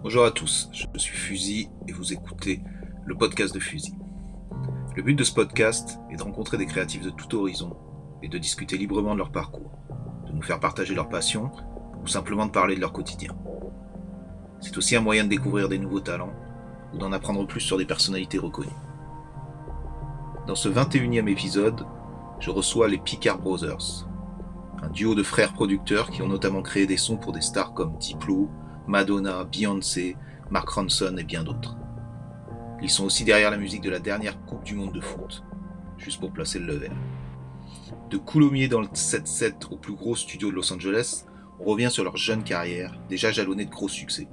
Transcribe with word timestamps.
Bonjour 0.00 0.24
à 0.24 0.30
tous, 0.30 0.70
je 0.72 0.86
suis 0.96 1.16
Fusil 1.16 1.70
et 1.88 1.92
vous 1.92 2.12
écoutez 2.12 2.62
le 3.04 3.16
podcast 3.16 3.52
de 3.52 3.58
Fusil. 3.58 3.96
Le 4.94 5.02
but 5.02 5.16
de 5.16 5.24
ce 5.24 5.32
podcast 5.32 5.98
est 6.08 6.16
de 6.16 6.22
rencontrer 6.22 6.56
des 6.56 6.66
créatifs 6.66 7.02
de 7.02 7.10
tout 7.10 7.34
horizon 7.34 7.76
et 8.22 8.28
de 8.28 8.38
discuter 8.38 8.78
librement 8.78 9.14
de 9.14 9.18
leur 9.18 9.32
parcours, 9.32 9.72
de 10.28 10.32
nous 10.32 10.42
faire 10.42 10.60
partager 10.60 10.94
leur 10.94 11.08
passion 11.08 11.50
ou 12.00 12.06
simplement 12.06 12.46
de 12.46 12.52
parler 12.52 12.76
de 12.76 12.80
leur 12.80 12.92
quotidien. 12.92 13.36
C'est 14.60 14.78
aussi 14.78 14.94
un 14.94 15.00
moyen 15.00 15.24
de 15.24 15.30
découvrir 15.30 15.68
des 15.68 15.80
nouveaux 15.80 15.98
talents 15.98 16.32
ou 16.94 16.98
d'en 16.98 17.10
apprendre 17.10 17.44
plus 17.44 17.60
sur 17.60 17.76
des 17.76 17.84
personnalités 17.84 18.38
reconnues. 18.38 18.70
Dans 20.46 20.54
ce 20.54 20.68
21e 20.68 21.28
épisode, 21.28 21.84
je 22.38 22.50
reçois 22.52 22.86
les 22.86 22.98
Picard 22.98 23.40
Brothers, 23.40 24.08
un 24.80 24.90
duo 24.90 25.16
de 25.16 25.24
frères 25.24 25.54
producteurs 25.54 26.10
qui 26.10 26.22
ont 26.22 26.28
notamment 26.28 26.62
créé 26.62 26.86
des 26.86 26.96
sons 26.96 27.16
pour 27.16 27.32
des 27.32 27.40
stars 27.40 27.74
comme 27.74 27.98
Diplo, 27.98 28.48
Madonna, 28.88 29.44
Beyoncé, 29.44 30.16
Mark 30.50 30.70
Ronson 30.70 31.14
et 31.18 31.24
bien 31.24 31.44
d'autres. 31.44 31.76
Ils 32.82 32.88
sont 32.88 33.04
aussi 33.04 33.22
derrière 33.22 33.50
la 33.50 33.58
musique 33.58 33.82
de 33.82 33.90
la 33.90 33.98
dernière 33.98 34.40
Coupe 34.46 34.64
du 34.64 34.74
Monde 34.74 34.94
de 34.94 35.00
foot, 35.00 35.44
juste 35.98 36.18
pour 36.20 36.32
placer 36.32 36.58
le 36.58 36.64
level. 36.64 36.92
De 38.08 38.16
Coulommiers 38.16 38.68
dans 38.68 38.80
le 38.80 38.86
7-7 38.86 39.70
au 39.70 39.76
plus 39.76 39.92
gros 39.92 40.16
studio 40.16 40.50
de 40.50 40.54
Los 40.54 40.72
Angeles, 40.72 41.26
on 41.60 41.64
revient 41.64 41.90
sur 41.90 42.02
leur 42.02 42.16
jeune 42.16 42.42
carrière, 42.42 42.98
déjà 43.10 43.30
jalonnée 43.30 43.66
de 43.66 43.70
gros 43.70 43.88
succès. 43.88 44.26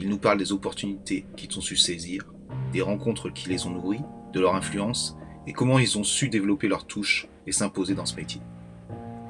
Ils 0.00 0.08
nous 0.08 0.18
parlent 0.18 0.38
des 0.38 0.50
opportunités 0.50 1.26
qu'ils 1.36 1.56
ont 1.56 1.60
su 1.60 1.76
saisir, 1.76 2.24
des 2.72 2.82
rencontres 2.82 3.30
qui 3.30 3.50
les 3.50 3.66
ont 3.66 3.70
nourris, 3.70 4.02
de 4.32 4.40
leur 4.40 4.56
influence 4.56 5.16
et 5.46 5.52
comment 5.52 5.78
ils 5.78 5.96
ont 5.96 6.04
su 6.04 6.28
développer 6.28 6.66
leur 6.66 6.88
touche 6.88 7.28
et 7.46 7.52
s'imposer 7.52 7.94
dans 7.94 8.06
ce 8.06 8.16
métier. 8.16 8.40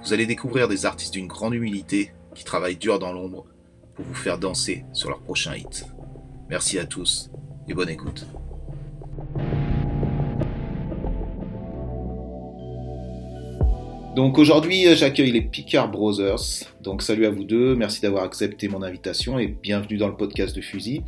Vous 0.02 0.14
allez 0.14 0.24
découvrir 0.24 0.66
des 0.66 0.86
artistes 0.86 1.12
d'une 1.12 1.26
grande 1.26 1.54
humilité 1.54 2.14
qui 2.34 2.44
travaillent 2.44 2.78
dur 2.78 2.98
dans 2.98 3.12
l'ombre 3.12 3.44
vous 4.00 4.14
faire 4.14 4.38
danser 4.38 4.84
sur 4.92 5.08
leur 5.08 5.20
prochain 5.20 5.54
hit. 5.54 5.86
Merci 6.48 6.78
à 6.78 6.84
tous 6.84 7.30
et 7.68 7.74
bonne 7.74 7.88
écoute. 7.88 8.26
Donc 14.16 14.38
aujourd'hui, 14.38 14.94
j'accueille 14.96 15.30
les 15.30 15.42
Picard 15.42 15.88
Brothers. 15.90 16.66
Donc 16.82 17.02
salut 17.02 17.26
à 17.26 17.30
vous 17.30 17.44
deux, 17.44 17.76
merci 17.76 18.00
d'avoir 18.00 18.24
accepté 18.24 18.68
mon 18.68 18.82
invitation 18.82 19.38
et 19.38 19.46
bienvenue 19.46 19.98
dans 19.98 20.08
le 20.08 20.16
podcast 20.16 20.54
de 20.56 20.60
Fusil. 20.60 21.04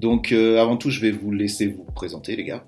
Donc 0.00 0.30
euh, 0.30 0.60
avant 0.60 0.76
tout, 0.76 0.90
je 0.90 1.00
vais 1.00 1.10
vous 1.10 1.32
laisser 1.32 1.66
vous 1.66 1.84
présenter 1.94 2.36
les 2.36 2.44
gars. 2.44 2.64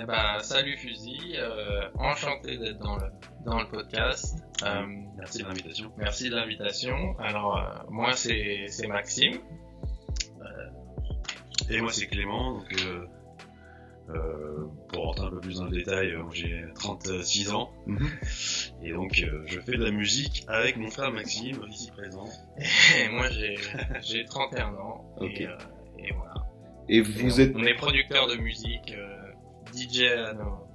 Eh 0.00 0.04
ben, 0.04 0.38
salut 0.42 0.76
Fusil, 0.76 1.36
euh, 1.36 1.88
enchanté 1.98 2.56
d'être 2.58 2.78
dans 2.78 2.96
le, 2.96 3.06
dans 3.46 3.60
le 3.60 3.68
podcast. 3.68 4.36
Euh, 4.64 4.82
merci 5.16 5.38
de 5.38 5.44
l'invitation. 5.44 5.92
Merci 5.96 6.28
de 6.28 6.34
l'invitation. 6.34 7.16
Alors, 7.18 7.56
euh, 7.56 7.84
moi 7.88 8.12
c'est 8.14 8.66
c'est 8.68 8.88
Maxime. 8.88 9.38
Et 11.70 11.80
moi 11.80 11.90
c'est 11.92 12.06
Clément. 12.06 12.58
Donc, 12.58 12.72
euh, 12.84 13.06
euh, 14.10 14.66
pour 14.88 15.06
rentrer 15.06 15.26
un 15.26 15.30
peu 15.30 15.40
plus 15.40 15.56
dans 15.58 15.64
le 15.64 15.70
détail, 15.72 16.12
euh, 16.12 16.22
j'ai 16.32 16.64
36 16.74 17.50
ans. 17.50 17.70
Mhm. 17.86 18.08
Et 18.82 18.92
donc 18.92 19.18
euh, 19.20 19.42
je 19.46 19.58
fais 19.60 19.76
de 19.76 19.84
la 19.84 19.90
musique 19.90 20.44
avec 20.48 20.76
mon 20.76 20.90
frère 20.90 21.12
Maxime, 21.12 21.60
ici 21.68 21.90
présent. 21.90 22.26
Et 22.58 23.08
moi 23.12 23.28
j'ai 23.30 23.56
j'ai 24.02 24.24
31 24.24 24.74
ans. 24.74 25.04
Ok. 25.18 25.40
Et, 25.40 25.46
euh, 25.46 25.56
et 25.98 26.12
voilà. 26.12 26.34
Et 26.88 26.98
Et 26.98 27.00
vous 27.00 27.36
on, 27.36 27.40
êtes 27.40 27.52
on 27.56 27.64
est 27.64 27.74
producteur 27.74 28.28
de 28.28 28.36
musique, 28.36 28.94
euh, 28.96 29.32
DJ 29.74 30.02
à 30.02 30.34
nos 30.34 30.65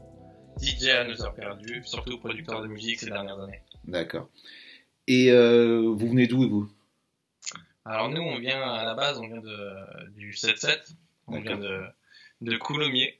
DJ 0.61 0.89
à 0.89 1.03
nos 1.03 1.21
heures 1.21 1.33
perdues, 1.33 1.81
surtout 1.85 2.17
producteur 2.19 2.61
de 2.61 2.67
musique 2.67 2.99
ces 2.99 3.09
dernières 3.09 3.39
années. 3.39 3.61
d'accord. 3.85 4.29
Et 5.07 5.31
euh, 5.31 5.93
vous 5.95 6.07
venez 6.07 6.27
d'où 6.27 6.47
vous? 6.47 6.71
Alors 7.85 8.09
nous, 8.09 8.21
on 8.21 8.37
vient 8.37 8.61
à 8.61 8.85
la 8.85 8.93
base, 8.93 9.17
on 9.19 9.27
vient 9.27 9.41
de, 9.41 10.09
du 10.11 10.31
7-7, 10.31 10.93
on 11.27 11.39
vient 11.39 11.57
de, 11.57 11.81
de 12.41 12.57
Coulommiers. 12.57 13.19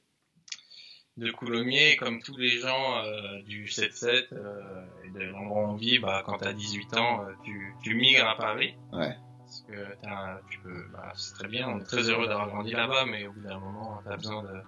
De 1.17 1.31
Coulommiers, 1.31 1.97
comme 1.97 2.21
tous 2.21 2.38
les 2.38 2.59
gens 2.59 3.03
euh, 3.03 3.41
du 3.41 3.66
7-7 3.66 4.27
euh, 4.33 4.85
et 5.03 5.09
de 5.09 5.23
l'endroit 5.25 5.63
où 5.63 5.71
on 5.71 5.75
vit, 5.75 5.99
bah, 5.99 6.23
quand 6.25 6.37
tu 6.37 6.47
as 6.47 6.53
18 6.53 6.97
ans, 6.97 7.25
euh, 7.25 7.33
tu, 7.43 7.73
tu 7.83 7.95
migres 7.95 8.27
à 8.27 8.37
Paris. 8.37 8.75
Ouais. 8.93 9.16
Parce 9.39 9.66
que 9.67 10.01
t'as 10.01 10.39
tu 10.49 10.59
peux, 10.59 10.85
bah, 10.93 11.11
c'est 11.16 11.33
très 11.33 11.47
bien, 11.47 11.67
on 11.67 11.79
est 11.79 11.83
très 11.83 12.09
heureux 12.09 12.27
d'avoir 12.27 12.47
grandi 12.47 12.71
là-bas, 12.71 13.05
mais 13.05 13.27
au 13.27 13.33
bout 13.33 13.41
d'un 13.41 13.59
moment, 13.59 13.99
tu 14.05 14.13
as 14.13 14.16
besoin 14.16 14.43
de, 14.43 14.61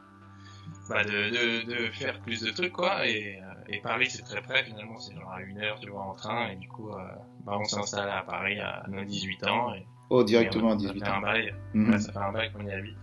bah, 0.90 1.04
de, 1.04 1.10
de, 1.10 1.86
de 1.88 1.92
faire 1.92 2.20
plus 2.22 2.42
de 2.42 2.52
trucs, 2.52 2.74
quoi. 2.74 3.08
Et, 3.08 3.38
euh, 3.42 3.74
et 3.74 3.80
Paris, 3.82 4.08
c'est 4.10 4.24
très 4.24 4.42
près, 4.42 4.64
finalement, 4.64 4.98
c'est 5.00 5.14
genre 5.16 5.32
à 5.32 5.42
une 5.42 5.58
heure, 5.60 5.80
tu 5.80 5.90
vois, 5.90 6.02
en 6.02 6.14
train. 6.14 6.50
Et 6.50 6.56
du 6.58 6.68
coup, 6.68 6.90
euh, 6.90 6.98
bah, 7.46 7.58
on 7.60 7.64
s'est 7.64 7.78
installé 7.78 8.12
à 8.12 8.22
Paris 8.24 8.60
à 8.60 8.84
nos 8.90 9.04
18 9.04 9.44
ans. 9.46 9.74
Et, 9.74 9.86
Oh, 10.10 10.24
directement 10.24 10.70
à 10.70 10.74
et 10.74 10.76
on- 10.76 10.78
18 10.78 11.00
ça 11.00 11.06
fait 11.06 11.12
un 11.12 11.18
ans. 11.18 11.22
bail, 11.22 11.54
Mhm. 11.74 11.92
ouais, 11.92 12.00
ça 12.00 12.12
fait 12.12 12.20
un 12.20 12.32
bail 12.32 12.52
qu'on 12.52 12.66
y 12.68 12.72
habite. 12.72 12.98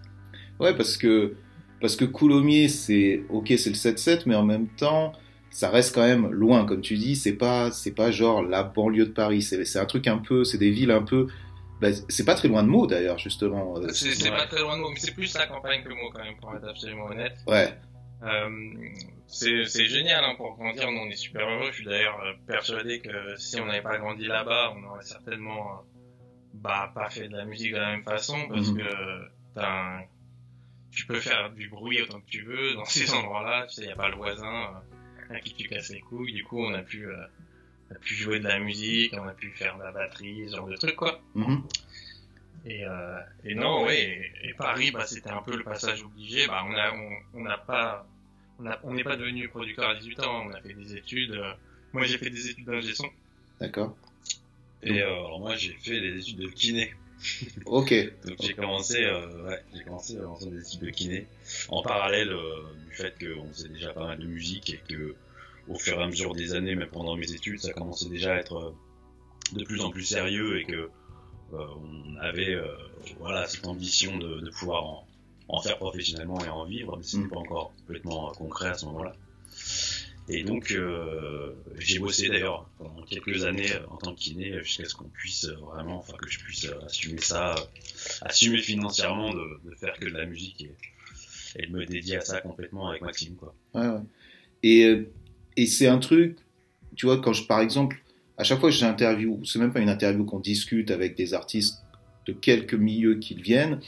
Ouais, 0.60 0.76
parce 0.76 0.96
que 0.96 1.34
parce 1.80 1.96
que 1.96 2.04
Coulommiers, 2.04 2.68
c'est 2.68 3.22
ok, 3.30 3.54
c'est 3.56 3.70
le 3.70 3.74
7-7, 3.74 4.26
mais 4.26 4.34
en 4.34 4.44
même 4.44 4.68
temps, 4.68 5.12
ça 5.50 5.70
reste 5.70 5.94
quand 5.94 6.02
même 6.06 6.30
loin, 6.30 6.66
comme 6.66 6.82
tu 6.82 6.96
dis. 6.98 7.16
C'est 7.16 7.32
pas 7.32 7.70
c'est 7.72 7.94
pas 7.94 8.10
genre 8.10 8.42
la 8.42 8.62
banlieue 8.62 9.06
de 9.06 9.10
Paris. 9.12 9.40
C'est 9.42 9.64
c'est 9.64 9.78
un 9.78 9.86
truc 9.86 10.06
un 10.06 10.18
peu, 10.18 10.44
c'est 10.44 10.58
des 10.58 10.70
villes 10.70 10.90
un 10.90 11.02
peu. 11.02 11.26
Bah, 11.80 11.88
c'est 12.08 12.24
pas 12.24 12.34
très 12.34 12.48
loin 12.48 12.62
de 12.62 12.68
Meaux 12.68 12.86
d'ailleurs, 12.86 13.18
justement. 13.18 13.76
Euh, 13.78 13.88
C'est 13.88 14.12
c'est 14.14 14.30
ouais. 14.30 14.36
pas 14.36 14.46
très 14.46 14.60
loin 14.60 14.76
de 14.76 14.82
moi, 14.82 14.90
mais 14.92 14.98
c'est 15.00 15.14
plus 15.14 15.32
la 15.36 15.46
campagne 15.46 15.82
que 15.82 15.88
moi, 15.92 16.10
quand 16.12 16.22
même, 16.24 16.36
pour 16.36 16.54
être 16.54 16.68
absolument 16.68 17.06
honnête. 17.06 17.36
Ouais, 17.46 17.72
Euh, 18.22 18.50
c'est 19.26 19.64
c'est 19.64 19.86
génial 19.86 20.22
hein, 20.24 20.34
pour 20.36 20.54
grandir, 20.56 20.90
nous 20.90 20.98
on 20.98 21.06
est 21.08 21.16
super 21.16 21.48
heureux. 21.48 21.68
Je 21.70 21.76
suis 21.76 21.84
d'ailleurs 21.86 22.20
euh, 22.20 22.32
persuadé 22.46 23.00
que 23.00 23.34
si 23.38 23.58
on 23.60 23.66
n'avait 23.66 23.80
pas 23.80 23.96
grandi 23.98 24.26
là-bas, 24.26 24.74
on 24.76 24.84
aurait 24.90 25.04
certainement 25.04 25.72
euh, 25.72 25.82
bah, 26.54 26.92
pas 26.94 27.08
fait 27.08 27.28
de 27.28 27.36
la 27.36 27.44
musique 27.46 27.72
de 27.72 27.78
la 27.78 27.92
même 27.92 28.02
façon 28.04 28.36
parce 28.48 28.68
Mhm. 28.68 28.76
que 28.78 29.22
t'as 29.54 29.68
un- 30.00 30.04
tu 30.92 31.06
peux 31.06 31.20
faire 31.20 31.50
du 31.52 31.68
bruit 31.70 32.02
autant 32.02 32.20
que 32.20 32.26
tu 32.26 32.42
veux 32.44 32.74
dans 32.74 32.84
ces 32.96 33.10
endroits-là. 33.14 33.66
Tu 33.68 33.76
sais, 33.76 33.84
y 33.86 33.90
a 33.92 33.96
pas 33.96 34.08
le 34.10 34.16
voisin 34.16 34.82
euh, 35.30 35.34
à 35.36 35.40
qui 35.40 35.54
tu 35.54 35.66
casses 35.68 35.88
les 35.90 36.00
couilles. 36.00 36.34
Du 36.34 36.44
coup, 36.44 36.62
on 36.62 36.74
a 36.74 36.82
pu, 36.82 37.06
euh, 37.06 37.14
on 37.90 37.94
a 37.94 37.98
pu 37.98 38.14
jouer 38.14 38.38
de 38.38 38.44
la 38.48 38.58
musique, 38.58 39.12
on 39.14 39.26
a 39.28 39.32
pu 39.32 39.50
faire 39.50 39.76
de 39.78 39.82
la 39.82 39.92
batterie, 39.92 40.48
ce 40.48 40.56
genre 40.56 40.68
de 40.68 40.76
trucs 40.76 40.96
quoi. 40.96 41.20
Mhm. 41.34 41.62
Et, 42.66 42.84
euh, 42.84 43.18
et 43.44 43.54
non, 43.54 43.86
oui, 43.86 43.94
et, 43.94 44.30
et 44.44 44.54
Paris, 44.54 44.90
bah, 44.90 45.06
c'était 45.06 45.30
un 45.30 45.40
peu 45.42 45.56
le 45.56 45.64
passage 45.64 46.02
obligé. 46.02 46.46
Bah, 46.46 46.62
on 46.68 46.74
a, 46.74 46.92
on, 46.92 47.38
on 47.38 47.42
n'a 47.42 47.56
pas, 47.56 48.06
on 48.84 48.92
n'est 48.92 49.02
pas 49.04 49.16
devenu 49.16 49.48
producteur 49.48 49.88
à 49.88 49.94
18 49.94 50.20
ans. 50.24 50.46
On 50.46 50.50
a 50.52 50.60
fait 50.60 50.74
des 50.74 50.94
études. 50.94 51.32
euh, 51.32 51.52
moi, 51.94 52.04
j'ai 52.04 52.18
fait 52.18 52.28
des 52.30 52.50
études 52.50 52.66
d'ingé 52.66 52.94
son. 52.94 53.08
d'accord. 53.60 53.96
Et 54.82 55.02
euh, 55.02 55.08
alors 55.08 55.40
moi 55.40 55.56
j'ai 55.56 55.72
fait 55.74 56.00
des 56.00 56.18
études 56.18 56.38
de 56.38 56.48
kiné. 56.48 56.94
Ok, 57.66 57.92
Donc 58.26 58.36
j'ai 58.40 58.54
commencé, 58.54 59.04
euh, 59.04 59.46
ouais, 59.48 59.62
j'ai 59.74 59.84
commencé 59.84 60.18
en 60.18 60.34
faisant 60.36 60.50
des 60.50 60.60
études 60.66 60.80
de 60.80 60.90
kiné 60.90 61.26
en 61.68 61.82
parallèle 61.82 62.30
euh, 62.30 62.62
du 62.88 62.94
fait 62.94 63.14
qu'on 63.18 63.46
faisait 63.52 63.68
déjà 63.68 63.92
pas 63.92 64.06
mal 64.06 64.18
de 64.18 64.26
musique 64.26 64.70
et 64.70 64.80
que 64.88 65.14
au 65.68 65.78
fur 65.78 65.98
et 66.00 66.02
à 66.02 66.06
mesure 66.06 66.34
des 66.34 66.54
années, 66.54 66.74
même 66.74 66.88
pendant 66.90 67.16
mes 67.16 67.30
études, 67.32 67.60
ça 67.60 67.72
commençait 67.72 68.08
déjà 68.08 68.34
à 68.34 68.36
être 68.38 68.56
euh, 68.56 68.74
de 69.58 69.64
plus 69.64 69.80
en 69.80 69.90
plus 69.90 70.04
sérieux 70.04 70.60
et 70.60 70.64
que 70.64 70.90
euh, 71.52 71.66
on 71.76 72.16
avait 72.16 72.54
euh, 72.54 72.66
voilà 73.18 73.46
cette 73.46 73.66
ambition 73.66 74.16
de, 74.18 74.40
de 74.40 74.50
pouvoir 74.50 74.84
en, 74.84 75.08
en 75.48 75.60
faire 75.60 75.76
professionnellement 75.78 76.44
et 76.44 76.48
en 76.48 76.64
vivre, 76.64 76.96
mais 76.96 77.02
c'était 77.02 77.24
Mm. 77.24 77.30
pas 77.30 77.38
encore 77.38 77.72
complètement 77.80 78.30
concret 78.32 78.68
à 78.68 78.74
ce 78.74 78.86
moment-là. 78.86 79.12
Et 80.28 80.44
donc 80.44 80.70
euh, 80.70 81.52
j'ai 81.78 81.98
bossé 81.98 82.28
d'ailleurs 82.28 82.70
pendant 82.78 83.02
quelques 83.02 83.44
années 83.44 83.66
en 83.88 83.96
tant 83.96 84.14
que 84.14 84.20
kiné 84.20 84.62
jusqu'à 84.62 84.84
ce 84.84 84.94
qu'on 84.94 85.08
puisse 85.08 85.46
vraiment, 85.46 85.98
enfin 85.98 86.16
que 86.18 86.30
je 86.30 86.38
puisse 86.38 86.68
assumer 86.86 87.20
ça, 87.20 87.56
assumer 88.22 88.58
financièrement 88.58 89.34
de, 89.34 89.60
de 89.68 89.74
faire 89.74 89.94
que 89.98 90.04
de 90.04 90.10
la 90.16 90.26
musique 90.26 90.60
et, 90.62 90.76
et 91.56 91.66
de 91.66 91.72
me 91.72 91.84
dédier 91.84 92.18
à 92.18 92.20
ça 92.20 92.40
complètement 92.40 92.90
avec 92.90 93.02
Maxime 93.02 93.34
quoi. 93.34 93.54
ouais, 93.74 93.88
ouais. 93.88 94.00
Et 94.62 95.08
et 95.56 95.66
c'est 95.66 95.88
un 95.88 95.98
truc, 95.98 96.36
tu 96.96 97.06
vois, 97.06 97.20
quand 97.20 97.32
je 97.32 97.44
par 97.44 97.60
exemple, 97.60 98.02
à 98.38 98.44
chaque 98.44 98.60
fois 98.60 98.70
que 98.70 98.74
j'interview, 98.74 99.40
c'est 99.44 99.58
même 99.58 99.72
pas 99.72 99.80
une 99.80 99.88
interview 99.88 100.24
qu'on 100.24 100.40
discute 100.40 100.90
avec 100.90 101.16
des 101.16 101.34
artistes 101.34 101.82
de 102.26 102.32
quelques 102.32 102.74
milieux 102.74 103.16
qu'ils 103.16 103.42
viennent, 103.42 103.80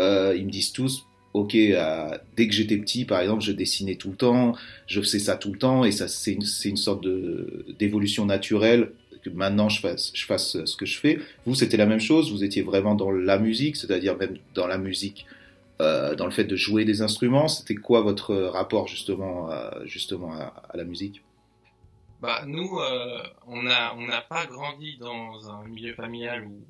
euh, 0.00 0.34
ils 0.36 0.46
me 0.46 0.50
disent 0.50 0.72
tous, 0.72 1.06
ok, 1.34 1.54
euh, 1.54 2.16
dès 2.36 2.48
que 2.48 2.54
j'étais 2.54 2.76
petit, 2.76 3.04
par 3.04 3.20
exemple, 3.20 3.42
je 3.42 3.52
dessinais 3.52 3.96
tout 3.96 4.10
le 4.10 4.16
temps, 4.16 4.54
je 4.86 5.00
faisais 5.00 5.18
ça 5.18 5.36
tout 5.36 5.52
le 5.52 5.58
temps, 5.58 5.84
et 5.84 5.92
ça, 5.92 6.08
c'est 6.08 6.32
une, 6.32 6.76
sorte 6.76 7.06
d'évolution 7.78 8.26
naturelle 8.26 8.92
que 9.22 9.30
maintenant 9.30 9.68
je 9.68 9.80
fasse, 9.80 10.12
je 10.14 10.24
fasse 10.24 10.64
ce 10.64 10.76
que 10.76 10.86
je 10.86 10.98
fais. 10.98 11.18
Vous, 11.44 11.54
c'était 11.54 11.76
la 11.76 11.86
même 11.86 12.00
chose. 12.00 12.32
Vous 12.32 12.42
étiez 12.42 12.62
vraiment 12.62 12.94
dans 12.94 13.10
la 13.10 13.38
musique, 13.38 13.76
c'est-à-dire 13.76 14.16
même 14.16 14.36
dans 14.54 14.66
la 14.66 14.78
musique, 14.78 15.26
euh, 15.80 16.14
dans 16.14 16.26
le 16.26 16.30
fait 16.30 16.44
de 16.44 16.56
jouer 16.56 16.84
des 16.84 17.02
instruments. 17.02 17.48
C'était 17.48 17.74
quoi 17.74 18.02
votre 18.02 18.34
rapport 18.34 18.86
justement, 18.86 19.48
à, 19.50 19.78
justement 19.84 20.32
à, 20.32 20.52
à 20.68 20.76
la 20.76 20.84
musique? 20.84 21.22
Bah, 22.20 22.42
nous, 22.46 22.78
euh, 22.78 23.22
on 23.46 23.62
n'a 23.62 23.94
on 23.96 24.06
pas 24.28 24.46
grandi 24.46 24.98
dans 24.98 25.50
un 25.50 25.66
milieu 25.66 25.94
familial 25.94 26.46
où, 26.46 26.64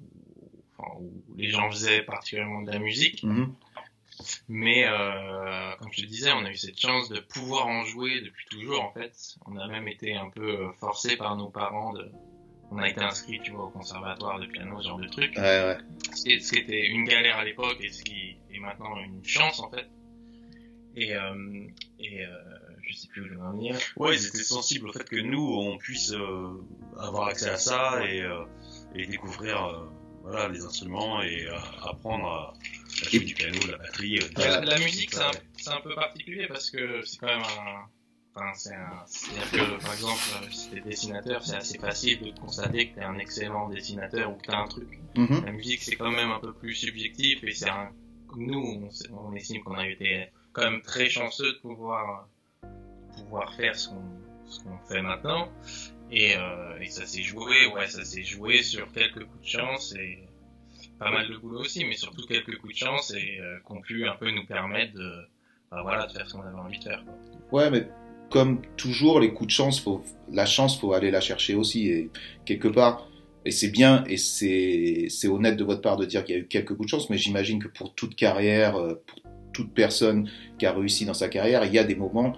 enfin, 0.78 0.90
où 1.00 1.10
les 1.36 1.50
gens 1.50 1.68
faisaient 1.70 2.02
particulièrement 2.02 2.62
de 2.62 2.70
la 2.70 2.78
musique. 2.78 3.24
Mhm. 3.24 3.52
Mais 4.48 4.84
euh, 4.86 5.74
comme 5.78 5.88
je 5.92 6.02
te 6.02 6.06
disais, 6.06 6.30
on 6.32 6.44
a 6.44 6.50
eu 6.50 6.56
cette 6.56 6.78
chance 6.78 7.08
de 7.08 7.20
pouvoir 7.20 7.66
en 7.66 7.84
jouer 7.84 8.20
depuis 8.20 8.46
toujours 8.50 8.82
en 8.82 8.92
fait. 8.92 9.36
On 9.46 9.56
a 9.56 9.66
même 9.66 9.88
été 9.88 10.14
un 10.14 10.28
peu 10.30 10.66
euh, 10.66 10.72
forcé 10.78 11.16
par 11.16 11.36
nos 11.36 11.48
parents 11.48 11.92
de, 11.94 12.10
on 12.70 12.78
a 12.78 12.88
été 12.88 13.00
inscrit, 13.00 13.40
tu 13.42 13.50
vois, 13.50 13.64
au 13.64 13.70
conservatoire 13.70 14.38
de 14.38 14.46
piano, 14.46 14.80
ce 14.80 14.88
genre 14.88 14.98
de 14.98 15.08
truc. 15.08 15.32
Ouais, 15.36 15.42
ouais. 15.42 15.78
Ce 16.14 16.22
qui, 16.22 16.58
était 16.58 16.86
une 16.86 17.04
galère 17.04 17.38
à 17.38 17.44
l'époque 17.44 17.78
et 17.80 17.90
ce 17.90 18.02
qui 18.02 18.36
est 18.52 18.60
maintenant 18.60 18.96
une 18.98 19.24
chance 19.24 19.60
en 19.60 19.70
fait. 19.70 19.88
Et, 20.96 21.14
euh, 21.14 21.66
et 21.98 22.24
euh, 22.24 22.30
je 22.82 22.94
sais 22.94 23.08
plus 23.08 23.22
où 23.22 23.28
je 23.28 23.34
vais 23.34 23.40
en 23.40 23.52
venir. 23.52 23.76
Ouais, 23.96 24.16
ils 24.16 24.26
étaient 24.26 24.38
sensibles 24.38 24.88
au 24.88 24.92
fait 24.92 25.08
que 25.08 25.16
nous, 25.20 25.54
on 25.56 25.78
puisse 25.78 26.12
euh, 26.12 26.60
avoir 26.98 27.28
accès 27.28 27.48
à 27.48 27.56
ça 27.56 28.04
et, 28.04 28.22
euh, 28.22 28.44
et 28.94 29.06
découvrir 29.06 29.64
euh, 29.64 29.86
voilà, 30.22 30.48
les 30.48 30.64
instruments 30.64 31.22
et 31.22 31.46
euh, 31.46 31.56
apprendre 31.84 32.26
à, 32.26 32.54
à 33.04 33.08
jouer 33.08 33.20
du 33.20 33.34
piano, 33.34 33.58
de 33.58 33.70
la 33.70 33.78
batterie. 33.78 34.18
euh, 34.18 34.60
la, 34.60 34.78
musique, 34.78 35.14
c'est 35.14 35.22
un, 35.22 35.30
c'est 35.56 35.70
un 35.70 35.80
peu 35.80 35.94
particulier 35.94 36.46
parce 36.48 36.70
que 36.70 37.02
c'est 37.04 37.18
quand 37.18 37.26
même 37.26 37.42
un. 37.42 37.88
Enfin, 38.34 38.52
c'est 38.54 38.74
un. 38.74 39.02
C'est-à-dire 39.06 39.50
que, 39.50 39.82
par 39.82 39.92
exemple, 39.92 40.20
euh, 40.42 40.50
si 40.50 40.70
t'es 40.70 40.80
dessinateur, 40.80 41.44
c'est 41.44 41.56
assez 41.56 41.78
facile 41.78 42.20
de 42.22 42.38
constater 42.38 42.90
que 42.90 42.96
t'es 42.96 43.04
un 43.04 43.18
excellent 43.18 43.68
dessinateur 43.68 44.30
ou 44.30 44.36
que 44.36 44.46
t'as 44.46 44.58
un 44.58 44.68
truc. 44.68 45.00
Mhm. 45.16 45.44
La 45.44 45.52
musique, 45.52 45.82
c'est 45.82 45.96
quand 45.96 46.12
même 46.12 46.30
un 46.30 46.38
peu 46.38 46.52
plus 46.52 46.74
subjectif 46.74 47.42
et 47.42 47.52
c'est 47.52 47.70
un. 47.70 47.90
Nous, 48.36 48.88
on, 49.12 49.34
estime 49.34 49.62
qu'on 49.64 49.74
a 49.74 49.88
été 49.88 50.28
quand 50.52 50.62
même 50.62 50.82
très 50.82 51.08
chanceux 51.08 51.52
de 51.54 51.58
pouvoir 51.58 52.28
pouvoir 53.16 53.52
faire 53.54 53.74
ce 53.74 53.88
qu'on 53.88 54.04
qu'on 54.64 54.78
fait 54.88 55.02
maintenant. 55.02 55.48
Et, 56.10 56.36
euh, 56.36 56.78
et 56.80 56.88
ça 56.88 57.06
s'est 57.06 57.22
joué, 57.22 57.66
ouais, 57.68 57.86
ça 57.86 58.04
s'est 58.04 58.24
joué 58.24 58.62
sur 58.62 58.90
quelques 58.92 59.24
coups 59.24 59.42
de 59.42 59.48
chance 59.48 59.94
et 59.94 60.18
pas 60.98 61.10
mal 61.10 61.28
de 61.28 61.36
boulot 61.36 61.60
aussi, 61.60 61.84
mais 61.84 61.96
surtout 61.96 62.26
quelques 62.26 62.58
coups 62.58 62.74
de 62.74 62.78
chance 62.78 63.12
et 63.14 63.38
euh, 63.40 63.58
qu'on 63.64 63.80
pu 63.80 64.08
un 64.08 64.16
peu 64.16 64.30
nous 64.30 64.44
permettre 64.44 64.94
de, 64.94 65.28
bah, 65.70 65.82
voilà, 65.82 66.06
de 66.06 66.12
faire 66.12 66.28
ce 66.28 66.34
qu'on 66.34 66.42
avait 66.42 66.58
envie 66.58 66.78
de 66.78 66.84
faire. 66.84 67.04
quoi. 67.04 67.14
Ouais, 67.52 67.70
mais 67.70 67.88
comme 68.30 68.62
toujours, 68.76 69.20
les 69.20 69.32
coups 69.32 69.48
de 69.48 69.52
chance, 69.52 69.84
la 70.32 70.46
chance, 70.46 70.78
faut 70.78 70.92
aller 70.92 71.10
la 71.10 71.20
chercher 71.20 71.54
aussi. 71.54 71.88
Et 71.88 72.10
quelque 72.44 72.68
part, 72.68 73.08
et 73.44 73.50
c'est 73.50 73.68
bien, 73.68 74.04
et 74.06 74.16
c'est, 74.16 75.08
honnête 75.28 75.56
de 75.56 75.64
votre 75.64 75.80
part 75.80 75.96
de 75.96 76.04
dire 76.04 76.24
qu'il 76.24 76.34
y 76.34 76.38
a 76.38 76.40
eu 76.42 76.46
quelques 76.46 76.74
coups 76.74 76.86
de 76.86 76.90
chance, 76.90 77.10
mais 77.10 77.18
j'imagine 77.18 77.62
que 77.62 77.68
pour 77.68 77.94
toute 77.94 78.14
carrière, 78.14 78.76
euh, 78.76 79.02
pour 79.06 79.18
toute 79.52 79.72
personne 79.72 80.30
qui 80.58 80.66
a 80.66 80.72
réussi 80.72 81.04
dans 81.06 81.14
sa 81.14 81.28
carrière, 81.28 81.64
il 81.64 81.72
y 81.72 81.78
a 81.78 81.84
des 81.84 81.96
moments, 81.96 82.34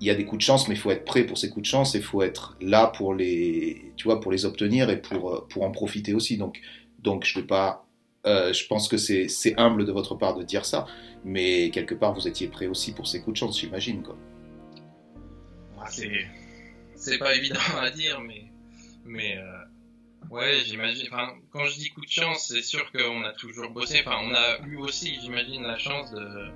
il 0.00 0.06
y 0.06 0.10
a 0.10 0.14
des 0.14 0.24
coups 0.24 0.38
de 0.38 0.44
chance, 0.44 0.66
mais 0.66 0.74
il 0.74 0.78
faut 0.78 0.90
être 0.90 1.04
prêt 1.04 1.24
pour 1.24 1.36
ces 1.36 1.50
coups 1.50 1.62
de 1.62 1.70
chance 1.70 1.94
et 1.94 1.98
il 1.98 2.04
faut 2.04 2.22
être 2.22 2.56
là 2.60 2.86
pour 2.86 3.14
les, 3.14 3.92
tu 3.96 4.04
vois, 4.04 4.20
pour 4.20 4.32
les 4.32 4.46
obtenir 4.46 4.88
et 4.88 5.00
pour, 5.00 5.30
euh, 5.30 5.60
en 5.60 5.70
profiter 5.70 6.14
aussi. 6.14 6.38
Donc, 6.38 6.60
donc 7.02 7.24
je 7.24 7.38
vais 7.38 7.46
pas, 7.46 7.86
euh, 8.26 8.52
je 8.52 8.66
pense 8.66 8.88
que 8.88 8.96
c'est, 8.96 9.28
humble 9.58 9.84
de 9.84 9.92
votre 9.92 10.14
part 10.14 10.34
de 10.34 10.42
dire 10.42 10.64
ça, 10.64 10.86
mais 11.24 11.70
quelque 11.70 11.94
part, 11.94 12.14
vous 12.14 12.26
étiez 12.26 12.48
prêt 12.48 12.66
aussi 12.66 12.92
pour 12.92 13.06
ces 13.06 13.20
coups 13.20 13.34
de 13.34 13.38
chance, 13.38 13.60
j'imagine, 13.60 14.02
c'est 15.90 16.26
c'est 16.96 17.18
pas 17.18 17.34
évident 17.34 17.60
à 17.78 17.90
dire, 17.90 18.20
mais 18.20 18.44
mais 19.04 19.36
euh, 19.38 19.64
ouais, 20.30 20.60
j'imagine. 20.64 21.06
Enfin, 21.12 21.34
quand 21.50 21.64
je 21.64 21.76
dis 21.78 21.90
coup 21.90 22.04
de 22.04 22.10
chance, 22.10 22.48
c'est 22.48 22.62
sûr 22.62 22.90
qu'on 22.92 23.22
a 23.24 23.32
toujours 23.32 23.70
bossé. 23.70 24.02
Enfin, 24.04 24.18
on 24.22 24.34
a 24.34 24.66
eu 24.66 24.76
aussi, 24.76 25.18
j'imagine, 25.20 25.62
la 25.62 25.78
chance 25.78 26.10
de 26.12 26.48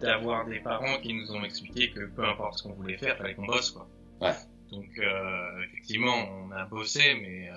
d'avoir 0.00 0.46
des 0.46 0.60
parents 0.60 0.98
qui 1.00 1.12
nous 1.12 1.32
ont 1.32 1.42
expliqué 1.44 1.90
que 1.90 2.06
peu 2.06 2.24
importe 2.24 2.58
ce 2.58 2.62
qu'on 2.62 2.72
voulait 2.74 2.96
faire, 2.96 3.16
fallait 3.16 3.34
qu'on 3.34 3.46
bosse 3.46 3.70
quoi. 3.72 3.88
Ouais. 4.20 4.32
Donc 4.70 4.86
euh, 4.98 5.62
effectivement, 5.64 6.14
on 6.30 6.52
a 6.52 6.64
bossé, 6.66 7.14
mais 7.20 7.48
euh, 7.48 7.54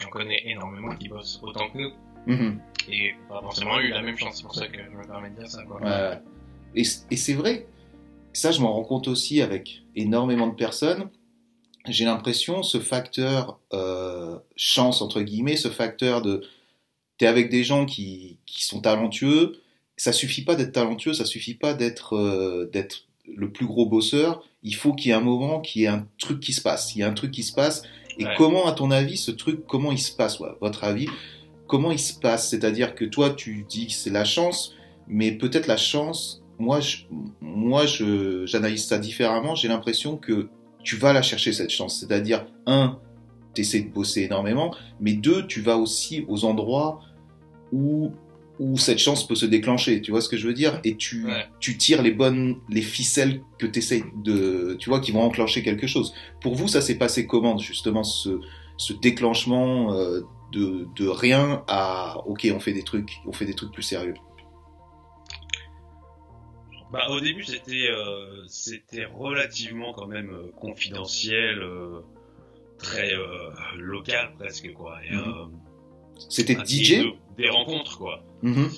j'en 0.00 0.08
connais 0.10 0.42
énormément 0.46 0.94
qui 0.96 1.08
bossent 1.08 1.38
autant 1.42 1.70
que 1.70 1.78
nous 1.78 1.92
Mhm. 2.28 2.60
et 2.88 3.14
pas 3.28 3.40
forcément 3.40 3.78
eu 3.78 3.88
la 3.90 4.02
même 4.02 4.18
chance. 4.18 4.38
C'est 4.38 4.42
pour 4.42 4.54
ça 4.56 4.66
que 4.66 4.78
je 4.82 4.90
me 4.90 5.04
permets 5.06 5.30
de 5.30 5.36
dire 5.36 5.48
ça 5.48 5.62
quoi. 5.62 5.80
Ouais. 5.80 6.18
Et 6.74 6.84
c'est 6.84 7.34
vrai, 7.34 7.66
ça 8.36 8.52
je 8.52 8.60
m'en 8.60 8.72
rends 8.72 8.84
compte 8.84 9.08
aussi 9.08 9.40
avec 9.42 9.82
énormément 9.94 10.46
de 10.46 10.54
personnes. 10.54 11.08
J'ai 11.88 12.04
l'impression 12.04 12.62
ce 12.62 12.80
facteur 12.80 13.60
euh, 13.72 14.38
chance 14.56 15.02
entre 15.02 15.22
guillemets, 15.22 15.56
ce 15.56 15.68
facteur 15.68 16.20
de 16.22 16.42
t'es 17.18 17.26
avec 17.26 17.48
des 17.48 17.64
gens 17.64 17.86
qui, 17.86 18.38
qui 18.46 18.64
sont 18.64 18.80
talentueux. 18.80 19.60
Ça 19.96 20.12
suffit 20.12 20.42
pas 20.42 20.56
d'être 20.56 20.72
talentueux, 20.72 21.14
ça 21.14 21.24
suffit 21.24 21.54
pas 21.54 21.74
d'être 21.74 22.14
euh, 22.16 22.68
d'être 22.72 23.04
le 23.26 23.50
plus 23.50 23.66
gros 23.66 23.86
bosseur. 23.86 24.44
Il 24.62 24.74
faut 24.74 24.94
qu'il 24.94 25.08
y 25.08 25.10
ait 25.12 25.16
un 25.16 25.20
moment, 25.20 25.60
qu'il 25.60 25.82
y 25.82 25.84
ait 25.84 25.88
un 25.88 26.06
truc 26.18 26.40
qui 26.40 26.52
se 26.52 26.60
passe. 26.60 26.94
Il 26.94 26.98
y 26.98 27.02
a 27.02 27.08
un 27.08 27.14
truc 27.14 27.30
qui 27.30 27.42
se 27.42 27.52
passe. 27.52 27.82
Et 28.18 28.24
Ouais. 28.24 28.34
comment, 28.36 28.66
à 28.66 28.72
ton 28.72 28.90
avis, 28.90 29.16
ce 29.16 29.30
truc, 29.30 29.66
comment 29.66 29.92
il 29.92 29.98
se 29.98 30.10
passe, 30.12 30.40
ouais, 30.40 30.48
votre 30.60 30.84
avis, 30.84 31.06
comment 31.66 31.90
il 31.92 31.98
se 31.98 32.14
passe? 32.18 32.48
C'est-à-dire 32.48 32.94
que 32.94 33.04
toi, 33.04 33.30
tu 33.30 33.64
dis 33.68 33.88
que 33.88 33.92
c'est 33.92 34.10
la 34.10 34.24
chance, 34.24 34.74
mais 35.06 35.32
peut-être 35.32 35.66
la 35.66 35.76
chance, 35.76 36.42
moi, 36.58 36.80
je, 36.80 36.98
moi, 37.40 37.86
je, 37.86 38.46
j'analyse 38.46 38.86
ça 38.86 38.98
différemment. 38.98 39.54
J'ai 39.54 39.68
l'impression 39.68 40.16
que 40.16 40.48
tu 40.82 40.96
vas 40.96 41.12
la 41.12 41.22
chercher 41.22 41.52
cette 41.52 41.70
chance. 41.70 42.00
C'est-à-dire, 42.00 42.46
un, 42.66 42.98
tu 43.54 43.62
essaies 43.62 43.80
de 43.80 43.90
bosser 43.92 44.22
énormément, 44.22 44.74
mais 45.00 45.14
deux, 45.14 45.46
tu 45.46 45.60
vas 45.60 45.76
aussi 45.76 46.24
aux 46.28 46.44
endroits 46.44 47.00
où 47.72 48.10
où 48.58 48.78
cette 48.78 48.98
chance 48.98 49.26
peut 49.28 49.34
se 49.34 49.44
déclencher, 49.44 50.00
tu 50.00 50.12
vois 50.12 50.22
ce 50.22 50.30
que 50.30 50.38
je 50.38 50.46
veux 50.46 50.54
dire? 50.54 50.80
Et 50.82 50.96
tu, 50.96 51.26
Ouais. 51.26 51.44
tu 51.60 51.76
tires 51.76 52.00
les 52.02 52.10
bonnes, 52.10 52.56
les 52.70 52.80
ficelles 52.80 53.42
que 53.58 53.66
tu 53.66 53.80
essayes 53.80 54.04
de, 54.24 54.76
tu 54.80 54.88
vois, 54.88 55.00
qui 55.00 55.12
vont 55.12 55.20
enclencher 55.20 55.62
quelque 55.62 55.86
chose. 55.86 56.14
Pour 56.40 56.54
vous, 56.54 56.66
ça 56.66 56.80
s'est 56.80 56.94
passé 56.96 57.26
comment, 57.26 57.58
justement, 57.58 58.02
ce, 58.02 58.40
ce 58.78 58.94
déclenchement 58.94 59.92
euh, 59.92 60.22
de, 60.52 60.88
de 60.96 61.06
rien 61.06 61.64
à, 61.68 62.16
ok, 62.26 62.50
on 62.54 62.58
fait 62.58 62.72
des 62.72 62.82
trucs, 62.82 63.18
on 63.26 63.32
fait 63.32 63.44
des 63.44 63.52
trucs 63.52 63.72
plus 63.72 63.82
sérieux? 63.82 64.14
Bah, 66.92 67.08
au 67.10 67.20
début, 67.20 67.42
c'était 67.42 67.88
euh, 67.90 68.44
c'était 68.46 69.04
relativement 69.06 69.92
quand 69.92 70.06
même 70.06 70.30
euh, 70.30 70.50
confidentiel, 70.56 71.58
euh, 71.62 72.00
très 72.78 73.12
euh, 73.14 73.50
local 73.76 74.32
presque 74.38 74.72
quoi. 74.74 74.98
Et, 75.04 75.14
Mhm. 75.14 75.18
euh, 75.26 75.46
C'était 76.28 76.56
ah, 76.58 76.64
DJ 76.64 77.02
de- 77.02 77.12
Des 77.36 77.48
rencontres 77.50 77.98
quoi. 77.98 78.22
Mhm. 78.42 78.70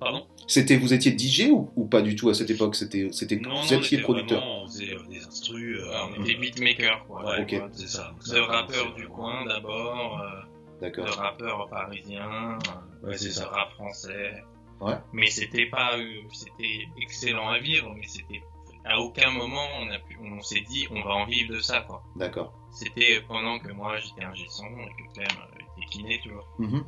Pardon? 0.00 0.26
C'était, 0.48 0.76
vous 0.76 0.92
étiez 0.92 1.12
DJ 1.16 1.48
ou, 1.50 1.70
ou 1.76 1.86
pas 1.86 2.02
du 2.02 2.16
tout 2.16 2.28
à 2.28 2.34
cette 2.34 2.50
époque? 2.50 2.74
C'était, 2.74 3.08
c'était, 3.12 3.36
Non, 3.36 3.50
vous 3.50 3.54
non, 3.54 3.60
on 3.60 3.64
étiez 3.78 3.98
était 3.98 4.02
producteur. 4.02 4.40
vraiment- 4.40 4.62
on 4.64 4.66
faisait 4.66 4.92
euh, 4.94 4.98
des 5.08 5.24
instrus. 5.24 5.78
euh, 5.78 5.84
Ouais, 5.88 5.96
on 6.18 6.22
était 6.24 6.34
beatmaker 6.34 7.04
quoi. 7.06 7.24
ouais, 7.24 7.40
ok. 7.42 7.62
c'est 7.72 7.86
ça. 7.88 8.12
De 8.30 8.38
rappeurs 8.40 8.92
du 8.94 9.06
coin 9.06 9.46
d'abord. 9.46 10.20
euh, 10.20 10.40
D'accord. 10.80 11.06
rappeurs 11.06 11.68
parisiens, 11.70 12.58
euh, 13.04 13.06
Ouais, 13.08 13.16
c'est 13.16 13.28
de 13.28 13.30
ça. 13.34 13.46
rap 13.46 13.70
français. 13.74 14.42
Ouais. 14.82 14.96
Mais 15.12 15.28
c'était 15.28 15.66
pas, 15.66 15.96
euh, 15.96 16.22
c'était 16.32 16.88
excellent 17.00 17.48
à 17.48 17.58
vivre, 17.58 17.94
mais 17.94 18.06
c'était 18.06 18.42
à 18.84 18.98
aucun 18.98 19.30
moment 19.30 19.64
on 19.80 19.88
a 19.90 19.98
pu, 20.00 20.18
on 20.20 20.40
s'est 20.42 20.62
dit 20.62 20.88
on 20.90 21.00
va 21.02 21.10
en 21.14 21.26
vivre 21.26 21.54
de 21.54 21.60
ça 21.60 21.82
quoi. 21.82 22.02
D'accord. 22.16 22.52
C'était 22.72 23.20
pendant 23.28 23.60
que 23.60 23.70
moi 23.70 23.96
j'étais 23.98 24.24
un 24.24 24.32
et 24.32 24.42
que 24.44 25.12
Clem 25.14 25.26
euh, 25.38 25.62
était 25.78 25.86
kiné, 25.88 26.20
tu 26.22 26.30
vois. 26.30 26.44
Mhm. 26.58 26.84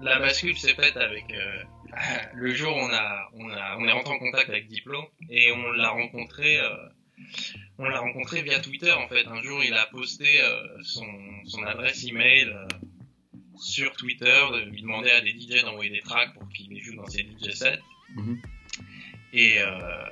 La 0.00 0.18
bascule 0.18 0.58
s'est 0.58 0.74
faite 0.74 0.96
avec 0.96 1.32
euh, 1.32 1.62
le 2.34 2.52
jour 2.52 2.74
où 2.76 2.80
on 2.80 2.92
a, 2.92 3.28
on 3.34 3.48
a, 3.50 3.76
on 3.78 3.86
est 3.86 3.92
rentré 3.92 4.14
en 4.14 4.18
contact 4.18 4.48
avec 4.50 4.66
Diplo 4.66 5.04
et 5.30 5.52
on 5.52 5.70
l'a 5.72 5.90
rencontré. 5.90 6.58
euh, 6.58 6.88
on 7.78 7.84
l'a 7.84 8.00
rencontré 8.00 8.42
via 8.42 8.58
Twitter 8.58 8.92
en 8.92 9.06
fait. 9.08 9.26
Un 9.26 9.40
jour, 9.42 9.62
il 9.62 9.74
a 9.74 9.86
posté 9.86 10.42
euh, 10.42 10.82
son, 10.82 11.06
son 11.44 11.62
adresse 11.62 12.04
email 12.04 12.52
sur 13.58 13.92
Twitter, 13.96 14.40
de 14.52 14.70
lui 14.70 14.82
demander 14.82 15.10
à 15.10 15.20
des 15.20 15.30
DJ 15.30 15.62
d'envoyer 15.62 15.90
des 15.90 16.00
tracks 16.00 16.32
pour 16.34 16.48
qu'il 16.50 16.68
les 16.70 16.80
joue 16.80 16.94
dans 16.96 17.06
ses 17.06 17.22
DJ 17.22 17.50
sets. 17.52 17.78
Mhm. 18.16 18.38
Et, 19.32 19.56
euh, 19.60 20.04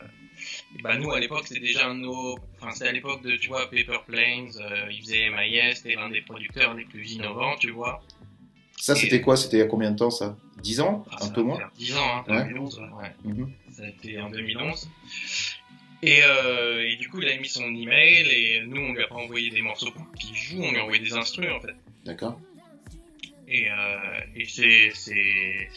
et 0.79 0.83
bah 0.83 0.97
nous 0.97 1.11
à 1.13 1.21
l'époque 1.21 1.47
c'était 1.47 1.61
déjà 1.61 1.89
un 1.89 1.95
de 1.95 2.01
nos, 2.01 2.39
enfin 2.59 2.71
c'était 2.73 2.89
à 2.89 2.93
l'époque 2.93 3.23
de 3.23 3.37
tu 3.37 3.49
vois 3.49 3.69
Paper 3.71 3.99
Planes, 4.07 4.51
euh, 4.61 4.87
il 4.91 5.01
faisait 5.03 5.29
MIS, 5.31 5.77
c'était 5.77 5.95
l'un 5.97 6.09
des 6.09 6.23
producteurs 6.23 6.75
les 6.75 6.85
plus 6.85 7.13
innovants, 7.13 7.57
tu 7.57 7.71
vois. 7.71 8.03
Ça, 8.79 8.95
c'était 8.95 9.21
quoi? 9.21 9.37
C'était 9.37 9.59
il 9.59 9.61
y 9.61 9.63
a 9.63 9.67
combien 9.67 9.91
de 9.91 9.97
temps 9.99 10.11
ça? 10.11 10.39
10 10.63 10.81
ans? 10.81 11.05
Ah, 11.11 11.19
Un 11.27 11.29
peu 11.29 11.43
moins? 11.43 11.59
faire 11.59 11.71
10 11.77 11.97
ans, 11.99 12.17
hein, 12.17 12.25
Ouais. 12.29 12.45
2011, 12.49 12.79
ouais. 12.99 13.13
Mhm. 13.25 13.53
Ça 13.73 13.83
a 13.83 13.89
été 13.89 14.19
en 14.19 14.31
2011. 14.31 14.89
Et, 16.03 16.21
euh, 16.25 16.89
et 16.89 16.97
du 16.97 17.11
coup, 17.11 17.21
il 17.21 17.29
a 17.29 17.37
mis 17.37 17.47
son 17.49 17.63
email 17.75 18.27
et 18.31 18.63
nous, 18.67 18.81
on 18.81 18.93
lui 18.95 19.03
a 19.03 19.07
pas 19.07 19.17
envoyé 19.17 19.51
des 19.51 19.61
morceaux 19.61 19.91
pour 19.91 20.11
qu'il 20.15 20.35
joue, 20.35 20.63
on 20.63 20.71
lui 20.71 20.79
a 20.79 20.83
envoyé 20.85 21.03
des 21.03 21.13
instrus 21.13 21.51
en 21.51 21.61
fait. 21.61 21.75
D'accord. 22.07 22.41
Et, 23.53 23.69
euh, 23.69 24.21
et 24.37 24.47
c'est, 24.47 25.69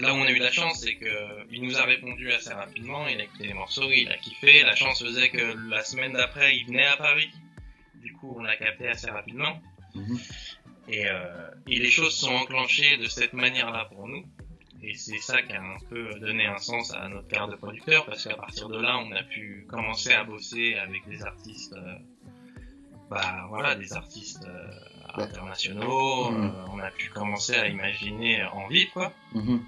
là 0.00 0.12
où 0.12 0.16
on 0.16 0.24
a 0.24 0.30
eu 0.32 0.40
la 0.40 0.50
chance, 0.50 0.80
c'est 0.80 0.96
que 0.96 1.46
il 1.52 1.62
nous 1.62 1.78
a 1.78 1.84
répondu 1.84 2.32
assez 2.32 2.52
rapidement, 2.52 3.06
il 3.06 3.20
a 3.20 3.24
écouté 3.24 3.46
les 3.46 3.54
morceaux, 3.54 3.88
il 3.88 4.08
a 4.08 4.16
kiffé. 4.16 4.64
La 4.64 4.74
chance 4.74 5.00
faisait 5.00 5.28
que 5.28 5.70
la 5.70 5.84
semaine 5.84 6.14
d'après, 6.14 6.56
il 6.56 6.66
venait 6.66 6.86
à 6.86 6.96
Paris. 6.96 7.30
Du 8.02 8.12
coup, 8.14 8.34
on 8.36 8.42
l'a 8.42 8.56
capté 8.56 8.88
assez 8.88 9.08
rapidement. 9.08 9.62
Mhm. 9.94 10.18
Et, 10.88 11.06
euh, 11.06 11.50
et 11.68 11.78
les 11.78 11.90
choses 11.90 12.16
sont 12.16 12.34
enclenchées 12.34 12.96
de 12.96 13.06
cette 13.06 13.32
manière-là 13.32 13.84
pour 13.84 14.08
nous. 14.08 14.24
Et 14.82 14.94
c'est 14.94 15.18
ça 15.18 15.40
qui 15.42 15.52
a 15.52 15.62
un 15.62 15.78
peu 15.88 16.18
donné 16.18 16.46
un 16.46 16.58
sens 16.58 16.92
à 16.92 17.08
notre 17.08 17.28
carte 17.28 17.52
de 17.52 17.56
producteur, 17.56 18.06
parce 18.06 18.24
qu'à 18.26 18.34
partir 18.34 18.68
de 18.68 18.80
là, 18.80 18.98
on 18.98 19.12
a 19.12 19.22
pu 19.22 19.66
commencer 19.68 20.12
à 20.12 20.24
bosser 20.24 20.74
avec 20.74 21.06
des 21.08 21.22
artistes, 21.22 21.74
euh, 21.74 21.94
bah 23.08 23.46
voilà, 23.50 23.76
des 23.76 23.92
artistes 23.92 24.46
euh. 24.48 24.89
Internationaux. 25.18 26.30
Mhm. 26.30 26.44
euh, 26.44 26.64
on 26.72 26.78
a 26.80 26.90
pu 26.90 27.08
commencer 27.10 27.54
à 27.54 27.66
imaginer 27.68 28.42
en 28.44 28.68
vie, 28.68 28.88
quoi. 28.90 29.12
Mhm. 29.34 29.64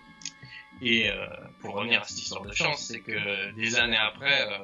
Et 0.83 1.09
euh, 1.11 1.27
pour 1.61 1.75
revenir 1.75 2.01
à 2.03 2.05
cette 2.05 2.19
histoire 2.19 2.43
de 2.43 2.53
chance, 2.53 2.87
c'est 2.89 3.01
que 3.01 3.53
des 3.53 3.77
années 3.77 3.97
après, 3.97 4.43
euh, 4.51 4.59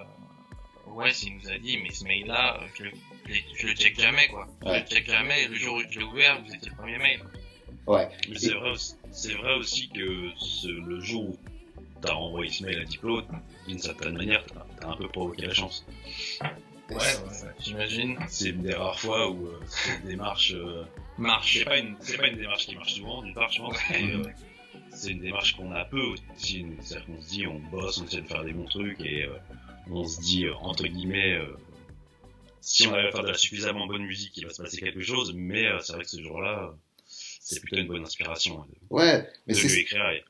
Wes 0.87 1.23
il 1.23 1.37
nous 1.37 1.49
a 1.51 1.59
dit, 1.59 1.79
mais 1.83 1.91
ce 1.91 2.05
mail-là, 2.05 2.59
euh, 2.61 2.67
je, 2.75 2.85
je, 3.33 3.41
je 3.55 3.67
le 3.69 3.75
check 3.75 4.01
jamais, 4.01 4.27
quoi. 4.29 4.47
Je 4.63 4.69
Ouais. 4.69 4.81
le 4.81 4.87
check 4.87 5.07
jamais, 5.09 5.45
et 5.45 5.49
le 5.49 5.55
jour 5.55 5.77
où 5.77 5.83
je 5.91 5.99
l'ai 5.99 6.05
ouvert, 6.05 6.41
vous 6.43 6.53
étiez 6.55 6.71
le 6.71 6.77
premier 6.77 6.99
mail. 6.99 7.21
Ouais. 7.87 8.09
Mais 8.29 8.39
c'est 8.39 8.55
vrai, 8.55 8.71
aussi- 8.71 8.95
c'est 9.13 9.35
vrai 9.35 9.55
aussi 9.55 9.89
que 9.91 10.31
ce- 10.39 10.67
le 10.69 11.01
jour 11.01 11.25
où 11.31 11.39
t'as 12.03 12.15
envoyé 12.15 12.51
ce 12.51 12.65
mail 12.65 12.81
à 12.81 12.85
Diplo, 12.85 13.23
d'une 13.67 13.79
certaine 13.79 14.17
manière, 14.17 14.45
t'as 14.47 14.65
t'as 14.81 14.89
un 14.89 14.97
peu 14.97 15.09
provoqué 15.09 15.47
la 15.47 15.55
chance. 15.55 15.85
Ouais, 16.91 16.97
j'imagine. 17.61 18.19
C'est 18.29 18.51
une 18.51 18.63
des 18.63 18.75
rares 18.75 18.99
fois 18.99 19.31
où 19.31 19.47
euh, 19.47 19.61
cette 19.69 20.07
démarche, 20.07 20.53
euh, 20.55 20.85
Marche. 21.19 21.59
c'est 21.59 21.65
pas 21.65 21.79
une, 21.79 21.97
c'est 22.01 22.17
pas 22.17 22.29
une 22.29 22.39
démarche 22.39 22.67
qui 22.67 22.75
marche 22.77 22.95
souvent, 22.95 23.23
d'une 23.23 23.35
part, 23.35 23.51
je 23.53 23.59
pense. 23.61 23.75
Ouais. 23.91 24.03
mais, 24.03 24.13
euh, 24.15 24.25
c'est 24.91 25.11
une 25.11 25.21
démarche 25.21 25.55
qu'on 25.57 25.71
a 25.73 25.85
peu 25.85 26.01
aussi. 26.01 26.65
C'est-à-dire 26.81 27.07
qu'on 27.07 27.21
se 27.23 27.29
dit, 27.29 27.47
on 27.47 27.59
bosse, 27.61 27.99
on 27.99 28.07
essaie 28.07 28.23
de 28.23 28.27
faire 28.27 28.43
des 28.45 28.53
bons 28.53 28.65
trucs 28.67 29.01
et 29.01 29.25
euh, 29.25 29.37
on 29.91 30.05
se 30.05 30.21
dit, 30.21 30.47
euh, 30.47 30.55
entre 30.57 30.85
guillemets, 30.87 31.35
euh, 31.35 31.47
si 32.61 32.87
on 32.87 32.93
arrive 32.95 33.07
à 33.07 33.13
faire 33.13 33.23
de 33.23 33.29
la 33.29 33.35
suffisamment 33.39 33.87
bonne 33.87 34.05
musique, 34.05 34.37
il 34.37 34.47
va 34.47 34.53
se 34.53 34.63
passer 34.63 34.79
quelque 34.79 35.03
chose. 35.03 35.33
Mais 35.35 35.67
euh, 35.67 35.79
c'est 35.81 35.93
vrai 35.93 36.03
que 36.05 36.11
ce 36.11 36.23
jour-là, 36.23 36.75
c'est 37.07 37.61
plutôt 37.61 37.77
une 37.77 37.87
bonne 37.87 38.03
inspiration 38.03 38.63
hein, 38.63 38.67
de, 38.71 38.77
Ouais, 38.91 39.29
mais 39.47 39.55
de 39.55 39.59
c'est, 39.59 39.69
lui 39.69 39.81
écrire. 39.81 40.09
et- 40.11 40.25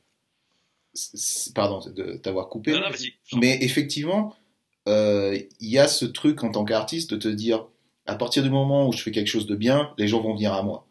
c'est- 0.92 1.54
pardon 1.54 1.80
de 1.90 2.16
t'avoir 2.16 2.48
coupé. 2.48 2.72
Non, 2.72 2.80
non, 2.80 2.90
vas-y. 2.90 3.12
Mais 3.36 3.58
effectivement, 3.62 4.34
euh, 4.34 4.47
il 4.88 5.68
y 5.68 5.78
a 5.78 5.86
ce 5.88 6.04
truc 6.04 6.42
en 6.44 6.50
tant 6.50 6.64
qu'artiste 6.64 7.12
de 7.12 7.16
te 7.16 7.28
dire, 7.28 7.66
à 8.06 8.14
partir 8.14 8.42
du 8.42 8.50
moment 8.50 8.88
où 8.88 8.92
je 8.92 9.02
fais 9.02 9.10
quelque 9.10 9.28
chose 9.28 9.46
de 9.46 9.54
bien, 9.54 9.90
les 9.98 10.08
gens 10.08 10.20
vont 10.20 10.34
venir 10.34 10.54
à 10.54 10.62
moi. 10.62 10.86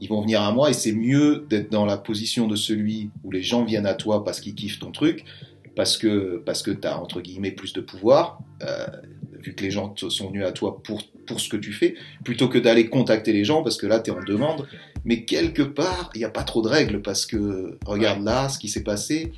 Ils 0.00 0.08
vont 0.08 0.20
venir 0.20 0.42
à 0.42 0.52
moi 0.52 0.70
et 0.70 0.72
c'est 0.74 0.92
mieux 0.92 1.46
d'être 1.48 1.70
dans 1.70 1.86
la 1.86 1.96
position 1.96 2.46
de 2.46 2.56
celui 2.56 3.10
où 3.24 3.30
les 3.30 3.42
gens 3.42 3.64
viennent 3.64 3.86
à 3.86 3.94
toi 3.94 4.24
parce 4.24 4.40
qu'ils 4.40 4.54
kiffent 4.54 4.78
ton 4.78 4.92
truc, 4.92 5.24
parce 5.74 5.96
que 5.96 6.42
parce 6.44 6.62
que 6.62 6.70
t'as 6.70 6.96
entre 6.96 7.20
guillemets 7.20 7.50
plus 7.50 7.72
de 7.72 7.80
pouvoir, 7.80 8.38
euh, 8.62 8.86
vu 9.40 9.54
que 9.54 9.62
les 9.62 9.70
gens 9.70 9.94
sont 9.96 10.28
venus 10.28 10.44
à 10.44 10.52
toi 10.52 10.82
pour 10.82 11.02
pour 11.26 11.40
ce 11.40 11.48
que 11.48 11.56
tu 11.56 11.72
fais, 11.72 11.94
plutôt 12.24 12.48
que 12.48 12.58
d'aller 12.58 12.88
contacter 12.88 13.32
les 13.32 13.44
gens 13.44 13.62
parce 13.62 13.78
que 13.78 13.86
là 13.86 14.00
t'es 14.00 14.10
en 14.10 14.22
demande. 14.22 14.66
Mais 15.04 15.24
quelque 15.24 15.62
part, 15.62 16.10
il 16.14 16.18
n'y 16.18 16.24
a 16.24 16.30
pas 16.30 16.42
trop 16.42 16.62
de 16.62 16.68
règles 16.68 17.00
parce 17.00 17.26
que 17.26 17.78
regarde 17.86 18.24
là 18.24 18.48
ce 18.48 18.58
qui 18.58 18.68
s'est 18.68 18.82
passé. 18.82 19.32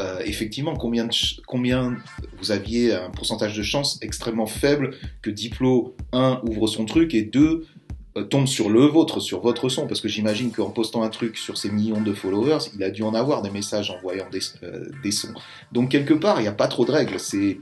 Euh, 0.00 0.20
effectivement, 0.24 0.74
combien, 0.74 1.08
combien 1.46 1.96
vous 2.38 2.50
aviez 2.50 2.92
un 2.94 3.10
pourcentage 3.10 3.56
de 3.56 3.62
chance 3.62 3.98
extrêmement 4.02 4.46
faible 4.46 4.96
que 5.22 5.30
Diplo, 5.30 5.94
1, 6.12 6.40
ouvre 6.48 6.66
son 6.66 6.84
truc 6.84 7.14
et 7.14 7.22
2, 7.22 7.64
euh, 8.16 8.24
tombe 8.24 8.46
sur 8.46 8.70
le 8.70 8.86
vôtre, 8.86 9.20
sur 9.20 9.40
votre 9.40 9.68
son 9.68 9.86
Parce 9.86 10.00
que 10.00 10.08
j'imagine 10.08 10.50
qu'en 10.50 10.70
postant 10.70 11.04
un 11.04 11.10
truc 11.10 11.36
sur 11.36 11.58
ses 11.58 11.70
millions 11.70 12.00
de 12.00 12.12
followers, 12.12 12.70
il 12.74 12.82
a 12.82 12.90
dû 12.90 13.02
en 13.02 13.14
avoir 13.14 13.42
des 13.42 13.50
messages 13.50 13.90
envoyant 13.90 14.28
des, 14.30 14.40
euh, 14.64 14.88
des 15.02 15.12
sons. 15.12 15.34
Donc 15.70 15.90
quelque 15.90 16.14
part, 16.14 16.40
il 16.40 16.42
n'y 16.42 16.48
a 16.48 16.52
pas 16.52 16.68
trop 16.68 16.84
de 16.84 16.90
règles. 16.90 17.20
C'est 17.20 17.60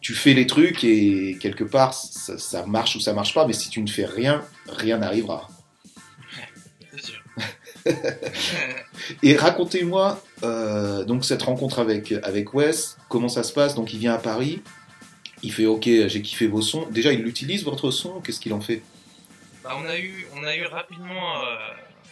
tu 0.00 0.14
fais 0.14 0.34
les 0.34 0.46
trucs 0.46 0.84
et 0.84 1.36
quelque 1.40 1.64
part, 1.64 1.94
ça, 1.94 2.38
ça 2.38 2.66
marche 2.66 2.96
ou 2.96 3.00
ça 3.00 3.12
marche 3.12 3.34
pas, 3.34 3.46
mais 3.46 3.52
si 3.52 3.70
tu 3.70 3.82
ne 3.82 3.88
fais 3.88 4.04
rien, 4.04 4.44
rien 4.68 4.98
n'arrivera. 4.98 5.48
Et 9.22 9.36
racontez-moi 9.36 10.22
euh, 10.42 11.04
donc 11.04 11.24
cette 11.24 11.42
rencontre 11.42 11.78
avec 11.78 12.12
avec 12.22 12.54
Wes, 12.54 12.96
comment 13.08 13.28
ça 13.28 13.42
se 13.42 13.52
passe? 13.52 13.74
Donc 13.74 13.92
il 13.92 13.98
vient 13.98 14.14
à 14.14 14.18
Paris, 14.18 14.62
il 15.42 15.52
fait 15.52 15.66
OK, 15.66 15.84
j'ai 15.84 16.22
kiffé 16.22 16.46
vos 16.46 16.62
sons. 16.62 16.86
Déjà, 16.90 17.12
il 17.12 17.26
utilise 17.26 17.64
votre 17.64 17.90
son? 17.90 18.20
Qu'est-ce 18.20 18.40
qu'il 18.40 18.52
en 18.52 18.60
fait? 18.60 18.82
Bah, 19.62 19.76
on 19.82 19.86
a 19.88 19.98
eu, 19.98 20.26
on 20.34 20.44
a 20.44 20.56
eu 20.56 20.64
rapidement, 20.64 21.42
euh, 21.42 21.56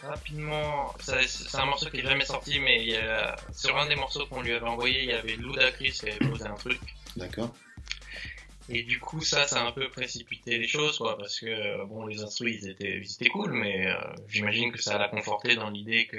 rapidement. 0.09 0.93
ça- 1.01 1.19
C'est 1.27 1.57
un 1.59 1.67
morceau 1.67 1.89
qui 1.91 1.99
est 1.99 2.03
jamais 2.03 2.25
sorti, 2.25 2.59
mais 2.61 2.83
il 2.83 2.89
y 2.91 2.97
a, 2.97 3.37
sur 3.53 3.77
un 3.77 3.87
des 3.89 3.97
morceaux 3.97 4.27
qu'on 4.27 4.43
lui 4.43 4.53
avait 4.53 4.67
envoyé, 4.67 5.03
il 5.05 5.09
y 5.11 5.13
avait 5.13 5.37
Ludacris 5.37 5.93
qui 5.93 6.11
avait 6.11 6.19
posé 6.31 6.45
un 6.47 6.55
truc. 6.55 6.81
D'accord. 7.17 7.55
Et 8.69 8.83
du 8.83 8.99
coup, 8.99 9.21
ça, 9.21 9.47
ça 9.47 9.63
a 9.63 9.67
un 9.67 9.73
peu 9.73 9.89
précipité 9.91 10.59
les 10.59 10.67
choses, 10.67 10.99
quoi, 10.99 11.19
parce 11.19 11.39
que 11.39 11.47
euh, 11.47 11.85
bon, 11.85 12.07
les 12.07 12.23
instruments, 12.23 12.51
ils 12.51 12.69
étaient, 12.69 12.99
ils 12.99 13.13
étaient 13.13 13.29
cool, 13.29 13.53
mais 13.53 13.87
euh, 13.87 13.97
j'imagine 14.27 14.73
que 14.73 14.81
ça 14.81 14.97
l'a 14.99 15.09
conforté 15.09 15.55
dans 15.57 15.71
l'idée 15.71 16.07
que 16.07 16.19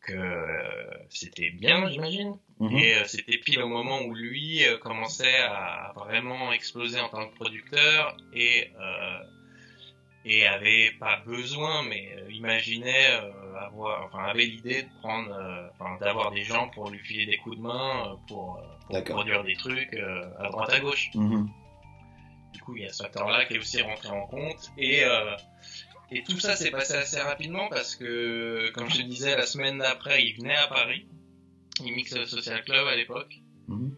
que 0.00 0.14
euh, 0.14 0.90
c'était 1.10 1.50
bien, 1.50 1.90
j'imagine. 1.90 2.38
Mhm. 2.60 2.78
Et 2.78 2.94
euh, 2.94 3.04
c'était 3.04 3.36
pile 3.36 3.60
au 3.60 3.68
moment 3.68 4.00
où 4.02 4.14
lui 4.14 4.64
euh, 4.64 4.78
commençait 4.78 5.38
à 5.38 5.92
vraiment 5.96 6.50
exploser 6.52 6.98
en 6.98 7.10
tant 7.10 7.28
que 7.28 7.34
producteur 7.34 8.16
et 8.32 8.70
euh, 8.80 9.18
et 10.24 10.46
avait 10.46 10.90
pas 10.98 11.16
besoin, 11.26 11.82
mais 11.84 12.14
euh, 12.16 12.30
imaginait 12.32 13.10
euh, 13.10 13.54
avoir, 13.60 14.04
enfin 14.04 14.24
avait 14.24 14.44
l'idée 14.44 14.82
de 14.82 14.88
prendre, 15.00 15.32
euh, 15.32 15.68
enfin 15.78 15.96
d'avoir 16.00 16.30
des 16.32 16.42
gens 16.42 16.68
pour 16.68 16.90
lui 16.90 16.98
filer 16.98 17.26
des 17.26 17.36
coups 17.38 17.56
de 17.56 17.62
main 17.62 18.06
euh, 18.06 18.14
pour, 18.28 18.58
euh, 18.58 18.77
pour 18.88 19.02
produire 19.04 19.44
des 19.44 19.54
trucs 19.56 19.94
euh, 19.94 20.24
à 20.38 20.48
droite 20.50 20.70
à 20.72 20.80
gauche. 20.80 21.10
Mhm. 21.14 21.48
Du 22.52 22.60
coup, 22.60 22.76
il 22.76 22.82
y 22.82 22.86
a 22.86 22.92
ce 22.92 23.02
facteur-là 23.02 23.44
qui 23.44 23.54
est 23.54 23.58
aussi 23.58 23.80
rentré 23.82 24.08
en 24.08 24.26
compte. 24.26 24.70
Et, 24.78 25.04
euh, 25.04 25.36
et 26.10 26.22
tout 26.22 26.38
ça 26.40 26.56
s'est 26.56 26.70
passé 26.70 26.94
assez 26.94 27.20
rapidement 27.20 27.68
parce 27.68 27.94
que, 27.96 28.70
comme 28.74 28.88
je 28.90 28.96
te 28.98 29.02
disais, 29.02 29.36
la 29.36 29.46
semaine 29.46 29.78
d'après, 29.78 30.24
il 30.24 30.36
venait 30.36 30.56
à 30.56 30.66
Paris. 30.66 31.06
Il 31.84 31.92
mixe 31.94 32.12
au 32.14 32.26
Social 32.26 32.64
Club 32.64 32.86
à 32.88 32.96
l'époque. 32.96 33.38
Mhm. 33.68 33.94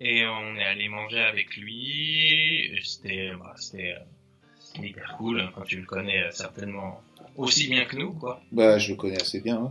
Et 0.00 0.26
on 0.26 0.56
est 0.56 0.64
allé 0.64 0.88
manger 0.88 1.20
avec 1.20 1.56
lui. 1.56 2.76
C'était 2.82 3.30
bah, 3.38 3.54
c'était, 3.56 3.92
euh, 3.92 4.82
hyper 4.84 5.14
cool. 5.16 5.48
Quand 5.54 5.62
tu 5.62 5.78
le 5.78 5.86
connais 5.86 6.22
euh, 6.24 6.30
certainement 6.32 7.00
aussi 7.36 7.68
bien 7.68 7.84
que 7.84 7.96
nous, 7.96 8.12
quoi. 8.12 8.42
Bah, 8.50 8.78
je 8.78 8.90
le 8.90 8.96
connais 8.96 9.20
assez 9.20 9.40
bien. 9.40 9.56
hein. 9.58 9.70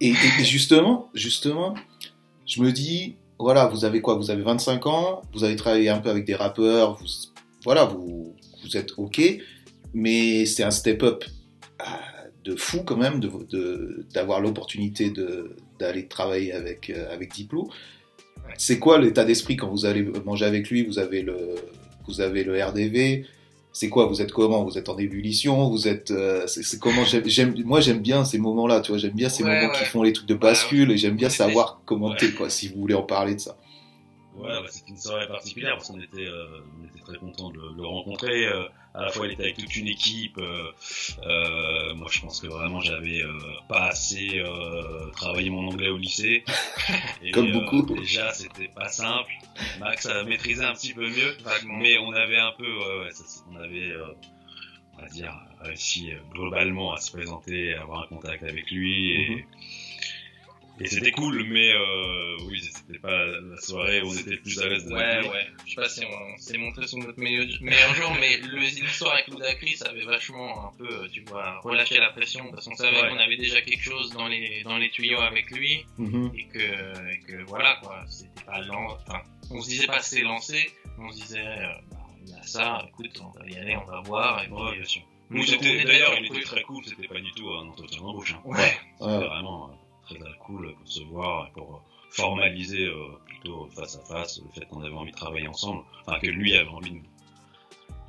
Et- 0.00 0.10
et 0.10 0.44
justement, 0.44 1.10
justement, 1.14 1.74
je 2.46 2.60
me 2.62 2.70
dis, 2.70 3.16
voilà, 3.38 3.66
vous 3.66 3.84
avez 3.84 4.00
quoi? 4.00 4.14
Vous 4.14 4.30
avez 4.30 4.42
25 4.42 4.86
ans, 4.86 5.22
vous 5.32 5.44
avez 5.44 5.56
travaillé 5.56 5.88
un 5.88 5.98
peu 5.98 6.10
avec 6.10 6.24
des 6.24 6.34
rappeurs, 6.34 6.96
vous, 6.96 7.06
voilà, 7.64 7.84
vous, 7.84 8.34
êtes 8.74 8.92
OK, 8.98 9.20
mais 9.94 10.44
c'est 10.46 10.62
un 10.62 10.70
step-up 10.70 11.24
ah, 11.78 12.00
de 12.44 12.56
fou 12.56 12.82
quand 12.84 12.96
même 12.96 13.20
d'avoir 14.12 14.40
l'opportunité 14.40 15.12
d'aller 15.78 16.06
travailler 16.06 16.52
avec, 16.52 16.90
euh, 16.90 17.12
avec 17.12 17.32
Diplo. 17.32 17.70
C'est 18.56 18.78
quoi 18.78 18.98
l'état 18.98 19.24
d'esprit 19.24 19.56
quand 19.56 19.68
vous 19.68 19.86
allez 19.86 20.02
manger 20.24 20.44
avec 20.44 20.70
lui? 20.70 20.84
Vous 20.84 20.98
avez 20.98 21.22
le, 21.22 21.54
vous 22.06 22.20
avez 22.20 22.44
le 22.44 22.62
RDV 22.62 23.26
c'est 23.78 23.88
quoi 23.88 24.06
Vous 24.06 24.20
êtes 24.20 24.32
comment? 24.32 24.64
Vous 24.64 24.76
êtes 24.76 24.88
en 24.88 24.98
ébullition? 24.98 25.68
Vous 25.70 25.86
êtes 25.86 26.10
euh, 26.10 26.46
c'est 26.48 26.64
c'est 26.64 26.80
comment? 26.80 27.04
J'aime, 27.04 27.22
j'aime- 27.28 27.54
Moi, 27.64 27.80
j'aime 27.80 28.00
bien 28.00 28.24
ces 28.24 28.38
moments-là. 28.38 28.80
Tu 28.80 28.90
vois, 28.90 28.98
j'aime 28.98 29.12
bien 29.12 29.28
ces 29.28 29.44
Ouais, 29.44 29.54
moments 29.54 29.72
ouais. 29.72 29.78
qui 29.78 29.84
font 29.84 30.02
les 30.02 30.12
trucs 30.12 30.26
de 30.26 30.34
bascule 30.34 30.90
et 30.90 30.96
j'aime 30.98 31.14
bien 31.16 31.30
savoir 31.30 31.80
commenter 31.84 32.26
Ouais. 32.26 32.32
quoi. 32.32 32.50
Si 32.50 32.66
vous 32.68 32.80
voulez 32.80 32.94
en 32.94 33.04
parler 33.04 33.34
de 33.36 33.40
ça. 33.40 33.56
Ouais, 34.36 34.48
bah, 34.48 34.66
c'était 34.68 34.90
une 34.90 34.96
soirée 34.98 35.26
particulière 35.28 35.74
parce 35.76 35.88
qu'on 35.90 36.00
était, 36.00 36.26
euh, 36.26 36.60
on 36.80 36.86
était 36.88 37.04
très 37.04 37.18
content 37.18 37.50
de 37.50 37.58
le, 37.76 37.86
rencontrer. 37.86 38.46
euh, 38.46 38.64
à 38.94 39.02
la 39.02 39.10
fois, 39.10 39.26
il 39.26 39.32
était 39.32 39.42
avec 39.44 39.56
toute 39.58 39.76
une 39.76 39.86
équipe. 39.88 40.38
euh, 40.38 40.64
euh, 41.26 41.94
moi, 41.94 42.08
je 42.10 42.20
pense 42.20 42.40
que 42.40 42.46
vraiment, 42.48 42.80
j'avais 42.80 43.20
euh, 43.22 43.32
pas 43.68 43.88
assez 43.88 44.38
euh, 44.38 45.10
travaillé 45.16 45.50
mon 45.50 45.68
anglais 45.68 45.88
au 45.88 45.96
lycée. 45.98 46.44
Et, 47.22 47.30
Comme 47.30 47.48
euh, 47.48 47.52
beaucoup. 47.52 47.82
déjà, 47.94 48.32
c'était 48.32 48.68
pas 48.74 48.88
simple. 48.88 49.30
Max 49.80 50.06
a 50.06 50.24
maîtrisé 50.24 50.64
un 50.64 50.74
petit 50.74 50.94
peu 50.94 51.08
mieux, 51.08 51.36
mais 51.66 51.98
on 51.98 52.12
avait 52.12 52.38
un 52.38 52.52
peu, 52.52 52.66
ouais, 52.70 52.98
ouais, 53.04 53.10
ça, 53.12 53.24
c'est- 53.26 53.40
on 53.50 53.56
avait, 53.56 53.90
euh, 53.90 54.06
on 54.98 55.02
va 55.02 55.08
dire, 55.08 55.34
réussi 55.60 56.12
euh, 56.12 56.18
globalement 56.32 56.92
à 56.92 57.00
se 57.00 57.10
présenter, 57.12 57.74
à 57.74 57.82
avoir 57.82 58.02
un 58.04 58.06
contact 58.06 58.42
avec 58.42 58.70
lui. 58.70 59.12
Et, 59.12 59.28
Mhm. 59.30 59.42
et 60.80 60.86
c'était 60.86 61.10
cool, 61.12 61.44
mais 61.48 61.72
euh, 61.72 62.36
oui, 62.46 62.60
c'était 62.60 62.98
pas 63.00 63.24
la 63.26 63.60
soirée 63.60 64.00
où 64.02 64.08
on 64.10 64.14
était 64.16 64.30
le 64.30 64.40
plus 64.40 64.60
à 64.60 64.68
l'aise 64.68 64.86
Ouais, 64.90 65.22
vie. 65.22 65.28
ouais. 65.28 65.46
Je 65.66 65.70
sais 65.70 65.76
pas 65.76 65.88
si 65.88 66.04
on 66.04 66.36
s'est 66.38 66.56
montré 66.58 66.86
sur 66.86 66.98
notre 66.98 67.18
meilleur, 67.20 67.46
meilleur 67.60 67.94
jour, 67.94 68.12
mais 68.20 68.36
le- 68.38 68.58
l'histoire 68.58 69.14
avec 69.14 69.26
Ludacris 69.28 69.78
avait 69.86 70.04
vachement 70.04 70.68
un 70.68 70.72
peu, 70.78 71.08
tu 71.12 71.22
vois, 71.22 71.58
relâché 71.60 71.98
la 71.98 72.10
pression 72.10 72.48
parce 72.52 72.64
qu'on 72.66 72.74
savait 72.76 73.02
Ouais. 73.02 73.08
qu'on 73.08 73.18
avait 73.18 73.36
déjà 73.36 73.60
quelque 73.60 73.82
chose 73.82 74.10
dans 74.12 74.28
les, 74.28 74.62
dans 74.62 74.78
les 74.78 74.90
tuyaux 74.90 75.20
avec 75.20 75.50
lui 75.50 75.84
Mhm. 75.98 76.30
et 76.36 76.44
que, 76.46 77.12
et 77.12 77.18
que 77.26 77.42
voilà 77.46 77.76
quoi, 77.82 78.04
c'était 78.08 78.44
pas 78.44 78.60
lent. 78.60 78.96
Enfin, 79.06 79.20
on 79.50 79.60
se 79.60 79.68
disait 79.68 79.86
pas 79.86 80.00
c'était 80.00 80.22
lancé, 80.22 80.70
on 80.98 81.10
se 81.10 81.16
disait, 81.22 81.46
euh, 81.46 81.72
bah, 81.90 81.96
il 82.24 82.30
y 82.30 82.34
a 82.34 82.42
ça, 82.42 82.84
écoute, 82.88 83.20
on 83.24 83.38
va 83.38 83.46
y 83.48 83.56
aller, 83.56 83.76
on 83.76 83.84
va 83.84 84.00
voir. 84.02 84.42
Et 84.44 84.48
Ouais, 84.48 84.76
bien 84.76 84.84
sûr. 84.84 85.02
nous, 85.30 85.42
c'était, 85.44 85.76
était 85.76 85.84
d'ailleurs, 85.84 86.12
il 86.18 86.26
était 86.26 86.42
très 86.44 86.62
cool, 86.62 86.84
c'était 86.84 87.08
pas 87.08 87.20
du 87.20 87.30
tout 87.32 87.48
un 87.50 87.68
entretien 87.68 88.00
d'embauche. 88.00 88.34
Hein. 88.34 88.40
Ouais. 88.44 88.72
C'était 88.98 89.04
Ouais. 89.10 89.18
vraiment 89.26 89.68
euh, 89.70 89.72
très 90.06 90.18
très 90.18 90.38
cool 90.40 90.74
pour 90.74 90.88
se 90.88 91.02
voir 91.04 91.46
et 91.48 91.50
pour 91.52 91.74
euh, 91.76 91.78
formaliser 92.10 92.84
euh, 92.86 93.18
plutôt 93.26 93.68
face 93.76 93.96
à 93.96 94.00
face 94.04 94.40
le 94.44 94.50
fait 94.60 94.66
qu'on 94.66 94.82
avait 94.82 94.94
envie 94.94 95.12
de 95.12 95.16
travailler 95.16 95.48
ensemble. 95.48 95.82
Enfin, 96.06 96.18
que 96.20 96.26
lui 96.28 96.56
avait 96.56 96.68
envie 96.68 96.92
de, 96.92 97.00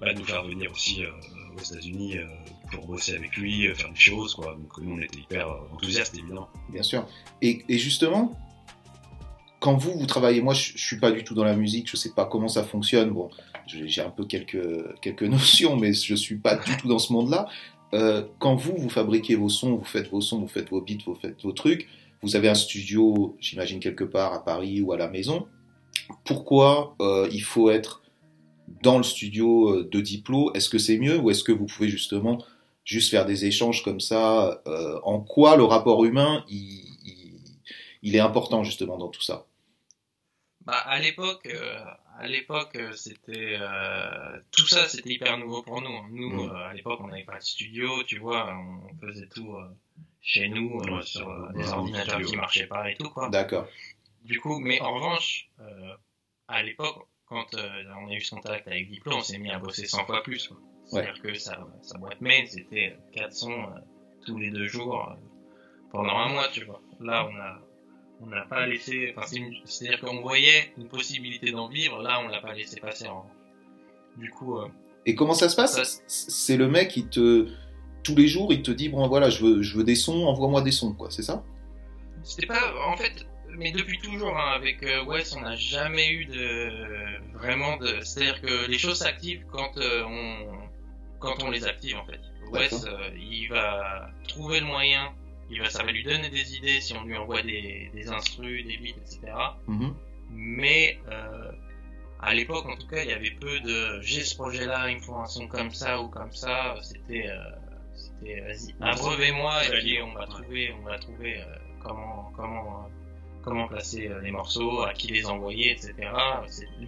bah, 0.02 0.14
de 0.14 0.20
nous 0.20 0.26
faire 0.26 0.44
venir 0.44 0.72
aussi 0.72 1.04
euh, 1.04 1.12
aux 1.58 1.62
États-Unis 1.64 2.18
euh, 2.18 2.26
pour 2.72 2.86
bosser 2.88 3.16
avec 3.16 3.36
lui, 3.38 3.68
euh, 3.68 3.76
faire 3.76 3.90
des 3.90 4.00
choses, 4.00 4.34
quoi. 4.36 4.56
Donc, 4.56 4.78
nous, 4.80 4.96
on 4.96 5.02
était 5.02 5.20
hyper 5.20 5.50
enthousiastes, 5.74 6.16
évidemment. 6.18 6.50
Bien 6.70 6.84
sûr. 6.84 7.06
Et, 7.42 7.64
et 7.68 7.78
justement, 7.78 8.38
quand 9.60 9.76
vous 9.76 9.98
vous 9.98 10.06
travaillez, 10.06 10.42
moi, 10.42 10.54
je, 10.54 10.74
je 10.76 10.84
suis 10.84 11.00
pas 11.00 11.12
du 11.12 11.24
tout 11.24 11.34
dans 11.34 11.44
la 11.44 11.56
musique. 11.56 11.90
Je 11.90 11.98
sais 11.98 12.12
pas 12.12 12.26
comment 12.26 12.48
ça 12.48 12.64
fonctionne. 12.64 13.12
Bon, 13.12 13.30
j'ai 13.68 14.02
un 14.02 14.10
peu 14.10 14.26
quelques 14.26 15.00
quelques 15.02 15.24
notions, 15.38 15.76
mais 15.76 15.94
je 15.94 16.16
suis 16.16 16.38
pas 16.38 16.56
du 16.56 16.78
tout 16.78 16.88
dans 16.88 17.00
ce 17.00 17.14
monde-là. 17.14 17.48
Euh, 17.94 18.24
quand 18.40 18.56
vous 18.56 18.76
vous 18.78 18.90
fabriquez 18.90 19.36
vos 19.36 19.50
sons, 19.50 19.76
vous 19.76 19.84
faites 19.84 20.10
vos 20.10 20.22
sons, 20.22 20.40
vous 20.40 20.48
faites 20.48 20.70
vos 20.70 20.82
beats, 20.82 21.04
vous 21.06 21.16
faites 21.16 21.42
vos 21.44 21.52
trucs. 21.52 21.88
Vous 22.22 22.36
avez 22.36 22.50
un 22.50 22.56
studio, 22.56 23.36
j'imagine 23.40 23.80
quelque 23.80 24.04
part 24.04 24.34
à 24.34 24.44
Paris 24.44 24.82
ou 24.82 24.92
à 24.92 24.98
la 24.98 25.08
maison. 25.08 25.48
Pourquoi 26.26 26.96
euh, 27.02 27.30
il 27.32 27.42
faut 27.42 27.70
être 27.70 28.02
dans 28.82 28.98
le 28.98 29.04
studio 29.04 29.70
euh, 29.70 29.90
de 29.90 30.00
Diplo, 30.00 30.52
est-ce 30.54 30.70
que 30.70 30.78
c'est 30.78 30.98
mieux 30.98 31.18
ou 31.18 31.30
est-ce 31.30 31.44
que 31.44 31.52
vous 31.52 31.66
pouvez 31.66 31.90
justement 31.90 32.40
juste 32.84 33.12
faire 33.12 33.26
des 33.26 33.46
échanges 33.46 33.84
comme 33.84 34.00
ça? 34.00 34.62
Euh, 34.68 35.00
En 35.04 35.20
quoi 35.20 35.56
le 35.56 35.64
rapport 35.64 36.04
humain, 36.06 36.44
il, 36.50 36.86
il, 38.04 38.16
est 38.16 38.20
important 38.20 38.64
justement 38.64 38.98
dans 38.98 39.10
tout 39.10 39.22
ça? 39.22 39.46
Bah, 40.70 40.78
À 40.78 41.00
l'époque, 41.00 41.46
euh, 41.48 41.84
à 42.18 42.28
l'époque, 42.28 42.78
c'était 42.96 43.58
euh, 43.60 44.40
tout 44.52 44.68
ça, 44.68 44.88
c'était 44.88 45.12
hyper 45.12 45.38
nouveau 45.38 45.62
pour 45.64 45.82
nous. 45.82 46.08
Nous, 46.10 46.48
mmh. 46.48 46.56
à 46.56 46.74
l'époque, 46.74 47.00
on 47.02 47.08
n'avait 47.08 47.24
pas 47.24 47.38
de 47.38 47.44
studio, 47.44 48.04
tu 48.04 48.20
vois, 48.20 48.54
on 48.54 48.98
faisait 49.00 49.28
tout 49.28 49.56
chez 50.22 50.50
nous 50.50 50.80
ouais, 50.80 51.02
sur 51.04 51.52
des 51.54 51.70
ordinateurs 51.70 52.22
qui 52.22 52.36
marchaient 52.36 52.68
pas 52.68 52.90
et 52.90 52.96
tout 52.96 53.10
quoi. 53.10 53.30
D'accord. 53.30 53.68
Du 54.24 54.40
coup, 54.40 54.60
mais 54.60 54.82
en 54.82 54.94
revanche, 54.94 55.50
à 56.48 56.62
l'époque, 56.62 57.08
quand 57.30 57.54
euh, 57.54 57.84
on 58.02 58.10
a 58.10 58.14
eu 58.14 58.22
ce 58.22 58.36
contact 58.36 58.68
avec 58.68 58.90
Diplo, 58.90 59.14
on 59.16 59.22
s'est 59.22 59.38
mis 59.38 59.52
à 59.52 59.60
bosser 59.60 59.86
100 59.86 60.06
fois 60.06 60.24
plus. 60.24 60.52
C'est-à-dire 60.86 61.22
que 61.22 61.36
sa, 61.36 61.60
sa, 61.84 62.00
boîte 62.00 62.20
mail, 62.22 62.48
c'était 62.48 62.98
400 63.14 63.52
euh, 63.52 63.80
tous 64.26 64.40
les 64.40 64.50
deux 64.50 64.68
jours 64.68 65.08
euh, 65.08 65.14
pendant 65.92 66.18
un 66.18 66.30
mois, 66.30 66.48
tu 66.52 66.66
vois. 66.66 66.82
Là, 67.00 67.30
on 67.32 67.36
a 67.38 67.62
on 68.22 68.28
n'a 68.28 68.42
pas 68.42 68.66
laissé, 68.68 69.14
enfin, 69.16 69.28
c'est-à-dire 69.66 70.02
qu'on 70.02 70.22
voyait 70.22 70.74
une 70.78 70.88
possibilité 70.88 71.52
d'en 71.52 71.68
vivre, 71.68 72.02
là, 72.02 72.22
on 72.24 72.28
l'a 72.28 72.42
pas 72.42 72.54
laissé 72.54 72.80
passer 72.80 73.08
en. 73.08 73.26
Du 74.18 74.30
coup. 74.32 74.58
Et 75.06 75.16
comment 75.16 75.34
ça 75.34 75.48
se 75.48 75.56
passe 75.56 76.04
C'est 76.08 76.58
le 76.58 76.68
mec 76.68 76.90
qui 76.90 77.08
te. 77.08 77.48
Tous 78.04 78.16
les 78.16 78.28
jours, 78.28 78.52
il 78.52 78.62
te 78.62 78.72
dit, 78.72 78.90
bon, 78.90 79.08
voilà, 79.08 79.30
je 79.30 79.44
veux, 79.44 79.62
je 79.62 79.78
veux 79.78 79.84
des 79.84 79.96
sons, 79.96 80.26
envoie-moi 80.26 80.62
des 80.62 80.72
sons, 80.72 80.94
quoi, 80.94 81.12
c'est 81.12 81.22
ça? 81.22 81.44
C'était 82.24 82.48
pas. 82.48 82.74
En 82.88 82.98
fait, 82.98 83.26
mais 83.58 83.72
depuis 83.72 83.98
toujours, 84.00 84.38
hein, 84.38 84.52
avec 84.56 84.84
euh, 84.84 85.04
Wes, 85.06 85.36
on 85.36 85.42
n'a 85.42 85.56
jamais 85.56 86.12
eu 86.12 86.26
de 86.26 87.38
vraiment 87.38 87.78
de. 87.78 88.00
C'est-à-dire 88.02 88.42
que 88.42 88.70
les 88.70 88.78
choses 88.78 89.00
s'activent 89.00 89.46
quand 89.52 89.78
euh, 89.78 90.04
on 90.06 90.70
quand 91.20 91.44
on 91.44 91.52
les 91.52 91.66
active 91.66 91.98
en 91.98 92.06
fait. 92.06 92.22
Wes, 92.52 92.86
euh, 92.86 93.10
il 93.18 93.48
va 93.50 94.10
trouver 94.28 94.60
le 94.60 94.66
moyen, 94.66 95.14
il 95.50 95.62
va, 95.62 95.70
ça 95.70 95.84
va 95.84 95.92
lui 95.92 96.04
donner 96.04 96.30
des 96.30 96.56
idées 96.56 96.82
si 96.82 96.94
on 96.94 97.04
lui 97.04 97.18
envoie 97.18 97.42
des, 97.42 97.90
des 97.94 98.10
instrus, 98.10 98.66
des 98.66 98.78
beats, 98.78 99.00
etc. 99.02 99.20
Mm-hmm. 99.68 99.94
Mais 100.32 101.00
à 102.22 102.34
l'époque, 102.34 102.66
en 102.66 102.76
tout 102.76 102.88
cas, 102.88 103.04
il 103.04 103.10
y 103.10 103.14
avait 103.14 103.32
peu 103.32 103.60
de 103.62 104.02
j'ai 104.02 104.24
ce 104.24 104.36
projet-là, 104.36 104.90
il 104.90 104.98
me 104.98 105.02
faut 105.02 105.16
un 105.16 105.26
son 105.26 105.48
comme 105.48 105.72
ça 105.72 106.02
ou 106.02 106.10
comme 106.10 106.34
ça. 106.34 106.76
C'était 106.82 107.30
c'était 107.96 108.42
vas-y, 108.42 108.76
abrevez-moi 108.80 109.66
et 109.66 109.80
puis 109.80 110.02
on 110.02 110.14
va 110.14 110.26
trouver 110.28 110.74
on 110.80 110.86
va 110.86 110.98
trouver 111.00 111.44
comment 111.82 112.32
comment 112.36 112.90
comment 113.44 113.68
placer 113.68 114.08
euh, 114.08 114.22
les 114.22 114.32
morceaux, 114.32 114.84
à 114.84 114.94
qui 114.94 115.08
les 115.08 115.26
envoyer, 115.26 115.72
etc. 115.72 115.94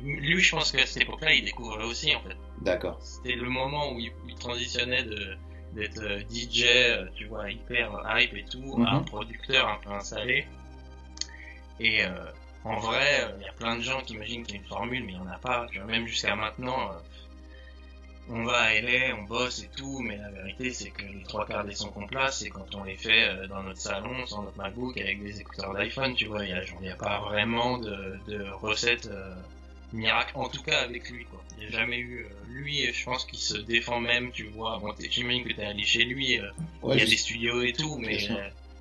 Lui, 0.03 0.39
je 0.39 0.55
pense 0.55 0.71
qu'à 0.71 0.85
cette 0.85 1.03
époque-là, 1.03 1.33
il 1.33 1.45
découvrait 1.45 1.85
aussi, 1.85 2.15
en 2.15 2.21
fait. 2.21 2.37
D'accord. 2.61 2.99
C'était 3.01 3.35
le 3.35 3.49
moment 3.49 3.93
où 3.93 3.99
il, 3.99 4.11
transitionnait 4.39 5.03
de 5.03 5.37
d'être 5.73 6.01
euh, 6.01 6.19
DJ, 6.29 6.65
euh, 6.65 7.05
tu 7.15 7.25
vois, 7.25 7.49
hyper 7.49 7.91
hype 8.15 8.33
et 8.35 8.45
tout, 8.45 8.83
à 8.85 8.91
un 8.91 8.99
mhm. 8.99 9.05
producteur 9.05 9.67
un 9.67 9.77
peu 9.77 9.91
installé. 9.91 10.45
Et 11.79 12.01
en 12.63 12.77
vrai, 12.79 13.33
il 13.39 13.43
y 13.43 13.49
a 13.49 13.53
plein 13.53 13.75
de 13.75 13.81
gens 13.81 14.01
qui 14.01 14.13
imaginent 14.13 14.43
qu'il 14.43 14.55
y 14.55 14.59
a 14.59 14.61
une 14.61 14.67
formule, 14.67 15.03
mais 15.03 15.13
il 15.13 15.19
n'y 15.19 15.27
en 15.27 15.31
a 15.31 15.39
pas. 15.39 15.65
Tu 15.71 15.79
vois, 15.79 15.87
même 15.87 16.05
jusqu'à 16.05 16.35
maintenant, 16.35 16.91
on 18.29 18.43
va 18.43 18.59
à 18.59 18.73
LA, 18.81 19.15
on 19.17 19.23
bosse 19.23 19.63
et 19.63 19.69
tout, 19.75 19.99
mais 19.99 20.17
la 20.17 20.29
vérité 20.29 20.71
c'est 20.71 20.91
que 20.91 21.03
les 21.03 21.23
trois 21.23 21.45
quarts 21.45 21.65
des 21.65 21.73
sons 21.73 21.89
qu'on 21.89 22.07
place, 22.07 22.39
c'est 22.39 22.49
quand 22.49 22.75
on 22.75 22.83
les 22.83 22.95
fait 22.95 23.27
euh, 23.27 23.47
dans 23.47 23.63
notre 23.63 23.79
salon, 23.79 24.25
sur 24.25 24.41
notre 24.41 24.57
MacBook, 24.57 24.97
avec 24.97 25.21
des 25.21 25.41
écouteurs 25.41 25.73
d'iPhone, 25.73 26.15
tu 26.15 26.25
vois, 26.25 26.45
il 26.45 26.53
n'y 26.81 26.89
a, 26.89 26.95
pas 26.95 27.19
vraiment 27.19 27.77
de, 27.77 28.19
de 28.27 28.43
recettes 28.61 29.07
euh, 29.07 29.33
miracle, 29.93 30.33
en 30.35 30.49
tout 30.49 30.63
cas 30.63 30.81
avec 30.81 31.09
lui, 31.09 31.25
quoi. 31.25 31.43
Il 31.57 31.67
n'y 31.67 31.73
a 31.73 31.79
jamais 31.79 31.97
eu, 31.97 32.25
euh, 32.25 32.29
lui, 32.49 32.91
je 32.91 33.05
pense 33.05 33.25
qu'il 33.25 33.39
se 33.39 33.57
défend 33.57 33.99
même, 33.99 34.31
tu 34.31 34.45
vois, 34.45 34.79
bon, 34.79 34.93
j'imagine 34.99 35.43
que 35.43 35.53
t'es 35.53 35.63
allé 35.63 35.83
chez 35.83 36.05
lui, 36.05 36.39
il 36.83 36.97
y 36.97 37.01
a 37.01 37.05
des 37.05 37.17
studios 37.17 37.61
et 37.61 37.73
tout, 37.73 37.97
mais 37.97 38.17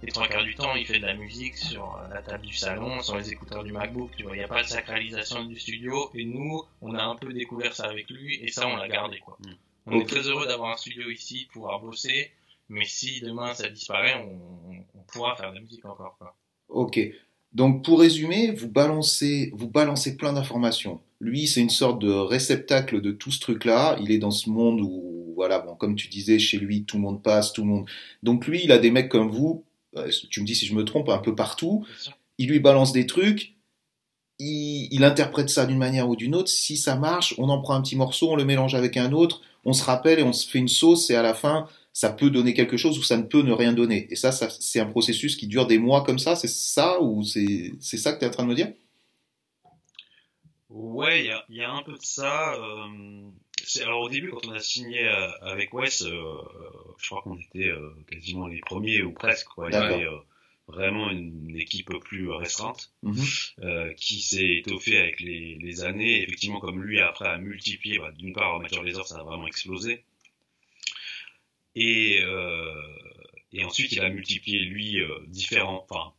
les 0.03 0.12
trois 0.12 0.29
quarts 0.29 0.44
du 0.44 0.55
temps, 0.55 0.75
il 0.77 0.87
fait 0.87 0.99
de 0.99 1.07
la 1.07 1.14
musique 1.14 1.57
sur 1.57 1.96
euh, 1.96 2.14
la 2.14 2.23
table 2.23 2.46
du 2.46 2.55
salon, 2.55 3.03
sur 3.03 3.18
les 3.18 3.33
écouteurs 3.33 3.64
du 3.64 3.73
MacBook, 3.73 4.11
tu 4.16 4.23
vois, 4.23 4.35
il 4.35 4.38
n'y 4.38 4.44
a 4.44 4.49
pas 4.49 4.62
de 4.62 4.68
sacralisation 4.68 5.44
du 5.44 5.59
studio, 5.59 6.11
et 6.14 6.25
nous, 6.25 6.62
on 6.81 6.94
a 6.94 7.03
un 7.03 7.16
peu 7.16 7.33
découvert 7.33 7.75
ça 7.75 7.85
avec 7.85 8.09
lui, 8.09 8.37
et 8.42 8.51
ça, 8.51 8.66
on 8.66 8.77
l'a 8.77 8.88
gardé, 8.88 9.18
quoi. 9.18 9.37
Mm. 9.40 9.53
On 9.87 10.01
est 10.01 10.09
très 10.09 10.20
heureux 10.20 10.46
d'avoir 10.46 10.73
un 10.73 10.77
studio 10.77 11.11
ici, 11.11 11.49
pouvoir 11.53 11.81
bosser, 11.81 12.31
mais 12.68 12.85
si 12.85 13.20
demain 13.20 13.55
ça 13.55 13.68
disparaît, 13.68 14.14
on, 14.14 14.85
on 14.94 15.03
pourra 15.12 15.37
faire 15.37 15.51
de 15.51 15.57
la 15.57 15.61
musique 15.61 15.85
encore, 15.85 16.16
quoi. 16.18 16.35
Ok. 16.68 17.01
Donc, 17.53 17.85
pour 17.85 18.01
résumer, 18.01 18.53
vous 18.53 18.69
balancez, 18.69 19.51
vous 19.55 19.69
balancez 19.69 20.17
plein 20.17 20.33
d'informations. 20.33 21.01
Lui, 21.21 21.47
c'est 21.47 21.61
une 21.61 21.71
sorte 21.71 22.01
de 22.01 22.11
réceptacle 22.11 23.01
de 23.01 23.11
tout 23.11 23.31
ce 23.31 23.41
truc-là. 23.41 23.99
Il 24.01 24.13
est 24.13 24.19
dans 24.19 24.31
ce 24.31 24.49
monde 24.49 24.81
où, 24.81 25.33
voilà, 25.35 25.59
bon, 25.59 25.75
comme 25.75 25.97
tu 25.97 26.09
disais, 26.09 26.39
chez 26.39 26.59
lui, 26.59 26.85
tout 26.85 26.97
le 26.97 27.03
monde 27.03 27.23
passe, 27.23 27.53
tout 27.53 27.63
le 27.63 27.69
monde. 27.69 27.87
Donc, 28.23 28.47
lui, 28.47 28.63
il 28.63 28.73
a 28.73 28.79
des 28.79 28.91
mecs 28.91 29.09
comme 29.09 29.31
vous 29.31 29.65
euh, 29.97 30.11
tu 30.31 30.41
me 30.41 30.47
dis 30.47 30.55
si 30.55 30.67
je 30.67 30.75
me 30.75 30.85
trompe, 30.85 31.09
un 31.09 31.19
peu 31.19 31.35
partout. 31.35 31.85
Il 32.39 32.49
lui 32.49 32.61
balance 32.61 32.93
des 32.93 33.07
trucs, 33.07 33.55
il, 34.39 35.05
interprète 35.05 35.51
ça 35.51 35.67
d'une 35.67 35.79
manière 35.79 36.09
ou 36.09 36.17
d'une 36.17 36.35
autre. 36.35 36.49
Si 36.49 36.77
ça 36.77 36.97
marche, 36.97 37.35
on 37.39 37.49
en 37.49 37.61
prend 37.61 37.75
un 37.75 37.83
petit 37.83 37.97
morceau, 37.97 38.31
on 38.31 38.37
le 38.37 38.45
mélange 38.45 38.75
avec 38.75 38.97
un 38.97 39.13
autre, 39.13 39.43
on 39.65 39.73
se 39.73 39.85
rappelle 39.85 40.19
et 40.19 40.23
on 40.23 40.33
se 40.33 40.49
fait 40.49 40.59
une 40.59 40.69
sauce 40.69 41.11
et 41.11 41.17
à 41.17 41.23
la 41.23 41.35
fin, 41.35 41.69
ça 42.01 42.11
peut 42.11 42.31
donner 42.31 42.55
quelque 42.55 42.79
chose 42.79 42.99
ou 42.99 43.03
ça 43.03 43.19
ne 43.19 43.25
peut 43.25 43.43
ne 43.43 43.53
rien 43.53 43.75
donner. 43.75 44.07
Et 44.11 44.17
ça, 44.17 44.33
ça 44.33 44.49
c'est 44.49 44.81
un 44.81 44.87
processus 44.87 45.37
qui 45.37 45.47
dure 45.47 45.67
des 45.67 45.79
mois 45.79 46.03
comme 46.03 46.19
ça, 46.19 46.35
c'est 46.35 46.49
ça 46.49 46.99
ou 47.03 47.23
c'est 47.23 47.77
ça 47.79 48.15
que 48.15 48.21
tu 48.21 48.25
es 48.25 48.29
en 48.29 48.31
train 48.31 48.45
de 48.45 48.49
me 48.49 48.55
dire? 48.55 48.73
Ouais, 50.71 51.31
il 51.51 51.57
y 51.57 51.63
a, 51.63 51.71
un 51.71 51.83
peu 51.83 51.93
de 51.93 51.99
ça. 52.01 52.55
Euh, 52.55 53.29
alors 53.83 54.01
au 54.01 54.09
début, 54.09 54.31
quand 54.31 54.47
on 54.47 54.53
a 54.53 54.61
signé 54.61 55.07
euh, 55.07 55.31
avec 55.43 55.75
Wes, 55.75 56.01
euh, 56.01 56.39
je 56.97 57.07
crois 57.07 57.21
qu'on 57.21 57.37
était 57.37 57.69
euh, 57.69 57.91
quasiment 58.11 58.47
les 58.47 58.61
premiers 58.61 59.03
ou 59.03 59.13
presque. 59.13 59.49
Quoi. 59.49 59.69
Il 59.69 59.75
y 59.75 59.77
avait 59.77 60.07
vraiment 60.69 61.11
une 61.11 61.55
équipe 61.55 61.93
plus 62.05 62.31
restreinte 62.31 62.95
mhm. 63.03 63.95
qui 63.99 64.23
s'est 64.23 64.57
étoffée 64.57 64.97
avec 64.97 65.21
les, 65.21 65.59
les, 65.61 65.85
années. 65.85 66.23
Effectivement, 66.23 66.61
comme 66.61 66.83
lui 66.83 66.99
après 66.99 67.29
a 67.29 67.37
multiplié, 67.37 67.99
bah, 67.99 68.11
d'une 68.13 68.33
part, 68.33 68.59
Major 68.59 68.83
Laser, 68.83 69.07
ça 69.07 69.19
a 69.19 69.23
vraiment 69.23 69.47
explosé. 69.47 70.03
Et, 71.83 72.21
et 73.53 73.64
ensuite, 73.64 73.93
il 73.93 74.01
a 74.01 74.11
multiplié 74.11 74.61
lui 74.61 74.99
différents. 75.29 75.87
Enfin, 75.88 76.12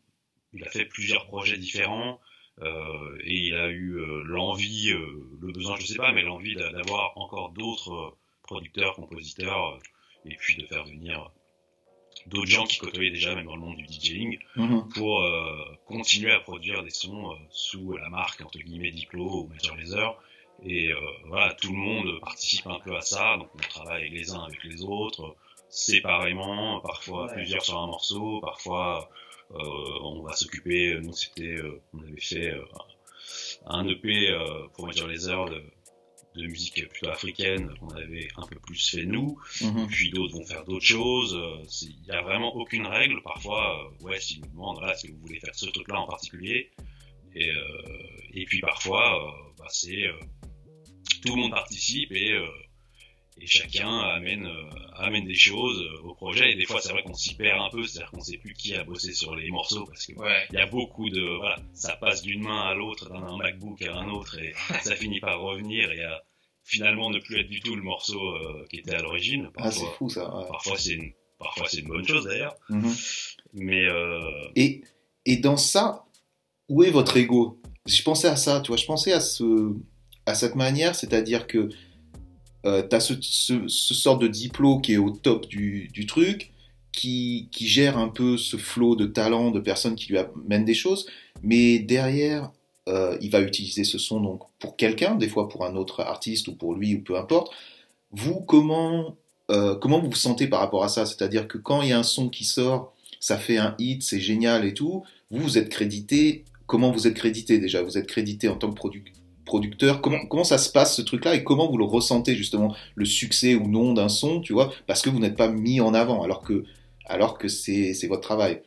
il 0.53 0.63
a 0.63 0.69
fait 0.69 0.85
plusieurs 0.85 1.27
projets 1.27 1.57
différents. 1.57 2.19
Euh, 2.61 3.17
et 3.23 3.47
il 3.47 3.55
a 3.55 3.69
eu 3.69 3.95
euh, 3.95 4.23
l'envie, 4.25 4.91
euh, 4.91 5.29
le 5.41 5.51
besoin, 5.51 5.77
je 5.77 5.85
sais 5.85 5.95
pas, 5.95 6.11
mais 6.11 6.21
l'envie 6.21 6.55
d'avoir 6.55 7.17
encore 7.17 7.49
d'autres 7.49 8.15
producteurs, 8.43 8.93
compositeurs, 8.95 9.79
et 10.25 10.35
puis 10.35 10.55
de 10.57 10.65
faire 10.67 10.85
venir 10.85 11.31
d'autres 12.27 12.49
gens 12.49 12.65
qui 12.65 12.77
côtoyaient 12.77 13.09
déjà 13.09 13.33
même 13.33 13.45
dans 13.45 13.55
le 13.55 13.61
monde 13.61 13.77
du 13.77 13.85
DJing 13.85 14.37
mhm. 14.55 14.89
pour 14.89 15.23
continuer 15.87 16.31
à 16.31 16.39
produire 16.39 16.83
des 16.83 16.91
sons 16.91 17.35
sous 17.49 17.93
la 17.93 18.09
marque 18.09 18.41
entre 18.41 18.59
guillemets 18.59 18.91
Diplo 18.91 19.43
ou 19.43 19.47
Major 19.47 19.75
Laser 19.77 20.21
et 20.63 20.91
voilà 21.25 21.55
tout 21.55 21.71
le 21.71 21.77
monde 21.77 22.19
participe 22.19 22.67
un 22.67 22.79
peu 22.79 22.95
à 22.95 23.01
ça 23.01 23.37
donc 23.37 23.49
on 23.55 23.59
travaille 23.59 24.09
les 24.09 24.31
uns 24.33 24.43
avec 24.43 24.63
les 24.65 24.83
autres 24.83 25.35
séparément 25.71 26.79
parfois 26.81 27.27
plusieurs 27.33 27.63
sur 27.63 27.79
un 27.79 27.87
morceau 27.87 28.39
parfois 28.41 29.09
euh, 29.53 29.99
on 30.03 30.21
va 30.21 30.33
s'occuper, 30.33 30.97
nous 31.01 31.13
c'était, 31.13 31.57
euh, 31.57 31.81
on 31.93 31.99
avait 32.03 32.21
fait 32.21 32.51
euh, 32.51 32.63
un 33.65 33.85
EP 33.87 34.29
pour 34.73 34.87
Major 34.87 35.07
Laser 35.07 35.45
de, 35.45 35.61
de 36.35 36.47
musique 36.47 36.87
plutôt 36.87 37.09
africaine 37.09 37.73
qu'on 37.79 37.89
avait 37.89 38.29
un 38.37 38.47
peu 38.47 38.55
plus 38.59 38.89
fait 38.89 39.05
nous, 39.05 39.37
mhm. 39.61 39.87
puis 39.87 40.09
d'autres 40.09 40.37
vont 40.37 40.45
faire 40.45 40.63
d'autres 40.63 40.85
choses. 40.85 41.37
Il 41.81 42.01
n'y 42.03 42.11
a 42.11 42.21
vraiment 42.21 42.55
aucune 42.55 42.87
règle. 42.87 43.21
Parfois, 43.23 43.91
ouais, 44.01 44.19
s'ils 44.19 44.41
nous 44.41 44.49
demandent, 44.51 44.77
voilà, 44.77 44.95
si 44.95 45.09
vous 45.09 45.17
voulez 45.19 45.39
faire 45.39 45.55
ce 45.55 45.65
truc-là 45.65 45.99
en 45.99 46.07
particulier, 46.07 46.71
et, 47.35 47.51
et 48.33 48.45
puis 48.45 48.61
parfois, 48.61 49.53
bah, 49.57 49.67
c'est 49.69 50.05
tout 51.25 51.35
le 51.35 51.41
monde 51.41 51.51
participe 51.51 52.11
et 52.11 52.37
et 53.41 53.47
chacun 53.47 53.99
amène 53.99 54.45
euh, 54.45 54.69
amène 54.95 55.25
des 55.25 55.35
choses 55.35 55.81
euh, 55.81 56.07
au 56.07 56.13
projet. 56.13 56.51
Et 56.51 56.55
des 56.55 56.65
fois 56.65 56.79
c'est 56.79 56.91
vrai 56.91 57.03
qu'on 57.03 57.13
s'y 57.13 57.35
perd 57.35 57.59
un 57.59 57.69
peu 57.69 57.83
c'est-à-dire 57.85 58.11
qu'on 58.11 58.21
sait 58.21 58.37
plus 58.37 58.53
qui 58.53 58.75
a 58.75 58.83
bossé 58.83 59.13
sur 59.13 59.35
les 59.35 59.49
morceaux 59.49 59.85
parce 59.85 60.05
que 60.05 60.13
il 60.51 60.55
y 60.55 60.61
a 60.61 60.67
beaucoup 60.67 61.09
de 61.09 61.21
voilà 61.37 61.57
ça 61.73 61.95
passe 61.95 62.21
d'une 62.21 62.43
main 62.43 62.61
à 62.61 62.73
l'autre 62.75 63.09
d'un 63.09 63.37
MacBook 63.37 63.81
à 63.81 63.95
un 63.95 64.09
autre 64.09 64.37
et 64.39 64.53
ça 64.83 64.95
finit 64.95 65.19
par 65.19 65.39
revenir 65.41 65.91
et 65.91 66.03
à 66.03 66.23
finalement 66.63 67.09
ne 67.09 67.19
plus 67.19 67.39
être 67.39 67.49
du 67.49 67.59
tout 67.59 67.75
le 67.75 67.81
morceau 67.81 68.21
euh, 68.21 68.65
qui 68.69 68.77
était 68.77 68.93
à 68.93 69.01
l'origine. 69.01 69.49
Ah 69.57 69.71
c'est 69.71 69.85
fou 69.97 70.09
ça 70.09 70.31
parfois 70.47 70.77
c'est 70.77 70.93
une 70.93 71.11
parfois 71.39 71.67
c'est 71.67 71.79
une 71.79 71.87
bonne 71.87 72.07
chose 72.07 72.25
d'ailleurs. 72.25 72.55
Mhm. 72.69 72.93
mais 73.53 73.87
et 74.55 74.83
et 75.25 75.37
dans 75.37 75.57
ça 75.57 76.05
où 76.69 76.83
est 76.83 76.91
votre 76.91 77.17
ego? 77.17 77.59
Je 77.87 78.03
pensais 78.03 78.27
à 78.27 78.35
ça 78.35 78.61
tu 78.61 78.67
vois 78.67 78.77
je 78.77 78.85
pensais 78.85 79.11
à 79.11 79.19
ce 79.19 79.73
à 80.27 80.35
cette 80.35 80.53
manière 80.53 80.93
c'est-à-dire 80.93 81.47
que 81.47 81.69
euh, 82.65 82.83
tu 82.87 82.95
as 82.95 82.99
ce, 82.99 83.13
ce, 83.21 83.67
ce, 83.67 83.93
sort 83.93 84.17
de 84.17 84.27
diplôme 84.27 84.81
qui 84.81 84.93
est 84.93 84.97
au 84.97 85.09
top 85.09 85.47
du, 85.47 85.89
du 85.93 86.05
truc, 86.05 86.51
qui, 86.91 87.47
qui, 87.51 87.67
gère 87.67 87.97
un 87.97 88.09
peu 88.09 88.37
ce 88.37 88.57
flot 88.57 88.95
de 88.95 89.05
talents, 89.05 89.51
de 89.51 89.59
personnes 89.59 89.95
qui 89.95 90.11
lui 90.11 90.17
amènent 90.17 90.65
des 90.65 90.73
choses, 90.73 91.07
mais 91.41 91.79
derrière, 91.79 92.51
euh, 92.89 93.17
il 93.21 93.31
va 93.31 93.41
utiliser 93.41 93.83
ce 93.83 93.97
son 93.97 94.19
donc 94.19 94.41
pour 94.59 94.75
quelqu'un, 94.75 95.15
des 95.15 95.27
fois 95.27 95.47
pour 95.47 95.65
un 95.65 95.75
autre 95.75 96.01
artiste 96.01 96.47
ou 96.47 96.55
pour 96.55 96.73
lui 96.73 96.95
ou 96.95 97.01
peu 97.01 97.17
importe. 97.17 97.53
Vous, 98.11 98.41
comment, 98.41 99.15
euh, 99.49 99.75
comment 99.75 99.99
vous 99.99 100.09
vous 100.09 100.15
sentez 100.15 100.47
par 100.47 100.59
rapport 100.59 100.83
à 100.83 100.89
ça? 100.89 101.05
C'est-à-dire 101.05 101.47
que 101.47 101.57
quand 101.57 101.81
il 101.81 101.89
y 101.89 101.93
a 101.93 101.99
un 101.99 102.03
son 102.03 102.29
qui 102.29 102.43
sort, 102.43 102.93
ça 103.19 103.37
fait 103.37 103.57
un 103.57 103.75
hit, 103.79 104.03
c'est 104.03 104.19
génial 104.19 104.65
et 104.65 104.73
tout, 104.73 105.03
vous, 105.29 105.39
vous 105.41 105.57
êtes 105.57 105.69
crédité. 105.69 106.43
Comment 106.67 106.91
vous 106.91 107.07
êtes 107.07 107.15
crédité 107.15 107.59
déjà? 107.59 107.81
Vous 107.81 107.97
êtes 107.97 108.07
crédité 108.07 108.49
en 108.49 108.55
tant 108.57 108.69
que 108.69 108.79
produc- 108.79 109.13
producteur. 109.45 110.01
Comment, 110.01 110.25
comment 110.25 110.43
ça 110.43 110.57
se 110.57 110.71
passe 110.71 110.95
ce 110.95 111.01
truc-là 111.01 111.35
et 111.35 111.43
comment 111.43 111.69
vous 111.69 111.77
le 111.77 111.85
ressentez 111.85 112.35
justement, 112.35 112.75
le 112.95 113.05
succès 113.05 113.55
ou 113.55 113.67
non 113.67 113.93
d'un 113.93 114.09
son, 114.09 114.41
tu 114.41 114.53
vois 114.53 114.73
Parce 114.87 115.01
que 115.01 115.09
vous 115.09 115.19
n'êtes 115.19 115.37
pas 115.37 115.49
mis 115.49 115.81
en 115.81 115.93
avant 115.93 116.23
alors 116.23 116.41
que, 116.41 116.63
alors 117.05 117.37
que 117.37 117.47
c'est 117.47 118.07
votre 118.07 118.21
travail? 118.21 118.61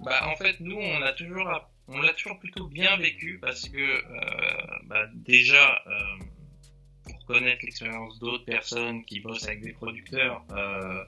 Bah, 0.00 0.28
en 0.28 0.36
fait, 0.36 0.60
nous, 0.60 0.76
on 0.76 1.02
a 1.02 1.12
toujours, 1.12 1.48
on 1.88 2.00
l'a 2.00 2.12
toujours 2.12 2.38
plutôt 2.38 2.66
bien 2.66 2.96
vécu 2.96 3.38
parce 3.40 3.68
que, 3.68 3.78
euh, 3.78 4.78
bah, 4.84 5.06
déjà, 5.14 5.82
euh, 5.86 6.24
pour 7.04 7.24
connaître 7.26 7.64
l'expérience 7.64 8.18
d'autres 8.18 8.44
personnes 8.44 9.04
qui 9.04 9.20
bossent 9.20 9.46
avec 9.46 9.62
des 9.62 9.72
producteurs, 9.72 10.44
euh, 10.52 11.02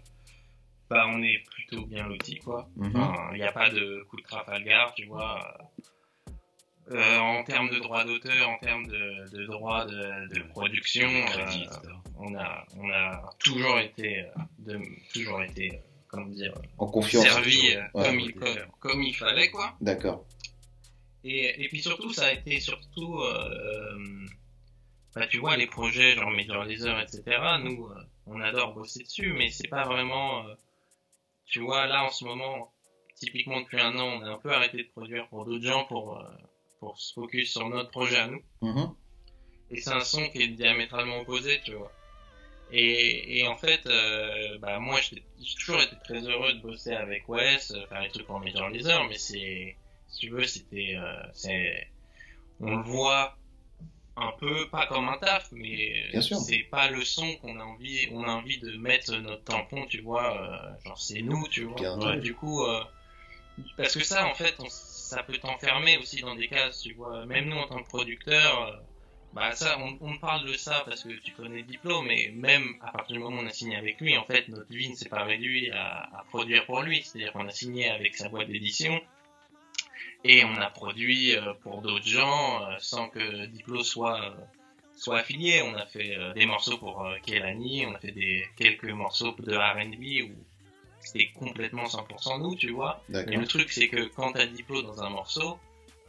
bah, 0.88 1.06
on 1.08 1.22
est 1.22 1.44
plutôt 1.50 1.84
bien 1.86 2.06
lotis, 2.06 2.38
quoi. 2.38 2.68
Mhm. 2.76 2.96
Enfin, 2.96 3.30
Il 3.32 3.38
n'y 3.38 3.46
a 3.46 3.52
pas 3.52 3.70
de 3.70 4.04
coup 4.08 4.16
de 4.16 4.22
Trafalgar, 4.22 4.94
tu 4.94 5.06
vois. 5.06 5.58
Euh, 6.90 7.18
en 7.18 7.44
termes 7.44 7.68
de 7.68 7.78
droits 7.80 8.04
d'auteur, 8.04 8.48
en 8.48 8.58
termes 8.58 8.86
de, 8.86 9.28
de 9.36 9.44
droits 9.46 9.84
de, 9.84 10.34
de 10.34 10.42
production, 10.48 11.06
Crédit, 11.26 11.66
euh, 11.84 11.90
on 12.18 12.34
a, 12.34 12.64
on 12.78 12.90
a 12.90 13.30
toujours 13.38 13.78
été, 13.78 14.20
euh, 14.20 14.24
de, 14.60 14.80
toujours 15.12 15.42
été, 15.42 15.70
euh, 15.74 15.78
comment 16.08 16.26
dire, 16.26 16.54
En 16.78 16.86
confiance. 16.86 17.24
servi 17.24 17.74
euh, 17.74 17.82
Ouais. 17.92 18.04
comme, 18.06 18.20
il, 18.20 18.32
comme, 18.34 18.56
comme 18.80 19.02
il 19.02 19.14
fallait, 19.14 19.50
quoi. 19.50 19.74
D'accord. 19.82 20.24
Et, 21.24 21.62
et 21.64 21.68
puis 21.68 21.82
surtout, 21.82 22.10
ça 22.12 22.26
a 22.26 22.32
été 22.32 22.58
surtout, 22.60 23.18
euh, 23.20 24.26
bah, 25.14 25.26
tu 25.26 25.38
vois, 25.38 25.56
les 25.58 25.66
projets 25.66 26.14
genre 26.14 26.30
Major 26.30 26.64
Laser, 26.64 26.98
etc. 27.00 27.22
Nous, 27.64 27.86
euh, 27.86 28.02
on 28.26 28.40
adore 28.40 28.72
bosser 28.72 29.02
dessus, 29.02 29.32
mais 29.34 29.50
c'est 29.50 29.68
pas 29.68 29.84
vraiment, 29.84 30.46
euh, 30.46 30.54
tu 31.44 31.60
vois, 31.60 31.86
là 31.86 32.04
en 32.04 32.10
ce 32.10 32.24
moment, 32.24 32.72
typiquement 33.16 33.60
depuis 33.60 33.80
un 33.80 33.98
an, 33.98 34.20
on 34.20 34.22
a 34.22 34.28
un 34.30 34.38
peu 34.38 34.52
arrêté 34.52 34.78
de 34.84 34.88
produire 34.88 35.26
pour 35.28 35.44
d'autres 35.44 35.66
gens 35.66 35.84
pour, 35.84 36.16
euh, 36.18 36.22
pour 36.80 36.98
se 36.98 37.12
focus 37.12 37.52
sur 37.52 37.68
notre 37.68 37.90
projet 37.90 38.16
à 38.16 38.26
nous. 38.28 38.42
Mhm. 38.62 38.94
Et 39.70 39.80
c'est 39.80 39.92
un 39.92 40.00
son 40.00 40.28
qui 40.30 40.42
est 40.42 40.48
diamétralement 40.48 41.18
opposé, 41.20 41.60
tu 41.64 41.74
vois. 41.74 41.92
Et, 42.70 43.38
et 43.38 43.46
en 43.46 43.56
fait, 43.56 43.86
euh, 43.86 44.58
bah 44.58 44.78
moi, 44.78 45.00
j'ai 45.00 45.22
toujours 45.58 45.80
été 45.80 45.96
très 46.04 46.20
heureux 46.20 46.52
de 46.54 46.60
bosser 46.60 46.92
avec 46.92 47.28
Wes, 47.28 47.70
euh, 47.70 47.86
faire 47.86 48.02
les 48.02 48.10
trucs 48.10 48.28
en 48.28 48.40
Major 48.40 48.68
Laser, 48.68 49.04
mais 49.08 49.16
c'est, 49.18 49.76
si 50.08 50.18
tu 50.20 50.30
veux, 50.30 50.44
c'était, 50.44 50.94
euh, 50.96 51.22
c'est, 51.32 51.88
on 52.60 52.76
le 52.76 52.82
voit 52.82 53.38
un 54.16 54.32
peu 54.32 54.68
pas 54.70 54.86
comme 54.86 55.08
un 55.08 55.16
taf, 55.18 55.48
mais 55.52 56.10
c'est 56.40 56.64
pas 56.70 56.90
le 56.90 57.04
son 57.04 57.36
qu'on 57.36 57.58
a 57.60 57.64
envie, 57.64 58.08
on 58.12 58.24
a 58.24 58.32
envie 58.32 58.58
de 58.58 58.76
mettre 58.76 59.14
notre 59.16 59.44
tampon, 59.44 59.86
tu 59.86 60.00
vois, 60.02 60.36
euh, 60.42 60.84
genre 60.84 61.00
c'est 61.00 61.22
nous, 61.22 61.46
tu 61.48 61.64
vois. 61.64 61.76
Ouais, 62.10 62.20
du 62.20 62.34
coup, 62.34 62.62
parce 63.76 63.94
que 63.94 64.04
ça, 64.04 64.26
en 64.26 64.34
fait, 64.34 64.54
on- 64.58 64.68
ça 65.08 65.22
peut 65.22 65.38
t'enfermer 65.38 65.96
aussi 65.98 66.20
dans 66.20 66.34
des 66.34 66.48
cases, 66.48 66.82
tu 66.82 66.92
vois. 66.94 67.24
Même 67.26 67.48
nous, 67.48 67.56
en 67.56 67.66
tant 67.66 67.82
que 67.82 67.88
producteur, 67.88 68.62
euh, 68.62 68.76
bah 69.32 69.52
ça, 69.52 69.78
on, 69.80 69.96
on 70.00 70.18
parle 70.18 70.46
de 70.46 70.54
ça 70.54 70.82
parce 70.86 71.02
que 71.02 71.12
tu 71.20 71.32
connais 71.32 71.62
Diplo, 71.62 72.02
mais 72.02 72.30
même 72.34 72.76
à 72.82 72.92
partir 72.92 73.16
du 73.16 73.22
moment 73.22 73.38
où 73.38 73.44
on 73.44 73.46
a 73.46 73.52
signé 73.52 73.76
avec 73.76 74.00
lui, 74.00 74.16
en 74.18 74.24
fait, 74.24 74.48
notre 74.48 74.70
vie 74.72 74.90
ne 74.90 74.94
s'est 74.94 75.08
pas 75.08 75.24
réduite 75.24 75.72
à, 75.72 76.18
à 76.18 76.24
produire 76.28 76.66
pour 76.66 76.82
lui. 76.82 77.02
C'est-à-dire 77.02 77.32
qu'on 77.32 77.48
a 77.48 77.52
signé 77.52 77.88
avec 77.88 78.16
sa 78.16 78.28
boîte 78.28 78.48
d'édition 78.48 79.00
et 80.24 80.44
on 80.44 80.56
a 80.56 80.70
produit 80.70 81.36
euh, 81.36 81.54
pour 81.62 81.80
d'autres 81.80 82.06
gens 82.06 82.62
euh, 82.62 82.76
sans 82.78 83.08
que 83.08 83.46
Diplo 83.46 83.82
soit 83.82 84.20
euh, 84.22 84.34
soit 84.98 85.18
affilié. 85.20 85.62
On 85.62 85.74
a 85.74 85.86
fait 85.86 86.16
euh, 86.16 86.34
des 86.34 86.46
morceaux 86.46 86.76
pour 86.78 87.04
euh, 87.04 87.16
Kelani, 87.24 87.86
on 87.86 87.94
a 87.94 87.98
fait 87.98 88.12
des 88.12 88.44
quelques 88.56 88.90
morceaux 88.90 89.34
de 89.38 89.54
R&B 89.54 90.30
c'était 91.08 91.30
complètement 91.32 91.84
100% 91.84 92.42
nous, 92.42 92.54
tu 92.56 92.70
vois. 92.70 93.02
Et 93.08 93.12
D'accord. 93.12 93.36
le 93.36 93.46
truc, 93.46 93.70
c'est 93.70 93.88
que 93.88 94.06
quand 94.08 94.32
t'as 94.32 94.46
Diplo 94.46 94.82
dans 94.82 95.02
un 95.02 95.10
morceau, 95.10 95.58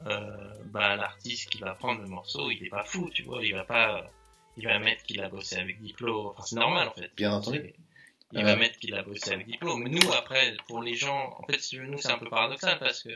euh, 0.06 0.54
bah, 0.66 0.96
l'artiste 0.96 1.50
qui 1.50 1.60
va 1.60 1.74
prendre 1.74 2.02
le 2.02 2.08
morceau, 2.08 2.52
il 2.52 2.64
est 2.64 2.70
pas 2.70 2.84
fou, 2.84 3.10
tu 3.14 3.24
vois, 3.24 3.44
il 3.44 3.54
va 3.54 3.64
pas, 3.64 4.10
il 4.58 4.66
va 4.66 4.78
mettre 4.80 5.04
qu'il 5.04 5.22
a 5.22 5.30
bossé 5.30 5.58
avec 5.58 5.82
Diplo, 5.82 6.32
enfin, 6.32 6.44
c'est 6.46 6.56
normal, 6.56 6.90
en 6.90 6.94
fait. 6.94 7.12
Bien 7.16 7.34
entendu. 7.34 7.74
Il 8.32 8.44
va 8.44 8.56
mettre 8.56 8.78
qu'il 8.78 8.94
a 8.94 9.02
bossé 9.02 9.32
avec 9.32 9.48
Diplo. 9.48 9.76
Mais 9.78 9.90
nous, 9.90 10.12
après, 10.14 10.56
pour 10.68 10.84
les 10.84 10.96
gens, 10.96 11.36
en 11.40 11.44
fait, 11.48 11.60
si 11.60 11.70
tu 11.72 11.82
veux, 11.82 11.88
nous, 11.88 11.98
c'est 11.98 12.12
un 12.12 12.20
peu 12.20 12.30
paradoxal 12.30 12.78
parce 12.78 13.02
que 13.02 13.10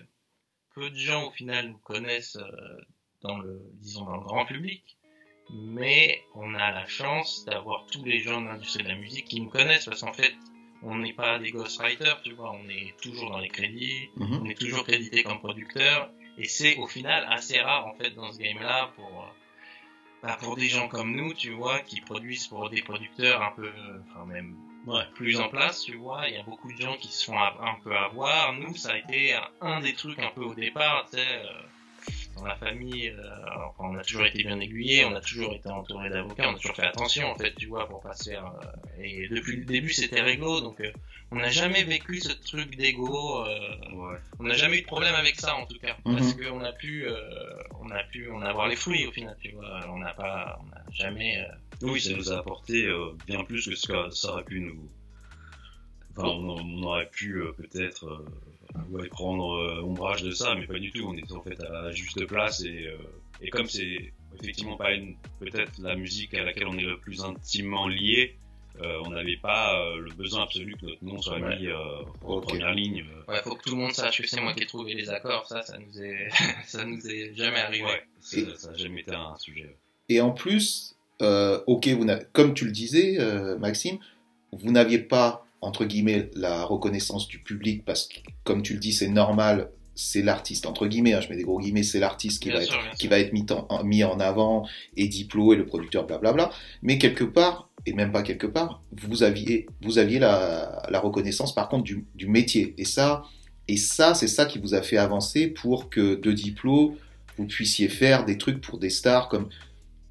peu 0.74 0.90
de 0.90 0.98
gens, 0.98 1.28
au 1.28 1.32
final, 1.32 1.70
nous 1.70 1.78
connaissent 1.78 2.38
euh, 2.38 2.82
dans 3.22 3.38
le, 3.38 3.62
disons, 3.76 4.06
dans 4.06 4.18
le 4.18 4.24
grand 4.24 4.46
public. 4.46 4.98
Mais 5.52 6.24
on 6.34 6.56
a 6.56 6.72
la 6.72 6.88
chance 6.88 7.46
d'avoir 7.46 7.86
tous 7.88 8.04
les 8.04 8.20
gens 8.22 8.42
de 8.42 8.48
l'industrie 8.48 8.84
de 8.84 8.88
la 8.88 8.96
musique 8.96 9.26
qui 9.26 9.40
nous 9.40 9.50
connaissent 9.50 9.86
parce 9.86 10.02
qu'en 10.02 10.14
fait, 10.14 10.34
on 10.84 10.96
n'est 10.98 11.14
pas 11.14 11.40
des 11.40 11.52
ghostwriters, 11.52 12.22
tu 12.24 12.34
vois, 12.34 12.52
on 12.52 12.68
est 12.70 12.94
toujours 13.02 13.30
dans 13.32 13.40
les 13.40 13.50
crédits, 13.50 14.10
Mhm. 14.18 14.40
on 14.42 14.46
est 14.50 14.60
toujours 14.60 14.84
crédité 14.84 15.24
comme 15.24 15.40
producteur, 15.40 16.10
et 16.38 16.46
c'est 16.46 16.76
au 16.78 16.88
final 16.88 17.26
assez 17.30 17.60
rare 17.60 17.88
en 17.88 17.94
fait 17.96 18.12
dans 18.12 18.32
ce 18.32 18.40
game-là 18.40 18.92
pour 18.96 19.08
euh, 19.24 19.34
bah, 20.22 20.38
pour 20.42 20.56
des 20.56 20.68
gens 20.70 20.88
comme 20.88 21.16
nous, 21.16 21.34
tu 21.34 21.52
vois, 21.52 21.80
qui 21.82 22.00
produisent 22.00 22.48
pour 22.48 22.70
des 22.70 22.82
producteurs 22.82 23.42
un 23.42 23.52
peu, 23.52 23.72
enfin 24.10 24.26
même 24.26 24.56
Ouais. 24.86 25.04
plus 25.16 25.40
en 25.40 25.48
place, 25.48 25.82
tu 25.84 25.96
vois, 25.96 26.28
il 26.28 26.34
y 26.36 26.38
a 26.38 26.44
beaucoup 26.44 26.72
de 26.72 26.78
gens 26.78 26.96
qui 26.98 27.08
se 27.08 27.26
font 27.26 27.38
un 27.40 27.76
peu 27.84 27.96
avoir. 27.96 28.52
Nous, 28.54 28.76
ça 28.76 28.92
a 28.94 28.98
été 28.98 29.34
un, 29.34 29.48
un 29.62 29.80
des 29.80 29.94
trucs 29.94 30.20
un 30.20 30.30
peu 30.32 30.42
au 30.44 30.54
départ, 30.54 31.08
tu 31.10 31.18
sais, 31.18 31.26
euh, 31.26 31.62
dans 32.36 32.46
la 32.46 32.56
famille, 32.56 33.10
euh, 33.10 33.46
enfin, 33.68 33.90
on 33.92 33.96
a 33.98 34.04
toujours 34.04 34.26
été 34.26 34.44
bien 34.44 34.60
aiguillés, 34.60 35.06
on 35.06 35.16
a 35.16 35.22
toujours 35.22 35.54
été 35.54 35.70
entouré 35.70 36.10
d'avocats, 36.10 36.50
on 36.50 36.56
a 36.56 36.58
toujours 36.60 36.76
fait 36.76 36.86
attention 36.86 37.28
en 37.32 37.36
fait, 37.36 37.54
tu 37.56 37.68
vois, 37.68 37.88
pour 37.88 38.02
pas 38.02 38.14
se 38.14 38.30
faire. 38.32 38.46
euh, 38.46 39.02
et 39.04 39.28
depuis 39.28 39.58
le 39.58 39.66
début, 39.66 39.92
c'était 39.94 40.22
réglo, 40.22 40.62
donc 40.62 40.80
euh, 40.82 40.92
on 41.32 41.36
n'a 41.38 41.50
jamais 41.50 41.84
vécu 41.84 42.20
ce 42.20 42.32
truc 42.32 42.76
d'ego. 42.76 43.44
euh, 43.46 43.60
Ouais. 43.94 44.18
on 44.40 44.44
n'a 44.44 44.56
jamais 44.56 44.78
eu 44.80 44.82
de 44.82 44.88
problème 44.88 45.14
avec 45.16 45.40
ça 45.40 45.56
en 45.56 45.66
tout 45.66 45.78
cas, 45.80 45.96
Mhm. 46.06 46.16
parce 46.16 46.34
qu'on 46.34 46.62
a 46.64 46.72
pu, 46.74 47.06
euh, 47.08 47.16
on 47.80 47.90
a 47.92 48.04
pu 48.04 48.30
en 48.32 48.42
avoir 48.42 48.68
les 48.68 48.76
fruits 48.76 49.06
au 49.06 49.12
final, 49.12 49.38
tu 49.42 49.52
vois. 49.52 49.82
On 49.90 50.00
n'a 50.00 50.14
pas, 50.14 50.60
on 50.62 50.66
n'a 50.68 50.84
jamais. 50.92 51.38
euh, 51.40 51.46
Oui, 51.84 52.02
ça 52.02 52.14
nous 52.14 52.32
a 52.32 52.40
apporté 52.40 52.86
euh, 52.86 53.12
bien 53.28 53.44
plus 53.44 53.68
que 53.68 53.76
ce 53.76 53.88
que 53.88 54.10
ça 54.12 54.32
aurait 54.32 54.44
pu 54.44 54.60
nous. 54.62 54.90
Enfin, 56.16 56.28
on, 56.30 56.50
on 56.60 56.84
aurait 56.84 57.10
pu 57.10 57.36
euh, 57.42 57.52
peut-être 57.54 58.24
euh, 58.76 58.80
ouais, 58.92 59.08
prendre 59.10 59.54
euh, 59.54 59.82
ombrage 59.84 60.24
de 60.24 60.32
ça, 60.32 60.56
mais 60.56 60.66
pas 60.68 60.80
du 60.80 60.92
tout. 60.92 61.06
On 61.08 61.14
était 61.18 61.34
en 61.34 61.42
fait 61.42 61.60
à 61.62 61.70
la 61.84 61.92
juste 61.92 62.26
place 62.26 62.64
et, 62.64 62.88
euh, 62.88 62.98
et 63.42 63.50
comme 63.50 63.68
c'est 63.68 64.12
effectivement 64.40 64.78
pas 64.78 64.94
une- 64.94 65.16
peut-être 65.40 65.72
la 65.82 65.96
musique 65.96 66.34
à 66.34 66.44
laquelle 66.44 66.68
on 66.68 66.78
est 66.78 66.84
le 66.84 66.98
plus 66.98 67.24
intimement 67.24 67.88
lié, 67.88 68.36
euh, 68.82 69.00
on 69.06 69.12
n'avait 69.12 69.38
pas 69.38 69.80
euh, 69.80 70.00
le 70.00 70.12
besoin 70.14 70.44
absolu 70.44 70.76
que 70.82 70.88
notre 70.88 71.04
nom 71.06 71.22
soit 71.22 71.40
Ouais. 71.40 71.60
mis 71.60 71.68
euh, 71.68 72.02
en 72.24 72.42
première 72.42 72.72
ligne. 72.74 73.06
euh. 73.28 73.32
Ouais, 73.32 73.40
faut 73.44 73.56
que 73.56 73.64
tout 73.64 73.76
le 73.76 73.82
monde 73.82 73.92
sache 73.94 74.20
que 74.22 74.28
c'est 74.28 74.42
moi 74.42 74.54
qui 74.54 74.64
ai 74.64 74.66
trouvé 74.66 74.96
les 74.96 75.10
accords. 75.12 75.46
Ça, 75.48 75.62
ça 75.62 75.78
nous 75.78 76.02
est, 76.02 76.30
ça 76.66 76.84
nous 76.84 77.08
est 77.08 77.36
jamais 77.36 77.60
arrivé. 77.60 77.86
Ouais, 77.86 78.04
ça 78.20 78.38
ça 78.58 78.70
a 78.72 78.74
jamais 78.76 79.02
été 79.02 79.14
un 79.14 79.36
sujet. 79.38 79.76
Et 80.10 80.20
en 80.22 80.32
plus, 80.32 80.96
euh, 81.22 81.62
ok, 81.68 81.88
vous 81.90 82.08
comme 82.34 82.56
tu 82.56 82.66
le 82.66 82.72
disais, 82.72 83.18
euh, 83.20 83.56
Maxime, 83.60 84.00
vous 84.52 84.72
n'aviez 84.72 85.00
pas, 85.00 85.46
entre 85.64 85.86
guillemets, 85.86 86.30
la 86.36 86.64
reconnaissance 86.66 87.28
du 87.28 87.40
public 87.40 87.86
parce 87.86 88.08
que, 88.08 88.20
comme 88.44 88.62
tu 88.62 88.74
le 88.74 88.80
dis, 88.80 88.94
c'est 88.94 89.08
normal, 89.10 89.70
c'est 89.96 90.22
l'artiste, 90.22 90.66
entre 90.66 90.88
guillemets, 90.88 91.14
hein, 91.14 91.22
je 91.22 91.30
mets 91.30 91.36
des 91.36 91.44
gros 91.44 91.60
guillemets, 91.60 91.84
c'est 91.84 92.00
l'artiste 92.00 92.42
qui, 92.42 92.50
Bien 92.50 92.60
va 92.60 92.66
sûr, 92.66 92.76
être, 92.76 92.84
bien 92.84 92.92
qui 92.94 93.02
sûr. 93.02 93.10
va 93.10 93.20
être 93.20 93.34
mis 93.34 93.46
en, 93.52 93.84
mis 93.84 94.04
en 94.04 94.20
avant, 94.20 94.68
et 94.98 95.08
Diplo 95.08 95.54
et 95.54 95.56
le 95.56 95.66
producteur, 95.66 96.06
blablabla. 96.06 96.50
Mais 96.82 96.98
quelque 96.98 97.24
part, 97.24 97.70
et 97.86 97.94
même 97.94 98.12
pas 98.12 98.24
quelque 98.24 98.48
part, 98.48 98.82
vous 98.92 99.24
aviez, 99.24 99.68
vous 99.82 100.00
aviez 100.00 100.20
la, 100.20 100.84
la 100.90 101.00
reconnaissance 101.00 101.54
par 101.54 101.70
contre 101.70 101.84
du, 101.84 102.06
du 102.16 102.28
métier. 102.28 102.74
Et 102.78 102.86
ça, 102.86 103.24
et 103.68 103.78
ça, 103.78 104.14
c'est 104.16 104.28
ça 104.28 104.46
qui 104.46 104.60
vous 104.60 104.74
a 104.74 104.82
fait 104.82 104.98
avancer 104.98 105.48
pour 105.48 105.90
que 105.90 106.16
de 106.16 106.32
Diplo, 106.32 106.96
vous 107.38 107.46
puissiez 107.46 107.88
faire 107.88 108.26
des 108.26 108.38
trucs 108.38 108.62
pour 108.62 108.80
des 108.80 108.90
stars 108.90 109.30
comme 109.30 109.50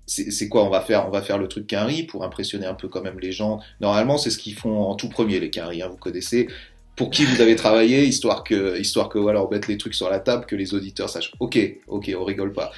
c'est 0.07 0.49
quoi 0.49 0.65
on 0.65 0.71
va 0.71 0.81
faire 0.81 1.07
on 1.07 1.11
va 1.11 1.23
faire 1.23 1.39
le 1.39 1.49
truc 1.49 1.67
quinri 1.67 2.03
pour 2.03 2.25
impressionner 2.25 2.67
un 2.67 2.75
peu 2.75 2.89
quand 2.89 3.03
même 3.03 3.19
les 3.21 3.33
gens. 3.33 3.61
Normalement 3.81 4.19
c'est 4.19 4.31
ce 4.31 4.39
qu'ils 4.39 4.55
font 4.55 4.83
en 4.83 4.95
tout 4.95 5.09
premier 5.09 5.41
les 5.41 5.51
quinri 5.51 5.83
hein, 5.83 5.89
vous 5.89 5.97
connaissez. 5.97 6.49
Pour 6.95 7.11
qui 7.11 7.25
vous 7.25 7.41
avez 7.41 7.57
travaillé 7.57 8.05
histoire 8.05 8.45
que 8.45 8.79
histoire 8.79 9.09
que 9.09 9.19
voilà 9.19 9.43
on 9.43 9.49
mette 9.49 9.67
les 9.67 9.79
trucs 9.79 9.95
sur 9.95 10.11
la 10.11 10.21
table 10.21 10.45
que 10.45 10.57
les 10.57 10.75
auditeurs 10.75 11.09
sachent. 11.09 11.33
Ok 11.41 11.59
ok 11.87 12.11
on 12.19 12.25
rigole 12.25 12.53
pas. 12.53 12.71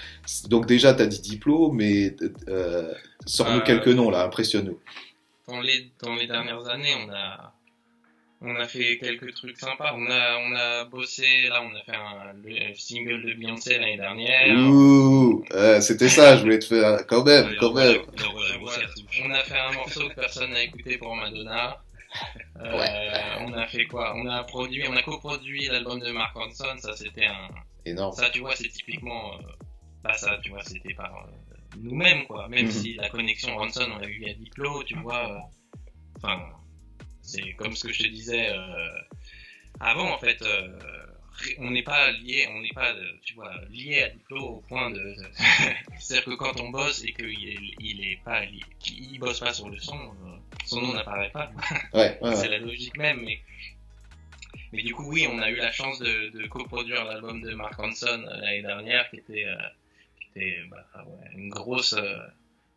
Donc 0.48 0.66
déjà 0.66 0.94
t'as 0.94 1.06
dit 1.06 1.20
diplôme 1.20 1.76
mais 1.76 2.14
euh, 2.48 2.92
sors-nous 3.26 3.58
Euh, 3.58 3.64
quelques 3.64 3.88
noms 3.88 4.10
là 4.10 4.24
impressionne-nous. 4.24 4.78
Dans 5.48 5.60
les, 5.60 5.90
dans 6.02 6.14
les 6.14 6.26
dernières 6.26 6.66
années, 6.68 6.94
on 7.06 7.12
a, 7.12 7.52
on 8.46 8.57
a 8.57 8.68
fait 8.68 8.98
quelques 8.98 9.35
trucs 9.35 9.59
sympas. 9.59 9.92
On 9.96 10.07
a, 10.11 10.38
on 10.38 10.54
a 10.54 10.85
bossé, 10.85 11.48
là, 11.48 11.62
on 11.62 11.74
a 11.74 11.83
fait 11.83 11.96
un, 11.96 12.33
le 12.42 12.74
single 12.74 13.22
de 13.24 13.33
Beyoncé 13.35 13.78
l'année 13.78 13.96
dernière. 13.96 14.57
ouh 14.70 15.44
euh, 15.52 15.80
c'était 15.80 16.09
ça 16.09 16.37
je 16.37 16.42
voulais 16.42 16.59
te 16.59 16.66
faire 16.66 17.07
quand 17.07 17.24
même 17.24 17.46
Ouais, 17.48 17.57
quand 17.59 17.72
même. 17.74 17.96
On 19.24 19.30
a 19.30 19.42
fait 19.44 19.59
un 19.59 19.72
morceau 19.72 20.09
que 20.09 20.14
personne 20.14 20.50
n'a 20.50 20.62
écouté 20.62 20.98
pour 20.98 21.14
Madonna. 21.16 21.80
Euh, 22.61 22.85
On 23.40 23.52
a 23.54 23.66
fait 23.66 23.87
quoi? 23.87 24.14
On 24.16 24.26
a 24.28 24.44
produit, 24.44 24.85
on 24.88 24.94
a 24.96 25.02
coproduit 25.02 25.66
l'album 25.66 25.98
de 26.00 26.11
Mark 26.12 26.35
Ronson. 26.37 26.76
Ça, 26.78 26.94
c'était 26.96 27.26
un, 27.26 27.48
énorme 27.85 28.14
ça, 28.14 28.30
tu 28.30 28.40
vois, 28.40 28.54
c'est 28.54 28.68
typiquement, 28.68 29.35
euh, 29.35 29.42
bah 30.04 30.12
ça, 30.14 30.38
tu 30.42 30.50
vois, 30.50 30.62
c'était 30.62 30.94
par 30.94 31.12
euh, 31.26 31.57
nous-mêmes, 31.80 32.24
quoi. 32.26 32.46
Même 32.48 32.66
Mhm. 32.66 32.70
si 32.70 32.94
la 32.94 33.09
connexion 33.09 33.57
Ronson, 33.57 33.87
on 33.94 33.98
l'a 33.98 34.07
eu 34.07 34.18
via 34.18 34.33
Diplo, 34.35 34.83
tu 34.85 34.96
vois. 34.98 35.28
euh, 35.33 35.38
Enfin, 36.22 36.40
c'est 37.24 37.52
comme 37.54 37.74
ce 37.74 37.87
que 37.87 37.92
je 37.92 38.02
te 38.04 38.08
disais 38.08 38.50
euh, 38.50 38.98
avant, 39.80 40.12
en 40.12 40.18
fait. 40.18 40.40
euh, 40.42 40.68
on 41.58 41.70
n'est 41.70 41.82
pas 41.82 42.12
lié, 42.12 42.46
on 42.50 42.60
n'est 42.60 42.72
pas, 42.72 42.92
euh, 42.94 43.12
tu 43.22 43.34
vois, 43.34 43.52
lié 43.68 44.02
à 44.02 44.08
Diplo 44.10 44.40
au 44.40 44.60
point 44.60 44.90
de. 44.90 45.16
C'est-à-dire 45.98 46.24
que 46.26 46.37
quand 46.37 46.60
on 46.60 46.70
bosse 46.70 47.02
et 47.02 47.12
qu'il 47.12 47.48
est, 47.48 47.58
il 47.80 48.08
est 48.08 48.20
pas, 48.24 48.44
lié- 48.44 48.62
qu'il 48.78 49.18
bosse 49.18 49.40
pas 49.40 49.52
sur 49.52 49.68
le 49.68 49.78
son, 49.78 49.98
euh, 49.98 50.37
son 50.64 50.80
nom 50.80 50.94
n'apparaît 50.94 51.30
pas. 51.30 51.50
Ouais, 51.92 52.18
ouais, 52.20 52.37
C'est 52.37 52.48
la 52.48 52.58
logique 52.58 52.96
même, 52.96 53.22
mais. 53.24 53.40
Mais 54.72 54.82
du 54.82 54.92
coup, 54.92 55.04
oui, 55.10 55.26
on 55.30 55.38
a 55.40 55.50
eu 55.50 55.56
la 55.56 55.70
chance 55.70 55.98
de, 56.00 56.30
de 56.30 56.46
coproduire 56.48 57.04
l'album 57.04 57.40
de 57.40 57.54
Mark 57.54 57.78
euh, 57.78 57.87
l'année 58.40 58.62
dernière, 58.62 59.08
qui 59.10 59.16
était, 59.16 59.44
euh, 59.46 59.56
qui 60.20 60.40
était 60.40 60.58
bah, 60.68 60.84
ouais, 61.06 61.30
une 61.37 61.48
grosse, 61.48 61.92
euh, 61.94 62.16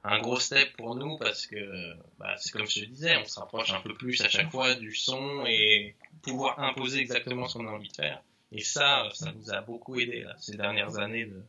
un 0.07 0.19
gros 0.21 0.39
step 0.39 0.75
pour 0.77 0.95
nous 0.95 1.17
parce 1.17 1.47
que, 1.47 1.93
bah, 2.17 2.35
c'est 2.37 2.51
comme 2.51 2.67
je 2.67 2.81
te 2.81 2.85
disais, 2.85 3.17
on 3.17 3.25
se 3.25 3.39
rapproche 3.39 3.71
un 3.71 3.81
peu 3.81 3.93
plus 3.93 4.19
à 4.21 4.29
chaque 4.29 4.51
fois 4.51 4.75
du 4.75 4.95
son 4.95 5.45
et 5.45 5.95
pouvoir 6.21 6.59
imposer 6.59 6.99
exactement 6.99 7.47
ce 7.47 7.57
qu'on 7.57 7.67
a 7.67 7.71
envie 7.71 7.89
de 7.89 7.95
faire. 7.95 8.21
Et 8.51 8.63
ça, 8.63 9.09
ça 9.13 9.31
nous 9.33 9.51
a 9.51 9.61
beaucoup 9.61 9.99
aidé 9.99 10.25
ces 10.39 10.55
dernières 10.55 10.97
années 10.97 11.25
de 11.25 11.41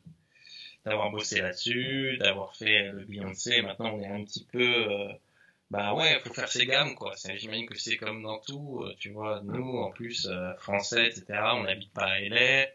d'avoir 0.84 1.10
bossé 1.10 1.40
là-dessus, 1.42 2.16
d'avoir 2.18 2.56
fait 2.56 2.90
le 2.92 3.04
Beyoncé. 3.04 3.60
Maintenant, 3.62 3.92
on 3.94 4.00
est 4.00 4.06
un 4.06 4.24
petit 4.24 4.44
peu 4.44 4.62
euh, 4.62 5.12
bah 5.70 5.92
ouais, 5.94 6.18
faut 6.24 6.32
faire 6.32 6.48
ses 6.48 6.64
gammes, 6.64 6.94
quoi. 6.94 7.14
J'imagine 7.36 7.66
que 7.66 7.78
c'est 7.78 7.98
comme 7.98 8.22
dans 8.22 8.38
tout, 8.38 8.82
euh, 8.84 8.94
tu 8.98 9.10
vois. 9.10 9.42
Nous, 9.44 9.78
en 9.78 9.90
plus, 9.90 10.26
euh, 10.26 10.54
français, 10.56 11.08
etc., 11.08 11.24
on 11.54 11.64
n'habite 11.64 11.92
pas 11.92 12.06
à 12.06 12.20
LA. 12.20 12.66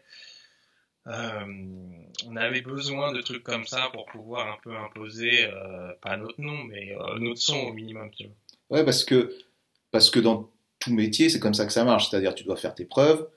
Euh, 1.06 1.44
on 2.26 2.36
avait 2.36 2.62
besoin 2.62 3.12
de 3.12 3.20
trucs 3.20 3.42
comme 3.42 3.66
ça 3.66 3.90
pour 3.92 4.06
pouvoir 4.06 4.46
un 4.48 4.56
peu 4.62 4.74
imposer, 4.74 5.44
euh, 5.44 5.92
pas 6.00 6.16
notre 6.16 6.40
nom, 6.40 6.64
mais 6.64 6.92
euh, 6.92 7.18
notre 7.18 7.40
son 7.40 7.58
au 7.58 7.72
minimum, 7.72 8.10
tu 8.16 8.24
vois. 8.24 8.78
Ouais, 8.78 8.84
parce 8.84 9.04
que, 9.04 9.34
parce 9.90 10.10
que 10.10 10.20
dans 10.20 10.50
tout 10.78 10.92
métier, 10.92 11.28
c'est 11.28 11.40
comme 11.40 11.54
ça 11.54 11.66
que 11.66 11.72
ça 11.72 11.84
marche. 11.84 12.08
C'est-à-dire, 12.08 12.34
tu 12.34 12.44
dois 12.44 12.56
faire 12.56 12.74
tes 12.74 12.86
preuves. 12.86 13.28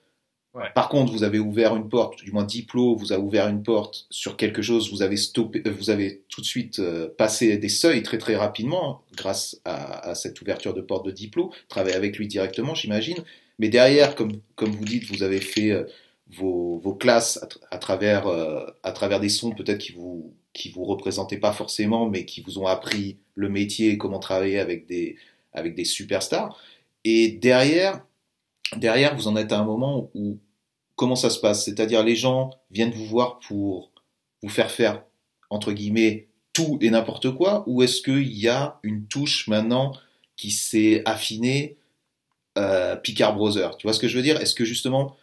Ouais. 0.53 0.71
Par 0.73 0.89
contre, 0.89 1.11
vous 1.11 1.23
avez 1.23 1.39
ouvert 1.39 1.75
une 1.75 1.87
porte, 1.87 2.23
du 2.23 2.31
moins 2.31 2.43
Diplo 2.43 2.95
vous 2.95 3.13
a 3.13 3.19
ouvert 3.19 3.47
une 3.47 3.61
porte 3.61 4.07
sur 4.09 4.37
quelque 4.37 4.63
chose, 4.63 4.89
vous 4.91 5.03
avez 5.03 5.17
stoppé, 5.17 5.61
vous 5.69 5.91
avez 5.91 6.23
tout 6.29 6.41
de 6.41 6.45
suite 6.47 6.79
euh, 6.79 7.09
passé 7.15 7.57
des 7.57 7.69
seuils 7.69 8.01
très 8.01 8.17
très 8.17 8.35
rapidement 8.35 9.03
grâce 9.15 9.61
à, 9.65 10.09
à 10.09 10.15
cette 10.15 10.41
ouverture 10.41 10.73
de 10.73 10.81
porte 10.81 11.05
de 11.05 11.11
Diplo. 11.11 11.53
Travailler 11.67 11.95
avec 11.95 12.17
lui 12.17 12.27
directement, 12.27 12.73
j'imagine. 12.73 13.23
Mais 13.59 13.69
derrière, 13.69 14.15
comme, 14.15 14.31
comme 14.55 14.71
vous 14.71 14.85
dites, 14.85 15.05
vous 15.11 15.21
avez 15.21 15.41
fait 15.41 15.71
euh, 15.71 15.83
vos, 16.35 16.79
vos 16.79 16.93
classes 16.93 17.37
à, 17.41 17.45
tra- 17.45 17.59
à 17.71 17.77
travers, 17.77 18.27
euh, 18.27 18.65
à 18.83 18.91
travers 18.91 19.19
des 19.19 19.29
sons 19.29 19.51
peut-être 19.51 19.77
qui 19.77 19.93
vous, 19.93 20.33
qui 20.53 20.69
vous 20.69 20.83
représentaient 20.83 21.39
pas 21.39 21.53
forcément, 21.53 22.09
mais 22.09 22.25
qui 22.25 22.41
vous 22.41 22.59
ont 22.59 22.67
appris 22.67 23.17
le 23.35 23.49
métier 23.49 23.91
et 23.91 23.97
comment 23.97 24.19
travailler 24.19 24.59
avec 24.59 24.87
des, 24.87 25.15
avec 25.53 25.75
des 25.75 25.85
superstars. 25.85 26.57
Et 27.03 27.29
derrière, 27.29 28.05
derrière, 28.75 29.15
vous 29.15 29.27
en 29.27 29.35
êtes 29.35 29.51
à 29.51 29.59
un 29.59 29.65
moment 29.65 30.09
où 30.13 30.39
comment 30.95 31.15
ça 31.15 31.29
se 31.29 31.39
passe? 31.39 31.63
C'est-à-dire 31.63 32.03
les 32.03 32.15
gens 32.15 32.49
viennent 32.71 32.91
vous 32.91 33.05
voir 33.05 33.39
pour 33.39 33.91
vous 34.41 34.49
faire 34.49 34.71
faire 34.71 35.03
entre 35.49 35.71
guillemets 35.71 36.27
tout 36.53 36.79
et 36.81 36.89
n'importe 36.89 37.31
quoi, 37.35 37.63
ou 37.67 37.83
est-ce 37.83 38.01
qu'il 38.01 38.33
y 38.33 38.47
a 38.47 38.79
une 38.83 39.05
touche 39.05 39.47
maintenant 39.47 39.93
qui 40.35 40.49
s'est 40.49 41.03
affinée 41.05 41.77
euh, 42.57 42.95
Picard 42.95 43.35
Brother 43.35 43.77
Tu 43.77 43.85
vois 43.85 43.93
ce 43.93 43.99
que 43.99 44.07
je 44.07 44.17
veux 44.17 44.23
dire? 44.23 44.41
Est-ce 44.41 44.55
que 44.55 44.65
justement 44.65 45.15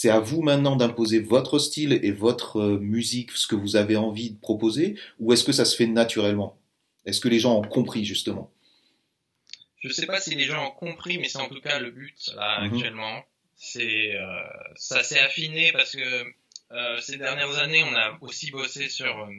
c'est 0.00 0.10
à 0.10 0.20
vous 0.20 0.42
maintenant 0.42 0.76
d'imposer 0.76 1.18
votre 1.18 1.58
style 1.58 1.92
et 2.04 2.12
votre 2.12 2.60
euh, 2.60 2.78
musique, 2.78 3.32
ce 3.32 3.48
que 3.48 3.56
vous 3.56 3.74
avez 3.74 3.96
envie 3.96 4.30
de 4.30 4.38
proposer, 4.38 4.96
ou 5.18 5.32
est-ce 5.32 5.42
que 5.42 5.50
ça 5.50 5.64
se 5.64 5.74
fait 5.74 5.88
naturellement? 5.88 6.56
Est-ce 7.04 7.20
que 7.20 7.26
les 7.26 7.40
gens 7.40 7.58
ont 7.58 7.66
compris 7.66 8.04
justement? 8.04 8.52
Je 9.80 9.88
sais 9.88 10.06
pas 10.06 10.20
si 10.20 10.36
les 10.36 10.44
gens 10.44 10.68
ont 10.68 10.70
compris, 10.70 11.18
mais 11.18 11.28
c'est 11.28 11.40
en 11.40 11.48
tout 11.48 11.60
cas 11.60 11.80
le 11.80 11.90
but, 11.90 12.30
là, 12.36 12.60
Mhm. 12.60 12.74
actuellement. 12.74 13.24
C'est, 13.56 14.14
euh, 14.14 14.22
ça 14.76 15.02
s'est 15.02 15.18
affiné 15.18 15.72
parce 15.72 15.96
que 15.96 16.24
euh, 16.70 17.00
ces 17.00 17.16
dernières 17.18 17.58
années, 17.58 17.82
on 17.82 17.94
a 17.96 18.16
aussi 18.20 18.52
bossé 18.52 18.88
sur, 18.88 19.18
euh, 19.18 19.32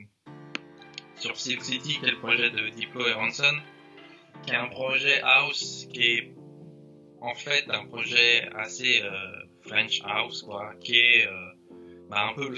sur 1.21 1.37
Silk 1.37 1.63
City, 1.63 1.99
qui 1.99 2.05
est 2.05 2.11
le 2.11 2.19
projet 2.19 2.49
de 2.49 2.67
Diplo 2.75 3.07
et 3.07 3.13
Ranson, 3.13 3.55
qui 4.43 4.51
est 4.51 4.55
un 4.57 4.67
projet 4.67 5.21
house 5.21 5.87
qui 5.93 6.03
est 6.03 6.33
en 7.21 7.33
fait 7.35 7.63
un 7.69 7.85
projet 7.85 8.49
assez 8.55 9.01
euh, 9.03 9.09
French 9.69 10.01
house, 10.03 10.41
quoi, 10.41 10.73
qui 10.81 10.95
est 10.97 11.27
euh, 11.27 11.31
bah, 12.09 12.27
un 12.29 12.33
peu 12.33 12.49
le 12.49 12.57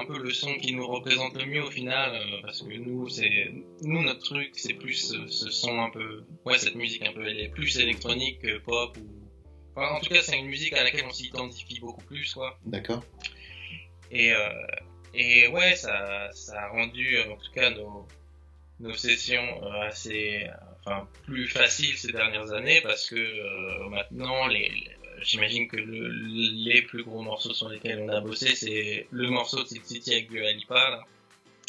un 0.00 0.04
peu 0.04 0.18
le 0.18 0.30
son 0.32 0.52
qui 0.56 0.74
nous 0.74 0.86
représente 0.86 1.34
le 1.36 1.46
mieux 1.46 1.62
au 1.62 1.70
final, 1.70 2.10
euh, 2.14 2.40
parce 2.42 2.62
que 2.62 2.72
nous, 2.74 3.08
c'est 3.08 3.52
nous 3.82 4.02
notre 4.02 4.20
truc, 4.24 4.50
c'est 4.56 4.74
plus 4.74 4.94
ce, 4.94 5.26
ce 5.28 5.48
son 5.50 5.80
un 5.80 5.90
peu, 5.90 6.24
ouais, 6.44 6.58
cette 6.58 6.74
musique 6.74 7.02
un 7.06 7.12
peu, 7.12 7.26
elle 7.26 7.38
est 7.40 7.48
plus 7.48 7.78
électronique 7.78 8.40
que 8.40 8.58
pop 8.58 8.96
ou, 8.96 9.06
enfin, 9.76 9.94
en 9.94 10.00
tout 10.00 10.08
cas, 10.12 10.22
c'est 10.22 10.38
une 10.38 10.48
musique 10.48 10.72
à 10.72 10.82
laquelle 10.82 11.04
on 11.06 11.12
s'identifie 11.12 11.78
beaucoup 11.80 12.02
plus, 12.02 12.34
quoi. 12.34 12.58
D'accord 12.66 13.04
Et, 14.10 14.32
euh, 14.32 14.48
et 15.14 15.46
ouais, 15.48 15.76
ça, 15.76 16.30
ça 16.32 16.64
a 16.64 16.68
rendu 16.68 17.16
euh, 17.16 17.32
en 17.32 17.36
tout 17.36 17.52
cas 17.54 17.70
nos, 17.70 18.08
nos 18.80 18.94
sessions 18.94 19.62
euh, 19.62 19.82
assez, 19.82 20.46
euh, 20.48 20.52
enfin, 20.84 21.08
plus 21.26 21.46
faciles 21.48 21.96
ces 21.96 22.10
dernières 22.12 22.52
années 22.52 22.80
parce 22.82 23.08
que 23.08 23.14
euh, 23.16 23.88
maintenant, 23.88 24.48
les- 24.48 24.72
j'imagine 25.22 25.68
que 25.68 25.76
le, 25.76 26.08
les 26.08 26.82
plus 26.82 27.02
gros 27.04 27.22
morceaux 27.22 27.52
sur 27.54 27.68
lesquels 27.68 28.00
on 28.00 28.08
a 28.08 28.20
bossé, 28.20 28.54
c'est 28.54 29.06
le 29.10 29.28
morceau 29.28 29.62
de 29.62 29.68
City 29.68 30.12
avec 30.12 30.30
Dua 30.30 30.52
Lipa, 30.52 30.74
là, 30.90 31.04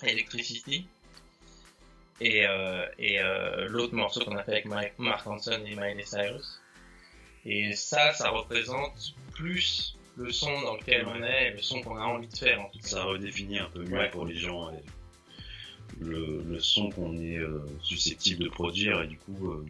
Electricity. 0.03 0.85
Et, 2.19 2.45
euh, 2.45 2.85
et 2.99 3.19
euh, 3.19 3.67
l'autre 3.67 3.95
morceau 3.95 4.23
qu'on 4.23 4.35
a 4.37 4.43
fait 4.43 4.51
avec 4.51 4.65
Mike, 4.65 4.93
Mark 4.99 5.25
Hanson 5.25 5.59
et 5.65 5.75
Miley 5.75 6.03
Cyrus. 6.05 6.61
Et 7.45 7.73
ça, 7.73 8.13
ça 8.13 8.29
représente 8.29 9.15
plus 9.33 9.97
le 10.17 10.31
son 10.31 10.61
dans 10.61 10.75
lequel 10.75 11.07
on 11.07 11.23
est, 11.23 11.51
le 11.51 11.61
son 11.61 11.81
qu'on 11.81 11.95
a 11.97 12.03
envie 12.03 12.27
de 12.27 12.37
faire 12.37 12.61
en 12.61 12.69
tout 12.69 12.77
cas. 12.79 12.87
Ça 12.87 13.03
redéfinit 13.05 13.57
un 13.59 13.69
peu 13.69 13.83
mieux 13.83 13.97
Ouais. 13.97 14.09
pour 14.11 14.25
les 14.25 14.35
gens 14.35 14.71
le, 15.99 16.43
le 16.43 16.59
son 16.59 16.89
qu'on 16.91 17.17
est 17.17 17.37
euh, 17.37 17.65
susceptible 17.81 18.43
de 18.43 18.49
produire 18.49 19.01
et 19.01 19.07
du 19.07 19.17
coup 19.17 19.63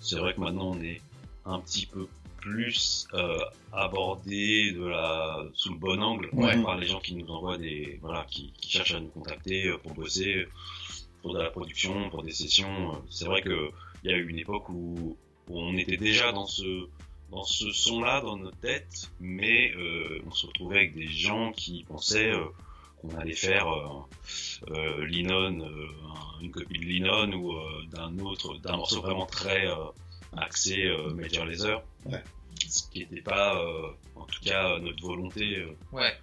c'est 0.00 0.16
vrai 0.16 0.34
que 0.34 0.40
maintenant 0.40 0.72
on 0.76 0.82
est 0.82 1.00
un 1.44 1.60
petit 1.60 1.86
peu 1.86 2.06
plus 2.46 3.06
euh, 3.14 3.38
abordé 3.72 4.72
de 4.72 4.84
la 4.86 5.42
sous 5.54 5.72
le 5.74 5.78
bon 5.78 6.00
angle 6.10 6.28
Ouais. 6.32 6.60
par 6.62 6.76
les 6.76 6.86
gens 6.86 7.00
qui 7.00 7.14
nous 7.14 7.28
envoient 7.36 7.58
des 7.58 7.98
voilà 8.04 8.24
qui, 8.30 8.52
qui 8.60 8.68
cherchent 8.74 8.94
à 8.94 9.00
nous 9.00 9.08
contacter 9.18 9.66
euh, 9.68 9.78
pour 9.82 9.92
bosser 9.94 10.46
pour 11.22 11.34
de 11.34 11.40
la 11.46 11.50
production 11.50 11.94
pour 12.12 12.22
des 12.22 12.32
sessions 12.42 12.76
Euh, 12.92 12.98
c'est 13.10 13.26
vrai 13.32 13.40
que 13.42 13.58
il 14.02 14.10
y 14.10 14.14
a 14.14 14.16
eu 14.16 14.28
une 14.28 14.38
époque 14.38 14.68
où, 14.68 15.16
où 15.48 15.54
on 15.68 15.76
était 15.76 15.96
déjà 16.08 16.26
dans 16.38 16.46
ce 16.58 16.70
dans 17.32 17.42
ce 17.58 17.68
son-là 17.72 18.20
dans 18.20 18.36
notre 18.36 18.60
tête, 18.60 19.10
mais 19.20 19.72
euh, 19.74 20.22
on 20.28 20.30
se 20.30 20.46
retrouvait 20.46 20.78
avec 20.82 20.94
des 20.94 21.08
gens 21.08 21.50
qui 21.60 21.84
pensaient 21.92 22.30
euh, 22.30 22.44
qu'on 22.98 23.12
allait 23.20 23.34
faire 23.48 23.66
euh, 24.70 25.04
Linon, 25.06 25.46
un- 25.60 26.42
une 26.44 26.52
copie 26.52 26.78
de 26.78 26.84
Linon 26.84 27.32
ou 27.40 27.52
d'un 27.94 28.12
autre, 28.20 28.56
d'un 28.64 28.76
morceau 28.76 29.00
vraiment 29.02 29.26
très 29.26 29.66
axé 30.36 30.84
euh, 30.86 31.12
Major 31.14 31.44
Lazer. 31.46 31.82
Ouais. 32.06 32.22
Ce 32.68 32.82
qui 32.90 33.00
n'était 33.00 33.20
pas, 33.20 33.56
euh, 33.60 33.88
en 34.16 34.24
tout 34.24 34.40
cas, 34.44 34.78
notre 34.78 35.02
volonté, 35.02 35.58
euh, 35.58 35.76
Ouais. 35.92 36.14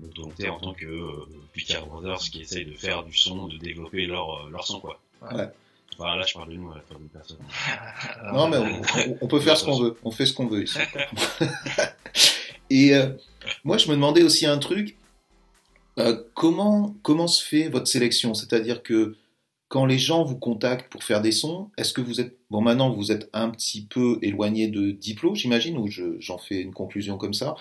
notre 0.00 0.20
volonté 0.22 0.48
en 0.48 0.58
tant 0.58 0.74
que 0.74 0.86
euh, 0.86 1.26
Picard 1.52 1.86
Brothers 1.86 2.18
qui 2.18 2.40
essaye 2.42 2.64
de 2.64 2.72
faire 2.74 3.02
du 3.04 3.16
son, 3.16 3.48
de 3.48 3.56
développer 3.58 4.06
leur, 4.06 4.46
euh, 4.46 4.50
leur 4.50 4.66
son 4.66 4.80
quoi. 4.80 4.98
Ouais. 5.30 5.48
Enfin 5.98 6.16
là 6.16 6.24
je 6.26 6.32
parle 6.32 6.48
de 6.48 6.54
nous 6.54 6.72
la 6.72 6.80
troisième 6.80 7.08
personne. 7.10 7.36
Non, 8.32 8.48
mais 8.48 8.56
on, 8.56 8.80
on- 8.80 9.18
on 9.20 9.26
peut 9.28 9.40
faire 9.40 9.56
ce 9.58 9.64
qu'on 9.66 9.78
veut. 9.78 9.96
On 10.04 10.10
fait 10.10 10.24
ce 10.26 10.32
qu'on 10.32 10.46
veut 10.46 10.62
ici. 10.64 10.78
Et 12.70 12.94
euh, 12.94 13.10
moi, 13.64 13.76
je 13.78 13.88
me 13.88 13.94
demandais 13.94 14.22
aussi 14.22 14.46
un 14.46 14.58
truc. 14.58 14.96
Euh, 15.98 16.22
comment, 16.34 16.94
comment 17.02 17.26
se 17.26 17.44
fait 17.44 17.68
votre 17.68 17.86
sélection? 17.86 18.32
C'est-à-dire 18.32 18.82
que 18.82 19.16
quand 19.72 19.86
les 19.86 19.98
gens 19.98 20.22
vous 20.22 20.36
contactent 20.36 20.92
pour 20.92 21.02
faire 21.02 21.22
des 21.22 21.32
sons, 21.32 21.70
est-ce 21.78 21.94
que 21.94 22.02
vous 22.02 22.20
êtes... 22.20 22.36
Bon, 22.50 22.60
maintenant, 22.60 22.90
vous 22.90 23.10
êtes 23.10 23.30
un 23.32 23.48
petit 23.48 23.86
peu 23.86 24.18
éloigné 24.20 24.68
de 24.68 24.90
Diplo, 24.90 25.34
j'imagine, 25.34 25.78
ou 25.78 25.86
je- 25.88 26.20
j'en 26.20 26.36
fais 26.36 26.60
une 26.60 26.74
conclusion 26.74 27.16
comme 27.16 27.32
ça. 27.32 27.54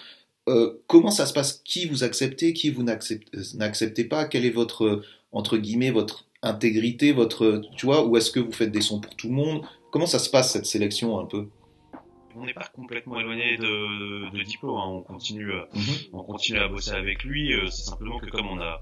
Euh, 0.49 0.73
comment 0.87 1.09
ça 1.11 1.25
se 1.25 1.31
passe? 1.31 1.61
Qui 1.63 1.85
vous 1.87 2.03
acceptez 2.03 2.51
Qui 2.51 2.69
vous 2.69 2.83
n'acceptez 2.83 4.03
pas? 4.03 4.25
Quelle 4.25 4.43
est 4.45 4.49
votre, 4.49 4.83
euh, 4.85 5.03
entre 5.31 5.57
guillemets, 5.57 5.91
votre 5.91 6.25
intégrité, 6.43 7.13
votre... 7.13 7.61
Tu 7.77 7.85
vois, 7.85 8.05
ou 8.05 8.17
est-ce 8.17 8.31
que 8.31 8.41
vous 8.41 8.51
faites 8.51 8.71
des 8.73 8.81
sons 8.81 8.99
pour 8.99 9.15
tout 9.15 9.27
le 9.29 9.33
monde? 9.35 9.61
Comment 9.91 10.05
ça 10.05 10.19
se 10.19 10.29
passe, 10.29 10.51
cette 10.51 10.65
sélection, 10.65 11.17
un 11.17 11.25
peu? 11.25 11.47
On 12.35 12.45
n'est 12.45 12.53
pas 12.53 12.69
complètement 12.75 13.19
éloigné 13.21 13.55
de, 13.57 14.35
de 14.37 14.43
Diplo, 14.43 14.77
hein. 14.77 14.85
on 14.87 15.01
continue 15.01 15.51
à, 15.53 15.67
Mhm. 15.73 15.95
on 16.13 16.23
continue 16.23 16.59
à 16.59 16.67
bosser 16.67 16.91
avec 16.91 17.23
lui. 17.23 17.53
euh, 17.53 17.67
c'est 17.69 17.83
simplement 17.91 18.19
que 18.19 18.29
comme 18.29 18.47
on 18.47 18.59
a 18.59 18.63
euh, 18.73 18.77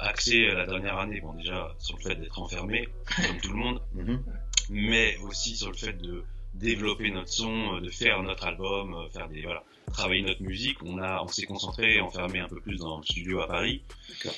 axé 0.00 0.46
la 0.46 0.66
dernière 0.66 0.98
année, 0.98 1.20
bon 1.20 1.32
déjà 1.34 1.74
sur 1.78 1.96
le 1.96 2.02
fait 2.02 2.14
d'être 2.16 2.38
enfermé, 2.40 2.88
comme 3.26 3.40
tout 3.40 3.50
le 3.50 3.56
monde, 3.58 3.82
Mhm. 3.94 4.22
mais 4.70 5.16
aussi 5.18 5.56
sur 5.56 5.70
le 5.70 5.76
fait 5.76 5.92
de 5.94 6.24
développer 6.54 7.10
notre 7.10 7.28
son, 7.30 7.76
euh, 7.76 7.80
de 7.80 7.90
faire 7.90 8.22
notre 8.22 8.46
album, 8.46 8.94
euh, 8.94 9.08
faire 9.10 9.28
des 9.28 9.42
voilà, 9.42 9.62
travailler 9.92 10.22
notre 10.22 10.42
musique. 10.42 10.82
On 10.82 10.98
a, 10.98 11.22
on 11.22 11.28
s'est 11.28 11.44
concentré, 11.46 12.00
enfermé 12.00 12.38
un 12.40 12.48
peu 12.48 12.60
plus 12.60 12.76
dans 12.78 12.96
le 12.98 13.04
studio 13.04 13.40
à 13.40 13.46
Paris. 13.46 13.82
D'accord. 14.08 14.34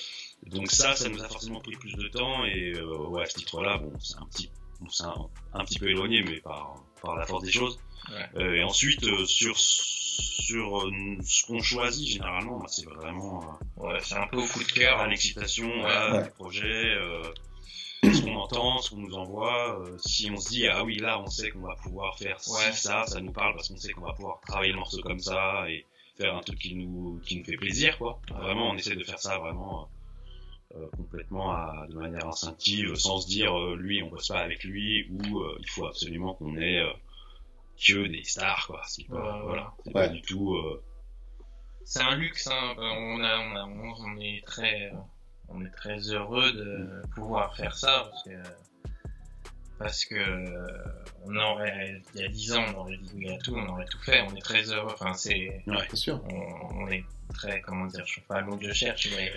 Donc 0.46 0.70
ça, 0.70 0.94
ça 0.94 1.09
nous 1.09 1.22
a 1.22 1.29
forcément 1.29 1.61
pris 1.61 1.77
plus 1.77 1.94
de 1.94 2.09
temps 2.09 2.44
et 2.44 2.72
euh, 2.77 3.07
ouais, 3.09 3.22
à 3.22 3.27
ce 3.27 3.35
titre-là, 3.38 3.79
bon, 3.79 3.92
c'est 4.01 4.16
un 4.16 4.27
petit, 4.27 4.51
bon, 4.81 4.88
c'est 4.88 5.05
un, 5.05 5.14
un 5.55 5.64
petit 5.64 5.79
peu 5.79 5.88
éloigné, 5.88 6.22
mais 6.22 6.40
par, 6.40 6.83
par 7.01 7.17
la 7.17 7.27
force 7.27 7.45
des 7.45 7.53
choses. 7.53 7.79
Ouais. 8.11 8.41
Euh, 8.43 8.55
et 8.55 8.63
ensuite, 8.65 9.05
euh, 9.05 9.25
sur 9.27 9.57
sur 9.59 10.81
euh, 10.81 10.91
ce 11.23 11.47
qu'on 11.47 11.61
choisit 11.63 12.09
généralement, 12.09 12.59
bah, 12.59 12.67
c'est 12.69 12.87
vraiment 12.87 13.59
Ouais, 13.77 13.99
c'est 14.03 14.15
un 14.17 14.27
peu 14.27 14.39
au 14.39 14.47
coup 14.47 14.61
de 14.61 14.65
euh, 14.65 14.75
cœur. 14.75 14.99
à 14.99 15.05
hein. 15.05 15.09
l'excitation 15.09 15.69
Ouais. 15.69 16.23
du 16.25 16.31
projet, 16.31 16.65
euh, 16.97 17.23
ce 18.03 18.23
qu'on 18.23 18.35
entend, 18.37 18.79
ce 18.81 18.91
qu'on 18.91 18.97
nous 18.99 19.15
envoie. 19.15 19.81
euh, 19.81 19.97
si 19.99 20.31
on 20.31 20.37
se 20.39 20.49
dit 20.49 20.67
ah 20.69 20.85
oui 20.85 20.97
là, 20.99 21.21
on 21.21 21.27
sait 21.27 21.51
qu'on 21.51 21.61
va 21.61 21.77
pouvoir 21.83 22.17
faire 22.19 22.41
ci, 22.41 22.51
Ouais. 22.53 22.73
ça, 22.73 23.05
ça 23.07 23.21
nous 23.21 23.33
parle 23.33 23.55
parce 23.55 23.69
qu'on 23.69 23.77
sait 23.77 23.93
qu'on 23.93 24.03
va 24.07 24.13
pouvoir 24.15 24.41
travailler 24.47 24.73
le 24.73 24.79
morceau 24.79 25.01
comme 25.03 25.21
ça 25.21 25.65
et 25.69 25.85
faire 26.17 26.35
un 26.35 26.41
truc 26.41 26.59
qui 26.59 26.75
nous 26.75 27.21
qui 27.27 27.37
nous 27.37 27.45
fait 27.45 27.57
plaisir 27.57 27.97
quoi. 27.99 28.21
Vraiment, 28.31 28.71
on 28.71 28.75
essaie 28.77 28.97
de 28.97 29.05
faire 29.05 29.19
ça 29.21 29.39
vraiment. 29.39 29.89
Complètement 31.11 31.51
à, 31.53 31.87
de 31.88 31.94
manière 31.94 32.27
instinctive, 32.27 32.94
sans 32.97 33.21
se 33.21 33.29
dire 33.29 33.57
euh, 33.59 33.77
lui 33.77 34.03
on 34.03 34.09
bosse 34.09 34.29
pas 34.29 34.40
avec 34.40 34.62
lui 34.64 35.09
ou 35.11 35.38
euh, 35.40 35.57
il 35.61 35.68
faut 35.71 35.87
absolument 35.87 36.35
qu'on 36.35 36.57
ait 36.57 36.81
euh, 36.81 36.90
que 37.83 38.07
des 38.09 38.25
stars 38.25 38.66
quoi. 38.66 38.83
C'est 38.87 39.07
pas, 39.07 39.14
Ouais, 39.37 39.42
voilà, 39.44 39.73
c'est 39.85 39.88
ouais. 39.88 39.92
pas 39.94 40.09
du 40.09 40.21
tout. 40.23 40.55
euh, 40.57 40.83
C'est 41.85 42.03
un 42.03 42.16
luxe, 42.16 42.47
hein. 42.49 42.75
on, 42.79 43.23
a, 43.23 43.38
on, 43.38 43.57
a, 43.57 43.64
on 43.64 44.16
est 44.21 44.44
très, 44.44 44.92
on 45.49 45.64
est 45.64 45.71
très 45.71 45.99
heureux 46.12 46.53
de 46.53 47.03
pouvoir 47.14 47.57
faire 47.57 47.75
ça 47.77 48.09
parce 48.11 48.23
que, 48.25 48.31
parce 49.79 50.05
que 50.05 50.66
on 51.25 51.35
aurait, 51.37 52.03
il 52.14 52.21
y 52.21 52.25
a 52.25 52.29
dix 52.29 52.53
ans, 52.53 52.64
on 52.75 52.81
aurait 52.81 52.97
dit 52.99 53.11
oui 53.14 53.31
à 53.31 53.38
tout, 53.38 53.55
on 53.57 53.66
aurait 53.68 53.87
tout 53.87 53.99
fait, 54.01 54.21
on 54.23 54.35
est 54.35 54.40
très 54.42 54.62
heureux. 54.73 54.92
Enfin, 54.92 55.14
c'est, 55.14 55.62
sûr. 55.94 56.21
on, 56.31 56.83
on 56.83 56.88
est 56.88 57.05
très, 57.35 57.61
comment 57.62 57.87
dire, 57.87 58.05
je 58.07 58.14
sais 58.16 58.21
pas 58.29 58.40
le 58.40 58.47
mot 58.49 58.57
que 58.59 58.66
je 58.66 58.73
cherche, 58.73 59.09
mais 59.16 59.33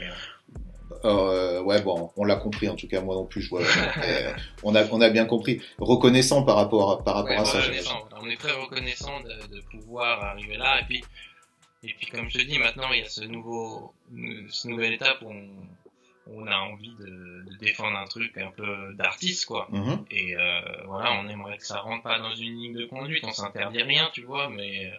euh, 1.06 1.62
ouais, 1.62 1.82
bon, 1.82 2.12
on 2.16 2.24
l'a 2.24 2.36
compris 2.36 2.70
en 2.70 2.76
tout 2.76 2.88
cas, 2.88 3.02
moi 3.02 3.16
non 3.16 3.26
plus, 3.26 3.42
je 3.42 3.50
vois. 3.50 3.62
Euh, 3.62 4.34
on 4.64 4.76
a, 4.76 4.86
on 4.92 5.02
a 5.02 5.10
bien 5.10 5.26
compris. 5.26 5.62
Reconnaissant 5.78 6.44
par 6.44 6.56
rapport 6.56 6.92
à, 6.92 7.04
par 7.04 7.16
rapport 7.16 7.32
Ouais, 7.32 7.38
à 7.38 7.46
ça. 7.46 7.60
On 8.22 8.30
est 8.30 8.38
très 8.38 8.52
reconnaissant 8.54 9.20
de, 9.22 9.56
de 9.56 9.62
pouvoir 9.62 10.24
arriver 10.24 10.58
là. 10.58 10.80
Et 10.82 10.86
puis, 10.86 11.04
et 11.84 11.94
puis, 11.94 12.08
comme 12.08 12.30
je 12.30 12.38
te 12.38 12.44
dis, 12.44 12.60
maintenant, 12.60 12.92
il 12.92 13.00
y 13.00 13.04
a 13.04 13.10
ce 13.10 13.22
nouveau, 13.22 13.94
ce 14.50 14.68
nouvelle 14.68 14.94
étape 14.94 15.22
où 15.24 15.32
on, 16.28 16.48
a 16.48 16.56
envie 16.58 16.94
de, 17.00 17.44
de 17.50 17.58
défendre 17.60 17.98
un 17.98 18.06
truc 18.06 18.38
un 18.38 18.52
peu 18.52 18.94
d'artiste, 18.94 19.46
quoi. 19.46 19.68
Mhm. 19.72 20.06
Et 20.12 20.36
euh, 20.36 20.62
voilà, 20.86 21.14
on 21.14 21.28
aimerait 21.28 21.58
que 21.58 21.66
ça 21.66 21.80
rentre 21.80 22.04
pas 22.04 22.20
dans 22.20 22.36
une 22.36 22.56
ligne 22.56 22.74
de 22.74 22.86
conduite. 22.86 23.24
On 23.24 23.32
s'interdit 23.32 23.82
rien, 23.82 24.10
tu 24.14 24.24
vois, 24.24 24.50
mais 24.50 24.92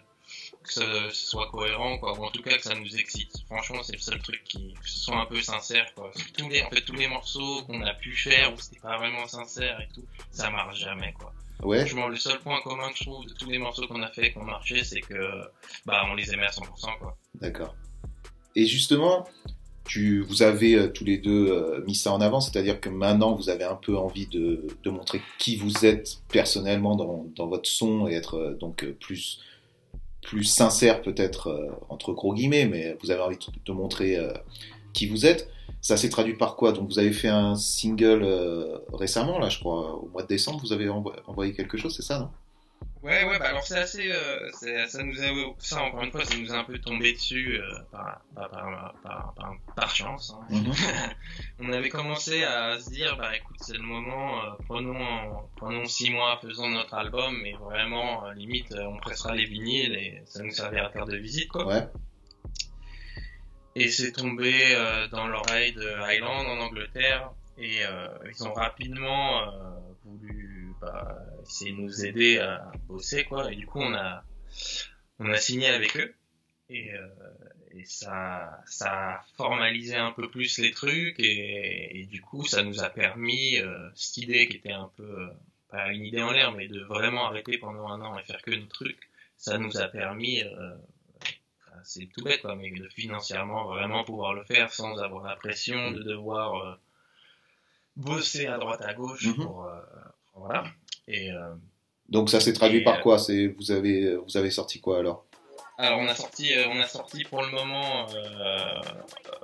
que 0.62 0.72
ce, 0.72 0.80
ce 1.10 1.26
soit 1.26 1.48
cohérent, 1.50 1.98
quoi. 1.98 2.18
Ou 2.18 2.24
en 2.24 2.30
tout 2.30 2.42
cas 2.42 2.56
que 2.56 2.62
ça 2.62 2.74
nous 2.74 2.96
excite. 2.96 3.32
Franchement, 3.46 3.82
c'est 3.82 3.92
le 3.94 3.98
seul 3.98 4.20
truc 4.20 4.42
qui, 4.44 4.74
que 4.74 4.88
ce 4.88 4.98
soit 4.98 5.20
un 5.20 5.26
peu 5.26 5.40
sincère, 5.40 5.92
quoi. 5.94 6.10
Tous 6.36 6.48
les, 6.48 6.62
en 6.62 6.70
fait, 6.70 6.82
tous 6.82 6.94
les 6.94 7.08
morceaux 7.08 7.62
qu'on 7.66 7.82
a 7.82 7.94
pu 7.94 8.14
faire 8.16 8.52
où 8.52 8.56
c'était 8.58 8.80
pas 8.80 8.96
vraiment 8.98 9.26
sincère 9.26 9.80
et 9.80 9.88
tout, 9.94 10.04
ça 10.30 10.50
marche 10.50 10.78
jamais, 10.78 11.12
quoi. 11.18 11.32
Ouais, 11.62 11.80
Franchement, 11.80 12.08
le 12.08 12.16
seul 12.16 12.38
point 12.40 12.60
commun 12.62 12.90
que 12.90 12.98
je 12.98 13.04
trouve 13.04 13.24
de 13.26 13.34
tous 13.34 13.48
les 13.48 13.58
morceaux 13.58 13.86
qu'on 13.86 14.02
a 14.02 14.10
fait, 14.10 14.32
qui 14.32 14.38
ont 14.38 14.44
marché, 14.44 14.82
c'est 14.82 15.00
que, 15.00 15.42
bah, 15.86 16.04
on 16.10 16.14
les 16.14 16.32
aimait 16.32 16.46
à 16.46 16.50
100%, 16.50 16.98
quoi. 16.98 17.16
d'accord. 17.34 17.74
Et 18.54 18.66
justement, 18.66 19.26
tu, 19.84 20.20
vous 20.22 20.42
avez 20.42 20.74
euh, 20.74 20.88
tous 20.88 21.04
les 21.04 21.18
deux 21.18 21.48
euh, 21.48 21.84
mis 21.86 21.94
ça 21.94 22.12
en 22.12 22.20
avant, 22.20 22.40
c'est-à-dire 22.40 22.80
que 22.80 22.88
maintenant 22.88 23.34
vous 23.34 23.48
avez 23.48 23.64
un 23.64 23.74
peu 23.74 23.96
envie 23.96 24.26
de, 24.26 24.66
de 24.82 24.90
montrer 24.90 25.20
qui 25.38 25.56
vous 25.56 25.84
êtes 25.84 26.18
personnellement 26.28 26.96
dans, 26.96 27.26
dans 27.34 27.46
votre 27.46 27.68
son 27.68 28.06
et 28.06 28.12
être 28.14 28.36
euh, 28.36 28.54
donc 28.54 28.84
plus 29.00 29.40
plus 30.22 30.44
sincère 30.44 31.02
peut-être 31.02 31.48
euh, 31.48 31.70
entre 31.88 32.12
gros 32.12 32.32
guillemets, 32.34 32.66
mais 32.66 32.96
vous 33.02 33.10
avez 33.10 33.20
envie 33.20 33.38
de, 33.66 33.72
montrer 33.72 34.16
euh, 34.16 34.32
qui 34.92 35.06
vous 35.06 35.26
êtes. 35.26 35.50
Ça 35.80 35.96
s'est 35.96 36.08
traduit 36.08 36.34
par 36.34 36.56
quoi? 36.56 36.72
Donc 36.72 36.88
vous 36.88 36.98
avez 36.98 37.12
fait 37.12 37.28
un 37.28 37.56
single 37.56 38.22
euh, 38.22 38.78
récemment, 38.92 39.38
là 39.38 39.48
je 39.48 39.58
crois, 39.58 39.96
au 39.96 40.08
mois 40.08 40.22
de 40.22 40.28
décembre, 40.28 40.60
vous 40.60 40.72
avez 40.72 40.88
envo- 40.88 41.12
envoyé 41.26 41.52
quelque 41.52 41.76
chose, 41.76 41.94
c'est 41.96 42.02
ça, 42.02 42.18
non? 42.20 42.30
Ouais, 43.02 43.24
ouais, 43.24 43.38
bah 43.40 43.48
alors 43.48 43.64
c'est 43.64 43.78
assez, 43.78 44.12
euh, 44.12 44.48
c'est- 44.52 44.86
ça 44.86 45.02
nous 45.02 45.20
a, 45.20 45.26
ça 45.58 45.82
encore 45.82 46.04
une 46.04 46.12
fois, 46.12 46.24
ça 46.24 46.36
nous 46.36 46.52
a 46.52 46.58
un 46.58 46.62
peu 46.62 46.78
tombé 46.78 47.12
dessus 47.12 47.60
euh, 47.60 47.78
par, 47.90 48.20
par, 48.32 48.94
par, 49.02 49.34
par, 49.74 49.94
chance. 49.94 50.32
Hein. 50.32 50.46
Mhm. 50.50 50.72
On 51.58 51.72
avait 51.72 51.88
commencé 51.88 52.44
à 52.44 52.78
se 52.78 52.90
dire, 52.90 53.16
bah 53.16 53.36
écoute, 53.36 53.56
c'est 53.60 53.76
le 53.76 53.82
moment, 53.82 54.44
euh, 54.44 54.50
prenons, 54.68 55.48
prenons 55.56 55.84
six 55.86 56.10
mois, 56.10 56.38
faisons 56.40 56.68
notre 56.68 56.94
album, 56.94 57.40
mais 57.42 57.54
vraiment, 57.54 58.24
euh, 58.26 58.34
limite, 58.34 58.70
euh, 58.70 58.84
on 58.84 58.98
pressera 58.98 59.34
les 59.34 59.46
vinyles 59.46 59.94
et 59.96 60.22
ça 60.26 60.44
nous 60.44 60.52
servira 60.52 60.86
à 60.86 60.90
faire 60.90 61.06
de 61.06 61.16
visite, 61.16 61.48
quoi. 61.48 61.66
Ouais, 61.66 61.88
Et 63.74 63.88
c'est 63.88 64.12
tombé 64.12 64.54
euh, 64.76 65.08
dans 65.08 65.26
l'oreille 65.26 65.72
de 65.72 65.88
Highland 66.04 66.46
en 66.46 66.60
Angleterre 66.60 67.32
et 67.58 67.84
euh, 67.84 68.06
ils 68.30 68.46
ont 68.46 68.52
rapidement 68.54 69.42
euh, 69.42 69.70
voulu 70.04 70.74
bah, 70.80 71.18
essayer 71.42 71.72
de 71.72 71.76
nous 71.76 72.04
aider 72.04 72.38
à 72.38 72.72
bosser 72.88 73.24
quoi 73.24 73.50
et 73.52 73.56
du 73.56 73.66
coup 73.66 73.80
on 73.80 73.94
a 73.94 74.24
on 75.18 75.30
a 75.30 75.36
signé 75.36 75.68
avec 75.68 75.96
eux 75.96 76.14
et, 76.68 76.92
euh, 76.94 77.08
et 77.72 77.84
ça 77.84 78.60
ça 78.66 78.90
a 79.16 79.24
formalisé 79.36 79.96
un 79.96 80.12
peu 80.12 80.30
plus 80.30 80.58
les 80.58 80.70
trucs 80.72 81.18
et, 81.20 82.00
et 82.00 82.06
du 82.06 82.20
coup 82.20 82.44
ça 82.44 82.62
nous 82.62 82.82
a 82.82 82.90
permis 82.90 83.58
euh, 83.58 83.88
cette 83.94 84.18
idée 84.18 84.46
qui 84.48 84.56
était 84.58 84.72
un 84.72 84.90
peu 84.96 85.02
euh, 85.22 85.28
pas 85.68 85.92
une 85.92 86.04
idée 86.04 86.22
en 86.22 86.32
l'air 86.32 86.52
mais 86.52 86.68
de 86.68 86.80
vraiment 86.80 87.26
arrêter 87.26 87.58
pendant 87.58 87.88
un 87.88 88.00
an 88.02 88.18
et 88.18 88.24
faire 88.24 88.42
que 88.42 88.50
nos 88.52 88.66
trucs 88.66 89.08
ça 89.36 89.58
nous 89.58 89.76
a 89.78 89.88
permis 89.88 90.42
euh, 90.42 90.74
c'est 91.84 92.06
tout 92.06 92.22
bête 92.22 92.42
quoi, 92.42 92.54
mais 92.54 92.70
de 92.70 92.88
financièrement 92.90 93.64
vraiment 93.64 94.04
pouvoir 94.04 94.34
le 94.34 94.44
faire 94.44 94.72
sans 94.72 94.98
avoir 94.98 95.24
la 95.24 95.34
pression 95.34 95.90
de 95.90 96.02
devoir 96.02 96.54
euh, 96.64 96.74
bosser 97.96 98.46
à 98.46 98.58
droite 98.58 98.82
à 98.82 98.94
gauche 98.94 99.26
Mhm. 99.26 99.34
pour 99.44 99.64
euh, 99.64 99.80
voilà. 100.34 100.64
Et 101.08 101.30
euh, 101.32 101.54
donc 102.08 102.30
ça 102.30 102.40
s'est 102.40 102.52
traduit 102.52 102.78
Et, 102.80 102.84
par 102.84 102.96
euh, 102.98 103.02
quoi? 103.02 103.18
C'est 103.18 103.48
vous 103.48 103.70
avez 103.72 104.16
vous 104.16 104.36
avez 104.36 104.50
sorti 104.50 104.80
quoi 104.80 104.98
alors? 104.98 105.24
Alors 105.78 105.98
on 105.98 106.06
a 106.06 106.14
sorti, 106.14 106.52
euh, 106.54 106.66
on 106.68 106.78
a 106.80 106.86
sorti 106.86 107.24
pour 107.24 107.42
le 107.42 107.50
moment, 107.50 108.06
euh, 108.14 108.80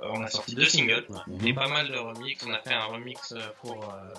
on 0.03 0.23
a 0.23 0.27
sorti 0.29 0.55
deux 0.55 0.65
singles 0.65 1.05
Mhm. 1.27 1.47
et 1.47 1.53
pas 1.53 1.67
mal 1.67 1.89
de 1.89 1.97
remix. 1.97 2.45
On 2.47 2.53
a 2.53 2.59
fait 2.61 2.73
un 2.73 2.85
remix 2.85 3.33
pour 3.61 3.83
euh, 3.83 4.13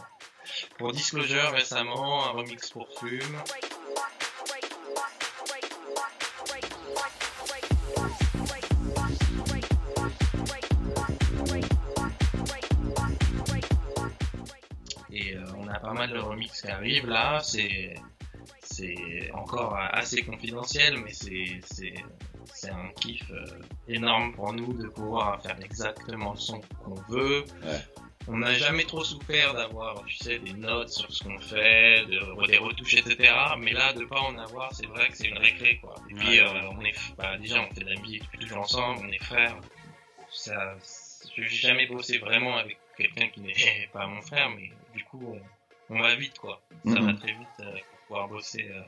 pour 0.79 0.93
Disclosure 0.93 1.51
récemment, 1.53 2.27
un 2.27 2.31
remix 2.31 2.69
pour 2.71 2.89
Fume. 2.99 3.21
Pas 15.91 15.99
mal 15.99 16.11
de 16.13 16.19
remix 16.19 16.63
qui 16.63 16.69
arrivent 16.69 17.09
là. 17.09 17.41
C'est 17.43 17.95
c'est 18.63 19.31
encore 19.33 19.77
assez 19.77 20.23
confidentiel, 20.23 20.99
mais 20.99 21.13
c'est 21.13 21.61
c'est 21.65 21.95
c'est 22.55 22.71
un 22.71 22.89
kiff 23.01 23.29
euh, 23.31 23.45
énorme 23.89 24.33
pour 24.33 24.53
nous 24.53 24.73
de 24.73 24.87
pouvoir 24.89 25.43
faire 25.43 25.57
exactement 25.63 26.33
le 26.33 26.39
son 26.39 26.61
qu'on 26.85 26.95
veut. 27.09 27.45
Ouais. 27.65 27.81
On 28.29 28.37
n'a 28.37 28.53
jamais 28.55 28.85
trop 28.85 29.03
souffert 29.03 29.55
d'avoir, 29.55 30.05
tu 30.05 30.15
sais, 30.17 30.39
des 30.39 30.53
notes 30.53 30.91
sur 30.91 31.11
ce 31.11 31.25
qu'on 31.25 31.39
fait, 31.41 32.05
de, 32.07 32.47
des 32.47 32.59
retouches, 32.59 32.95
etc. 32.95 33.33
Mais 33.59 33.73
là, 33.73 33.93
de 33.95 34.05
pas 34.05 34.21
en 34.21 34.37
avoir, 34.39 34.73
c'est 34.75 34.87
vrai 34.87 35.09
que 35.09 35.17
c'est 35.17 35.29
une 35.29 35.39
récré, 35.39 35.79
quoi. 35.79 35.95
Et 36.11 36.15
puis, 36.15 36.39
Ouais. 36.39 36.47
euh, 36.47 36.69
on 36.71 36.85
est, 36.85 36.95
bah, 37.17 37.39
déjà, 37.39 37.63
on 37.63 37.75
fait 37.75 37.83
de 37.83 37.89
la 37.91 37.99
musique 38.01 38.23
depuis 38.25 38.39
toujours 38.39 38.59
ensemble, 38.59 39.01
on 39.05 39.11
est 39.11 39.25
frères. 39.25 39.57
Ça, 40.31 40.77
j'ai 41.35 41.49
jamais 41.49 41.87
bossé 41.87 42.19
vraiment 42.19 42.57
avec 42.59 42.79
quelqu'un 42.97 43.29
qui 43.29 43.41
n'est 43.41 43.55
pas 43.93 44.07
mon 44.07 44.21
frère, 44.21 44.51
mais 44.51 44.71
du 44.95 45.03
coup, 45.05 45.23
on, 45.27 45.41
on 45.91 46.01
va 46.01 46.15
vite, 46.15 46.39
quoi. 46.39 46.61
Ça 46.87 46.91
Mhm. 47.01 47.07
va 47.07 47.13
très 47.15 47.33
vite 47.33 47.49
euh, 47.61 47.65
pour 47.73 47.99
pouvoir 48.07 48.29
bosser, 48.29 48.67
euh, 48.71 48.81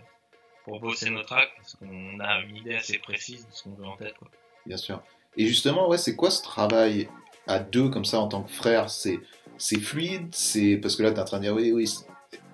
pour 0.65 0.81
bosser 0.81 1.11
nos 1.11 1.23
tracks, 1.23 1.51
parce 1.57 1.75
qu'on 1.77 2.21
a 2.21 2.41
une 2.41 2.57
idée 2.57 2.77
assez 2.77 2.99
précise 2.99 3.47
de 3.47 3.53
ce 3.53 3.65
qu'on 3.65 3.75
veut 3.75 3.85
en 3.87 3.97
tête, 3.97 4.15
quoi. 4.19 4.29
Bien 4.65 4.77
sûr. 4.77 5.03
Et 5.37 5.47
justement, 5.47 5.89
ouais, 5.89 5.99
c'est 5.99 6.15
quoi 6.17 6.31
ce 6.31 6.43
travail 6.43 7.09
à 7.47 7.59
deux 7.59 7.89
comme 7.89 8.05
ça 8.05 8.21
en 8.21 8.29
tant 8.29 8.43
que 8.43 8.51
frère? 8.53 8.89
C'est 8.91 9.19
c'est 9.59 9.81
fluide, 9.81 10.29
c'est 10.33 10.77
parce 10.79 10.97
que 10.97 11.03
là 11.03 11.11
tu 11.11 11.17
es 11.17 11.21
en 11.21 11.25
train 11.25 11.39
de 11.39 11.43
dire 11.45 11.55
oui 11.55 11.73
oui, 11.73 11.89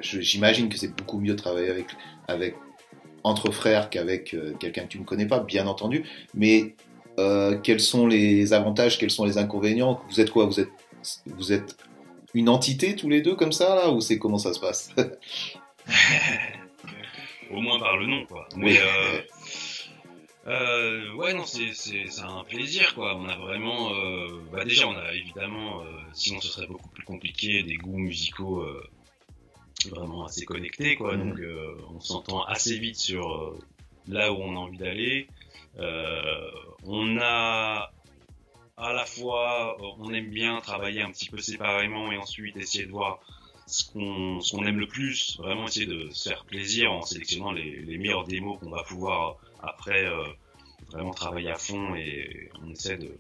j'imagine 0.01 0.69
que 0.69 0.77
c'est 0.77 0.95
beaucoup 0.95 1.19
mieux 1.21 1.35
de 1.35 1.39
travailler 1.39 1.71
avec 1.71 1.87
avec 2.27 2.57
entre 3.25 3.51
frères 3.53 3.91
qu'avec 3.91 4.35
euh, 4.35 4.55
quelqu'un 4.55 4.83
que 4.85 4.89
tu 4.89 4.99
ne 4.99 5.05
connais 5.05 5.27
pas, 5.27 5.41
bien 5.41 5.67
entendu. 5.67 6.05
Mais 6.35 6.75
euh, 7.19 7.59
quels 7.59 7.81
sont 7.81 8.07
les 8.07 8.53
avantages, 8.53 8.99
quels 8.99 9.11
sont 9.11 9.25
les 9.25 9.39
inconvénients? 9.39 10.03
Vous 10.09 10.21
êtes 10.21 10.31
quoi? 10.31 10.47
Vous 10.47 10.61
êtes 10.61 10.71
vous 11.27 11.53
êtes 11.53 11.77
une 12.35 12.49
entité 12.49 12.95
tous 12.97 13.09
les 13.09 13.23
deux 13.23 13.35
comme 13.35 13.53
ça 13.53 13.75
là 13.75 13.91
ou 13.91 14.01
c'est 14.01 14.19
comment 14.19 14.39
ça 14.39 14.53
se 14.53 14.61
passe 14.61 14.95
Au 17.51 17.61
moins 17.61 17.79
par 17.79 17.97
le 17.97 18.07
nom, 18.07 18.27
quoi. 18.27 18.47
Oui. 18.57 18.63
Mais 18.63 18.79
euh, 18.79 19.21
euh, 20.49 21.15
ouais, 21.15 21.33
non, 21.35 21.45
c'est 21.45 21.73
c'est 21.73 22.05
c'est 22.09 22.23
un 22.23 22.45
plaisir, 22.45 22.95
quoi. 22.95 23.17
On 23.17 23.27
a 23.27 23.37
vraiment, 23.37 23.95
euh, 23.95 24.43
bah 24.53 24.65
déjà, 24.65 24.87
on 24.87 24.97
a 24.97 25.15
évidemment, 25.15 25.83
sinon 26.13 26.41
ce 26.41 26.49
serait 26.49 26.67
beaucoup 26.67 26.91
plus 26.91 27.05
compliqué, 27.05 27.63
des 27.63 27.77
goûts 27.77 27.99
musicaux 27.99 28.67
vraiment 29.91 30.25
assez 30.27 30.45
connectés, 30.45 30.97
quoi. 30.97 31.17
Mhm. 31.17 31.31
Donc, 31.31 31.41
on 31.95 32.01
s'entend 32.01 32.43
assez 32.45 32.79
vite 32.79 32.97
sur 32.97 33.57
là 34.07 34.33
où 34.33 34.37
on 34.37 34.57
a 34.57 34.59
envie 34.59 34.79
d'aller. 34.79 35.29
On 36.85 37.19
a 37.19 37.91
à 38.79 38.93
la 38.93 39.05
fois, 39.05 39.77
euh, 39.81 39.87
on 39.99 40.13
aime 40.13 40.31
bien 40.31 40.61
travailler 40.61 41.03
un 41.03 41.11
petit 41.11 41.29
peu 41.29 41.39
séparément 41.39 42.13
et 42.13 42.17
ensuite 42.17 42.57
essayer 42.57 42.87
de 42.87 42.93
voir 42.93 43.21
ce 43.67 43.85
qu'on 43.93 44.65
aime 44.65 44.79
le 44.79 44.87
plus, 44.87 45.37
vraiment 45.39 45.67
essayer 45.67 45.87
de 45.87 46.09
se 46.11 46.31
faire 46.31 46.45
plaisir 46.45 46.91
en 46.93 47.03
sélectionnant 47.03 47.53
les, 47.53 47.81
les 47.81 47.99
meilleures 47.99 48.25
démos 48.25 48.59
qu'on 48.59 48.71
va 48.71 48.83
pouvoir 48.83 49.37
après 49.63 50.07
euh, 50.07 50.25
vraiment 50.91 51.13
travailler 51.13 51.51
à 51.51 51.57
fond 51.57 51.95
et 51.95 52.49
on 52.63 52.71
essaie 52.71 52.97
de 52.97 53.15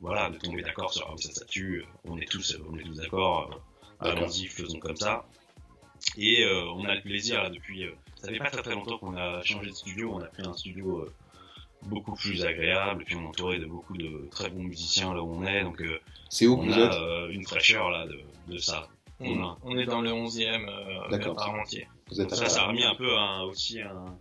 voilà 0.00 0.28
de 0.28 0.36
tomber 0.36 0.62
d'accord 0.62 0.92
sur 0.92 1.08
ah, 1.10 1.16
ça, 1.16 1.32
ça 1.32 1.44
tue, 1.46 1.84
on 2.04 2.18
est 2.18 2.30
tous 2.30 2.58
on 2.68 2.76
est 2.76 2.82
tous 2.82 2.96
d'accord, 2.96 3.50
euh, 4.02 4.10
allons-y, 4.10 4.46
faisons 4.46 4.78
comme 4.78 4.96
ça. 4.96 5.24
Et 6.18 6.44
euh, 6.44 6.66
on 6.72 6.84
a 6.84 6.94
le 6.94 7.00
plaisir 7.00 7.42
là, 7.42 7.48
depuis 7.48 7.84
euh, 7.84 7.92
ça 8.16 8.28
fait 8.28 8.38
pas 8.38 8.50
très 8.50 8.62
très 8.62 8.74
longtemps 8.74 8.98
qu'on 8.98 9.16
a 9.16 9.42
changé 9.42 9.70
de 9.70 9.74
studio, 9.74 10.12
on 10.14 10.20
a 10.20 10.26
pris 10.26 10.46
un 10.46 10.52
studio 10.52 11.00
euh, 11.00 11.12
beaucoup 11.86 12.14
plus 12.14 12.44
agréable, 12.44 13.04
puis 13.04 13.14
on 13.16 13.22
est 13.22 13.26
entouré 13.26 13.58
de 13.58 13.66
beaucoup 13.66 13.96
de 13.96 14.28
très 14.30 14.50
bons 14.50 14.62
musiciens 14.64 15.14
là 15.14 15.22
où 15.22 15.34
on 15.34 15.46
est, 15.46 15.62
donc 15.62 15.80
euh, 15.80 15.98
C'est 16.28 16.46
où 16.46 16.54
on 16.54 16.64
vous 16.64 16.72
a 16.74 16.86
êtes 16.86 16.94
euh, 16.94 17.28
une 17.30 17.44
fraîcheur 17.44 17.90
là 17.90 18.06
de, 18.06 18.20
de 18.52 18.58
ça. 18.58 18.88
On, 19.20 19.56
on 19.62 19.78
est 19.78 19.86
dans 19.86 20.02
le 20.02 20.10
11e 20.10 20.68
euh, 20.68 21.08
D'accord. 21.10 21.36
par 21.36 21.54
entier. 21.54 21.88
Vous 22.10 22.20
êtes 22.20 22.28
Donc 22.28 22.38
à 22.38 22.42
ça, 22.44 22.48
ça 22.48 22.62
a 22.64 22.66
remis 22.66 22.84
un 22.84 22.94
peu 22.94 23.16
un, 23.16 23.42
aussi 23.44 23.80
un, 23.80 24.14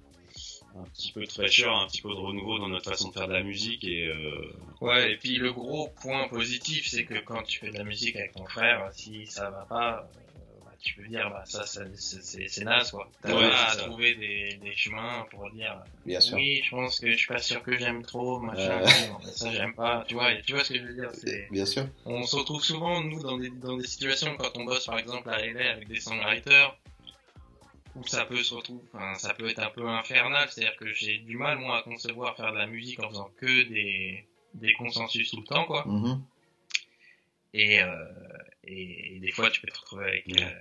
un 0.78 0.84
petit 0.93 1.11
peu 1.11 1.24
de 1.26 1.32
fraîcheur, 1.32 1.76
un 1.76 1.88
petit 1.88 2.01
peu 2.01 2.09
de 2.09 2.16
renouveau 2.16 2.59
dans 2.59 2.70
notre 2.70 2.89
façon 2.89 3.09
de 3.09 3.13
faire 3.13 3.28
de 3.28 3.34
la 3.34 3.43
musique 3.43 3.84
et 3.84 4.07
euh, 4.07 4.53
Ouais, 4.82 5.11
et 5.13 5.18
puis 5.18 5.36
le 5.38 5.51
gros 5.51 5.89
point 6.01 6.28
positif, 6.30 6.88
c'est 6.88 7.03
que 7.05 7.20
quand 7.20 7.43
tu 7.43 7.59
fais 7.59 7.72
de 7.72 7.78
la 7.78 7.84
musique 7.84 8.16
avec 8.16 8.34
ton 8.34 8.45
frère, 8.45 8.88
si 8.93 9.26
ça 9.28 9.49
va 9.49 9.66
pas, 9.68 10.07
tu 10.86 10.93
peux 11.01 11.07
dire, 11.07 11.29
bah 11.29 11.43
ça, 11.45 11.65
ça- 11.65 11.81
c'est 11.97 12.63
naze, 12.63 12.91
quoi. 12.91 13.09
T'as 13.21 13.33
Ouais, 13.36 13.49
pas 13.49 13.65
à 13.65 13.69
ça. 13.73 13.83
trouver 13.88 14.15
des, 14.15 14.55
des 14.61 14.75
chemins 14.75 15.25
pour 15.31 15.49
dire, 15.51 15.83
Bien 16.05 16.21
sûr. 16.21 16.38
oui, 16.38 16.61
je 16.63 16.69
pense 16.69 16.99
que 16.99 17.11
je 17.11 17.17
suis 17.17 17.27
pas 17.27 17.39
sûr 17.39 17.61
que 17.63 17.77
j'aime 17.77 18.03
trop, 18.03 18.39
machin, 18.39 18.79
Euh. 18.81 18.86
oui, 18.86 19.07
non, 19.09 19.17
mais 19.25 19.31
ça 19.31 19.51
j'aime 19.51 19.73
pas, 19.73 20.05
tu 20.07 20.13
vois, 20.13 20.31
et 20.31 20.41
tu 20.43 20.53
vois 20.53 20.63
ce 20.63 20.73
que 20.73 20.79
je 20.79 20.83
veux 20.86 20.93
dire. 20.93 21.11
Bien 21.51 21.65
sûr. 21.65 21.88
On 22.05 22.23
se 22.25 22.36
retrouve 22.36 22.63
souvent, 22.63 23.01
nous, 23.01 23.21
dans 23.21 23.38
des, 23.38 23.49
dans 23.49 23.75
des 23.75 23.88
situations, 23.88 24.36
quand 24.38 24.55
on 24.57 24.63
bosse 24.63 24.86
par 24.86 24.99
exemple 24.99 25.29
à 25.29 25.43
LA 25.45 25.71
avec 25.71 25.88
des 25.88 25.99
songwriters, 25.99 26.77
où 27.95 28.05
ça 28.05 28.25
peut 28.25 28.43
se 28.43 28.53
retrouver, 28.53 28.83
enfin, 28.93 29.15
ça 29.15 29.33
peut 29.33 29.49
être 29.49 29.59
un 29.59 29.69
peu 29.71 29.88
infernal, 29.88 30.47
c'est-à-dire 30.51 30.75
que 30.77 30.93
j'ai 30.93 31.17
du 31.19 31.38
mal, 31.38 31.57
moi, 31.57 31.79
à 31.79 31.81
concevoir 31.81 32.36
faire 32.36 32.51
de 32.53 32.57
la 32.57 32.67
musique 32.67 32.99
en 33.01 33.09
faisant 33.09 33.31
que 33.38 33.63
des, 33.69 34.25
des 34.53 34.73
consensus 34.73 35.31
tout 35.31 35.39
le 35.41 35.47
temps, 35.47 35.65
quoi. 35.65 35.83
Mhm. 35.88 36.21
Et, 37.53 37.81
euh, 37.81 38.05
et, 38.68 39.16
et 39.16 39.20
des 39.20 39.32
fois, 39.32 39.49
tu 39.51 39.61
peux 39.61 39.68
te 39.68 39.78
retrouver 39.80 40.05
avec, 40.05 40.28
Ouais. 40.28 40.43
euh, 40.43 40.51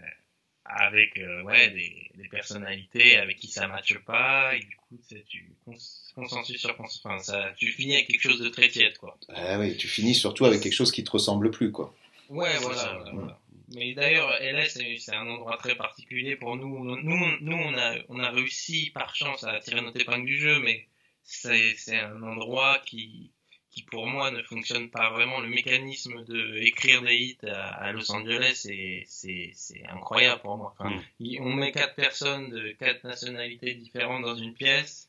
avec 0.66 1.18
euh, 1.18 1.42
ouais, 1.42 1.70
des, 1.70 2.10
des 2.14 2.28
personnalités 2.28 3.16
avec 3.16 3.36
qui 3.36 3.48
ça 3.48 3.66
matche 3.68 3.98
pas, 3.98 4.54
et 4.56 4.60
du 4.60 4.76
coup, 4.76 4.98
tu 5.28 5.52
cons- 5.64 5.76
consensus 6.14 6.60
sur 6.60 6.76
consensus, 6.76 7.02
enfin, 7.04 7.18
ça, 7.18 7.52
tu 7.58 7.70
finis 7.72 7.94
avec 7.94 8.08
quelque 8.08 8.22
chose 8.22 8.40
de 8.40 8.48
très 8.48 8.68
tiède, 8.68 8.96
quoi. 8.98 9.18
Ah 9.28 9.58
oui, 9.58 9.76
tu 9.76 9.88
finis 9.88 10.14
surtout 10.14 10.44
avec 10.46 10.60
quelque 10.62 10.72
chose 10.72 10.92
qui 10.92 11.04
te 11.04 11.10
ressemble 11.10 11.50
plus, 11.50 11.70
quoi. 11.70 11.94
Ouais, 12.30 12.56
voilà, 12.58 12.76
ça, 12.76 12.92
voilà, 12.94 13.04
ouais. 13.10 13.18
voilà. 13.18 13.40
Mais 13.74 13.92
d'ailleurs, 13.94 14.32
LA, 14.40 14.68
c'est 14.68 14.96
c'est 14.98 15.14
un 15.14 15.26
endroit 15.26 15.56
très 15.58 15.74
particulier 15.74 16.36
pour 16.36 16.56
nous. 16.56 16.84
Nous, 16.84 16.96
nous 17.40 17.56
on, 17.56 17.74
a, 17.76 17.96
on 18.08 18.18
a 18.20 18.30
réussi 18.30 18.90
par 18.94 19.14
chance 19.16 19.42
à 19.44 19.58
tirer 19.60 19.80
notre 19.82 20.00
épingle 20.00 20.26
du 20.26 20.38
jeu, 20.38 20.60
mais 20.60 20.86
c'est 21.24 21.74
c'est 21.76 21.98
un 21.98 22.22
endroit 22.22 22.78
qui, 22.86 23.30
qui, 23.74 23.82
pour 23.82 24.06
moi, 24.06 24.30
ne 24.30 24.42
fonctionne 24.42 24.88
pas 24.90 25.10
vraiment. 25.10 25.40
Le 25.40 25.48
mécanisme 25.48 26.24
de 26.24 26.56
écrire 26.62 27.02
des 27.02 27.14
hits 27.16 27.38
à, 27.48 27.68
à 27.86 27.92
Los 27.92 28.10
Angeles, 28.12 28.52
c'est- 28.54 29.02
c'est 29.06 29.50
c'est 29.54 29.84
incroyable 29.88 30.40
pour 30.42 30.56
moi. 30.56 30.74
Enfin, 30.78 30.90
Mm. 31.20 31.36
on 31.40 31.52
met 31.54 31.72
quatre 31.72 31.94
personnes 31.96 32.50
de 32.50 32.72
quatre 32.78 33.04
nationalités 33.04 33.74
différentes 33.74 34.22
dans 34.22 34.36
une 34.36 34.54
pièce. 34.54 35.08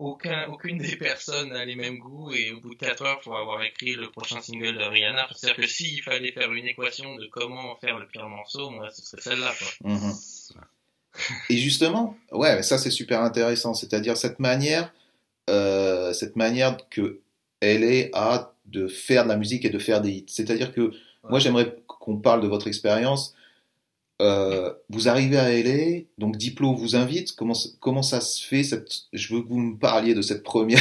Aucun, 0.00 0.48
aucune 0.48 0.78
des 0.78 0.96
personnes 0.96 1.50
n'a 1.50 1.64
les 1.64 1.76
mêmes 1.76 1.98
goûts 1.98 2.32
et 2.32 2.50
au 2.50 2.60
bout 2.60 2.74
de 2.74 2.78
4 2.80 3.02
heures, 3.04 3.22
faut 3.22 3.34
avoir 3.36 3.62
écrit 3.62 3.94
le 3.94 4.10
prochain 4.10 4.40
single 4.40 4.76
de 4.76 4.82
Rihanna. 4.82 5.28
C'est-à-dire 5.34 5.56
que 5.56 5.66
s'il 5.68 6.02
fallait 6.02 6.32
faire 6.32 6.52
une 6.52 6.66
équation 6.66 7.14
de 7.14 7.26
comment 7.28 7.76
faire 7.76 7.98
le 8.00 8.06
pire 8.08 8.28
morceau, 8.28 8.70
moi, 8.70 8.90
ce 8.90 9.02
serait 9.02 9.22
celle-là, 9.22 9.54
quoi. 9.56 9.68
Mhm. 9.92 10.12
Et 11.50 11.56
justement, 11.58 12.16
ouais, 12.32 12.62
ça 12.64 12.76
c'est 12.76 12.90
super 12.90 13.20
intéressant. 13.22 13.72
C'est-à-dire 13.72 14.16
cette 14.16 14.40
manière, 14.40 14.92
euh, 15.48 16.12
cette 16.12 16.34
manière 16.34 16.76
que 16.90 17.20
LA 17.64 18.08
a 18.12 18.54
de 18.66 18.86
faire 18.88 19.24
de 19.24 19.28
la 19.28 19.36
musique 19.36 19.64
et 19.64 19.70
de 19.70 19.78
faire 19.78 20.00
des 20.00 20.10
hits. 20.10 20.24
C'est-à-dire 20.28 20.72
que 20.72 20.92
moi 21.30 21.38
j'aimerais 21.38 21.74
qu'on 21.86 22.18
parle 22.18 22.40
de 22.42 22.48
votre 22.48 22.66
expérience. 22.66 23.34
Euh, 24.22 24.72
vous 24.90 25.08
arrivez 25.08 25.38
à 25.38 25.50
LA, 25.50 26.02
donc 26.18 26.36
Diplo 26.36 26.74
vous 26.74 26.94
invite. 26.96 27.34
Comment 27.34 27.54
ça- 27.54 27.68
comment 27.80 28.02
ça 28.02 28.20
se 28.20 28.46
fait 28.46 28.62
cette, 28.62 28.88
Je 29.12 29.34
veux 29.34 29.42
que 29.42 29.48
vous 29.48 29.58
me 29.58 29.76
parliez 29.78 30.14
de 30.14 30.22
cette 30.22 30.44
première, 30.44 30.78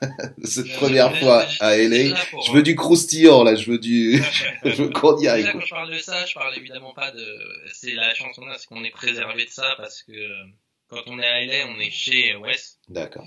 de 0.38 0.46
cette 0.46 0.66
Euh, 0.68 0.76
première 0.76 1.16
fois 1.18 1.46
à 1.60 1.76
LA. 1.78 2.14
pour- 2.30 2.42
Je 2.42 2.52
veux 2.52 2.62
du 2.62 2.76
croustillant 2.76 3.42
là. 3.42 3.54
Je 3.54 3.70
veux 3.70 3.78
du, 3.78 4.22
je 4.64 4.70
veux 4.82 4.90
qu'on 4.90 5.18
y 5.18 5.28
aille. 5.28 5.48
Quand 5.50 5.60
je 5.60 5.70
parle 5.70 5.92
de 5.94 5.98
ça, 5.98 6.26
je 6.26 6.34
parle 6.34 6.56
évidemment 6.58 6.92
pas 6.92 7.10
de. 7.10 7.26
C'est 7.72 7.94
la 7.94 8.12
chanson 8.14 8.44
là, 8.44 8.56
c'est 8.58 8.66
qu'on 8.66 8.84
est 8.84 8.90
préservé 8.90 9.46
de 9.46 9.50
ça? 9.50 9.74
Parce 9.78 10.02
que 10.02 10.12
euh, 10.12 10.44
quand 10.88 11.00
on 11.06 11.18
est 11.18 11.26
à 11.26 11.40
LA, 11.42 11.66
on 11.74 11.80
est 11.80 11.90
chez 11.90 12.36
West 12.36 12.80
D'accord. 12.90 13.26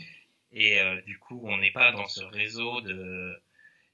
Et 0.57 0.81
euh, 0.81 0.99
du 1.05 1.19
coup, 1.19 1.39
on 1.43 1.57
n'est 1.57 1.71
pas 1.71 1.91
dans 1.91 2.07
ce 2.07 2.23
réseau 2.23 2.81
de 2.81 3.39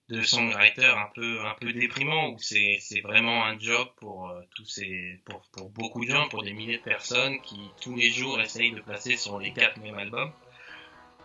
de 0.10 0.22
songwriters 0.22 0.98
un 0.98 1.10
peu 1.16 1.46
un 1.46 1.56
peu 1.56 1.72
déprimant 1.72 2.30
où 2.30 2.38
c'est 2.38 3.02
vraiment 3.04 3.46
un 3.46 3.58
job 3.58 3.88
pour 3.98 4.30
euh, 4.30 4.42
tous 4.56 4.66
ces 4.66 5.20
pour 5.26 5.42
pour 5.52 5.70
beaucoup 5.70 6.06
de 6.06 6.12
gens, 6.12 6.28
pour 6.30 6.44
des 6.44 6.54
milliers 6.54 6.78
de 6.78 6.84
personnes 6.84 7.42
qui 7.42 7.60
tous 7.82 7.96
les 7.96 8.12
jours 8.12 8.40
essayent 8.40 8.72
de 8.72 8.82
placer 8.82 9.18
sur 9.18 9.40
les 9.40 9.52
quatre 9.52 9.78
mêmes 9.78 9.98
albums. 9.98 10.32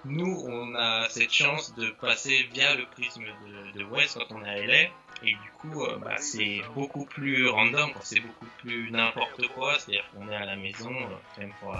Nous, 0.05 0.45
on 0.47 0.74
a 0.74 1.09
cette 1.09 1.32
chance 1.32 1.74
de 1.74 1.91
passer 1.91 2.49
via 2.53 2.74
le 2.76 2.86
prisme 2.86 3.24
de, 3.24 3.78
de 3.78 3.84
West 3.84 4.16
quand 4.18 4.34
on 4.34 4.45
est 4.45 4.49
à 4.49 4.66
LA. 4.66 4.82
Et 5.24 5.32
du 5.32 5.51
coup, 5.59 5.82
euh, 5.82 5.99
bah, 5.99 6.16
c'est 6.18 6.62
beaucoup 6.74 7.05
plus 7.05 7.49
random, 7.49 7.91
c'est 8.03 8.20
beaucoup 8.20 8.47
plus 8.59 8.91
n'importe 8.93 9.47
quoi. 9.49 9.76
C'est-à-dire 9.78 10.09
qu'on 10.12 10.28
est 10.28 10.36
à 10.36 10.47
la 10.47 10.57
maison, 10.57 10.95
même 11.36 11.53
pour 11.61 11.76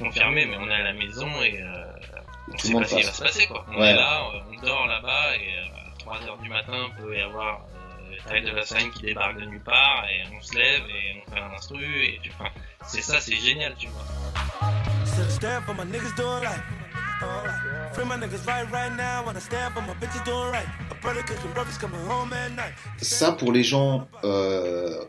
euh, 0.00 0.04
confirmer, 0.04 0.46
mais 0.46 0.56
on 0.58 0.68
est 0.68 0.74
à 0.74 0.82
la 0.84 0.92
maison 0.92 1.28
et 1.42 1.60
euh, 1.62 1.84
on 2.48 2.52
Tout 2.52 2.66
sait 2.66 2.72
pas 2.74 2.84
ce 2.84 2.94
qui 2.96 3.02
va 3.02 3.12
se 3.12 3.22
passer. 3.22 3.46
Quoi. 3.46 3.64
On 3.68 3.78
Ouais. 3.80 3.90
est 3.90 3.94
là, 3.94 4.20
euh, 4.34 4.40
on 4.50 4.60
dort 4.66 4.86
là-bas 4.86 5.36
et 5.36 5.54
euh, 5.58 5.64
à 5.94 5.98
3 5.98 6.22
heures 6.26 6.38
du 6.38 6.48
matin, 6.48 6.86
il 6.96 7.02
peut 7.02 7.16
y 7.16 7.20
avoir 7.20 7.60
euh, 8.10 8.16
Ty 8.34 8.40
de 8.42 8.50
la 8.50 8.62
scène 8.62 8.90
qui 8.90 9.02
débarque 9.02 9.38
de 9.38 9.44
nulle 9.46 9.62
part 9.62 10.04
et 10.10 10.22
on 10.36 10.40
se 10.42 10.54
lève 10.56 10.82
et 10.88 11.22
on 11.26 11.30
fait 11.34 11.40
un 11.40 11.50
instru. 11.52 11.84
Et, 12.04 12.18
tu- 12.22 12.30
enfin, 12.38 12.50
c'est 12.86 13.02
ça, 13.02 13.20
c'est 13.20 13.36
génial, 13.36 13.74
tu 13.78 13.86
vois. 13.88 14.04
Shoulda 17.20 17.52
stand 17.60 17.64
for 17.64 17.64
my 17.64 17.64
niggas 17.64 17.64
doing 17.64 17.74
right. 17.74 17.90
Uh, 17.90 17.92
free 17.94 18.04
my 18.04 18.16
niggas 18.16 18.46
right 18.46 18.72
right 18.72 18.96
now. 18.96 19.26
When 19.26 19.36
I 19.36 19.40
stand 19.40 19.74
for 19.74 19.82
my 19.82 19.94
bitches 19.94 20.24
doing 20.24 20.50
right. 20.52 20.66
A 20.90 20.94
brother 21.02 21.22
cooking 21.22 21.52
breakfast 21.52 21.80
coming 21.80 22.00
home 22.06 22.32
at 22.32 22.50
night. 22.52 22.74
ça 23.00 23.32
pour 23.32 23.52
les 23.52 23.62
gens 23.64 24.06
euh, 24.24 25.04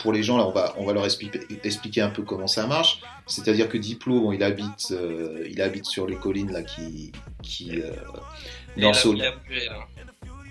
pour 0.00 0.12
les 0.12 0.22
gens 0.22 0.36
là 0.36 0.44
on 0.46 0.52
va 0.52 0.74
on 0.78 0.84
va 0.84 0.92
leur 0.92 1.04
expliquer, 1.04 1.40
expliquer 1.64 2.02
un 2.02 2.10
peu 2.10 2.22
comment 2.22 2.46
ça 2.46 2.66
marche 2.66 3.00
c'est 3.26 3.48
à 3.48 3.52
dire 3.52 3.68
que 3.68 3.78
Diplo 3.78 4.20
bon 4.20 4.32
il 4.32 4.42
habite 4.42 4.88
euh, 4.92 5.46
il 5.50 5.60
habite 5.62 5.86
sur 5.86 6.06
les 6.06 6.16
collines 6.16 6.52
là 6.52 6.62
qui 6.62 7.12
qui 7.42 7.80
euh, 7.80 7.90
dans 8.76 8.92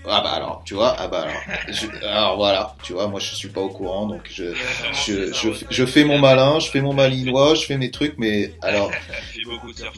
ah 0.08 0.22
bah 0.22 0.32
alors 0.34 0.62
tu 0.66 0.74
vois 0.76 0.96
ah 1.00 1.08
bah 1.08 1.22
alors 1.22 1.42
je- 1.70 2.06
alors 2.06 2.36
voilà 2.38 2.76
tu 2.84 2.94
vois 2.94 3.08
moi 3.08 3.20
je 3.20 3.34
suis 3.36 3.50
pas 3.50 3.62
au 3.62 3.70
courant 3.70 4.06
donc 4.08 4.22
je 4.30 4.54
je, 5.06 5.32
je, 5.34 5.50
je 5.70 5.86
fais 5.86 6.04
mon 6.04 6.20
malin 6.20 6.60
je 6.60 6.70
fais 6.70 6.82
mon 6.82 6.94
malinois 6.94 7.56
je 7.56 7.66
fais 7.66 7.78
mes 7.78 7.92
trucs 7.92 8.18
mais 8.18 8.54
alors 8.62 8.92
j'ai 9.34 9.44
beaucoup 9.46 9.72
de 9.72 9.78
surf. 9.78 9.96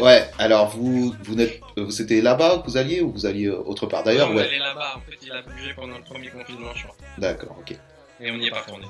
Ouais 0.00 0.28
alors 0.38 0.68
vous 0.68 1.14
vous 1.22 1.34
n'êtes 1.34 1.60
vous 1.76 1.90
c'était 1.90 2.20
là-bas 2.20 2.58
que 2.58 2.70
vous 2.70 2.76
alliez 2.76 3.00
ou 3.00 3.12
vous 3.12 3.26
alliez 3.26 3.46
euh, 3.46 3.58
autre 3.64 3.86
part 3.86 4.02
d'ailleurs 4.02 4.30
on 4.30 4.36
ouais 4.36 4.44
allait 4.44 4.58
là-bas, 4.58 4.96
en 4.96 5.00
fait, 5.00 5.16
il 5.22 5.32
a 5.32 5.42
bougé 5.42 5.72
pendant 5.74 5.96
le 5.96 6.04
premier 6.04 6.28
confinement, 6.28 6.70
je 6.74 6.84
crois. 6.84 6.96
d'accord 7.18 7.56
ok 7.60 7.76
Et 8.20 8.30
on 8.30 8.38
n'y 8.38 8.46
est 8.46 8.50
pas 8.50 8.60
retourné. 8.60 8.86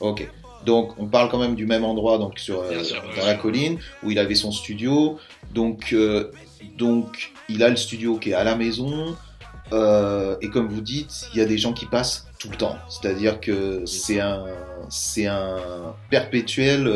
Ok. 0.00 0.28
Donc 0.64 0.98
on 0.98 1.06
parle 1.06 1.28
quand 1.30 1.38
même 1.38 1.54
du 1.54 1.66
même 1.66 1.84
endroit, 1.84 2.18
donc 2.18 2.38
sur 2.38 2.60
euh, 2.60 2.82
sûr, 2.82 3.02
dans 3.16 3.26
la 3.26 3.34
colline 3.34 3.78
où 4.02 4.10
il 4.10 4.18
avait 4.18 4.34
son 4.34 4.52
studio. 4.52 5.18
Donc 5.52 5.92
euh, 5.92 6.30
donc 6.76 7.32
il 7.48 7.62
a 7.62 7.68
le 7.68 7.76
studio 7.76 8.18
qui 8.18 8.30
est 8.30 8.34
à 8.34 8.44
la 8.44 8.56
maison. 8.56 9.16
Euh, 9.72 10.36
et 10.42 10.50
comme 10.50 10.68
vous 10.68 10.82
dites, 10.82 11.26
il 11.32 11.38
y 11.38 11.42
a 11.42 11.46
des 11.46 11.58
gens 11.58 11.72
qui 11.72 11.86
passent 11.86 12.26
tout 12.38 12.50
le 12.50 12.56
temps. 12.56 12.76
C'est-à-dire 12.88 13.40
que 13.40 13.84
c'est 13.86 14.20
un 14.20 14.44
c'est 14.88 15.26
un 15.26 15.94
perpétuel 16.10 16.88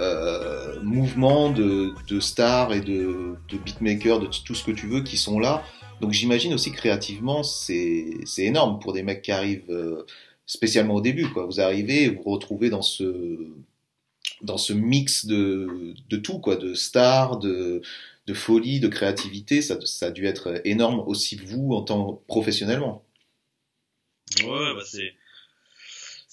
euh, 0.00 0.80
mouvement 0.82 1.50
de, 1.50 2.20
stars 2.20 2.72
et 2.72 2.80
de, 2.80 3.36
beatmakers, 3.64 4.20
de 4.20 4.28
tout 4.44 4.54
ce 4.54 4.64
que 4.64 4.70
tu 4.70 4.86
veux 4.86 5.02
qui 5.02 5.16
sont 5.16 5.38
là. 5.38 5.62
Donc 6.00 6.12
j'imagine 6.12 6.54
aussi 6.54 6.72
créativement, 6.72 7.42
c'est 7.42 8.24
énorme 8.38 8.80
pour 8.80 8.94
des 8.94 9.02
mecs 9.02 9.20
qui 9.20 9.32
arrivent 9.32 9.70
euh, 9.70 10.06
spécialement 10.46 10.94
au 10.94 11.00
début. 11.02 11.28
Quoi. 11.28 11.44
Vous 11.44 11.60
arrivez 11.60 12.08
vous 12.08 12.22
vous 12.24 12.30
retrouvez 12.30 12.70
dans 12.70 12.80
ce, 12.82 13.36
dans 14.42 14.56
ce 14.56 14.72
mix 14.72 15.26
de, 15.26 15.94
de 16.08 16.16
tout, 16.16 16.38
quoi, 16.38 16.56
de 16.56 16.72
stars, 16.72 17.38
de, 17.38 17.82
de 18.26 18.34
folie, 18.34 18.80
de 18.80 18.88
créativité. 18.88 19.60
Ça, 19.60 19.78
ça 19.84 20.06
a 20.06 20.10
dû 20.10 20.26
être 20.26 20.62
énorme 20.64 21.00
aussi 21.00 21.36
vous 21.36 21.74
en 21.74 21.82
tant 21.82 22.22
professionnellement. 22.26 23.04
Ouais, 24.44 24.74
bah 24.74 24.82
c'est 24.84 25.12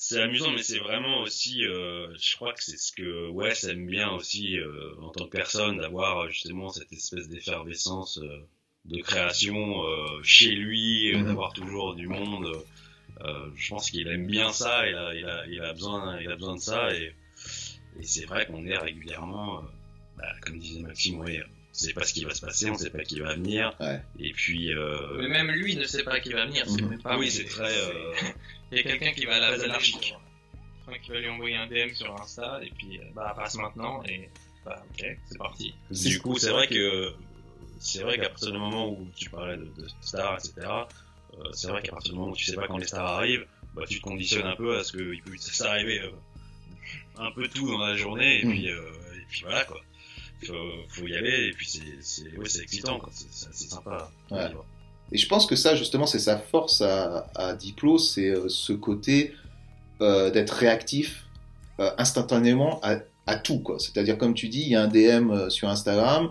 c'est 0.09 0.21
amusant, 0.21 0.51
mais 0.51 0.63
c'est 0.63 0.79
vraiment 0.79 1.19
aussi, 1.21 1.65
euh, 1.65 2.07
je 2.17 2.35
crois 2.37 2.53
que 2.53 2.63
c'est 2.63 2.77
ce 2.77 2.93
que 2.93 3.27
Wes 3.29 3.63
aime 3.65 3.87
bien 3.87 4.09
aussi 4.11 4.57
euh, 4.57 4.95
en 5.01 5.09
tant 5.09 5.25
que 5.25 5.31
personne, 5.31 5.79
d'avoir 5.79 6.19
euh, 6.19 6.29
justement 6.29 6.69
cette 6.69 6.93
espèce 6.93 7.27
d'effervescence 7.27 8.17
euh, 8.19 8.47
de 8.85 9.01
création 9.01 9.83
euh, 9.83 10.23
chez 10.23 10.51
lui, 10.51 11.13
euh, 11.13 11.17
Mhm. 11.17 11.25
d'avoir 11.25 11.51
toujours 11.51 11.93
du 11.93 12.07
monde. 12.07 12.47
Euh, 13.21 13.49
je 13.55 13.69
pense 13.69 13.91
qu'il 13.91 14.07
aime 14.07 14.27
bien 14.27 14.53
ça, 14.53 14.87
il 14.87 14.95
a, 14.95 15.13
il 15.13 15.25
a, 15.25 15.45
il 15.47 15.61
a 15.61 15.73
besoin, 15.73 16.21
il 16.21 16.31
a 16.31 16.35
besoin 16.35 16.55
de 16.55 16.61
ça 16.61 16.93
et, 16.95 17.13
et 17.99 18.03
c'est 18.03 18.25
vrai 18.25 18.45
qu'on 18.45 18.65
est 18.65 18.77
régulièrement, 18.77 19.59
euh, 19.59 19.61
bah, 20.17 20.31
comme 20.41 20.57
disait 20.59 20.83
Maxime, 20.83 21.19
oui, 21.19 21.39
on 21.41 21.56
sait 21.77 21.93
pas 21.93 22.03
ce 22.03 22.13
qui 22.13 22.23
va 22.25 22.33
se 22.33 22.41
passer, 22.41 22.69
on 22.69 22.77
sait 22.77 22.89
pas 22.89 23.03
qui 23.03 23.19
va 23.19 23.35
venir. 23.35 23.73
Ouais. 23.79 24.01
Et 24.19 24.33
puis, 24.33 24.73
euh, 24.73 25.17
Mais 25.19 25.27
même 25.27 25.51
lui 25.51 25.75
ne 25.75 25.83
sait 25.85 26.03
pas 26.03 26.19
qui 26.19 26.33
va 26.33 26.45
venir. 26.45 26.65
C'est 26.67 26.81
Mhm. 26.81 26.89
même 26.89 27.01
pas 27.01 27.17
oui, 27.17 27.29
c'est 27.31 27.45
très. 27.45 27.71
euh, 27.77 28.13
Il 28.71 28.77
y 28.77 28.79
a 28.81 28.83
quelqu'un 28.83 29.11
qui 29.13 29.25
va 29.25 29.37
Très 29.39 29.49
l'appeler 29.51 29.63
anarchique. 29.65 30.13
Enfin, 30.85 30.97
qui 30.99 31.11
va 31.11 31.19
lui 31.19 31.29
envoyer 31.29 31.55
un 31.57 31.67
DM 31.67 31.93
sur 31.93 32.13
Insta 32.21 32.59
et 32.63 32.71
puis 32.77 32.97
euh, 32.99 33.03
bah 33.13 33.33
passe 33.35 33.55
maintenant 33.55 34.01
et 34.03 34.29
bah 34.65 34.83
ok 34.91 35.05
c'est 35.25 35.37
parti. 35.37 35.73
Du 35.91 36.19
coup, 36.21 36.37
c'est 36.37 36.49
vrai 36.49 36.67
que 36.67 37.13
c'est 37.79 38.01
vrai 38.03 38.17
qu'à 38.17 38.29
partir 38.29 38.51
du 38.51 38.57
moment 38.57 38.89
où 38.89 39.07
tu 39.15 39.29
parlais 39.29 39.57
de, 39.57 39.63
de 39.65 39.87
stars, 40.01 40.37
etc. 40.39 40.53
euh, 40.67 41.43
c'est 41.53 41.67
vrai 41.67 41.81
qu'à 41.83 41.91
partir 41.91 42.13
du 42.13 42.17
moment 42.19 42.31
où 42.31 42.35
tu 42.35 42.45
sais 42.45 42.55
pas 42.55 42.67
quand 42.67 42.77
les 42.77 42.87
stars 42.87 43.05
arrivent, 43.05 43.45
bah 43.75 43.83
tu 43.87 43.97
te 43.99 44.01
conditionnes 44.03 44.47
un 44.47 44.55
peu 44.55 44.77
à 44.77 44.83
ce 44.83 44.93
qu'il 44.93 45.21
peut 45.23 45.37
s'arriver 45.37 45.99
euh, 46.01 46.09
un 47.19 47.31
peu 47.31 47.47
tout 47.47 47.67
dans 47.69 47.85
la 47.85 47.95
journée 47.95 48.41
et 48.41 48.45
Mm. 48.45 48.49
puis 48.51 48.71
euh, 48.71 48.81
et 49.15 49.25
puis 49.29 49.41
voilà 49.43 49.63
quoi. 49.65 49.79
Faut, 50.45 50.53
faut 50.89 51.07
y 51.07 51.15
aller 51.15 51.47
et 51.49 51.51
puis 51.53 51.67
c'est 52.01 52.23
ouais, 52.37 52.45
excitant. 52.61 52.99
C'est 53.11 53.69
sympa. 53.69 54.09
à 54.31 54.35
Ouais. 54.35 54.47
vivre. 54.49 54.65
Et 55.11 55.17
je 55.17 55.27
pense 55.27 55.45
que 55.45 55.55
ça, 55.55 55.75
justement, 55.75 56.05
c'est 56.05 56.19
sa 56.19 56.37
force 56.37 56.81
à, 56.81 57.29
à 57.35 57.53
Diplo, 57.55 57.97
c'est 57.97 58.27
euh, 58.29 58.49
ce 58.49 58.73
côté 58.73 59.33
euh, 60.01 60.29
d'être 60.29 60.51
réactif 60.51 61.25
euh, 61.79 61.89
instantanément 61.97 62.79
à, 62.83 62.97
à 63.25 63.35
tout. 63.37 63.63
C'est-à-dire, 63.79 64.17
comme 64.17 64.33
tu 64.33 64.49
dis, 64.49 64.61
il 64.61 64.69
y 64.69 64.75
a 64.75 64.81
un 64.81 64.87
DM 64.87 65.49
sur 65.49 65.69
Instagram, 65.69 66.29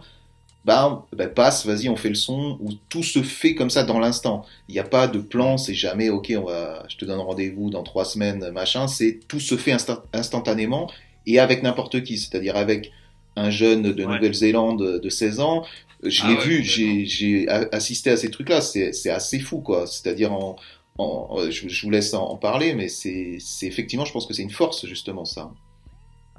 bah, 0.67 1.07
bah, 1.15 1.27
passe, 1.29 1.65
vas-y, 1.65 1.89
on 1.89 1.97
fait 1.97 2.09
le 2.11 2.15
son, 2.17 2.59
où 2.61 2.73
tout 2.89 3.03
se 3.03 3.23
fait 3.23 3.55
comme 3.55 3.71
ça 3.71 3.83
dans 3.85 3.99
l'instant. 3.99 4.45
Il 4.69 4.73
n'y 4.73 4.79
a 4.81 4.85
pas 4.85 5.07
de 5.09 5.21
plan, 5.21 5.57
c'est 5.59 5.75
jamais, 5.75 6.11
ok, 6.11 6.33
on 6.37 6.43
va, 6.45 6.85
je 6.89 6.97
te 6.97 7.05
donne 7.05 7.21
rendez-vous 7.21 7.71
dans 7.71 7.83
trois 7.83 8.05
semaines, 8.05 8.51
machin. 8.51 8.89
C'est 8.89 9.21
tout 9.29 9.41
se 9.41 9.57
fait 9.57 9.73
instant- 9.73 10.03
instantanément 10.13 10.91
et 11.25 11.39
avec 11.39 11.63
n'importe 11.63 12.03
qui, 12.03 12.19
c'est-à-dire 12.19 12.57
avec 12.57 12.93
un 13.37 13.51
jeune 13.51 13.93
de 13.93 14.05
Ouais. 14.05 14.15
Nouvelle-Zélande 14.15 15.01
de 15.01 15.09
16 15.09 15.41
ans. 15.41 15.65
Je 16.03 16.23
Ah 16.25 16.29
l'ai 16.29 16.35
ouais, 16.37 16.45
vu, 16.45 16.63
j'ai 16.65 17.49
assisté 17.49 18.11
à 18.11 18.17
ces 18.17 18.31
trucs-là. 18.31 18.61
C'est 18.61 19.11
assez 19.11 19.39
fou, 19.41 19.61
quoi. 19.61 19.87
C'est-à-dire, 19.87 20.33
en, 20.33 20.57
en, 20.99 21.39
euh, 21.39 21.51
je, 21.51 21.69
je 21.69 21.83
vous 21.83 21.91
laisse 21.91 22.13
en, 22.15 22.25
en 22.25 22.37
parler, 22.37 22.75
mais 22.75 22.89
c'est 22.89 23.39
effectivement, 23.63 24.05
je 24.05 24.13
pense 24.13 24.27
que 24.27 24.35
c'est 24.35 24.43
une 24.43 24.51
force, 24.51 24.87
justement, 24.87 25.25
ça. 25.25 25.51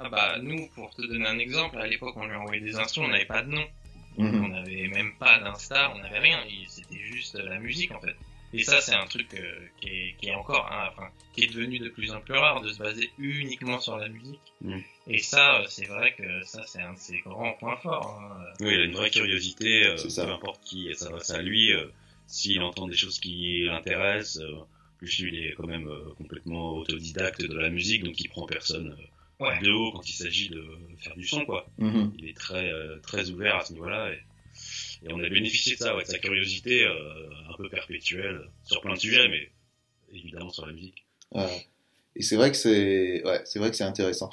Ah 0.00 0.08
bah 0.08 0.36
nous 0.40 0.68
pour 0.76 0.94
te 0.94 1.02
donner 1.02 1.26
un 1.26 1.40
exemple 1.40 1.76
à 1.76 1.86
l'époque 1.88 2.14
on 2.16 2.24
lui 2.24 2.36
envoyait 2.36 2.60
des 2.60 2.76
instruments 2.76 3.08
on 3.08 3.10
n'avait 3.10 3.24
pas 3.24 3.42
de 3.42 3.50
nom. 3.50 3.64
Mhm. 4.16 4.44
On 4.44 4.48
n'avait 4.48 4.86
même 4.86 5.12
pas 5.18 5.40
d'Insta, 5.40 5.92
on 5.94 5.98
n'avait 5.98 6.20
rien, 6.20 6.38
c'était 6.68 6.98
juste 6.98 7.34
la 7.36 7.58
musique 7.58 7.90
en 7.90 8.00
fait. 8.00 8.14
Et 8.54 8.62
ça 8.64 8.80
c'est 8.80 8.94
un 8.94 9.06
truc 9.06 9.34
euh, 9.34 9.66
qui, 9.80 9.88
est, 9.88 10.14
qui 10.18 10.28
est 10.28 10.34
encore, 10.34 10.66
hein, 10.72 10.88
enfin, 10.92 11.08
qui 11.34 11.44
est 11.44 11.48
devenu 11.48 11.78
de 11.78 11.88
plus 11.90 12.10
en 12.12 12.20
plus 12.20 12.34
rare 12.34 12.60
de 12.62 12.70
se 12.70 12.78
baser 12.78 13.10
uniquement 13.18 13.78
sur 13.78 13.96
la 13.98 14.08
musique. 14.08 14.40
Mm. 14.62 14.78
Et 15.08 15.18
ça, 15.18 15.60
euh, 15.60 15.64
c'est 15.68 15.86
vrai 15.86 16.14
que 16.16 16.42
ça 16.44 16.62
c'est 16.66 16.80
un 16.80 16.94
de 16.94 16.98
ses 16.98 17.18
grands 17.20 17.52
points 17.54 17.76
forts. 17.76 18.18
hein. 18.22 18.44
Oui, 18.60 18.72
il 18.74 18.80
a 18.80 18.84
une 18.84 18.94
vraie 18.94 19.10
curiosité, 19.10 19.86
euh, 19.86 19.96
ça. 19.96 20.24
peu 20.24 20.32
importe 20.32 20.62
qui 20.64 20.88
s'adresse 20.94 21.30
à 21.30 21.42
lui, 21.42 21.72
euh, 21.72 21.86
s'il 22.26 22.62
entend 22.62 22.86
des 22.86 22.96
choses 22.96 23.18
qui 23.20 23.64
l'intéressent, 23.64 24.42
euh, 24.42 24.54
plus 24.98 25.18
lui 25.20 25.36
il 25.36 25.46
est 25.46 25.52
quand 25.52 25.66
même 25.66 25.86
euh, 25.88 26.12
complètement 26.16 26.72
autodidacte 26.72 27.42
de 27.42 27.56
la 27.58 27.68
musique, 27.70 28.02
donc 28.04 28.18
il 28.20 28.28
prend 28.28 28.46
personne 28.46 28.96
euh, 28.98 29.04
Ouais. 29.40 29.60
de 29.60 29.70
haut 29.70 29.92
quand 29.92 30.08
il 30.08 30.14
s'agit 30.14 30.48
de 30.48 30.64
faire 30.98 31.14
du 31.14 31.24
son, 31.24 31.44
quoi. 31.44 31.64
Mhm. 31.78 32.12
Il 32.18 32.28
est 32.28 32.36
très 32.36 32.72
euh, 32.72 32.98
très 32.98 33.30
ouvert 33.30 33.54
à 33.58 33.64
ce 33.64 33.72
niveau-là, 33.72 34.10
et, 34.12 34.18
et 35.02 35.12
on 35.12 35.22
a 35.22 35.28
bénéficié 35.28 35.74
de 35.74 35.78
ça, 35.78 35.96
ouais, 35.96 36.02
de 36.02 36.08
sa 36.08 36.18
curiosité 36.18 36.84
euh, 36.84 37.30
un 37.48 37.56
peu 37.56 37.68
perpétuelle 37.68 38.50
sur 38.64 38.80
plein 38.80 38.94
de 38.94 38.98
sujets, 38.98 39.28
mais 39.28 39.50
évidemment 40.12 40.50
sur 40.50 40.66
la 40.66 40.72
musique. 40.72 41.06
Ouais. 41.32 41.66
Et 42.16 42.22
c'est 42.22 42.36
vrai 42.36 42.50
que 42.50 42.56
c'est 42.56 43.22
ouais, 43.24 43.40
c'est 43.44 43.58
vrai 43.58 43.70
que 43.70 43.76
c'est 43.76 43.84
intéressant. 43.84 44.30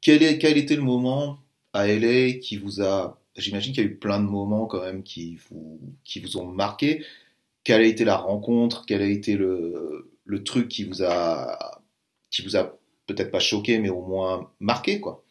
Quel, 0.00 0.22
est, 0.22 0.38
quel 0.38 0.56
était 0.58 0.76
le 0.76 0.82
moment 0.82 1.40
à 1.72 1.86
LA 1.86 2.34
qui 2.34 2.56
vous 2.56 2.82
a 2.82 3.20
j'imagine 3.36 3.72
qu'il 3.72 3.84
y 3.84 3.86
a 3.86 3.90
eu 3.90 3.96
plein 3.96 4.20
de 4.20 4.26
moments 4.26 4.66
quand 4.66 4.82
même 4.82 5.02
qui 5.02 5.38
vous 5.48 5.80
qui 6.04 6.20
vous 6.20 6.36
ont 6.36 6.46
marqué. 6.46 7.04
Quelle 7.64 7.82
a 7.82 7.84
été 7.84 8.04
la 8.04 8.16
rencontre? 8.16 8.84
Quel 8.86 9.02
a 9.02 9.06
été 9.06 9.36
le, 9.36 10.10
le 10.24 10.44
truc 10.44 10.68
qui 10.68 10.84
vous 10.84 11.02
a 11.02 11.82
qui 12.30 12.42
vous 12.42 12.56
a 12.56 12.78
peut-être 13.06 13.30
pas 13.30 13.40
choqué 13.40 13.78
mais 13.78 13.88
au 13.88 14.02
moins 14.02 14.50
marqué 14.60 15.00
quoi? 15.00 15.24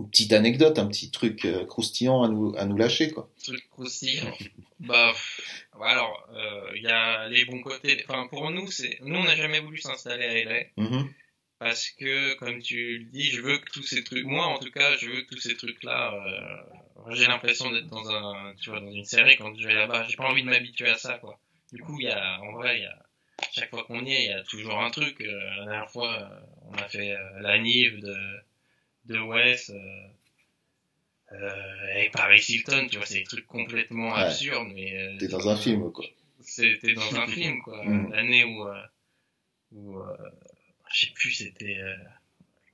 Une 0.00 0.10
petite 0.10 0.32
anecdote, 0.32 0.78
un 0.78 0.86
petit 0.88 1.10
truc 1.10 1.44
euh, 1.44 1.64
croustillant 1.66 2.22
à 2.22 2.28
nous 2.28 2.54
à 2.56 2.64
nous 2.64 2.76
lâcher 2.76 3.10
quoi. 3.10 3.30
truc 3.44 3.68
croustillant. 3.70 4.32
bah, 4.80 5.12
alors, 5.82 6.28
euh, 6.34 6.70
il 6.76 6.82
y 6.82 6.88
a 6.88 7.28
les 7.28 7.44
bons 7.44 7.60
côtés. 7.62 8.04
Enfin, 8.08 8.26
pour 8.28 8.50
nous, 8.50 8.70
c'est, 8.70 8.98
nous, 9.02 9.16
on 9.18 9.24
n'a 9.24 9.36
jamais 9.36 9.60
voulu 9.60 9.78
s'installer 9.78 10.24
à 10.24 10.44
LA 10.44 10.64
Mhm. 10.76 11.08
parce 11.58 11.88
que, 11.90 12.34
comme 12.34 12.60
tu 12.60 12.98
le 12.98 13.04
dis, 13.06 13.30
je 13.30 13.40
veux 13.40 13.58
que 13.58 13.70
tous 13.70 13.82
ces 13.82 14.02
trucs, 14.04 14.24
moi, 14.26 14.46
en 14.46 14.58
tout 14.58 14.70
cas, 14.70 14.96
je 14.96 15.06
veux 15.10 15.22
que 15.22 15.34
tous 15.34 15.40
ces 15.40 15.56
trucs-là. 15.56 16.14
Euh, 16.14 17.14
j'ai 17.14 17.26
l'impression 17.26 17.70
d'être 17.70 17.86
dans 17.88 18.08
un, 18.10 18.54
tu 18.60 18.70
vois, 18.70 18.80
dans 18.80 18.92
une 18.92 19.04
série 19.04 19.36
quand 19.36 19.54
je 19.58 19.66
vais 19.66 19.74
là-bas. 19.74 20.06
J'ai 20.08 20.16
pas 20.16 20.28
envie 20.28 20.42
de 20.42 20.48
m'habituer 20.48 20.90
à 20.90 20.98
ça, 20.98 21.14
quoi. 21.18 21.38
Du 21.72 21.80
coup, 21.82 21.98
il 22.00 22.06
y 22.06 22.10
a, 22.10 22.40
en 22.42 22.52
vrai, 22.52 22.78
il 22.78 22.82
y 22.82 22.86
a 22.86 22.98
chaque 23.52 23.70
fois 23.70 23.84
qu'on 23.84 24.04
y 24.04 24.12
est, 24.12 24.24
il 24.24 24.30
y 24.30 24.32
a 24.34 24.42
toujours 24.44 24.78
un 24.80 24.90
truc. 24.90 25.18
La 25.20 25.64
dernière 25.64 25.90
fois, 25.90 26.30
on 26.68 26.74
a 26.74 26.88
fait 26.88 27.14
la 27.40 27.58
Nive 27.58 28.00
de 28.00 28.14
de 29.10 29.18
Wes. 29.18 29.70
Euh, 29.70 30.06
euh, 31.32 31.94
et 31.96 32.10
Paris 32.10 32.44
Hilton, 32.48 32.88
tu 32.90 32.96
vois, 32.96 33.06
c'est 33.06 33.18
des 33.20 33.24
trucs 33.24 33.46
complètement 33.46 34.12
Ouais. 34.14 34.22
absurdes, 34.22 34.68
mais 34.74 34.96
euh, 34.96 35.16
T'es 35.18 35.28
dans 35.28 35.48
un 35.48 35.56
film 35.56 35.92
quoi. 35.92 36.04
C'était 36.40 36.94
dans 36.94 37.14
un 37.16 37.26
film, 37.28 37.60
quoi. 37.62 37.84
Mm. 37.84 38.12
L'année 38.12 38.44
où, 38.44 38.66
euh, 38.66 38.82
où 39.72 39.98
euh, 39.98 40.16
je 40.92 41.06
sais 41.06 41.12
plus, 41.12 41.30
c'était 41.32 41.76
euh, 41.78 41.94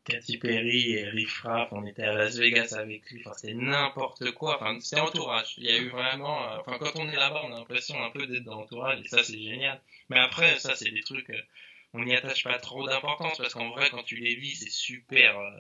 Katy 0.05 0.39
Perry 0.39 0.93
et 0.93 1.05
Riff 1.11 1.41
Raff, 1.43 1.69
on 1.73 1.85
était 1.85 2.05
à 2.05 2.15
Las 2.15 2.37
Vegas 2.39 2.75
avec 2.79 3.11
lui, 3.11 3.21
enfin, 3.27 3.35
c'était 3.37 3.55
n'importe 3.55 4.31
quoi, 4.33 4.57
enfin, 4.57 4.79
c'était 4.81 5.01
entourage. 5.03 5.55
Il 5.59 5.65
y 5.65 5.73
a 5.73 5.77
eu 5.79 5.89
vraiment, 5.91 6.45
euh, 6.45 6.59
enfin, 6.61 6.79
quand 6.79 6.97
on 6.99 7.09
est 7.09 7.17
là-bas, 7.17 7.43
on 7.45 7.53
a 7.53 7.59
l'impression 7.59 8.03
un 8.03 8.11
peu 8.11 8.27
d'être 8.27 8.45
dans 8.45 8.61
l'entourage, 8.61 9.01
et 9.05 9.09
ça, 9.09 9.23
c'est 9.23 9.39
génial. 9.43 9.81
Mais 10.09 10.19
après, 10.19 10.59
ça, 10.61 10.75
c'est 10.77 10.91
des 10.91 11.03
trucs, 11.03 11.29
euh, 11.29 11.43
on 11.93 12.05
n'y 12.05 12.15
attache 12.17 12.45
pas 12.45 12.59
trop 12.59 12.87
d'importance, 12.87 13.37
parce 13.37 13.53
qu'en 13.53 13.69
vrai, 13.71 13.91
quand 13.91 14.05
tu 14.05 14.17
les 14.17 14.37
vis, 14.37 14.55
c'est 14.55 14.71
super, 14.71 15.39
euh, 15.39 15.51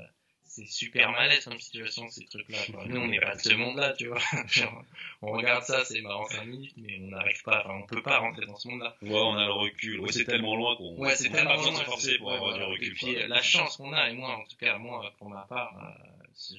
c'est 0.46 0.66
super 0.66 1.10
malaise 1.12 1.44
comme 1.44 1.58
situation, 1.58 2.08
ces 2.08 2.24
trucs-là. 2.26 2.58
Nous, 2.86 3.00
on 3.00 3.08
n'est 3.08 3.20
pas 3.20 3.34
de 3.34 3.40
ce 3.40 3.52
monde-là, 3.54 3.92
tu 3.94 4.06
vois. 4.08 4.18
Genre, 4.48 4.84
on 5.22 5.32
regarde 5.32 5.64
ça, 5.64 5.84
c'est 5.84 6.00
marrant 6.00 6.26
5 6.26 6.44
minutes, 6.46 6.74
mais 6.76 6.98
on 7.02 7.08
n'arrive 7.08 7.42
pas, 7.42 7.62
enfin, 7.64 7.80
on 7.82 7.86
peut 7.86 8.02
pas 8.02 8.18
rentrer 8.18 8.46
dans 8.46 8.56
ce 8.56 8.68
monde-là. 8.68 8.96
Ouais, 9.02 9.10
on 9.12 9.34
a 9.36 9.46
le 9.46 9.52
recul. 9.52 10.00
Ouais, 10.00 10.12
c'est 10.12 10.24
tellement 10.24 10.56
loin 10.56 10.76
qu'on 10.76 10.96
Ouais, 10.96 11.14
c'est 11.16 11.30
tellement 11.30 11.50
pas 11.50 11.56
besoin 11.56 11.72
de 11.72 11.76
se 11.78 11.82
loin, 11.82 11.90
forcer 11.90 12.18
pour 12.18 12.28
ouais, 12.28 12.34
avoir 12.34 12.50
voilà. 12.52 12.64
du 12.66 12.72
recul. 12.72 12.86
Et 12.88 12.90
puis, 12.92 13.14
quoi. 13.14 13.22
euh, 13.22 13.28
la 13.28 13.42
chance 13.42 13.76
qu'on 13.76 13.92
a, 13.92 14.08
et 14.08 14.14
moi, 14.14 14.36
en 14.36 14.44
tout 14.44 14.56
cas, 14.56 14.78
moi, 14.78 15.12
pour 15.18 15.28
ma 15.28 15.42
part, 15.42 15.74
euh, 15.82 16.24
c'est 16.34 16.56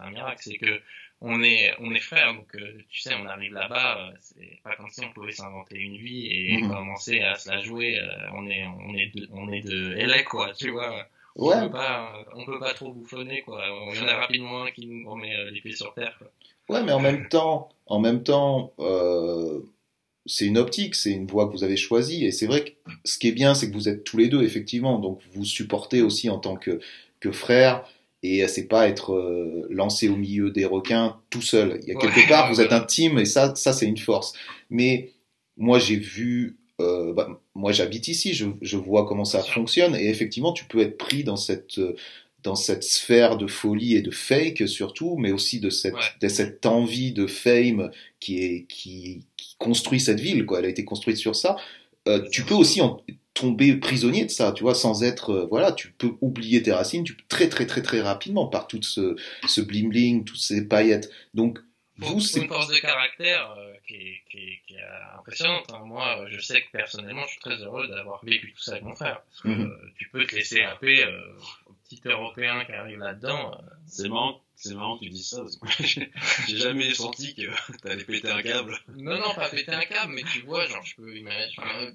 un 0.00 0.10
miracle, 0.10 0.40
c'est 0.42 0.56
que 0.58 0.80
on 1.20 1.42
est, 1.42 1.74
on 1.80 1.92
est 1.94 2.00
frères, 2.00 2.32
donc 2.34 2.54
euh, 2.54 2.84
tu 2.90 3.00
sais, 3.00 3.12
on 3.14 3.26
arrive 3.26 3.52
là-bas, 3.52 4.12
c'est 4.20 4.60
pas 4.62 4.76
comme 4.76 4.88
si 4.90 5.00
on 5.04 5.12
pouvait 5.12 5.32
s'inventer 5.32 5.76
une 5.78 5.96
vie 5.96 6.26
et 6.26 6.58
Mhm. 6.62 6.68
commencer 6.68 7.20
à 7.20 7.34
se 7.36 7.48
la 7.50 7.60
jouer. 7.60 7.98
euh, 8.00 8.30
on 8.32 8.46
est, 8.48 8.64
on 8.66 8.94
est 8.94 9.06
de, 9.14 9.28
on 9.32 9.50
est 9.52 9.60
de 9.62 9.94
LA, 9.96 10.22
quoi, 10.22 10.52
tu 10.54 10.70
vois. 10.70 11.06
Ouais. 11.38 11.54
On 11.56 11.66
peut 11.66 11.70
pas, 11.70 12.24
on 12.34 12.44
peut 12.44 12.58
pas 12.58 12.74
trop 12.74 12.92
bouffonner, 12.92 13.42
quoi. 13.42 13.62
On 13.88 13.94
y 13.94 14.00
en 14.00 14.08
a 14.08 14.16
rapidement 14.16 14.64
un 14.64 14.70
qui 14.70 14.86
nous 14.86 15.08
remet 15.08 15.34
euh, 15.34 15.50
les 15.50 15.60
pieds 15.60 15.76
sur 15.76 15.94
terre, 15.94 16.14
quoi. 16.18 16.28
Ouais, 16.68 16.82
mais 16.84 16.92
en 16.92 17.00
même 17.00 17.28
temps, 17.28 17.70
en 17.86 17.98
même 17.98 18.22
temps, 18.22 18.72
euh, 18.78 19.60
c'est 20.26 20.44
une 20.44 20.58
optique, 20.58 20.94
c'est 20.94 21.12
une 21.12 21.26
voie 21.26 21.46
que 21.46 21.52
vous 21.52 21.64
avez 21.64 21.76
choisie, 21.78 22.26
et 22.26 22.32
c'est 22.32 22.46
vrai 22.46 22.64
que 22.64 22.70
ce 23.04 23.18
qui 23.18 23.28
est 23.28 23.32
bien, 23.32 23.54
c'est 23.54 23.70
que 23.70 23.74
vous 23.74 23.88
êtes 23.88 24.04
tous 24.04 24.18
les 24.18 24.28
deux 24.28 24.42
effectivement, 24.42 24.98
donc 24.98 25.20
vous 25.32 25.44
supportez 25.44 26.02
aussi 26.02 26.28
en 26.28 26.38
tant 26.38 26.56
que 26.56 26.80
que 27.20 27.32
frère, 27.32 27.84
et 28.22 28.46
c'est 28.48 28.66
pas 28.68 28.88
être 28.88 29.14
euh, 29.14 29.66
lancé 29.70 30.08
au 30.08 30.16
milieu 30.16 30.50
des 30.50 30.64
requins 30.66 31.20
tout 31.30 31.40
seul. 31.42 31.78
Il 31.82 31.88
y 31.88 31.92
a 31.92 31.94
Ouais, 31.94 32.00
quelque 32.00 32.28
part, 32.28 32.52
vous 32.52 32.60
êtes 32.60 32.72
un 32.72 32.80
team, 32.80 33.18
et 33.18 33.24
ça, 33.24 33.54
ça 33.54 33.72
c'est 33.72 33.86
une 33.86 33.96
force. 33.96 34.34
Mais 34.70 35.12
moi, 35.56 35.78
j'ai 35.78 35.96
vu, 35.96 36.58
euh, 36.80 37.12
bah, 37.12 37.28
moi 37.54 37.72
j'habite 37.72 38.08
ici, 38.08 38.34
je, 38.34 38.46
je 38.62 38.76
vois 38.76 39.06
comment 39.06 39.24
ça 39.24 39.42
fonctionne, 39.42 39.94
et 39.96 40.08
effectivement, 40.08 40.52
tu 40.52 40.64
peux 40.66 40.80
être 40.80 40.96
pris 40.98 41.24
dans 41.24 41.36
cette 41.36 41.78
euh, 41.78 41.94
dans 42.44 42.54
cette 42.54 42.84
sphère 42.84 43.36
de 43.36 43.46
folie 43.48 43.96
et 43.96 44.02
de 44.02 44.12
fake 44.12 44.68
surtout, 44.68 45.16
mais 45.18 45.32
aussi 45.32 45.58
de 45.60 45.70
cette, 45.70 45.94
Ouais. 45.94 46.00
de 46.22 46.28
cette 46.28 46.64
envie 46.66 47.12
de 47.12 47.26
fame 47.26 47.90
qui 48.20 48.38
est 48.44 48.66
qui, 48.68 49.26
qui 49.36 49.56
construit 49.58 49.98
cette 50.00 50.20
ville 50.20 50.46
quoi. 50.46 50.60
Elle 50.60 50.66
a 50.66 50.68
été 50.68 50.84
construite 50.84 51.16
sur 51.16 51.34
ça. 51.36 51.56
Euh, 52.06 52.26
tu 52.30 52.44
peux 52.44 52.54
aussi 52.54 52.80
en 52.80 52.98
tomber 53.34 53.76
prisonnier 53.76 54.24
de 54.24 54.30
ça, 54.30 54.52
tu 54.52 54.62
vois, 54.64 54.74
sans 54.74 55.02
être 55.04 55.30
euh, 55.30 55.46
voilà, 55.50 55.72
tu 55.72 55.92
peux 55.92 56.12
oublier 56.20 56.62
tes 56.62 56.72
racines, 56.72 57.04
tu 57.04 57.16
très 57.28 57.48
très 57.48 57.66
très 57.66 57.82
très 57.82 58.00
rapidement 58.00 58.46
par 58.48 58.66
tout 58.68 58.82
ce 58.82 59.16
ce 59.48 59.60
bling 59.60 59.88
bling, 59.90 60.24
toutes 60.24 60.38
ces 60.40 60.66
paillettes. 60.66 61.10
Donc 61.34 61.58
Vous, 61.98 62.20
c'est 62.20 62.40
une 62.40 62.48
force 62.48 62.68
de 62.68 62.78
caractère 62.78 63.50
euh, 63.58 63.74
qui, 63.86 63.94
est, 63.94 64.22
qui, 64.30 64.38
est, 64.38 64.62
qui 64.66 64.74
est 64.74 64.84
impressionnante. 65.18 65.70
hein. 65.72 65.82
Moi, 65.84 66.20
euh, 66.20 66.28
je 66.30 66.40
sais 66.40 66.62
que 66.62 66.70
personnellement, 66.70 67.22
je 67.26 67.30
suis 67.32 67.40
très 67.40 67.56
heureux 67.56 67.88
d'avoir 67.88 68.24
vécu 68.24 68.52
tout 68.52 68.60
ça 68.62 68.72
avec 68.72 68.84
mon 68.84 68.94
frère. 68.94 69.22
Parce 69.24 69.40
que 69.42 69.48
Mhm. 69.48 69.62
euh, 69.70 69.90
tu 69.96 70.08
peux 70.10 70.24
te 70.26 70.34
laisser 70.36 70.62
happer 70.62 71.04
euh, 71.04 71.20
au 71.66 71.72
petit 71.84 72.00
Européen 72.04 72.64
qui 72.64 72.72
arrive 72.72 72.98
là-dedans. 72.98 73.52
euh, 73.54 73.62
C'est 73.86 74.08
marrant, 74.08 74.40
c'est 74.54 74.74
marrant 74.74 74.96
que 74.98 75.04
tu 75.04 75.10
dises 75.10 75.28
ça, 75.30 75.38
parce 75.42 75.56
que 75.56 75.64
moi, 75.64 75.74
j'ai 76.46 76.56
jamais 76.56 76.94
senti 76.94 77.34
que 77.34 77.42
t'allais 77.82 78.04
péter 78.04 78.30
un 78.30 78.42
câble. 78.42 78.78
Non, 78.94 79.18
non, 79.18 79.34
pas 79.34 79.48
péter 79.48 79.72
un 79.72 79.84
câble, 79.84 80.12
mais 80.14 80.22
tu 80.22 80.40
vois, 80.42 80.66
genre, 80.66 80.84
je 80.84 80.94
peux 80.96 81.16
imaginer. 81.16 81.50
enfin, 81.58 81.90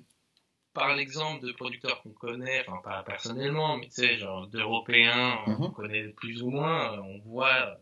par 0.73 0.95
l'exemple 0.95 1.45
de 1.45 1.51
producteurs 1.51 2.01
qu'on 2.01 2.13
connaît, 2.13 2.65
enfin, 2.67 2.81
pas 2.83 3.03
personnellement, 3.03 3.77
mais 3.77 3.85
tu 3.89 3.93
sais, 4.01 4.17
genre, 4.17 4.47
d'Européens, 4.47 5.37
euh, 5.47 5.51
Mhm. 5.51 5.57
qu'on 5.59 5.69
connaît 5.71 6.07
plus 6.09 6.41
ou 6.41 6.49
moins, 6.49 6.93
euh, 6.97 7.01
on 7.01 7.19
voit 7.19 7.53
euh, 7.53 7.75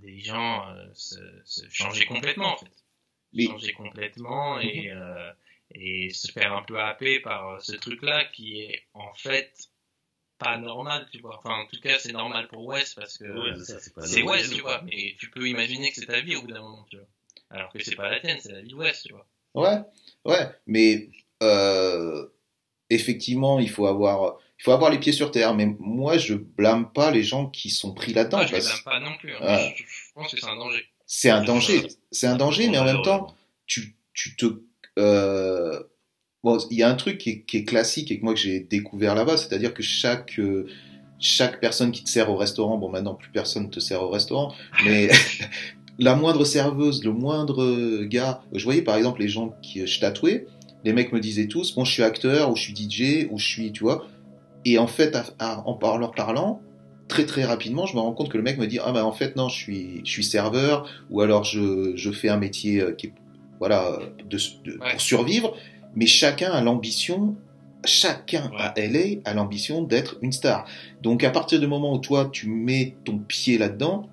des 0.00 0.20
gens 0.20 0.68
euh, 0.68 0.86
se, 0.94 1.16
se 1.44 1.68
changer 1.70 2.06
complètement, 2.06 2.54
en 2.54 2.56
fait. 2.56 3.46
Changer 3.46 3.72
complètement 3.72 4.58
et, 4.58 4.90
euh, 4.90 5.30
et 5.74 6.10
se 6.10 6.32
faire 6.32 6.52
un 6.52 6.62
peu 6.62 6.80
happer 6.80 7.20
par 7.20 7.48
euh, 7.50 7.58
ce 7.60 7.72
truc-là 7.76 8.24
qui 8.26 8.60
est, 8.60 8.82
en 8.94 9.12
fait, 9.14 9.52
pas 10.38 10.56
normal, 10.56 11.06
tu 11.12 11.20
vois. 11.20 11.38
Enfin, 11.38 11.54
en 11.60 11.66
tout 11.66 11.80
cas, 11.80 11.98
c'est 11.98 12.12
normal 12.12 12.48
pour 12.48 12.64
West 12.64 12.94
parce 12.96 13.18
que. 13.18 13.24
Ouais, 13.24 13.54
c'est. 14.06 14.22
West, 14.22 14.54
tu 14.54 14.62
vois, 14.62 14.82
mais 14.82 15.16
tu 15.18 15.30
peux 15.30 15.46
imaginer 15.48 15.90
que 15.90 15.96
c'est 15.96 16.06
ta 16.06 16.20
vie 16.20 16.36
au 16.36 16.42
bout 16.42 16.52
d'un 16.52 16.62
moment, 16.62 16.86
tu 16.90 16.96
vois. 16.96 17.06
Alors 17.50 17.72
que 17.72 17.82
c'est 17.82 17.96
pas 17.96 18.10
la 18.10 18.20
tienne, 18.20 18.38
c'est 18.40 18.52
la 18.52 18.62
vie 18.62 18.74
West, 18.74 19.06
tu 19.06 19.12
vois. 19.12 19.26
Ouais, 19.54 19.78
ouais, 20.24 20.48
mais 20.66 21.08
euh, 21.42 22.28
effectivement, 22.90 23.58
il 23.58 23.70
faut 23.70 23.86
avoir, 23.86 24.38
il 24.58 24.64
faut 24.64 24.72
avoir 24.72 24.90
les 24.90 24.98
pieds 24.98 25.12
sur 25.12 25.30
terre. 25.30 25.54
Mais 25.54 25.74
moi, 25.78 26.18
je 26.18 26.34
blâme 26.34 26.90
pas 26.92 27.10
les 27.10 27.22
gens 27.22 27.46
qui 27.46 27.70
sont 27.70 27.92
pris 27.94 28.12
là-dedans. 28.12 28.38
Moi, 28.38 28.46
je 28.46 28.52
parce- 28.52 28.66
blâme 28.66 28.84
pas 28.84 29.00
non 29.00 29.16
plus. 29.18 29.32
hein. 29.34 29.38
Ah. 29.40 29.58
Je, 29.76 29.82
je 29.82 30.12
pense 30.14 30.30
que 30.32 30.40
c'est 30.40 30.46
un 30.46 30.56
danger. 30.56 30.84
C'est 31.06 31.30
un 31.30 31.42
danger, 31.42 31.88
c'est 32.10 32.26
un 32.26 32.36
danger, 32.36 32.68
mais 32.68 32.78
en 32.78 32.84
même 32.84 33.00
temps, 33.02 33.34
tu, 33.66 33.96
tu 34.12 34.36
te, 34.36 34.44
euh, 34.98 35.82
bon, 36.44 36.58
il 36.70 36.76
y 36.78 36.82
a 36.82 36.88
un 36.90 36.94
truc 36.96 37.16
qui 37.18 37.30
est, 37.30 37.42
qui 37.42 37.56
est 37.58 37.64
classique 37.64 38.10
et 38.10 38.18
que 38.18 38.24
moi 38.24 38.34
que 38.34 38.40
j'ai 38.40 38.60
découvert 38.60 39.14
là-bas, 39.14 39.36
c'est-à-dire 39.38 39.72
que 39.72 39.82
chaque 39.82 40.38
euh, 40.38 40.66
chaque 41.20 41.60
personne 41.60 41.90
qui 41.92 42.04
te 42.04 42.10
sert 42.10 42.30
au 42.30 42.36
restaurant, 42.36 42.76
bon 42.78 42.90
maintenant 42.90 43.14
plus 43.14 43.30
personne 43.30 43.70
te 43.70 43.80
sert 43.80 44.02
au 44.02 44.10
restaurant, 44.10 44.54
mais 44.84 45.08
la 45.98 46.14
moindre 46.14 46.44
serveuse, 46.44 47.02
le 47.04 47.12
moindre 47.12 48.04
gars, 48.04 48.42
je 48.52 48.62
voyais 48.64 48.82
par 48.82 48.96
exemple 48.96 49.20
les 49.22 49.28
gens 49.28 49.54
qui 49.62 49.86
je 49.86 50.00
tatouais, 50.00 50.46
les 50.84 50.92
mecs 50.92 51.12
me 51.12 51.20
disaient 51.20 51.48
tous, 51.48 51.74
bon 51.74 51.84
je 51.86 51.92
suis 51.92 52.02
acteur 52.02 52.50
ou 52.52 52.56
je 52.56 52.62
suis 52.62 52.74
DJ 52.76 53.26
ou 53.30 53.38
je 53.38 53.46
suis, 53.46 53.72
tu 53.72 53.82
vois, 53.82 54.06
et 54.64 54.78
en 54.78 54.86
fait 54.86 55.14
à- 55.16 55.24
à- 55.38 55.62
en 55.66 55.98
leur 55.98 56.12
parlant, 56.12 56.60
très 57.08 57.24
très 57.26 57.44
rapidement, 57.44 57.86
je 57.86 57.94
me 57.96 58.00
rends 58.00 58.12
compte 58.12 58.28
que 58.28 58.36
le 58.36 58.42
mec 58.42 58.58
me 58.58 58.66
dit 58.66 58.78
ah 58.84 58.92
bah 58.92 59.04
en 59.04 59.12
fait 59.12 59.34
non, 59.36 59.48
je 59.48 59.56
suis 59.56 60.00
je 60.04 60.10
suis 60.10 60.24
serveur 60.24 60.86
ou 61.10 61.20
alors 61.20 61.44
je 61.44 61.92
je 61.96 62.10
fais 62.10 62.28
un 62.28 62.36
métier 62.36 62.80
euh, 62.80 62.92
qui 62.92 63.08
est 63.08 63.12
voilà 63.58 63.98
de, 64.28 64.36
de- 64.64 64.78
Ouais. 64.78 64.90
pour 64.92 65.00
survivre, 65.00 65.54
mais 65.96 66.06
chacun 66.06 66.50
a 66.52 66.60
l'ambition 66.60 67.34
chacun 67.84 68.50
à 68.58 68.74
LA 68.76 69.20
a 69.24 69.34
l'ambition 69.34 69.82
d'être 69.82 70.16
une 70.20 70.32
star. 70.32 70.66
Donc 71.02 71.22
à 71.24 71.30
partir 71.30 71.60
du 71.60 71.66
moment 71.68 71.94
où 71.94 71.98
toi 71.98 72.28
tu 72.30 72.48
mets 72.48 72.96
ton 73.04 73.18
pied 73.18 73.56
là-dedans, 73.56 74.08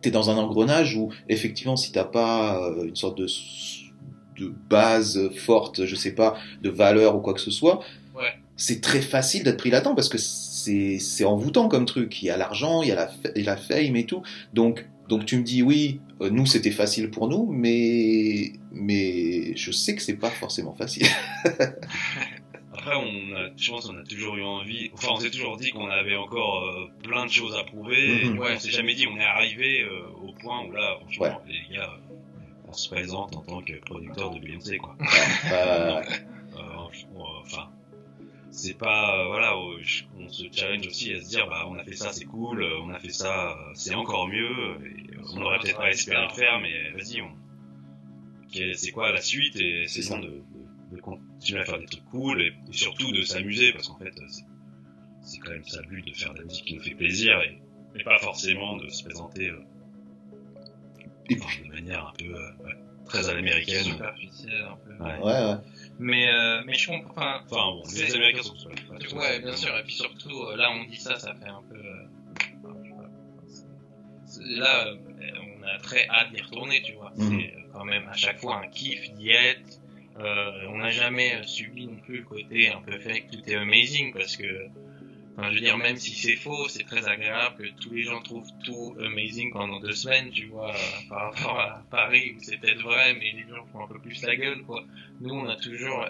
t'es 0.00 0.10
dans 0.10 0.30
un 0.30 0.36
engrenage 0.36 0.96
où 0.96 1.10
effectivement 1.28 1.76
si 1.76 1.92
t'as 1.92 2.04
pas 2.04 2.58
euh, 2.70 2.86
une 2.86 2.96
sorte 2.96 3.18
de 3.18 3.26
de 4.40 4.52
base 4.70 5.30
forte, 5.36 5.84
je 5.84 5.94
sais 5.94 6.14
pas, 6.14 6.36
de 6.62 6.70
valeur 6.70 7.14
ou 7.16 7.20
quoi 7.20 7.34
que 7.34 7.40
ce 7.40 7.50
soit, 7.50 7.80
Ouais. 7.80 7.84
C'est 8.64 8.80
très 8.80 9.00
facile 9.02 9.42
d'être 9.44 9.58
pris 9.58 9.70
là-dedans 9.70 9.94
parce 9.94 10.08
que 10.08 10.18
c'est 10.18 10.98
c'est 10.98 11.24
envoûtant 11.24 11.68
comme 11.68 11.84
truc. 11.86 12.22
Il 12.22 12.26
y 12.26 12.30
a 12.30 12.36
l'argent, 12.36 12.82
il 12.82 12.88
y 12.88 12.92
a 12.92 12.94
la, 12.94 13.08
fa- 13.08 13.30
et 13.34 13.42
la 13.42 13.56
fame 13.56 13.96
et 13.96 14.06
tout. 14.06 14.22
Donc 14.54 14.86
donc 15.08 15.26
tu 15.26 15.36
me 15.36 15.42
dis 15.42 15.62
oui, 15.62 16.00
euh, 16.20 16.30
nous 16.30 16.46
c'était 16.46 16.70
facile 16.70 17.10
pour 17.10 17.28
nous, 17.28 17.46
mais 17.50 18.52
mais 18.70 19.54
je 19.56 19.70
sais 19.72 19.94
que 19.96 20.02
c'est 20.02 20.16
pas 20.16 20.30
forcément 20.30 20.74
facile. 20.74 21.06
Après, 22.74 22.96
on 22.96 23.36
a, 23.36 23.50
je 23.56 23.70
pense 23.70 23.86
qu'on 23.86 23.98
a 23.98 24.02
toujours 24.02 24.36
eu 24.36 24.42
envie, 24.42 24.90
enfin, 24.94 25.08
on 25.12 25.16
s'est 25.20 25.30
toujours 25.30 25.56
dit 25.56 25.70
qu'on 25.70 25.88
avait 25.88 26.16
encore 26.16 26.64
euh, 26.64 26.86
plein 27.06 27.26
de 27.26 27.30
choses 27.30 27.54
à 27.54 27.64
prouver. 27.64 28.24
Mhm. 28.24 28.38
Ouais, 28.38 28.52
on 28.56 28.58
s'est 28.58 28.70
jamais 28.70 28.94
dit, 28.94 29.06
on 29.06 29.16
est 29.18 29.24
arrivé 29.24 29.82
euh, 29.82 30.00
au 30.26 30.32
point 30.32 30.64
où 30.66 30.72
là, 30.72 30.96
franchement, 31.02 31.40
les 31.46 31.76
gars, 31.76 31.90
on 32.66 32.72
se 32.72 32.88
présente 32.88 33.36
en 33.36 33.40
tant 33.42 33.60
que 33.60 33.74
producteur 33.84 34.30
de 34.30 34.40
Beyoncé, 34.40 34.78
quoi. 34.78 34.96
Euh, 35.52 36.00
Euh, 36.54 37.22
enfin, 37.44 37.68
c'est 38.52 38.76
pas, 38.76 39.18
euh, 39.18 39.26
voilà, 39.28 39.56
on 39.56 40.28
se 40.28 40.44
challenge 40.52 40.86
aussi 40.86 41.12
à 41.14 41.20
se 41.20 41.28
dire, 41.28 41.48
bah, 41.48 41.64
on 41.68 41.74
a 41.76 41.84
fait 41.84 41.96
ça, 41.96 42.12
c'est 42.12 42.26
cool, 42.26 42.62
euh, 42.62 42.80
on 42.82 42.90
a 42.90 42.98
fait 42.98 43.08
ça, 43.12 43.52
euh, 43.52 43.72
c'est 43.74 43.94
encore 43.94 44.28
mieux, 44.28 44.76
et, 44.84 45.16
euh, 45.16 45.22
on 45.34 45.40
aurait 45.42 45.58
peut-être 45.58 45.78
pas 45.78 45.90
espéré 45.90 46.22
le 46.22 46.34
faire, 46.34 46.60
mais 46.60 46.90
vas-y, 46.92 47.22
on, 47.22 47.32
c'est 48.74 48.90
quoi 48.90 49.10
la 49.10 49.22
suite, 49.22 49.56
et 49.56 49.86
c'est 49.88 50.06
bon 50.10 50.16
ça. 50.16 50.20
de, 50.20 50.26
de, 50.26 50.96
de 50.96 51.00
continuer 51.00 51.60
à 51.62 51.64
faire 51.64 51.78
des 51.78 51.86
trucs 51.86 52.04
cool, 52.04 52.42
et, 52.42 52.52
et 52.68 52.72
surtout 52.72 53.10
de 53.10 53.22
s'amuser, 53.22 53.72
parce 53.72 53.88
qu'en 53.88 53.98
fait, 53.98 54.14
c'est, 55.22 55.38
quand 55.38 55.50
même 55.52 55.64
ça 55.64 55.80
le 55.80 55.88
but 55.88 56.06
de 56.06 56.14
faire 56.14 56.34
de 56.34 56.38
la 56.40 56.44
musique 56.44 56.66
qui 56.66 56.74
nous 56.74 56.82
fait 56.82 56.94
plaisir, 56.94 57.40
et, 57.40 57.58
et 57.98 58.04
pas 58.04 58.18
forcément 58.18 58.76
de 58.76 58.86
se 58.88 59.02
présenter 59.02 59.48
euh, 59.48 59.64
de 61.30 61.68
manière 61.72 62.06
un 62.06 62.12
peu, 62.18 62.34
euh, 62.34 62.64
ouais, 62.64 62.76
très 63.06 63.28
à 63.30 63.34
l'américaine. 63.34 63.86
Un 63.92 64.76
peu. 64.76 65.04
Ouais. 65.04 65.18
ouais, 65.18 65.22
ouais. 65.22 65.56
Mais, 66.02 66.28
euh, 66.28 66.62
mais 66.66 66.74
je 66.74 66.88
comprends. 66.90 67.36
Enfin, 67.36 67.40
Enfin 67.44 67.70
bon, 67.72 67.82
les 67.94 68.14
Américains 68.14 68.42
sont 68.42 68.54
pas- 68.54 68.98
pas 68.98 69.16
ouais, 69.16 69.38
bien 69.40 69.56
sûr. 69.56 69.76
Et 69.78 69.82
puis 69.84 69.92
surtout, 69.94 70.42
euh, 70.48 70.56
là, 70.56 70.70
on 70.72 70.84
dit 70.84 70.96
ça, 70.96 71.18
ça 71.18 71.32
fait 71.34 71.48
un 71.48 71.62
peu. 71.68 71.76
euh, 71.76 72.06
Là, 74.40 74.86
on 75.40 75.62
a 75.62 75.78
très 75.78 76.08
hâte 76.08 76.32
d'y 76.32 76.40
retourner, 76.40 76.80
tu 76.82 76.92
vois. 76.94 77.12
Mhm. 77.16 77.40
C'est 77.40 77.54
quand 77.72 77.84
même 77.84 78.06
à 78.08 78.14
chaque 78.16 78.38
fois 78.40 78.56
un 78.62 78.68
kiff 78.68 79.12
d'y 79.14 79.30
être. 79.30 79.78
Euh, 80.18 80.66
on 80.68 80.78
n'a 80.78 80.90
jamais 80.90 81.40
subi 81.44 81.86
non 81.86 81.96
plus 81.96 82.18
le 82.18 82.24
côté 82.24 82.68
un 82.70 82.80
peu 82.80 82.98
fake, 82.98 83.28
tout 83.30 83.48
est 83.50 83.54
amazing 83.54 84.12
parce 84.12 84.36
que, 84.36 84.66
enfin, 85.36 85.50
je 85.50 85.54
veux 85.54 85.60
dire, 85.60 85.78
même 85.78 85.96
si 85.96 86.12
c'est 86.12 86.36
faux, 86.36 86.68
c'est 86.68 86.84
très 86.84 87.06
agréable 87.06 87.56
que 87.58 87.82
tous 87.82 87.94
les 87.94 88.02
gens 88.04 88.20
trouvent 88.22 88.50
tout 88.64 88.94
amazing 89.04 89.52
pendant 89.52 89.80
deux 89.80 89.92
semaines, 89.92 90.30
tu 90.30 90.46
vois, 90.46 90.70
euh, 90.70 91.08
par 91.08 91.32
rapport 91.32 91.60
à 91.60 91.84
Paris 91.90 92.34
où 92.36 92.42
c'est 92.42 92.58
peut-être 92.58 92.82
vrai, 92.82 93.14
mais 93.14 93.32
les 93.32 93.46
gens 93.48 93.64
font 93.72 93.84
un 93.84 93.88
peu 93.88 93.98
plus 93.98 94.22
la 94.22 94.36
gueule, 94.36 94.62
quoi. 94.62 94.84
Nous, 95.20 95.34
on 95.34 95.48
a 95.48 95.56
toujours 95.56 96.06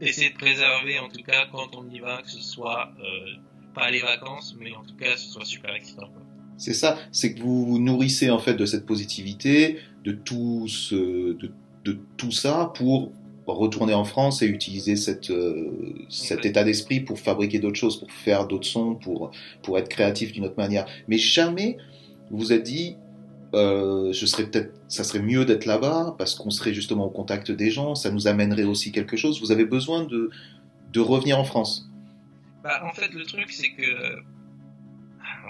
essayé 0.00 0.30
de 0.30 0.36
préserver, 0.36 0.98
en 0.98 1.08
tout 1.08 1.22
cas, 1.22 1.46
quand 1.50 1.76
on 1.76 1.88
y 1.88 1.98
va, 1.98 2.22
que 2.22 2.30
ce 2.30 2.40
soit 2.40 2.92
euh, 3.00 3.34
pas 3.74 3.90
les 3.90 4.00
vacances, 4.00 4.56
mais 4.58 4.74
en 4.74 4.84
tout 4.84 4.96
cas, 4.96 5.12
que 5.12 5.18
ce 5.18 5.30
soit 5.30 5.44
super 5.44 5.74
excitant, 5.74 6.08
quoi. 6.08 6.22
C'est 6.58 6.74
ça, 6.74 6.98
c'est 7.12 7.34
que 7.34 7.40
vous 7.40 7.64
vous 7.66 7.78
nourrissez 7.78 8.30
en 8.30 8.40
fait 8.40 8.54
de 8.54 8.66
cette 8.66 8.84
positivité, 8.84 9.78
de 10.04 10.10
tout 10.10 10.66
ce, 10.66 11.32
de, 11.34 11.52
de 11.84 12.00
tout 12.16 12.32
ça 12.32 12.72
pour 12.74 13.12
retourner 13.56 13.94
en 13.94 14.04
France 14.04 14.42
et 14.42 14.46
utiliser 14.46 14.96
cette, 14.96 15.30
euh, 15.30 15.70
cet 16.08 16.44
état 16.44 16.64
d'esprit 16.64 17.00
pour 17.00 17.18
fabriquer 17.18 17.58
d'autres 17.58 17.78
choses, 17.78 17.98
pour 17.98 18.10
faire 18.12 18.46
d'autres 18.46 18.66
sons, 18.66 18.94
pour, 18.94 19.30
pour 19.62 19.78
être 19.78 19.88
créatif 19.88 20.32
d'une 20.32 20.44
autre 20.44 20.58
manière. 20.58 20.86
Mais 21.08 21.18
jamais 21.18 21.78
vous 22.30 22.38
vous 22.38 22.52
êtes 22.52 22.62
dit, 22.62 22.96
euh, 23.54 24.12
je 24.12 24.26
serais 24.26 24.44
peut-être, 24.44 24.74
ça 24.88 25.04
serait 25.04 25.22
mieux 25.22 25.44
d'être 25.44 25.64
là-bas 25.64 26.14
parce 26.18 26.34
qu'on 26.34 26.50
serait 26.50 26.74
justement 26.74 27.06
au 27.06 27.10
contact 27.10 27.50
des 27.50 27.70
gens, 27.70 27.94
ça 27.94 28.10
nous 28.10 28.28
amènerait 28.28 28.64
aussi 28.64 28.92
quelque 28.92 29.16
chose. 29.16 29.40
Vous 29.40 29.52
avez 29.52 29.64
besoin 29.64 30.04
de, 30.04 30.30
de 30.92 31.00
revenir 31.00 31.38
en 31.38 31.44
France. 31.44 31.88
Bah, 32.62 32.82
en 32.84 32.92
fait, 32.92 33.12
le 33.12 33.24
truc, 33.24 33.50
c'est 33.50 33.70
que. 33.70 34.18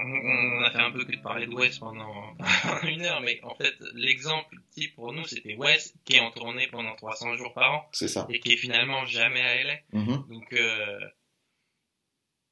On, 0.01 0.63
a 0.63 0.71
fait 0.71 0.79
un 0.79 0.91
peu 0.91 1.05
que 1.05 1.13
de 1.13 1.21
parler 1.21 1.47
de 1.47 1.53
West 1.55 1.81
pendant 1.81 2.37
une 2.85 3.03
heure, 3.03 3.21
mais 3.21 3.41
en 3.43 3.55
fait, 3.55 3.75
l'exemple 3.95 4.57
type 4.71 4.95
pour 4.95 5.13
nous, 5.13 5.25
c'était 5.27 5.57
West, 5.57 5.97
qui 6.05 6.17
est 6.17 6.21
en 6.21 6.31
tournée 6.31 6.69
pendant 6.69 6.95
300 6.95 7.37
jours 7.37 7.53
par 7.53 7.73
an, 7.73 7.89
C'est 7.93 8.09
ça. 8.09 8.27
et 8.31 8.41
qui 8.41 8.53
est 8.53 8.57
finalement 8.57 9.05
jamais 9.07 9.43
à 9.43 9.63
LA. 9.65 9.79
Mhm. 9.93 10.27
Donc, 10.29 10.53
euh, 10.53 11.01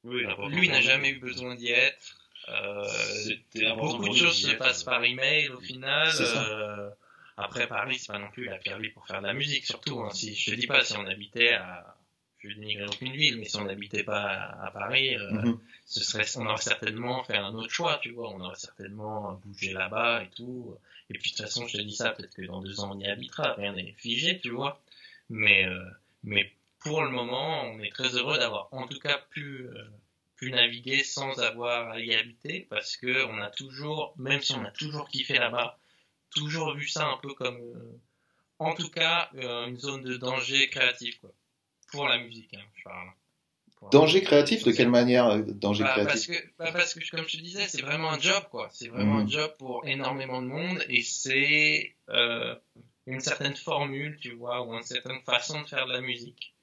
Oui, 0.04 0.24
lui 0.48 0.68
n'a 0.68 0.80
jamais 0.80 1.10
eu 1.10 1.18
besoin 1.18 1.54
d'y 1.54 1.70
être. 1.70 2.18
Euh, 2.48 2.84
beaucoup 3.76 4.08
de 4.08 4.14
choses 4.14 4.40
se 4.40 4.52
passent 4.52 4.84
par 4.84 5.02
email 5.04 5.48
au 5.50 5.60
final. 5.60 6.08
Euh, 6.20 6.90
après 7.36 7.66
Paris, 7.66 7.98
c'est 7.98 8.12
pas 8.12 8.18
non 8.18 8.30
plus 8.30 8.44
la 8.44 8.58
pire 8.58 8.78
ville 8.78 8.92
pour 8.92 9.06
faire 9.06 9.20
de 9.20 9.26
la 9.26 9.34
musique, 9.34 9.66
surtout. 9.66 10.00
Hein. 10.00 10.10
Si 10.10 10.34
je 10.34 10.52
te 10.52 10.56
dis 10.56 10.66
pas 10.66 10.84
si 10.84 10.96
on 10.96 11.06
habitait 11.06 11.52
à, 11.52 11.95
je 12.50 12.56
dénigre 12.58 12.86
aucune 12.86 13.12
ville, 13.12 13.38
mais 13.38 13.46
si 13.46 13.56
on 13.56 13.64
n'habitait 13.64 14.02
pas 14.04 14.22
à, 14.22 14.66
à 14.66 14.70
Paris, 14.70 15.16
euh, 15.16 15.30
Mhm. 15.32 15.58
ce 15.84 16.02
serait, 16.02 16.24
on 16.36 16.46
aurait 16.46 16.60
certainement 16.62 17.22
fait 17.24 17.36
un 17.36 17.54
autre 17.54 17.70
choix, 17.72 17.98
tu 18.02 18.10
vois. 18.12 18.30
On 18.30 18.40
aurait 18.40 18.56
certainement 18.56 19.34
bougé 19.44 19.72
là-bas 19.72 20.22
et 20.24 20.30
tout. 20.30 20.76
Et 21.10 21.14
puis 21.18 21.30
de 21.30 21.36
toute 21.36 21.44
façon, 21.46 21.66
je 21.66 21.76
te 21.78 21.82
dis 21.82 21.94
ça, 21.94 22.10
peut-être 22.10 22.34
que 22.34 22.42
dans 22.42 22.60
deux 22.60 22.80
ans 22.80 22.90
on 22.96 22.98
y 23.00 23.06
habitera, 23.06 23.52
rien 23.54 23.72
n'est 23.72 23.92
figé, 23.98 24.38
tu 24.40 24.50
vois. 24.50 24.80
Mais, 25.28 25.64
euh, 25.66 25.84
mais 26.24 26.52
pour 26.80 27.02
le 27.02 27.10
moment, 27.10 27.62
on 27.64 27.80
est 27.80 27.90
très 27.92 28.16
heureux 28.16 28.38
d'avoir 28.38 28.68
en 28.72 28.86
tout 28.86 28.98
cas 28.98 29.18
pu, 29.30 29.66
euh, 29.68 29.84
pu 30.36 30.50
naviguer 30.50 31.02
sans 31.04 31.38
avoir 31.40 31.90
à 31.90 32.00
y 32.00 32.14
habiter 32.14 32.66
parce 32.70 32.96
que 32.96 33.24
on 33.26 33.38
a 33.40 33.50
toujours, 33.50 34.14
même 34.18 34.40
si 34.42 34.52
on 34.54 34.64
a 34.64 34.70
toujours 34.70 35.08
kiffé 35.08 35.34
là-bas, 35.38 35.78
toujours 36.30 36.74
vu 36.74 36.86
ça 36.88 37.06
un 37.06 37.16
peu 37.18 37.32
comme, 37.34 37.58
en 38.58 38.74
tout 38.74 38.90
cas, 38.90 39.30
une 39.34 39.78
zone 39.78 40.02
de 40.02 40.16
danger 40.16 40.68
créatif, 40.68 41.18
quoi. 41.20 41.30
Pour 41.92 42.08
la 42.08 42.18
musique, 42.18 42.52
hein, 42.54 42.62
je 42.76 42.82
parle. 42.84 43.08
Danger 43.92 44.22
créatif, 44.22 44.64
de 44.64 44.72
quelle 44.72 44.88
manière 44.88 45.26
euh, 45.28 45.42
danger 45.42 45.84
Bah, 45.84 45.92
parce 45.96 46.26
créatif 46.26 46.28
que, 46.42 46.48
bah, 46.58 46.72
parce 46.72 46.94
que, 46.94 47.00
comme 47.10 47.28
je 47.28 47.36
te 47.36 47.42
disais, 47.42 47.68
c'est 47.68 47.82
vraiment 47.82 48.10
un 48.10 48.18
job, 48.18 48.42
quoi. 48.50 48.68
C'est 48.72 48.88
vraiment 48.88 49.16
Mhm. 49.20 49.26
un 49.26 49.28
job 49.28 49.54
pour 49.58 49.86
énormément 49.86 50.42
de 50.42 50.46
monde 50.48 50.82
et 50.88 51.02
c'est 51.02 51.94
euh, 52.08 52.54
une 53.06 53.20
certaine 53.20 53.54
formule, 53.54 54.18
tu 54.20 54.32
vois, 54.32 54.62
ou 54.66 54.74
une 54.74 54.82
certaine 54.82 55.20
façon 55.24 55.60
de 55.62 55.68
faire 55.68 55.86
de 55.86 55.92
la 55.92 56.00
musique. 56.00 56.54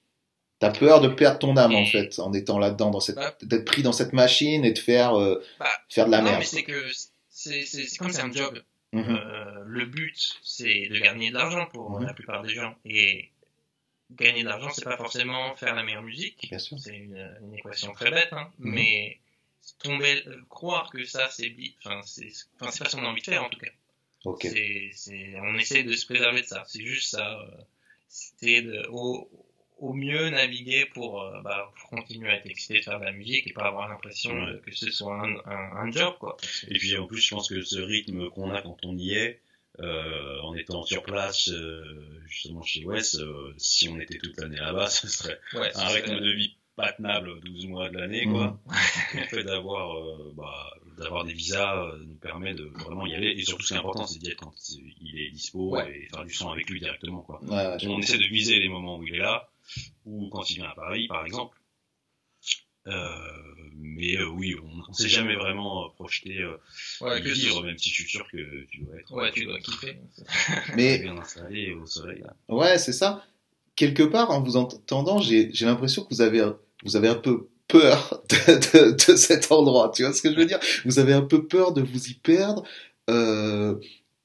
T'as 0.59 0.71
peur 0.71 1.01
de 1.01 1.07
perdre 1.07 1.39
ton 1.39 1.55
âme 1.55 1.75
en 1.75 1.85
fait, 1.85 2.17
en 2.19 2.33
étant 2.33 2.57
là-dedans, 2.59 2.89
dans 2.89 2.99
cette, 2.99 3.15
Bah- 3.15 3.35
d'être 3.43 3.65
pris 3.65 3.83
dans 3.83 3.91
cette 3.93 4.11
machine 4.13 4.65
et 4.65 4.71
de 4.73 4.79
faire 4.79 5.13
euh, 5.17 5.41
Bah, 5.59 5.69
faire 5.89 6.07
de 6.07 6.11
la 6.11 6.17
non, 6.19 6.23
merde. 6.25 6.39
mais 6.39 6.45
c'est 6.45 6.63
que 6.63 6.85
c'est 7.29 7.63
c'est- 7.65 7.97
comme 7.97 8.11
c'est 8.11 8.21
un 8.21 8.31
job. 8.31 8.61
Mhm. 8.91 9.03
Euh, 9.15 9.63
le 9.65 9.85
but, 9.85 10.39
c'est 10.43 10.87
de 10.89 10.99
gagner 10.99 11.29
de 11.29 11.35
l'argent 11.35 11.67
pour 11.67 11.99
la 11.99 12.13
plupart 12.13 12.41
des 12.43 12.49
gens. 12.53 12.75
Et 12.85 13.29
gagner 14.15 14.43
de 14.43 14.47
l'argent, 14.49 14.69
c'est 14.71 14.83
pas 14.83 14.97
forcément 14.97 15.55
faire 15.55 15.75
la 15.75 15.83
meilleure 15.83 16.03
musique. 16.03 16.47
Bien 16.49 16.59
sûr. 16.59 16.77
C'est 16.79 16.95
une, 16.95 17.37
une 17.41 17.53
équation 17.55 17.93
très 17.93 18.11
bête, 18.11 18.29
hein. 18.31 18.51
Mhm. 18.59 18.71
mais 18.73 19.19
tomber, 19.79 20.23
euh, 20.27 20.41
croire 20.49 20.89
que 20.89 21.03
ça, 21.05 21.29
c'est 21.29 21.49
bi- 21.49 21.75
enfin, 21.79 22.01
c'est 22.05 22.29
enfin, 22.59 22.71
c'est 22.71 22.83
pas 22.83 22.89
ce 22.89 22.95
qu'on 22.95 23.05
a 23.05 23.07
envie 23.09 23.21
de 23.21 23.25
faire 23.25 23.43
en 23.43 23.49
tout 23.49 23.59
cas. 23.59 23.71
Ok. 24.25 24.41
C'est, 24.43 24.89
c'est, 24.93 25.33
on 25.41 25.55
essaie 25.57 25.83
de 25.83 25.93
se 25.93 26.05
préserver 26.05 26.41
de 26.41 26.47
ça. 26.47 26.63
C'est 26.67 26.83
juste 26.85 27.09
ça. 27.11 27.39
euh, 27.39 27.47
C'était 28.07 28.61
de, 28.61 28.85
au, 28.89 29.29
au 29.79 29.93
mieux 29.93 30.29
naviguer 30.29 30.85
pour, 30.93 31.21
euh, 31.21 31.41
bah, 31.41 31.71
pour 31.77 31.89
continuer 31.89 32.29
à 32.29 32.35
être 32.35 32.45
excité 32.45 32.79
de 32.79 32.83
faire 32.83 32.99
de 32.99 33.05
la 33.05 33.11
musique 33.11 33.47
et 33.47 33.53
pas 33.53 33.65
avoir 33.65 33.89
l'impression 33.89 34.31
Ouais. 34.33 34.59
que 34.65 34.71
ce 34.73 34.91
soit 34.91 35.15
un, 35.19 35.35
un, 35.45 35.75
un 35.87 35.91
job, 35.91 36.15
quoi. 36.19 36.37
Et 36.69 36.77
puis 36.77 36.95
en 36.97 37.05
plus, 37.07 37.19
je 37.21 37.29
pense 37.35 37.49
que 37.49 37.61
ce 37.63 37.79
rythme 37.79 38.29
qu'on 38.29 38.51
a 38.51 38.61
quand 38.61 38.77
on 38.85 38.97
y 38.97 39.13
est, 39.15 39.41
euh, 39.79 40.39
en 40.41 40.55
étant 40.55 40.83
sur 40.83 41.03
place, 41.03 41.49
euh, 41.49 41.83
justement 42.27 42.61
chez 42.61 42.85
Wes, 42.85 43.15
euh, 43.15 43.53
si 43.57 43.89
on 43.89 43.99
était 43.99 44.17
toute 44.17 44.39
l'année 44.39 44.57
là-bas, 44.57 44.87
ce 44.89 45.07
serait 45.07 45.39
ouais, 45.55 45.71
un 45.75 45.87
rythme 45.87 46.19
de 46.19 46.31
vie 46.31 46.55
pas 46.75 46.91
tenable 46.91 47.39
12 47.41 47.67
mois 47.67 47.89
de 47.89 47.97
l'année, 47.97 48.25
quoi. 48.25 48.59
Le 49.13 49.21
fait 49.27 49.43
d'avoir, 49.43 49.95
euh, 49.95 50.33
bah, 50.35 50.73
d'avoir 50.97 51.23
des 51.23 51.33
visas 51.33 51.85
euh, 51.85 51.97
nous 52.03 52.15
permet 52.15 52.55
de 52.55 52.63
vraiment 52.63 53.05
y 53.05 53.13
aller. 53.13 53.27
Et 53.37 53.43
surtout, 53.43 53.61
ce 53.61 53.67
qui 53.69 53.73
est 53.75 53.77
important, 53.77 54.07
c'est 54.07 54.17
d'y 54.17 54.31
être 54.31 54.39
quand 54.39 54.53
il 54.69 55.19
est 55.19 55.29
dispo 55.29 55.69
Ouais. 55.69 55.87
et 55.95 56.09
faire 56.09 56.25
du 56.25 56.33
son 56.33 56.49
avec 56.49 56.67
lui 56.69 56.79
directement, 56.79 57.21
quoi. 57.21 57.39
Ouais, 57.43 57.77
On 57.87 57.99
essaie 57.99 58.17
de 58.17 58.25
viser 58.27 58.57
les 58.59 58.69
moments 58.69 58.97
où 58.97 59.05
il 59.05 59.13
est 59.13 59.19
là, 59.19 59.49
ou 60.05 60.29
quand 60.29 60.49
il 60.49 60.55
vient 60.55 60.69
à 60.69 60.73
Paris, 60.75 61.07
par 61.07 61.25
exemple. 61.25 61.55
Euh, 62.87 63.07
mais 63.75 64.17
euh, 64.17 64.27
oui, 64.27 64.55
on 64.61 64.89
ne 64.89 64.93
s'est 64.93 65.07
jamais 65.07 65.35
vraiment 65.35 65.85
euh, 65.85 65.89
projeté 65.95 66.39
euh, 66.39 66.57
ouais, 67.01 67.19
de 67.19 67.25
que 67.25 67.33
vivre, 67.33 67.63
même 67.63 67.77
si 67.77 67.89
je 67.89 67.95
suis 67.95 68.09
sûr 68.09 68.27
que 68.31 68.65
tu 68.65 68.79
dois 68.81 68.95
être 68.97 69.11
ouais, 69.13 69.31
tu 69.31 69.45
dois 69.45 69.59
kiffer. 69.59 69.97
Mais 70.75 70.99
bien 70.99 71.17
installé 71.17 71.73
au 71.73 71.85
soleil. 71.85 72.21
Là. 72.21 72.35
Ouais, 72.49 72.77
c'est 72.77 72.93
ça. 72.93 73.23
Quelque 73.75 74.03
part, 74.03 74.31
en 74.31 74.41
vous 74.41 74.57
entendant, 74.57 75.19
j'ai 75.19 75.49
j'ai 75.53 75.65
l'impression 75.65 76.03
que 76.03 76.13
vous 76.13 76.21
avez, 76.21 76.43
vous 76.83 76.95
avez 76.95 77.07
un 77.07 77.15
peu 77.15 77.47
peur 77.67 78.21
de, 78.29 78.89
de, 78.89 78.91
de 78.91 79.15
cet 79.15 79.51
endroit. 79.51 79.91
Tu 79.95 80.03
vois 80.03 80.13
ce 80.13 80.21
que 80.21 80.31
je 80.31 80.35
veux 80.35 80.45
dire? 80.45 80.59
Vous 80.85 80.99
avez 80.99 81.13
un 81.13 81.21
peu 81.23 81.47
peur 81.47 81.73
de 81.73 81.81
vous 81.81 82.07
y 82.07 82.13
perdre 82.13 82.63
euh, 83.09 83.75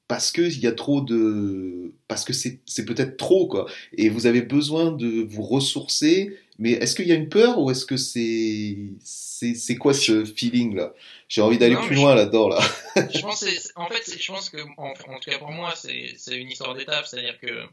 parce 0.09 0.31
que 0.31 0.41
il 0.41 0.59
y 0.59 0.67
a 0.67 0.71
trop 0.71 1.01
de, 1.01 1.93
parce 2.07 2.25
que 2.25 2.33
c'est 2.33 2.59
c'est 2.65 2.83
peut-être 2.83 3.15
trop 3.15 3.47
quoi. 3.47 3.69
Et 3.93 4.09
vous 4.09 4.25
avez 4.25 4.41
besoin 4.41 4.91
de 4.91 5.23
vous 5.23 5.43
ressourcer. 5.43 6.35
Mais 6.57 6.71
est-ce 6.71 6.95
qu'il 6.95 7.07
y 7.07 7.13
a 7.13 7.15
une 7.15 7.29
peur 7.29 7.59
ou 7.59 7.71
est-ce 7.71 7.85
que 7.85 7.95
c'est 7.95 8.75
c'est 9.01 9.53
c'est 9.53 9.75
quoi 9.75 9.93
ce 9.93 10.25
feeling 10.25 10.75
là? 10.75 10.93
J'ai 11.29 11.41
envie 11.41 11.59
d'aller 11.59 11.77
plus 11.77 11.95
loin 11.95 12.15
là-dedans 12.15 12.49
là. 12.49 12.59
je 12.95 13.21
pense 13.21 13.45
en 13.75 13.87
fait, 13.87 14.19
je 14.19 14.31
pense 14.31 14.49
que, 14.49 14.57
en, 14.77 14.89
en 14.89 15.19
tout 15.19 15.29
cas 15.29 15.37
pour 15.37 15.51
moi, 15.51 15.73
c'est 15.75 16.15
c'est 16.17 16.35
une 16.35 16.49
histoire 16.49 16.73
d'étape. 16.73 17.05
C'est-à-dire 17.05 17.39
que 17.39 17.65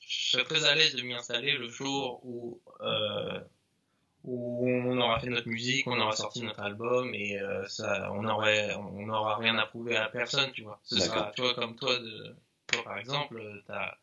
je 0.00 0.30
serais 0.30 0.44
très 0.44 0.64
à 0.64 0.74
l'aise 0.74 0.96
de 0.96 1.02
m'y 1.02 1.14
installer 1.14 1.52
le 1.52 1.68
jour 1.68 2.20
où, 2.24 2.60
euh, 2.80 3.38
où 4.24 4.66
on 4.66 4.98
aura 4.98 5.20
fait 5.20 5.28
notre 5.28 5.48
musique, 5.48 5.86
on 5.86 6.00
aura 6.00 6.16
sorti 6.16 6.42
notre 6.42 6.60
album 6.60 7.14
et 7.14 7.38
euh, 7.38 7.66
ça, 7.68 8.10
on 8.12 8.26
aurait, 8.26 8.74
on 8.74 9.06
n'aura 9.06 9.36
rien 9.36 9.58
à 9.58 9.66
prouver 9.66 9.96
à 9.96 10.08
personne, 10.08 10.50
tu 10.52 10.62
vois. 10.62 10.80
Ce 10.82 10.98
sera, 10.98 11.30
tu 11.36 11.42
vois, 11.42 11.54
comme 11.54 11.76
toi, 11.76 11.98
de, 11.98 12.34
toi 12.66 12.82
par 12.84 12.98
exemple, 12.98 13.40
t'as 13.66 13.94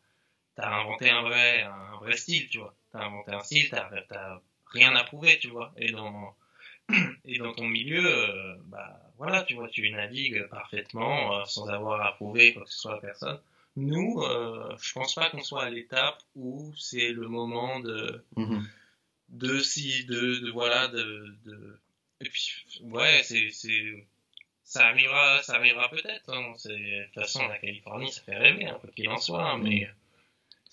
as 0.58 0.80
inventé 0.80 1.10
un 1.10 1.22
vrai, 1.22 1.62
un 1.62 1.96
vrai 1.96 2.16
style, 2.16 2.48
tu 2.48 2.58
vois. 2.58 2.74
T'as 2.92 3.04
inventé 3.04 3.32
un 3.32 3.42
style, 3.42 3.68
t'as 3.70 3.90
t'as 4.08 4.38
rien 4.66 4.94
à 4.94 5.02
prouver, 5.02 5.38
tu 5.40 5.48
vois. 5.48 5.72
Et 5.76 5.90
dans 5.90 6.36
et 7.24 7.38
dans 7.38 7.52
ton 7.52 7.66
milieu, 7.66 8.04
euh, 8.04 8.54
bah 8.66 9.00
voilà, 9.18 9.42
tu 9.42 9.54
vois, 9.54 9.68
tu 9.68 9.90
navigues 9.90 10.46
parfaitement 10.50 11.36
euh, 11.40 11.44
sans 11.46 11.66
avoir 11.68 12.00
à 12.06 12.12
prouver 12.12 12.54
quoi 12.54 12.62
que 12.64 12.70
ce 12.70 12.78
soit 12.78 12.94
à 12.94 13.00
personne. 13.00 13.40
Nous, 13.74 14.22
je 14.78 14.92
pense 14.92 15.14
pas 15.14 15.30
qu'on 15.30 15.42
soit 15.42 15.62
à 15.62 15.70
l'étape 15.70 16.18
où 16.36 16.74
c'est 16.76 17.08
le 17.08 17.26
moment 17.26 17.80
de 17.80 18.22
Mhm. 18.36 18.68
De 19.32 19.58
si 19.60 20.04
de, 20.04 20.38
de 20.40 20.50
voilà 20.50 20.88
de, 20.88 21.34
de 21.44 21.80
et 22.20 22.28
puis 22.28 22.64
ouais 22.82 23.20
c'est 23.24 23.50
c'est 23.50 24.06
ça 24.62 24.86
arrivera 24.86 25.42
ça 25.42 25.54
arrivera 25.56 25.88
peut-être 25.90 26.32
hein. 26.32 26.52
c'est 26.56 26.68
de 26.70 27.04
toute 27.06 27.14
façon 27.14 27.46
la 27.48 27.58
Californie 27.58 28.12
ça 28.12 28.22
fait 28.22 28.36
rêver 28.36 28.66
hein, 28.66 28.78
quoi 28.80 28.90
qu'il 28.94 29.08
en 29.08 29.18
soit 29.18 29.42
hein, 29.52 29.58
mais 29.58 29.88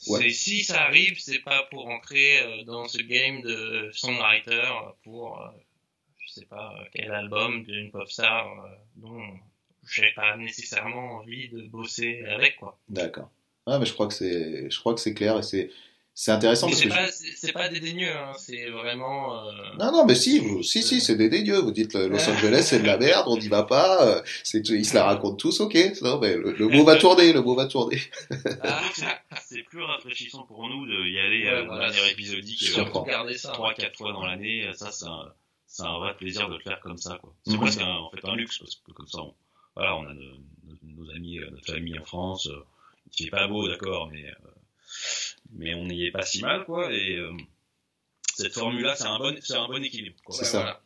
Ouais. 0.07 0.29
si 0.29 0.63
ça 0.63 0.83
arrive 0.83 1.19
c'est 1.19 1.39
pas 1.39 1.63
pour 1.63 1.89
entrer 1.89 2.39
euh, 2.39 2.63
dans 2.63 2.87
ce 2.87 2.99
game 2.99 3.41
de 3.41 3.89
songwriter 3.91 4.69
pour 5.03 5.41
euh, 5.41 5.49
je 6.19 6.31
sais 6.31 6.45
pas 6.45 6.73
euh, 6.79 6.85
quel 6.93 7.11
album 7.11 7.63
d'une 7.65 7.91
pop 7.91 8.09
star 8.09 8.47
euh, 8.47 8.69
dont 8.95 9.21
j'ai 9.91 10.11
pas 10.15 10.37
nécessairement 10.37 11.17
envie 11.17 11.49
de 11.49 11.63
bosser 11.63 12.23
avec 12.29 12.55
quoi 12.57 12.79
D'accord. 12.87 13.29
Ah, 13.65 13.77
mais 13.77 13.85
je 13.85 13.93
crois 13.93 14.07
que 14.07 14.13
c'est, 14.13 14.69
je 14.69 14.79
crois 14.79 14.93
que 14.93 15.01
c'est 15.01 15.13
clair 15.13 15.37
et 15.37 15.43
c'est, 15.43 15.69
c'est 16.21 16.31
intéressant 16.31 16.67
mais 16.67 16.73
parce 16.73 16.81
c'est 16.83 16.89
que. 16.89 16.93
pas 16.93 17.11
c'est 17.37 17.51
pas 17.53 17.69
dédaigneux 17.69 18.11
hein, 18.13 18.33
c'est 18.37 18.69
vraiment 18.71 19.47
euh, 19.47 19.51
Non, 19.79 19.91
non, 19.93 20.05
mais 20.05 20.15
si, 20.15 20.39
vous, 20.39 20.61
si, 20.63 20.83
si, 20.83 20.99
c'est 20.99 21.15
des 21.15 21.29
dégueux. 21.29 21.59
Vous 21.59 21.71
dites 21.71 21.95
euh, 21.95 22.09
Los 22.09 22.19
Angeles, 22.29 22.63
c'est 22.67 22.79
de 22.81 22.85
la 22.87 22.97
merde, 22.97 23.23
on 23.27 23.37
n'y 23.37 23.47
va 23.47 23.63
pas. 23.63 24.05
euh, 24.05 24.21
C'est, 24.43 24.67
ils 24.67 24.85
se 24.85 24.95
la 24.95 25.05
racontent 25.05 25.37
tous, 25.37 25.61
ok. 25.61 25.77
Non, 26.01 26.19
mais 26.19 26.35
le, 26.35 26.51
le 26.51 26.67
mot 26.75 26.83
va 26.83 26.97
tourner, 26.97 27.31
le 27.31 27.41
mot 27.41 27.55
va 27.55 27.67
tourner. 27.67 28.01
ah, 28.63 28.81
C'est 29.47 29.63
plus 29.63 29.81
rafraîchissant 29.81 30.43
pour 30.43 30.67
nous 30.67 30.85
d'y 30.85 31.19
aller 31.19 31.43
Ouais, 31.45 31.49
euh, 31.51 31.63
voilà, 31.63 31.85
de 31.87 31.91
manière 31.93 32.03
c'est- 32.05 32.11
épisodique 32.11 32.63
je 32.65 32.79
euh, 32.81 32.83
comprends. 32.83 33.03
Garder 33.03 33.37
ça. 33.37 33.51
trois, 33.53 33.73
quatre 33.73 33.97
fois 33.97 34.11
dans 34.11 34.25
l'année. 34.25 34.69
Ça, 34.73 34.91
c'est 34.91 35.05
un, 35.05 35.31
c'est 35.67 35.83
un 35.83 35.97
vrai 35.99 36.17
plaisir 36.17 36.49
de 36.49 36.55
le 36.55 36.61
faire 36.61 36.81
comme 36.81 36.97
ça. 36.97 37.17
quoi. 37.21 37.33
C'est 37.45 37.53
Mhm. 37.53 37.59
presque 37.61 37.79
un, 37.81 37.95
en 37.95 38.09
fait 38.11 38.27
un 38.27 38.35
luxe 38.35 38.57
parce 38.57 38.75
que 38.75 38.91
comme 38.91 39.07
ça, 39.07 39.19
on, 39.21 39.33
voilà, 39.75 39.95
on 39.95 40.05
a 40.05 40.13
nos, 40.13 40.35
nos- 40.65 41.03
nos 41.05 41.11
amis, 41.15 41.39
euh, 41.39 41.49
notre 41.51 41.71
famille 41.73 41.97
en 41.97 42.03
France. 42.03 42.47
euh, 42.47 42.59
Il 43.17 43.23
fait 43.25 43.31
pas 43.31 43.47
beau, 43.47 43.69
d'accord, 43.69 44.09
mais 44.11 44.25
euh, 44.25 44.33
mais 45.55 45.73
on 45.75 45.85
n'y 45.85 46.05
est 46.05 46.11
pas 46.11 46.23
si 46.23 46.41
mal, 46.41 46.65
quoi. 46.65 46.91
Et 46.93 47.15
euh, 47.15 47.31
cette 48.35 48.53
formule-là, 48.53 48.95
c'est 48.95 49.05
un 49.05 49.17
bon, 49.19 49.35
c'est 49.41 49.55
un 49.55 49.67
bon 49.67 49.83
équilibre. 49.83 50.15
quoi. 50.25 50.35
C'est 50.35 50.45
ça. 50.45 50.81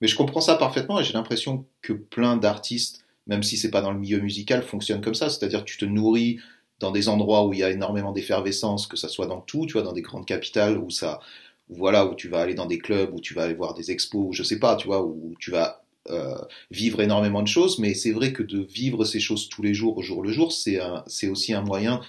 Mais 0.00 0.08
je 0.08 0.16
comprends 0.16 0.40
ça 0.40 0.56
parfaitement 0.56 0.98
et 1.00 1.04
j'ai 1.04 1.12
l'impression 1.12 1.66
que 1.80 1.92
plein 1.92 2.36
d'artistes, 2.36 3.04
même 3.28 3.42
si 3.44 3.56
c'est 3.56 3.70
pas 3.70 3.80
dans 3.80 3.92
le 3.92 3.98
milieu 3.98 4.18
musical, 4.20 4.62
fonctionnent 4.62 5.00
comme 5.00 5.14
ça. 5.14 5.28
C'est-à-dire 5.30 5.60
que 5.60 5.70
tu 5.70 5.76
te 5.78 5.84
nourris 5.84 6.40
dans 6.80 6.90
des 6.90 7.08
endroits 7.08 7.46
où 7.46 7.52
il 7.52 7.60
y 7.60 7.62
a 7.62 7.70
énormément 7.70 8.12
d'effervescence, 8.12 8.86
que 8.86 8.96
ça 8.96 9.08
soit 9.08 9.26
dans 9.26 9.40
tout, 9.40 9.66
tu 9.66 9.74
vois, 9.74 9.82
dans 9.82 9.92
des 9.92 10.02
grandes 10.02 10.26
capitales 10.26 10.76
où 10.78 10.90
ça, 10.90 11.20
où 11.68 11.76
voilà, 11.76 12.06
où 12.06 12.14
tu 12.14 12.28
vas 12.28 12.40
aller 12.40 12.54
dans 12.54 12.66
des 12.66 12.78
clubs, 12.78 13.14
où 13.14 13.20
tu 13.20 13.34
vas 13.34 13.44
aller 13.44 13.54
voir 13.54 13.74
des 13.74 13.90
expos, 13.92 14.26
ou 14.28 14.32
je 14.32 14.42
sais 14.42 14.58
pas, 14.58 14.74
tu 14.76 14.86
vois, 14.88 15.04
où 15.04 15.34
tu 15.38 15.50
vas 15.52 15.82
euh, 16.10 16.36
vivre 16.70 17.00
énormément 17.00 17.42
de 17.42 17.48
choses. 17.48 17.78
Mais 17.78 17.94
c'est 17.94 18.12
vrai 18.12 18.32
que 18.32 18.42
de 18.42 18.60
vivre 18.60 19.04
ces 19.04 19.20
choses 19.20 19.48
tous 19.48 19.62
les 19.62 19.74
jours, 19.74 19.96
au 19.96 20.02
jour 20.02 20.22
le 20.22 20.30
jour, 20.32 20.52
c'est 20.52 20.80
un- 20.80 21.02
c'est 21.06 21.28
aussi 21.28 21.52
un 21.54 21.62
moyen 21.62 22.00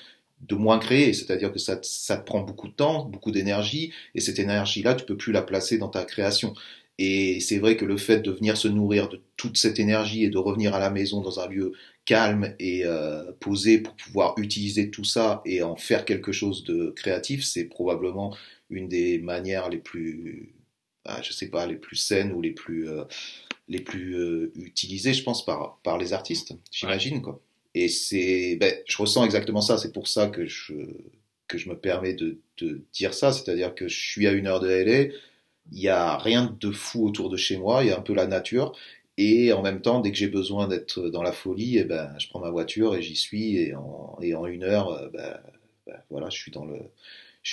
de 0.42 0.56
moins 0.56 0.80
créer, 0.80 1.14
c'est-à-dire 1.14 1.52
que 1.52 1.60
ça, 1.60 1.78
te- 1.78 1.86
ça 1.88 2.18
te 2.18 2.26
prend 2.26 2.42
beaucoup 2.42 2.68
de 2.68 2.74
temps, 2.74 3.06
beaucoup 3.06 3.32
d'énergie, 3.32 3.92
et 4.16 4.22
cette 4.22 4.40
énergie-là, 4.40 4.96
tu 4.96 5.06
peux 5.06 5.18
plus 5.18 5.32
la 5.34 5.42
placer 5.42 5.78
dans 5.78 5.90
ta 5.90 6.06
création. 6.06 6.54
Et 7.00 7.40
c'est 7.42 7.60
vrai 7.60 7.78
que 7.78 7.86
le 7.86 7.98
fait 7.98 8.20
de 8.22 8.32
venir 8.32 8.58
se 8.58 8.68
nourrir 8.68 9.08
de 9.10 9.22
toute 9.36 9.58
cette 9.58 9.80
énergie 9.80 10.24
et 10.24 10.30
de 10.30 10.38
revenir 10.38 10.74
à 10.74 10.80
la 10.80 10.90
maison 10.90 11.22
dans 11.22 11.40
un 11.40 11.48
lieu 11.48 11.74
calme 12.06 12.56
et 12.60 12.86
euh, 12.86 13.32
posé 13.40 13.80
pour 13.80 13.96
pouvoir 13.96 14.34
utiliser 14.38 14.90
tout 14.90 15.04
ça 15.04 15.42
et 15.46 15.62
en 15.62 15.76
faire 15.76 16.06
quelque 16.06 16.32
chose 16.32 16.64
de 16.64 16.92
créatif, 16.96 17.44
c'est 17.44 17.66
probablement 17.66 18.36
une 18.70 18.88
des 18.88 19.20
manières 19.20 19.70
les 19.70 19.78
plus, 19.78 20.56
ah, 21.06 21.22
je 21.22 21.34
sais 21.34 21.50
pas, 21.50 21.68
les 21.68 21.76
plus 21.76 21.98
saines 21.98 22.32
ou 22.34 22.42
les 22.42 22.52
plus, 22.52 22.90
euh, 22.90 23.04
les 23.68 23.82
plus 23.82 24.16
euh, 24.18 24.52
utilisées, 24.56 25.14
je 25.14 25.24
pense, 25.24 25.46
par, 25.46 25.80
par 25.84 25.98
les 25.98 26.14
artistes, 26.14 26.54
j'imagine, 26.72 27.22
quoi. 27.22 27.42
Et 27.80 27.90
c'est, 27.90 28.58
ben, 28.60 28.74
je 28.88 28.98
ressens 28.98 29.24
exactement 29.24 29.62
ça. 29.62 29.78
C'est 29.78 29.94
pour 29.94 30.08
ça 30.08 30.28
que 30.28 30.48
je, 30.48 30.74
que 31.48 31.58
je 31.60 31.70
me 31.70 31.78
permets 31.78 32.14
de, 32.14 32.40
de 32.58 32.82
dire 32.92 33.14
ça. 33.14 33.32
C'est-à-dire 33.32 33.76
que 33.76 33.88
je 33.88 33.96
suis 33.96 34.28
à 34.28 34.32
une 34.32 34.48
heure 34.48 34.60
de 34.60 34.68
LA. 34.68 35.14
Il 35.72 35.80
y 35.80 35.90
a 35.90 36.18
rien 36.18 36.58
de 36.60 36.72
fou 36.72 37.06
autour 37.06 37.30
de 37.30 37.38
chez 37.38 37.58
moi. 37.58 37.84
Il 37.84 37.90
y 37.90 37.92
a 37.92 37.98
un 37.98 38.02
peu 38.02 38.16
la 38.16 38.26
nature. 38.26 38.74
Et 39.18 39.54
en 39.54 39.62
même 39.62 39.82
temps, 39.82 40.00
dès 40.00 40.12
que 40.12 40.18
j'ai 40.18 40.28
besoin 40.28 40.68
d'être 40.68 41.10
dans 41.10 41.22
la 41.22 41.32
folie, 41.32 41.78
eh 41.78 41.84
ben, 41.84 42.14
je 42.20 42.28
prends 42.30 42.40
ma 42.40 42.50
voiture 42.50 42.96
et 42.96 43.02
j'y 43.04 43.16
suis. 43.16 43.58
Et 43.58 43.76
en, 43.76 44.18
et 44.22 44.34
en 44.34 44.48
une 44.48 44.64
heure, 44.64 44.90
euh, 44.92 45.10
ben, 45.10 45.40
ben, 45.86 45.98
voilà, 46.10 46.30
je 46.30 46.38
suis 46.38 46.52
dans 46.52 46.66
le, 46.66 46.80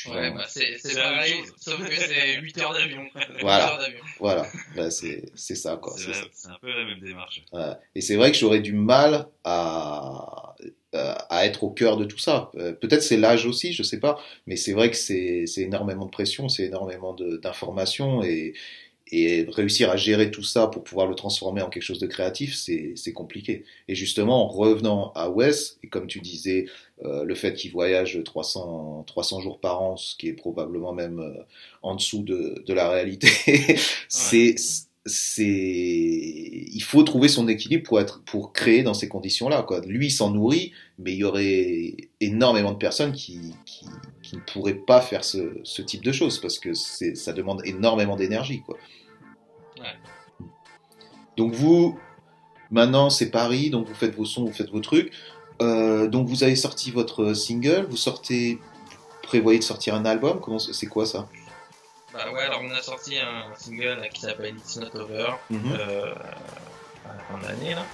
suis 0.00 0.10
Ouais, 0.10 0.30
bah 0.30 0.44
c'est 0.48 0.76
pareil, 0.94 1.32
chose. 1.44 1.52
sauf 1.58 1.88
que 1.88 1.94
c'est 1.96 2.34
8 2.40 2.58
heures 2.58 2.72
d'avion. 2.72 3.04
Voilà. 3.40 3.66
8 3.66 3.70
heures 3.72 3.78
d'avion. 3.78 4.04
voilà, 4.18 4.46
Ben, 4.76 4.90
c'est, 4.90 5.24
c'est 5.34 5.54
ça, 5.54 5.76
quoi. 5.76 5.94
C'est 5.96 6.48
un 6.48 6.58
peu 6.60 6.68
la 6.70 6.84
même 6.84 7.00
démarche. 7.00 7.42
Ouais. 7.52 7.72
Et 7.94 8.00
c'est 8.00 8.16
vrai 8.16 8.30
que 8.32 8.38
j'aurais 8.38 8.60
du 8.60 8.72
mal 8.72 9.26
à, 9.44 10.54
euh, 10.94 11.14
à 11.28 11.46
être 11.46 11.64
au 11.64 11.70
cœur 11.70 11.96
de 11.96 12.04
tout 12.04 12.18
ça. 12.18 12.50
Euh, 12.56 12.72
Peut-être 12.72 13.02
c'est 13.02 13.16
l'âge 13.16 13.46
aussi, 13.46 13.72
je 13.72 13.82
sais 13.82 13.98
pas, 14.00 14.18
mais 14.46 14.56
c'est 14.56 14.72
vrai 14.72 14.90
que 14.90 14.96
c'est 14.96 15.44
c'est 15.46 15.62
énormément 15.62 16.06
de 16.06 16.10
pression, 16.10 16.48
c'est 16.48 16.64
énormément 16.64 17.14
d'informations 17.14 18.22
et, 18.22 18.54
et 19.12 19.46
réussir 19.50 19.90
à 19.90 19.96
gérer 19.96 20.30
tout 20.30 20.42
ça 20.42 20.66
pour 20.66 20.82
pouvoir 20.82 21.06
le 21.06 21.14
transformer 21.14 21.62
en 21.62 21.68
quelque 21.68 21.82
chose 21.82 21.98
de 21.98 22.06
créatif, 22.06 22.54
c'est 22.54 23.12
compliqué. 23.12 23.64
Et 23.88 23.94
justement, 23.94 24.44
en 24.44 24.48
revenant 24.48 25.12
à 25.14 25.28
Wes, 25.28 25.78
et 25.82 25.88
comme 25.88 26.06
tu 26.06 26.20
disais, 26.20 26.66
euh, 27.04 27.24
le 27.24 27.34
fait 27.34 27.54
qu'il 27.54 27.70
voyage 27.70 28.20
300, 28.24 29.04
300 29.06 29.40
jours 29.40 29.60
par 29.60 29.82
an, 29.82 29.96
ce 29.96 30.16
qui 30.16 30.28
est 30.28 30.32
probablement 30.32 30.92
même 30.92 31.20
euh, 31.20 31.42
en 31.82 31.96
dessous 31.96 32.22
de, 32.22 32.62
de 32.66 32.72
la 32.72 32.88
réalité, 32.88 33.28
c'est 34.08 34.54
c'est 35.06 35.44
il 35.44 36.82
faut 36.82 37.02
trouver 37.02 37.28
son 37.28 37.46
équilibre 37.46 37.82
pour 37.82 38.00
être 38.00 38.22
pour 38.24 38.54
créer 38.54 38.82
dans 38.82 38.94
ces 38.94 39.06
conditions-là 39.08 39.62
quoi. 39.62 39.80
Lui 39.82 40.06
il 40.06 40.10
s'en 40.10 40.30
nourrit, 40.30 40.72
mais 40.98 41.12
il 41.12 41.18
y 41.18 41.24
aurait 41.24 41.94
énormément 42.20 42.72
de 42.72 42.78
personnes 42.78 43.12
qui 43.12 43.38
qui, 43.66 43.84
qui 44.34 44.40
ne 44.40 44.52
pourraient 44.52 44.74
pas 44.74 45.00
faire 45.00 45.24
ce, 45.24 45.58
ce 45.62 45.80
type 45.82 46.02
de 46.02 46.10
choses 46.12 46.40
parce 46.40 46.58
que 46.58 46.74
ça 46.74 47.32
demande 47.32 47.62
énormément 47.64 48.16
d'énergie 48.16 48.62
quoi. 48.62 48.76
Ouais. 49.78 50.46
Donc 51.36 51.52
vous 51.52 51.98
maintenant 52.70 53.10
c'est 53.10 53.30
Paris, 53.30 53.70
donc 53.70 53.86
vous 53.86 53.94
faites 53.94 54.14
vos 54.14 54.24
sons, 54.24 54.44
vous 54.44 54.52
faites 54.52 54.70
vos 54.70 54.80
trucs. 54.80 55.12
Euh, 55.62 56.08
donc 56.08 56.26
vous 56.26 56.42
avez 56.42 56.56
sorti 56.56 56.90
votre 56.90 57.32
single, 57.34 57.86
vous 57.88 57.96
sortez 57.96 58.54
vous 58.56 59.28
prévoyez 59.28 59.58
de 59.60 59.64
sortir 59.64 59.94
un 59.94 60.04
album, 60.04 60.40
comment 60.40 60.58
c'est 60.58 60.86
quoi 60.86 61.06
ça? 61.06 61.28
Bah 62.12 62.32
ouais, 62.32 62.42
alors 62.42 62.60
on 62.64 62.70
a 62.70 62.82
sorti 62.82 63.16
un 63.18 63.54
single 63.56 64.08
qui 64.12 64.20
s'appelle 64.22 64.54
It's 64.56 64.76
Not 64.76 64.94
Over 64.96 65.34
Mhm. 65.50 65.72
euh, 65.78 66.14
à 67.08 67.14
la 67.16 67.18
fin 67.28 67.38
de 67.38 67.44
l'année 67.44 67.74
là. 67.74 67.84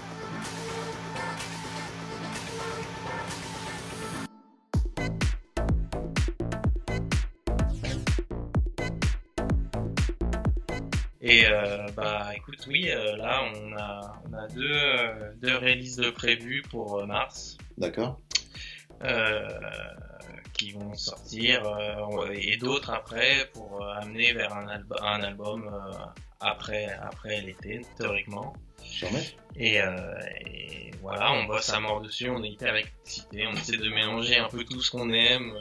Et 11.22 11.46
euh, 11.46 11.86
bah 11.94 12.30
écoute, 12.34 12.64
oui, 12.66 12.90
euh, 12.90 13.16
là 13.16 13.42
on 13.54 13.76
a, 13.76 14.22
on 14.24 14.32
a 14.32 14.48
deux, 14.48 14.72
euh, 14.72 15.32
deux 15.36 15.56
releases 15.56 15.96
de 15.96 16.10
prévues 16.10 16.62
pour 16.70 16.98
euh, 16.98 17.06
mars. 17.06 17.58
D'accord. 17.76 18.18
Qui 20.54 20.72
vont 20.72 20.94
sortir 20.94 21.62
et 22.32 22.56
d'autres 22.58 22.90
après 22.90 23.46
pour 23.54 23.82
amener 23.86 24.34
vers 24.34 24.52
un, 24.54 24.66
alb- 24.66 25.02
un 25.02 25.22
album 25.22 25.70
après, 26.40 26.86
après 27.02 27.40
l'été 27.40 27.80
théoriquement. 27.96 28.54
Et, 29.56 29.76
et 29.76 30.90
voilà, 31.00 31.32
on 31.32 31.44
bosse 31.44 31.70
à 31.70 31.80
mort 31.80 32.02
dessus, 32.02 32.28
on 32.28 32.42
est 32.44 32.50
hyper 32.50 32.76
excité, 32.76 33.46
on 33.46 33.52
essaie 33.52 33.78
de 33.78 33.88
mélanger 33.88 34.36
un 34.36 34.48
peu 34.48 34.64
tout 34.64 34.82
ce 34.82 34.90
qu'on 34.90 35.10
aime, 35.10 35.54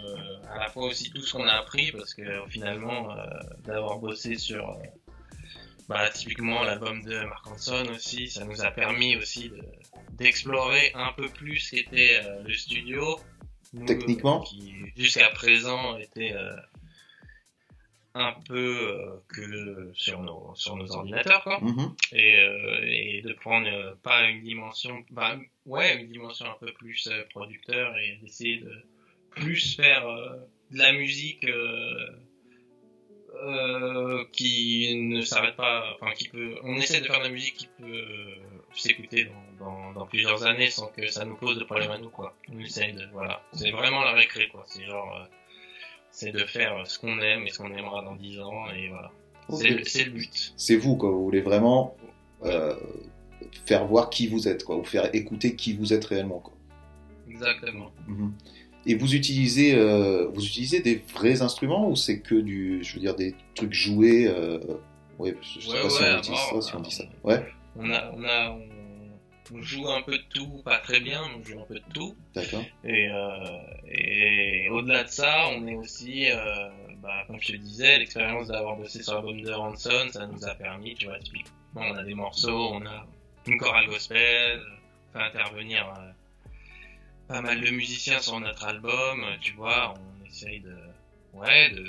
à 0.54 0.58
la 0.60 0.68
fois 0.68 0.88
aussi 0.88 1.10
tout 1.12 1.22
ce 1.22 1.32
qu'on 1.32 1.48
a 1.48 1.54
appris, 1.54 1.94
parce 1.94 2.14
que 2.14 2.24
finalement, 2.50 3.16
d'avoir 3.64 4.00
bossé 4.00 4.36
sur, 4.36 4.78
bah, 5.90 6.10
typiquement 6.12 6.64
l'album 6.64 7.04
de 7.04 7.20
Mark 7.26 7.46
Hanson 7.48 7.86
aussi, 7.94 8.30
ça 8.30 8.46
nous 8.46 8.62
a 8.62 8.72
permis 8.72 9.18
aussi 9.18 9.50
de- 9.50 9.66
d'explorer 10.14 10.92
un 10.94 11.12
peu 11.14 11.28
plus 11.30 11.58
ce 11.58 11.72
qu'était 11.72 12.22
euh, 12.24 12.44
le 12.44 12.54
studio. 12.54 13.20
Nous, 13.74 13.86
Techniquement 13.86 14.42
euh, 14.42 14.46
Qui 14.46 14.74
jusqu'à 14.96 15.30
présent 15.30 15.98
était 15.98 16.32
euh, 16.34 16.56
un 18.16 18.34
peu 18.48 18.78
euh, 18.92 19.24
que 19.28 19.92
sur 19.94 20.22
nos, 20.22 20.54
sur 20.56 20.76
nos 20.76 20.92
ordinateurs, 20.92 21.44
quoi 21.44 21.60
Mhm. 21.62 21.96
et, 22.14 22.38
euh, 22.40 22.80
et 22.84 23.22
de 23.22 23.34
prendre 23.34 23.68
euh, 23.68 23.94
pas 24.02 24.24
une 24.30 24.42
dimension 24.44 25.04
bah, 25.12 25.38
ouais 25.66 26.02
une 26.02 26.08
dimension 26.10 26.46
un 26.48 26.56
peu 26.60 26.72
plus 26.74 27.08
producteur 27.30 27.96
et 28.00 28.18
d'essayer 28.22 28.58
de 28.58 28.74
plus 29.32 29.76
faire 29.76 30.08
euh, 30.08 30.36
de 30.72 30.78
la 30.80 30.92
musique 30.94 31.44
euh, 33.46 34.24
qui 34.32 34.96
ne 34.98 35.22
s'arrête 35.22 35.56
pas. 35.56 35.84
enfin 35.96 36.12
qui 36.14 36.28
peut 36.30 36.56
on 36.64 36.76
essaie 36.76 37.00
de 37.02 37.06
faire 37.06 37.20
de 37.20 37.24
la 37.26 37.30
musique 37.30 37.56
qui 37.56 37.68
peut 37.78 37.86
euh, 37.86 38.36
s'écouter 38.76 39.26
dans, 39.60 39.66
dans, 39.66 39.92
dans 39.94 40.06
plusieurs 40.06 40.44
années 40.46 40.70
sans 40.70 40.88
que 40.88 41.08
ça 41.08 41.26
nous 41.26 41.36
pose 41.36 41.58
de 41.58 41.64
problème 41.64 41.92
à 41.92 41.98
nous 41.98 42.10
quoi. 42.10 42.36
On 42.54 42.60
essaie 42.60 42.92
de 42.92 43.06
voilà. 43.14 43.42
C'est 43.54 43.72
vraiment 43.72 44.04
la 44.04 44.14
récré 44.14 44.48
quoi. 44.50 44.64
C'est 44.68 44.84
genre 44.86 45.16
euh, 45.16 45.26
c'est 46.12 46.32
de 46.32 46.40
faire 46.46 46.86
ce 46.88 47.00
qu'on 47.00 47.20
aime 47.20 47.46
et 47.46 47.50
ce 47.52 47.60
qu'on 47.60 47.72
aimera 47.76 48.02
dans 48.04 48.16
10 48.16 48.40
ans 48.42 48.70
et 48.72 48.90
voilà. 48.90 49.12
C'est 49.52 50.04
le- 50.06 50.12
but. 50.12 50.54
C'est 50.58 50.76
vous 50.76 50.96
quoi. 50.96 51.10
Vous 51.12 51.24
voulez 51.24 51.42
vraiment 51.42 51.96
euh, 52.44 52.76
faire 53.66 53.86
voir 53.86 54.10
qui 54.10 54.28
vous 54.28 54.48
êtes 54.48 54.64
quoi, 54.64 54.76
ou 54.78 54.84
faire 54.84 55.14
écouter 55.16 55.56
qui 55.56 55.74
vous 55.74 55.94
êtes 55.94 56.06
réellement 56.06 56.40
quoi. 56.40 56.54
exactement. 57.30 57.92
Mhm. 58.08 58.34
Et 58.86 58.96
vous 58.96 59.14
utilisez 59.14 59.76
euh, 59.76 60.28
vous 60.34 60.46
utilisez 60.46 60.80
des 60.82 61.04
vrais 61.14 61.42
instruments 61.42 61.90
ou 61.90 61.96
c'est 61.96 62.20
que 62.22 62.36
du 62.36 62.84
je 62.84 62.94
veux 62.96 63.02
dire 63.02 63.16
des 63.16 63.36
trucs 63.56 63.74
joués 63.74 64.28
euh... 64.28 64.60
ouais 65.20 65.36
je 65.42 65.60
sais 65.60 65.72
Ouais, 65.72 65.82
pas 65.84 65.90
si 65.90 66.04
on 66.04 66.18
utilise 66.18 66.40
bon, 66.52 66.62
ça 66.62 66.70
si 66.70 66.76
on 66.76 66.80
euh, 66.80 66.82
dit 66.84 66.92
ça. 66.92 67.04
Ouais, 67.24 67.46
on 67.76 67.92
a, 67.92 68.12
on 68.16 68.24
a, 68.24 68.58
on, 69.52 69.62
joue 69.62 69.88
un 69.90 70.02
peu 70.02 70.18
de 70.18 70.24
tout, 70.34 70.62
pas 70.64 70.78
très 70.78 71.00
bien, 71.00 71.22
mais 71.28 71.42
on 71.42 71.44
joue 71.44 71.60
un 71.60 71.66
peu 71.66 71.76
de 71.76 71.94
tout. 71.94 72.16
d'accord. 72.36 72.64
Et, 72.84 73.10
euh, 73.10 73.58
et 73.92 74.70
au-delà 74.70 75.04
de 75.04 75.10
ça, 75.10 75.48
on 75.56 75.68
est 75.68 75.76
aussi, 75.76 76.30
euh, 76.32 76.70
bah, 77.02 77.24
comme 77.28 77.40
je 77.42 77.54
te 77.54 77.58
disais, 77.58 77.98
l'expérience 77.98 78.48
d'avoir 78.48 78.76
bossé 78.78 79.02
sur 79.04 79.16
l'album 79.16 79.42
de 79.42 79.52
Ranson, 79.52 80.08
ça 80.12 80.28
nous 80.28 80.46
a 80.46 80.54
permis, 80.56 80.94
tu 80.96 81.06
vois, 81.08 81.20
typiquement, 81.20 81.52
on 81.76 81.96
a 81.96 82.04
des 82.04 82.14
morceaux, 82.14 82.74
on 82.74 82.86
a 82.86 83.06
une 83.48 83.58
chorale 83.58 83.88
gospel, 83.88 84.62
on 85.10 85.18
fait 85.20 85.26
intervenir 85.26 85.88
euh, 85.98 86.12
pas 87.30 87.42
mal 87.42 87.62
de 87.62 87.70
musiciens 87.70 88.20
sur 88.20 88.40
notre 88.40 88.66
album, 88.66 89.24
euh, 89.24 89.36
tu 89.40 89.54
vois, 89.54 89.94
on 89.96 90.26
essaye 90.26 90.60
de, 90.60 90.76
ouais, 91.34 91.70
de, 91.72 91.86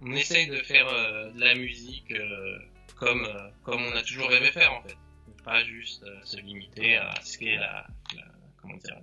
on 0.00 0.12
essaye 0.12 0.48
de 0.48 0.56
faire 0.56 0.88
euh, 0.88 1.30
de 1.30 1.40
la 1.40 1.54
musique 1.54 2.10
euh, 2.12 2.58
comme, 2.96 3.24
euh, 3.24 3.48
comme 3.64 3.80
on 3.82 3.96
a 3.96 4.02
toujours 4.02 4.28
rêvé 4.28 4.50
faire 4.50 4.72
en 4.72 4.82
fait. 4.82 4.96
Pas 5.44 5.62
juste 5.64 6.02
euh, 6.04 6.18
se 6.24 6.38
limiter 6.38 6.96
à 6.96 7.14
ce 7.22 7.36
qu'est 7.38 7.56
la, 7.56 7.86
la, 8.16 8.22
comment 8.60 8.76
dire, 8.76 8.96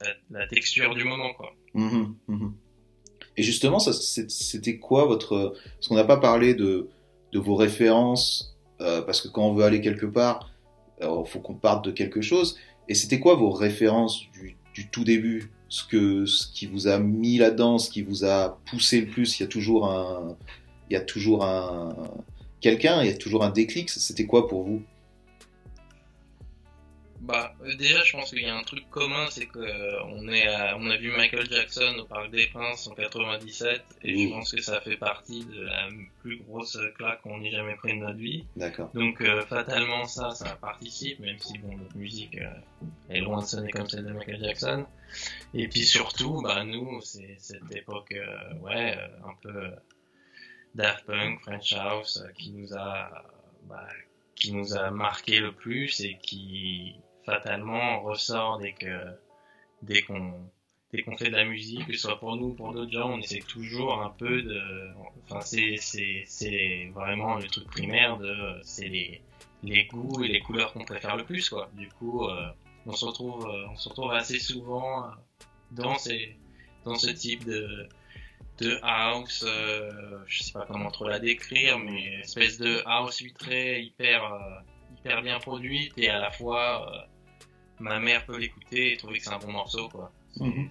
la, 0.00 0.06
la- 0.06 0.40
la 0.40 0.46
texture 0.46 0.94
du 0.94 1.04
moment 1.04 1.32
quoi. 1.34 1.52
Mhm, 1.72 2.16
mhm. 2.28 2.54
Et 3.36 3.42
justement, 3.42 3.80
c'était 3.80 4.78
quoi 4.78 5.06
votre... 5.06 5.56
Parce 5.74 5.88
qu'on 5.88 5.96
n'a 5.96 6.04
pas 6.04 6.18
parlé 6.18 6.54
de, 6.54 6.88
de 7.32 7.38
vos 7.40 7.56
références, 7.56 8.54
euh, 8.80 9.02
parce 9.02 9.20
que 9.20 9.26
quand 9.26 9.42
on 9.48 9.54
veut 9.54 9.64
aller 9.64 9.80
quelque 9.80 10.06
part, 10.06 10.50
il 11.00 11.24
faut 11.26 11.40
qu'on 11.40 11.54
parte 11.54 11.84
de 11.84 11.90
quelque 11.90 12.20
chose. 12.20 12.56
Et 12.88 12.94
c'était 12.94 13.18
quoi 13.18 13.34
vos 13.34 13.50
références 13.50 14.20
du, 14.30 14.56
du 14.74 14.88
tout 14.88 15.04
début 15.04 15.50
ce, 15.68 15.84
que, 15.84 16.26
ce 16.26 16.46
qui 16.52 16.66
vous 16.66 16.86
a 16.88 16.98
mis 16.98 17.38
là-dedans, 17.38 17.78
ce 17.78 17.90
qui 17.90 18.02
vous 18.02 18.24
a 18.24 18.60
poussé 18.66 19.00
le 19.00 19.06
plus 19.06 19.38
Il 19.38 19.44
y 19.44 19.46
a 19.46 19.48
toujours 19.48 19.90
un... 19.90 20.36
Il 20.90 20.94
y 20.94 20.96
a 20.96 21.00
toujours 21.00 21.44
un... 21.44 21.96
Quelqu'un, 22.60 23.02
il 23.02 23.06
y 23.06 23.12
a 23.12 23.16
toujours 23.16 23.44
un 23.44 23.50
déclic. 23.50 23.88
C'était 23.90 24.26
quoi 24.26 24.48
pour 24.48 24.64
vous? 24.64 24.82
Bah 27.26 27.54
déjà 27.78 28.02
je 28.04 28.12
pense 28.12 28.30
qu'il 28.30 28.42
y 28.42 28.46
a 28.46 28.54
un 28.54 28.62
truc 28.64 28.88
commun 28.90 29.26
c'est 29.30 29.46
que 29.46 29.58
euh, 29.58 30.02
on 30.08 30.28
est 30.28 30.46
à- 30.46 30.76
on 30.78 30.90
a 30.90 30.96
vu 30.98 31.10
Michael 31.10 31.48
Jackson 31.50 31.96
au 31.98 32.04
Parc 32.04 32.30
des 32.30 32.46
Princes 32.48 32.86
en 32.86 32.94
97 32.94 33.82
et 34.02 34.24
je 34.24 34.28
pense 34.28 34.52
que 34.52 34.60
ça 34.60 34.80
fait 34.82 34.98
partie 34.98 35.44
de 35.46 35.62
la 35.62 35.88
plus 36.20 36.38
grosse 36.42 36.78
claque 36.96 37.22
qu'on 37.22 37.42
ait 37.42 37.50
jamais 37.50 37.76
pris 37.76 37.92
de 37.94 38.04
notre 38.04 38.18
vie. 38.18 38.44
D'accord. 38.56 38.90
Donc 38.92 39.22
euh, 39.22 39.42
fatalement 39.46 40.04
ça, 40.06 40.30
ça 40.34 40.56
participe, 40.56 41.18
même 41.20 41.38
si 41.38 41.56
bon 41.58 41.74
notre 41.78 41.96
musique 41.96 42.36
euh, 42.36 42.50
est 43.08 43.20
loin 43.20 43.40
de 43.40 43.46
sonner 43.46 43.70
comme 43.70 43.88
celle 43.88 44.04
de 44.04 44.12
Michael 44.12 44.40
Jackson. 44.44 44.84
Et 45.54 45.68
puis 45.68 45.84
surtout, 45.84 46.42
bah 46.42 46.62
nous, 46.64 47.00
c'est 47.00 47.36
cette 47.38 47.74
époque, 47.74 48.12
euh, 48.12 48.54
ouais, 48.60 48.98
un 49.24 49.34
peu 49.40 49.70
Daft 50.74 51.06
Punk, 51.06 51.40
French 51.40 51.72
House, 51.74 52.22
qui 52.36 52.50
nous 52.50 52.74
a, 52.74 53.24
bah, 53.68 53.86
qui 54.34 54.52
nous 54.52 54.74
a 54.76 54.90
marqué 54.90 55.38
le 55.38 55.52
plus 55.52 56.00
et 56.00 56.18
qui 56.20 56.96
fatalement 57.24 58.00
ressort 58.02 58.58
dès 58.58 58.72
que, 58.72 59.04
dès 59.82 60.02
qu'on 60.02 60.32
dès 60.94 61.02
qu'on 61.02 61.16
fait 61.16 61.28
de 61.28 61.36
la 61.36 61.44
musique, 61.44 61.86
que 61.86 61.92
ce 61.92 61.98
soit 61.98 62.20
pour 62.20 62.36
nous 62.36 62.48
ou 62.48 62.54
pour 62.54 62.72
d'autres 62.72 62.92
gens, 62.92 63.10
on 63.10 63.18
essaie 63.18 63.40
toujours 63.40 64.00
un 64.00 64.10
peu 64.10 64.42
de, 64.42 64.60
enfin 65.24 65.40
c'est 65.40 65.76
c'est 65.76 66.90
vraiment 66.94 67.36
le 67.36 67.48
truc 67.48 67.66
primaire 67.66 68.16
de, 68.16 68.60
c'est 68.62 68.88
les 68.88 69.20
les 69.64 69.86
goûts 69.86 70.22
et 70.22 70.28
les 70.28 70.40
couleurs 70.40 70.72
qu'on 70.72 70.84
préfère 70.84 71.16
le 71.16 71.24
plus 71.24 71.48
quoi. 71.48 71.68
Du 71.74 71.88
coup, 71.88 72.24
euh, 72.28 72.46
on 72.86 72.92
se 72.92 73.04
retrouve 73.06 73.44
euh, 73.46 73.66
on 73.72 73.76
se 73.76 73.88
retrouve 73.88 74.12
assez 74.12 74.38
souvent 74.38 75.04
euh, 75.04 75.08
dans 75.72 75.96
ces 75.98 76.36
dans 76.84 76.94
ce 76.94 77.10
type 77.10 77.44
de 77.44 77.88
de 78.58 78.78
house, 78.82 79.44
euh, 79.48 79.90
je 80.26 80.44
sais 80.44 80.52
pas 80.52 80.64
comment 80.66 80.90
trop 80.92 81.08
la 81.08 81.18
décrire, 81.18 81.80
mais 81.80 82.20
espèce 82.20 82.58
de 82.58 82.82
house 82.86 83.20
vitrée 83.20 83.80
hyper 83.82 84.22
hyper 84.96 85.22
bien 85.22 85.40
produite 85.40 85.92
et 85.98 86.08
à 86.08 86.20
la 86.20 86.30
fois 86.30 87.08
ma 87.80 88.00
mère 88.00 88.24
peut 88.26 88.38
l'écouter 88.38 88.92
et 88.92 88.96
trouver 88.96 89.18
que 89.18 89.24
c'est 89.24 89.32
un 89.32 89.38
bon 89.38 89.52
morceau 89.52 89.88
quoi. 89.88 90.12
Mhm. 90.36 90.68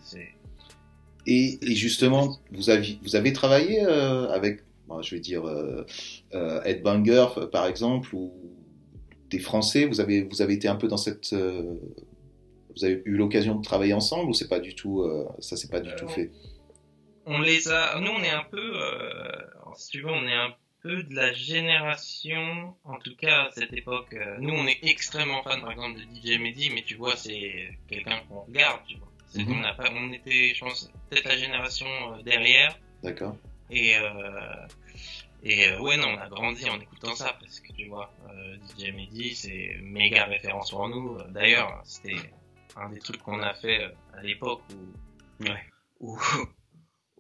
Et, 1.26 1.58
et 1.62 1.76
justement, 1.76 2.38
vous 2.52 2.70
avez, 2.70 3.00
vous 3.02 3.16
avez 3.16 3.32
travaillé 3.32 3.82
euh, 3.82 4.30
avec, 4.32 4.62
bon, 4.88 5.02
je 5.02 5.16
vais 5.16 5.22
dire, 5.22 5.46
euh, 5.46 5.86
euh, 6.34 6.62
Ed 6.64 6.84
Banger, 6.84 7.28
par 7.52 7.66
exemple, 7.66 8.14
ou 8.14 8.34
des 9.30 9.40
Français? 9.40 9.86
Vous 9.86 10.02
avez, 10.02 10.24
vous 10.24 10.42
avez 10.42 10.54
été 10.56 10.68
un 10.68 10.76
peu 10.76 10.90
dans 10.90 10.98
cette, 10.98 11.32
euh, 11.32 11.76
Vous 12.76 12.84
avez 12.86 13.02
eu 13.06 13.16
l'occasion 13.16 13.56
de 13.56 13.64
travailler 13.64 13.94
ensemble 13.94 14.30
ou 14.30 14.34
c'est 14.34 14.50
pas 14.50 14.60
du 14.60 14.76
tout, 14.76 15.02
euh, 15.02 15.28
ça 15.40 15.56
c'est 15.56 15.70
pas 15.70 15.80
du 15.80 15.90
Euh, 15.90 15.96
tout 15.96 16.08
fait? 16.08 16.32
On 17.26 17.40
les 17.40 17.70
a, 17.70 18.00
nous 18.02 18.12
on 18.12 18.22
est 18.22 18.30
un 18.30 18.44
peu, 18.52 18.72
euh, 18.76 19.32
si 19.76 19.92
tu 19.92 20.02
veux, 20.02 20.12
on 20.12 20.28
est 20.28 20.34
un 20.34 20.54
peu 20.84 21.02
de 21.04 21.16
la 21.16 21.32
génération, 21.34 22.76
en 22.84 23.00
tout 23.00 23.16
cas 23.16 23.46
à 23.46 23.52
cette 23.52 23.74
époque. 23.74 24.14
euh, 24.14 24.38
nous 24.40 24.54
on 24.54 24.68
est 24.68 24.80
extrêmement 24.84 25.42
fan 25.44 25.62
par 25.62 25.72
exemple 25.72 25.98
de 26.00 26.04
DJ 26.04 26.38
Mehdi, 26.40 26.70
mais 26.72 26.84
tu 26.84 26.96
vois 26.96 27.16
c'est 27.16 27.78
quelqu'un 27.88 28.20
qu'on 28.28 28.42
regarde, 28.42 28.82
tu 28.88 28.98
vois. 28.98 29.08
C'est 29.28 29.40
Mhm. 29.40 29.48
qu'on 29.48 29.60
n'a 29.62 29.74
pas, 29.74 29.90
on 29.92 30.12
était, 30.12 30.54
je 30.54 30.60
pense, 30.60 30.92
peut-être 31.10 31.26
la 31.28 31.38
génération 31.38 31.88
euh, 31.88 32.22
derrière. 32.22 32.78
D'accord. 33.02 33.36
Et, 33.72 33.96
euh, 33.98 34.68
et 35.42 35.70
euh, 35.70 35.80
ouais, 35.80 35.98
non, 35.98 36.10
on 36.10 36.18
a 36.20 36.30
grandi 36.30 36.70
en 36.70 36.80
écoutant 36.80 37.16
ça, 37.16 37.36
parce 37.40 37.60
que 37.60 37.74
tu 37.74 37.88
vois, 37.88 38.14
euh, 38.30 38.58
DJ 38.78 38.92
Mehdi, 38.94 39.34
c'est 39.36 39.78
méga 39.82 40.26
référence 40.26 40.70
pour 40.70 40.88
nous. 40.88 41.18
D'ailleurs, 41.32 41.82
c'était 41.84 42.16
un 42.76 42.90
des 42.90 43.00
trucs 43.00 43.24
qu'on 43.24 43.40
a 43.42 43.54
fait 43.56 43.84
euh, 43.86 43.90
à 44.14 44.22
l'époque 44.22 44.62
où, 44.72 45.44
Ouais. 45.46 45.64
où, 46.00 46.20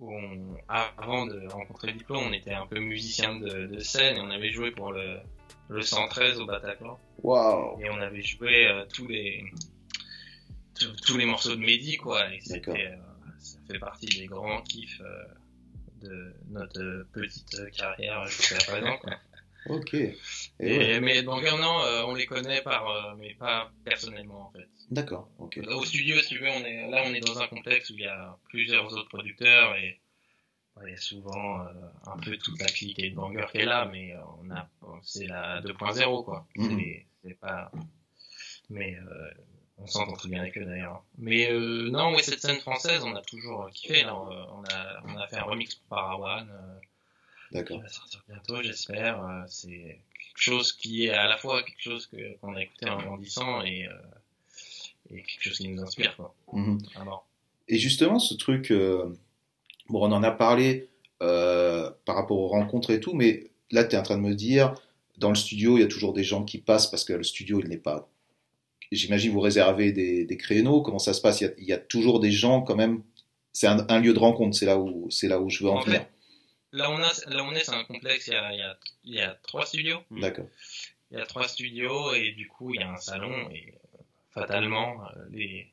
où 0.03 0.13
on, 0.13 0.57
avant 0.67 1.25
de 1.25 1.47
rencontrer 1.47 1.93
Diplo, 1.93 2.17
on 2.17 2.33
était 2.33 2.53
un 2.53 2.67
peu 2.67 2.79
musicien 2.79 3.35
de, 3.35 3.67
de 3.67 3.79
scène 3.79 4.17
et 4.17 4.19
on 4.19 4.29
avait 4.29 4.51
joué 4.51 4.71
pour 4.71 4.91
le, 4.91 5.19
le 5.69 5.81
113 5.81 6.39
au 6.39 6.45
Bataclan. 6.45 6.99
Waouh. 7.19 7.79
Et 7.81 7.89
on 7.89 8.01
avait 8.01 8.21
joué 8.21 8.67
euh, 8.67 8.85
tous 8.93 9.07
les 9.07 9.45
tous, 10.77 10.95
tous 11.05 11.17
les 11.17 11.25
morceaux 11.25 11.55
de 11.55 11.61
Mehdi, 11.61 11.97
quoi. 11.97 12.33
Et 12.33 12.39
c'était, 12.41 12.87
euh, 12.87 12.95
ça 13.39 13.57
fait 13.67 13.79
partie 13.79 14.07
des 14.07 14.25
grands 14.25 14.61
kiffs 14.61 15.01
euh, 15.01 15.23
de 16.01 16.33
notre 16.49 17.07
petite 17.13 17.71
carrière 17.71 18.25
jusqu'à 18.25 18.57
présent. 18.57 18.97
Quoi. 18.97 19.13
Ok. 19.67 19.93
Et 19.93 20.15
Et, 20.59 20.77
ouais. 20.77 20.99
Mais 21.01 21.23
donc 21.23 21.43
non, 21.43 21.79
euh, 21.81 22.03
on 22.05 22.15
les 22.15 22.25
connaît 22.25 22.61
par, 22.61 22.87
euh, 22.89 23.15
mais 23.17 23.33
pas 23.35 23.71
personnellement 23.85 24.47
en 24.47 24.51
fait. 24.51 24.67
D'accord. 24.91 25.29
Ok. 25.39 25.59
Au 25.67 25.85
studio, 25.85 26.19
si 26.19 26.35
tu 26.35 26.39
veux, 26.39 26.49
on 26.49 26.63
est 26.65 26.89
là, 26.89 27.03
on 27.05 27.13
est 27.13 27.19
dans 27.19 27.39
un 27.39 27.47
complexe 27.47 27.89
où 27.89 27.93
il 27.93 28.01
y 28.01 28.07
a 28.07 28.37
plusieurs 28.49 28.91
autres 28.93 29.09
producteurs 29.09 29.75
et 29.75 29.99
il 30.83 30.89
y 30.89 30.93
a 30.93 30.97
souvent 30.97 31.61
euh, 31.61 31.69
un 32.07 32.17
peu 32.17 32.35
toute 32.37 32.59
la 32.59 32.65
clique 32.67 32.99
et 32.99 33.11
de 33.11 33.15
banger 33.15 33.45
qui 33.51 33.59
est 33.59 33.65
là, 33.65 33.87
mais 33.91 34.13
euh, 34.15 34.19
on 34.43 34.51
a, 34.51 34.67
c'est 35.03 35.27
la 35.27 35.61
2.0 35.61 36.23
quoi. 36.25 36.47
Mhm. 36.55 36.79
C'est, 36.79 37.05
c'est 37.23 37.39
pas, 37.39 37.71
mais 38.69 38.95
euh, 38.97 39.31
on 39.77 39.87
s'entend 39.87 40.13
très 40.13 40.29
bien 40.29 40.41
avec 40.41 40.57
eux 40.57 40.65
d'ailleurs. 40.65 41.03
Mais 41.17 41.49
euh, 41.51 41.89
non, 41.89 42.13
ouais, 42.13 42.21
cette 42.23 42.39
scène 42.41 42.59
française, 42.59 43.03
on 43.03 43.15
a 43.15 43.21
toujours 43.21 43.69
kiffé. 43.71 44.03
Là, 44.03 44.15
on 44.15 44.27
on 44.29 44.63
a, 44.63 45.01
on 45.07 45.17
a 45.17 45.27
fait 45.27 45.37
un 45.37 45.43
remix 45.43 45.75
pour 45.75 45.87
Parawan. 45.89 46.49
euh, 46.49 46.79
D'accord. 47.53 47.81
va 47.81 47.87
sortir 47.89 48.23
bientôt, 48.27 48.61
j'espère. 48.63 49.23
Euh, 49.23 49.43
C'est 49.47 49.69
quelque 49.69 50.37
chose 50.41 50.73
qui 50.73 51.05
est 51.05 51.11
à 51.11 51.27
la 51.27 51.37
fois 51.37 51.63
quelque 51.63 51.81
chose 51.81 52.09
qu'on 52.41 52.55
a 52.55 52.61
écouté 52.61 52.89
en 52.89 53.01
grandissant 53.01 53.61
et, 53.63 53.87
euh, 53.87 55.13
et 55.15 55.21
quelque 55.21 55.43
chose 55.43 55.57
qui 55.57 55.67
nous 55.69 55.81
inspire, 55.81 56.15
quoi. 56.15 56.33
Mhm. 56.51 56.79
Et 57.67 57.77
justement, 57.77 58.19
ce 58.19 58.33
truc, 58.33 58.71
euh, 58.71 59.05
bon, 59.89 60.07
on 60.07 60.11
en 60.11 60.23
a 60.23 60.31
parlé 60.31 60.89
euh, 61.21 61.89
par 62.05 62.15
rapport 62.15 62.37
aux 62.39 62.47
rencontres 62.47 62.89
et 62.91 62.99
tout, 62.99 63.13
mais 63.13 63.51
là, 63.71 63.83
tu 63.83 63.95
es 63.95 63.99
en 63.99 64.03
train 64.03 64.17
de 64.17 64.21
me 64.23 64.35
dire, 64.35 64.73
dans 65.17 65.29
le 65.29 65.35
studio, 65.35 65.77
il 65.77 65.81
y 65.81 65.83
a 65.83 65.87
toujours 65.87 66.13
des 66.13 66.23
gens 66.23 66.43
qui 66.43 66.57
passent 66.57 66.87
parce 66.87 67.05
que 67.05 67.13
le 67.13 67.23
studio, 67.23 67.59
il 67.61 67.69
n'est 67.69 67.77
pas. 67.77 68.09
J'imagine 68.91 69.31
vous 69.31 69.39
réservez 69.39 69.91
des, 69.91 70.25
des 70.25 70.37
créneaux. 70.37 70.81
Comment 70.81 70.99
ça 70.99 71.13
se 71.13 71.21
passe? 71.21 71.41
Il 71.41 71.45
y, 71.45 71.47
a, 71.47 71.51
il 71.57 71.65
y 71.65 71.73
a 71.73 71.77
toujours 71.79 72.19
des 72.19 72.31
gens 72.31 72.61
quand 72.61 72.75
même? 72.75 73.01
C'est 73.51 73.67
un, 73.67 73.85
un 73.89 73.99
lieu 73.99 74.13
de 74.13 74.19
rencontre. 74.19 74.55
C'est 74.55 74.65
là 74.65 74.77
où 74.77 75.09
c'est 75.09 75.27
là 75.27 75.39
où 75.39 75.49
je 75.49 75.63
veux 75.63 75.69
en, 75.69 75.77
En 75.77 75.81
venir. 75.81 76.05
Là, 76.73 76.91
on 76.91 76.97
a, 76.97 77.11
là, 77.27 77.43
on 77.43 77.53
est, 77.53 77.63
c'est 77.63 77.73
un 77.73 77.83
complexe. 77.85 78.27
Il 78.27 78.33
y 78.33 78.35
a, 78.35 78.51
il 78.51 78.59
y 78.59 78.63
a, 78.63 78.77
il 79.05 79.13
y 79.15 79.21
a 79.21 79.37
trois 79.43 79.65
studios. 79.65 79.99
D'accord. 80.11 80.47
Il 81.11 81.17
y 81.17 81.21
a 81.21 81.25
trois 81.25 81.47
studios 81.47 82.13
et 82.13 82.31
du 82.31 82.47
coup, 82.47 82.73
il 82.73 82.81
y 82.81 82.83
a 82.83 82.89
un 82.91 82.97
salon 82.97 83.49
et 83.51 83.73
euh, 83.73 83.97
fatalement, 84.33 85.05
euh, 85.05 85.25
les 85.31 85.71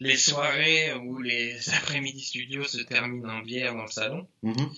les 0.00 0.16
soirées 0.16 0.92
ou 0.94 1.20
les 1.20 1.56
après-midi 1.78 2.20
studios 2.20 2.64
se 2.64 2.82
terminent 2.82 3.28
en 3.28 3.40
bière 3.40 3.74
dans 3.74 3.82
le 3.82 3.90
salon. 3.90 4.28
Mhm. 4.42 4.70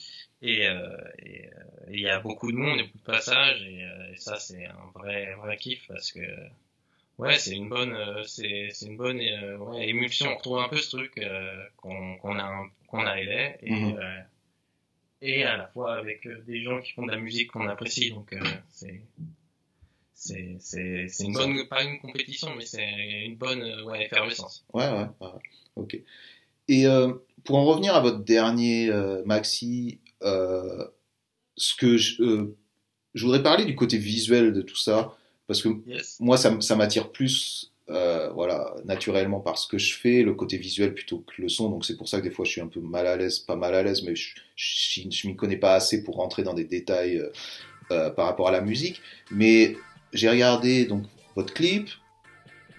Et 0.42 0.66
euh, 0.66 0.96
et, 1.18 1.46
euh, 1.46 1.90
et 1.90 1.94
il 1.94 2.00
y 2.00 2.08
a 2.08 2.20
beaucoup 2.20 2.52
de 2.52 2.56
monde, 2.56 2.80
beaucoup 2.82 2.98
de 2.98 3.04
passages, 3.04 3.62
et, 3.62 3.84
euh, 3.84 4.12
et 4.12 4.16
ça 4.16 4.38
c'est 4.38 4.66
un 4.66 4.90
vrai 4.94 5.34
vrai 5.34 5.56
kiff 5.56 5.86
parce 5.88 6.12
que 6.12 6.20
ouais 7.18 7.38
c'est 7.38 7.54
une 7.56 7.68
bonne 7.68 7.94
euh, 7.94 8.22
c'est 8.24 8.70
une 8.82 8.96
bonne 8.96 9.20
euh, 9.20 9.56
ouais, 9.58 9.88
émulsion. 9.88 10.30
On 10.30 10.36
retrouve 10.36 10.58
un 10.58 10.68
peu 10.68 10.76
ce 10.76 10.96
truc 10.96 11.18
euh, 11.18 11.64
qu'on 11.76 12.16
qu'on 12.18 12.38
a 12.38 12.66
qu'on 12.86 13.06
a 13.06 13.18
aidé 13.20 13.56
et 13.62 13.72
euh, 13.72 14.20
et 15.22 15.44
à 15.44 15.56
la 15.56 15.66
fois 15.68 15.94
avec 15.96 16.26
euh, 16.26 16.42
des 16.46 16.62
gens 16.62 16.80
qui 16.80 16.92
font 16.92 17.06
de 17.06 17.10
la 17.12 17.18
musique 17.18 17.50
qu'on 17.52 17.68
apprécie 17.68 18.10
donc 18.10 18.32
euh, 18.32 18.40
c'est 18.70 19.02
c'est 20.12 20.56
c'est 20.60 21.08
c'est 21.08 21.24
une 21.24 21.32
bonne 21.34 21.68
pas 21.68 21.82
une 21.84 21.98
compétition 22.00 22.54
mais 22.56 22.64
c'est 22.64 23.24
une 23.24 23.36
bonne 23.36 23.62
euh, 23.62 23.84
ouais 23.84 24.04
effervescence. 24.06 24.64
Ouais, 24.72 24.88
ouais, 24.88 25.06
ouais, 25.20 25.28
ok. 25.76 25.98
Et 26.68 26.86
euh, 26.86 27.12
pour 27.44 27.56
en 27.56 27.64
revenir 27.64 27.94
à 27.94 28.00
votre 28.00 28.24
dernier 28.24 28.90
euh, 28.90 29.22
maxi, 29.24 30.00
euh, 30.22 30.86
ce 31.56 31.74
que 31.76 31.96
je, 31.96 32.50
je 33.14 33.24
voudrais 33.24 33.42
parler 33.42 33.64
du 33.64 33.76
côté 33.76 33.98
visuel 33.98 34.52
de 34.52 34.62
tout 34.62 34.76
ça, 34.76 35.16
parce 35.46 35.62
que 35.62 35.68
Yes. 35.86 36.18
moi, 36.18 36.36
ça, 36.38 36.60
ça 36.60 36.74
m'attire 36.74 37.12
plus, 37.12 37.72
euh, 37.88 38.30
voilà, 38.30 38.74
naturellement 38.84 39.40
par 39.40 39.58
ce 39.58 39.68
que 39.68 39.78
je 39.78 39.94
fais, 39.94 40.22
le 40.22 40.34
côté 40.34 40.56
visuel 40.56 40.94
plutôt 40.94 41.18
que 41.18 41.40
le 41.40 41.48
son. 41.48 41.70
Donc 41.70 41.84
c'est 41.84 41.96
pour 41.96 42.08
ça 42.08 42.18
que 42.18 42.24
des 42.24 42.30
fois 42.30 42.44
je 42.44 42.50
suis 42.50 42.60
un 42.60 42.66
peu 42.66 42.80
mal 42.80 43.06
à 43.06 43.16
l'aise, 43.16 43.38
pas 43.38 43.56
mal 43.56 43.74
à 43.74 43.82
l'aise, 43.82 44.02
mais 44.02 44.16
je, 44.16 44.34
je, 44.56 45.26
m'y 45.28 45.36
connais 45.36 45.56
pas 45.56 45.74
assez 45.74 46.02
pour 46.02 46.16
rentrer 46.16 46.42
dans 46.42 46.54
des 46.54 46.64
détails 46.64 47.18
euh, 47.18 47.30
euh, 47.92 48.10
par 48.10 48.26
rapport 48.26 48.48
à 48.48 48.50
la 48.50 48.60
musique. 48.60 49.00
Mais 49.30 49.76
j'ai 50.12 50.28
regardé 50.28 50.86
donc 50.86 51.04
votre 51.36 51.54
clip. 51.54 51.88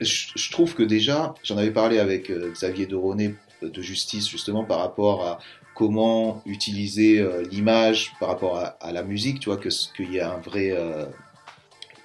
Je, 0.01 0.51
trouve 0.51 0.76
que 0.76 0.84
déjà, 0.84 1.34
j'en 1.43 1.58
avais 1.58 1.72
parlé 1.72 1.99
avec 1.99 2.30
euh, 2.30 2.51
Xavier 2.51 2.88
de 2.88 2.97
Ronet 2.97 3.34
euh, 3.64 3.70
de 3.70 3.82
Justice 3.82 4.28
justement 4.30 4.66
par 4.66 4.80
rapport 4.80 5.26
à 5.26 5.39
comment 5.74 6.41
utiliser 6.45 7.24
l'image 7.51 8.12
par 8.20 8.30
rapport 8.30 8.58
à, 8.58 8.66
à 8.82 8.91
la 8.91 9.03
musique, 9.03 9.39
tu 9.39 9.49
vois, 9.49 9.58
que 9.58 9.70
qu'il 9.95 10.12
y 10.12 10.20
a 10.20 10.34
un 10.34 10.39
vrai 10.39 10.76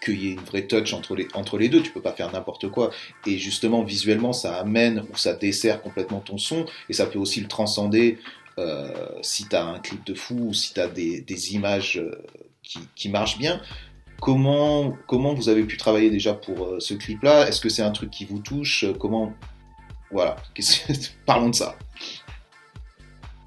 qu'il 0.03 0.23
y 0.23 0.29
ait 0.29 0.33
une 0.33 0.41
vraie 0.41 0.67
touch 0.67 0.93
entre 0.93 1.15
les, 1.15 1.29
entre 1.35 1.59
les 1.59 1.69
deux, 1.69 1.83
tu 1.83 1.93
peux 1.93 2.03
pas 2.03 2.13
faire 2.13 2.33
n'importe 2.33 2.69
quoi. 2.69 2.91
Et 3.27 3.39
justement, 3.39 3.83
visuellement, 3.83 4.33
ça 4.33 4.57
amène 4.57 5.05
ou 5.13 5.17
ça 5.17 5.35
dessert 5.35 5.83
complètement 5.83 6.21
ton 6.21 6.39
son, 6.39 6.67
et 6.89 6.93
ça 6.93 7.07
peut 7.07 7.19
aussi 7.19 7.41
le 7.41 7.49
transcender 7.49 8.19
euh, 8.59 9.09
si 9.23 9.49
tu 9.49 9.57
as 9.57 9.65
un 9.65 9.79
clip 9.79 10.05
de 10.05 10.15
fou 10.15 10.49
ou 10.49 10.55
si 10.55 10.75
tu 10.75 10.81
as 10.81 10.89
des, 10.89 11.21
des 11.21 11.55
images 11.55 11.99
euh, 11.99 12.23
qui, 12.63 12.81
qui 12.95 13.09
marchent 13.09 13.39
bien. 13.39 13.63
Comment, 14.21 14.97
comment 15.09 15.35
vous 15.35 15.49
avez 15.49 15.65
pu 15.65 15.77
travailler 15.77 16.11
déjà 16.11 16.35
pour 16.35 16.65
euh, 16.65 16.81
ce 16.81 16.95
clip-là? 16.95 17.49
Est-ce 17.49 17.61
que 17.61 17.69
c'est 17.69 17.83
un 17.83 17.91
truc 17.91 18.11
qui 18.11 18.25
vous 18.25 18.39
touche? 18.39 18.85
Comment 19.01 19.33
Voilà, 20.11 20.37
parlons 21.27 21.51
de 21.51 21.55
ça. 21.55 21.77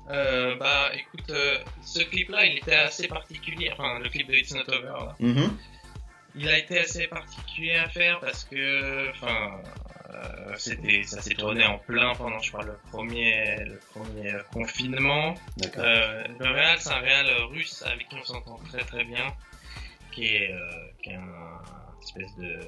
Bah 0.07 0.91
écoute, 0.93 1.35
ce 1.83 1.99
clip-là, 2.03 2.45
il 2.45 2.57
était 2.59 2.75
assez 2.75 3.07
particulier. 3.07 3.71
Enfin, 3.73 3.99
le 3.99 4.07
clip 4.07 4.27
de 4.27 4.33
It's 4.35 4.53
Not 4.53 4.61
Over, 4.69 5.05
là. 5.05 5.15
Mhm. 5.19 5.57
Il 6.35 6.47
a 6.49 6.57
été 6.57 6.79
assez 6.79 7.07
particulier 7.07 7.75
à 7.75 7.89
faire 7.89 8.19
parce 8.19 8.43
que, 8.43 9.09
enfin, 9.11 9.61
euh, 10.13 10.53
c'était, 10.57 11.03
ça 11.03 11.21
s'est 11.21 11.35
tourné 11.35 11.65
en 11.65 11.77
plein 11.79 12.13
pendant, 12.15 12.39
je 12.39 12.51
crois, 12.51 12.63
le 12.63 12.77
premier, 12.91 13.57
le 13.65 13.79
premier 13.91 14.33
confinement. 14.51 15.35
D'accord. 15.57 15.83
Euh, 15.85 16.23
le 16.39 16.49
réal, 16.49 16.77
c'est 16.79 16.91
un 16.91 16.99
réal 16.99 17.27
russe 17.49 17.83
avec 17.85 18.07
qui 18.09 18.15
on 18.15 18.23
s'entend 18.23 18.57
très 18.69 18.83
très 18.83 19.03
bien, 19.03 19.33
qui 20.11 20.35
est, 20.35 20.51
euh, 20.51 20.59
qui 21.01 21.09
est 21.09 21.15
un, 21.15 21.19
un 21.21 21.99
espèce 22.01 22.35
de, 22.37 22.59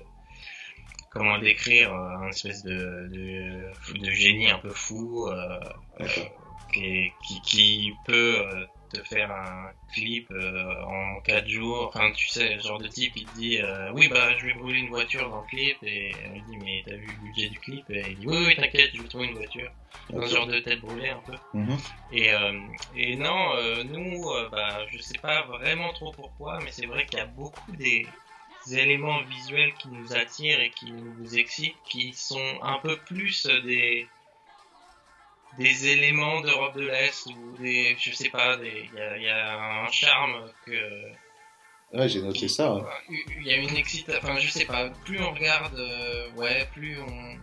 comment 1.09 1.38
décrire, 1.39 1.93
euh, 1.93 2.18
un 2.18 2.30
espèce 2.30 2.63
de, 2.63 3.07
de, 3.11 3.99
de 3.99 4.11
génie 4.11 4.49
un 4.49 4.59
peu 4.59 4.72
fou. 4.72 5.28
Euh, 5.28 5.59
D'accord. 5.99 6.32
qui, 6.74 7.11
qui, 7.26 7.41
qui 7.41 7.93
peut 8.05 8.45
euh, 8.45 8.65
te 8.89 9.03
faire 9.03 9.31
un 9.31 9.71
clip 9.93 10.29
euh, 10.31 10.83
en 10.83 11.19
4 11.21 11.47
jours. 11.47 11.88
Enfin, 11.88 12.11
tu 12.11 12.27
sais, 12.27 12.55
le 12.55 12.61
genre 12.61 12.79
de 12.79 12.88
type, 12.88 13.13
il 13.15 13.25
te 13.25 13.35
dit 13.35 13.57
euh, 13.59 13.91
Oui, 13.93 14.07
bah, 14.07 14.38
je 14.38 14.47
vais 14.47 14.53
brûler 14.53 14.79
une 14.79 14.89
voiture 14.89 15.29
dans 15.29 15.41
le 15.41 15.47
clip. 15.47 15.77
Et 15.83 16.11
on 16.27 16.33
lui 16.33 16.41
dit 16.41 16.57
Mais 16.57 16.83
t'as 16.85 16.95
vu 16.95 17.07
le 17.07 17.27
budget 17.27 17.49
du 17.49 17.59
clip? 17.59 17.89
Et 17.89 18.03
il 18.09 18.19
dit 18.19 18.27
Oui, 18.27 18.38
oui, 18.47 18.55
t'inquiète, 18.55 18.91
je 18.93 19.01
vais 19.01 19.07
trouver 19.07 19.27
une 19.27 19.38
voiture. 19.38 19.71
Un 20.13 20.25
genre 20.25 20.47
de 20.47 20.59
tête 20.59 20.79
brûlée 20.79 21.09
un 21.09 21.21
peu. 21.25 21.33
Mhm. 21.53 21.77
Et, 22.11 22.31
euh, 22.31 22.59
et 22.95 23.15
non, 23.17 23.83
nous, 23.85 24.23
bah, 24.51 24.85
je 24.91 24.99
sais 24.99 25.17
pas 25.17 25.43
vraiment 25.43 25.91
trop 25.93 26.11
pourquoi, 26.11 26.59
mais 26.63 26.71
c'est 26.71 26.85
vrai 26.85 27.05
qu'il 27.05 27.19
y 27.19 27.21
a 27.21 27.25
beaucoup 27.25 27.71
des, 27.73 28.07
éléments 28.71 29.21
visuels 29.23 29.73
qui 29.75 29.88
nous 29.88 30.13
attirent 30.13 30.59
et 30.59 30.71
qui 30.71 30.91
nous 30.91 31.38
excitent, 31.38 31.77
qui 31.85 32.13
sont 32.13 32.59
un 32.61 32.79
peu 32.79 32.97
plus 32.97 33.45
des 33.63 34.09
des 35.57 35.87
éléments 35.87 36.41
d'Europe 36.41 36.75
de 36.75 36.81
l'Est 36.87 37.25
ou 37.27 37.57
des, 37.57 37.95
je 37.99 38.11
sais 38.11 38.29
pas, 38.29 38.57
il 38.61 38.89
y 38.95 38.99
a, 39.01 39.17
il 39.17 39.23
y 39.23 39.29
a 39.29 39.83
un 39.83 39.91
charme 39.91 40.49
que, 40.65 41.11
Ouais, 41.93 42.09
j'ai 42.09 42.21
noté 42.21 42.49
ça. 42.49 42.73
ouais. 42.73 42.83
il 43.39 43.47
y 43.47 43.53
a 43.53 43.55
une 43.57 43.75
excitation, 43.77 44.19
enfin 44.21 44.37
je 44.39 44.49
sais 44.49 44.65
pas, 44.65 44.89
plus 45.05 45.21
on 45.21 45.31
regarde, 45.33 45.73
euh, 45.79 46.29
ouais, 46.35 46.67
plus 46.73 46.99
on, 46.99 47.37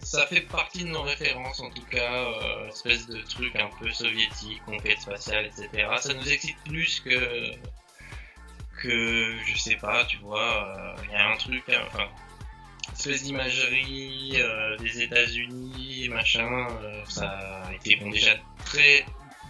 ça 0.00 0.26
fait 0.26 0.40
partie 0.40 0.82
de 0.84 0.88
nos 0.88 1.02
références 1.02 1.60
en 1.60 1.70
tout 1.70 1.84
cas, 1.84 2.12
euh, 2.12 2.68
espèce 2.68 3.06
de 3.06 3.20
truc 3.22 3.54
un 3.56 3.70
peu 3.80 3.88
soviétique, 3.92 4.60
conquête 4.64 4.98
spatiale, 5.00 5.46
etc. 5.46 5.86
Ça 6.00 6.14
nous 6.14 6.28
excite 6.32 6.56
plus 6.64 6.98
que, 7.00 7.52
que 8.82 9.36
je 9.46 9.56
sais 9.56 9.76
pas, 9.76 10.04
tu 10.04 10.16
vois, 10.18 10.76
euh, 10.76 10.94
il 11.04 11.12
y 11.12 11.14
a 11.14 11.28
un 11.30 11.36
truc, 11.36 11.62
enfin, 11.86 12.08
espèce 12.94 13.22
d'imagerie 13.24 14.32
euh, 14.40 14.76
des 14.78 15.02
États-Unis, 15.02 16.08
machin, 16.10 16.68
euh, 16.82 17.02
ça 17.08 17.28
a 17.66 17.74
été 17.74 17.96
bon 17.96 18.10
déjà 18.10 18.36
très 18.64 19.04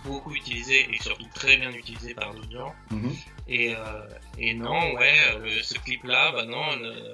beaucoup 0.05 0.34
utilisé 0.34 0.89
et 0.93 0.99
surtout 1.01 1.26
très 1.34 1.57
bien 1.57 1.72
utilisé 1.72 2.14
par 2.14 2.32
d'autres 2.34 2.51
gens. 2.53 2.74
Mhm. 2.91 3.12
Et, 3.49 3.74
euh, 3.74 4.09
et 4.39 4.55
non, 4.55 4.95
ouais, 4.95 5.39
le- 5.41 5.62
ce 5.62 5.74
clip-là, 5.78 6.32
bah 6.32 6.45
non, 6.45 6.64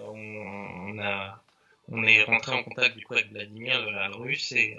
on, 0.08 0.94
on 0.94 0.98
a, 0.98 1.42
on 1.88 2.02
est 2.04 2.22
rentré 2.24 2.52
en 2.52 2.62
contact 2.62 2.96
du 2.96 3.04
coup 3.04 3.14
avec 3.14 3.30
Vladimir, 3.30 3.80
le, 3.82 3.90
le 3.90 4.16
russe, 4.16 4.52
et 4.52 4.78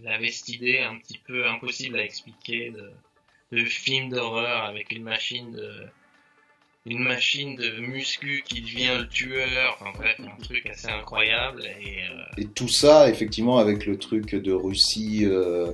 il 0.00 0.06
avait 0.08 0.30
cette 0.30 0.48
idée 0.50 0.78
un 0.80 0.96
petit 0.98 1.18
peu 1.18 1.46
impossible 1.48 1.98
à 1.98 2.04
expliquer 2.04 2.70
de, 2.70 2.92
de 3.52 3.64
film 3.64 4.10
d'horreur 4.10 4.64
avec 4.64 4.92
une 4.92 5.02
machine 5.02 5.50
de, 5.52 5.86
une 6.86 7.00
machine 7.00 7.56
de 7.56 7.78
muscu 7.80 8.42
qui 8.46 8.62
devient 8.62 8.96
le 8.98 9.06
tueur, 9.08 9.76
enfin 9.78 9.92
bref, 9.98 10.16
un 10.20 10.42
truc 10.42 10.64
assez 10.66 10.88
incroyable 10.88 11.62
et 11.80 11.98
euh, 12.10 12.22
Et 12.38 12.46
tout 12.46 12.68
ça, 12.68 13.10
effectivement, 13.10 13.58
avec 13.58 13.84
le 13.86 13.98
truc 13.98 14.34
de 14.34 14.52
Russie 14.52 15.24
euh, 15.26 15.72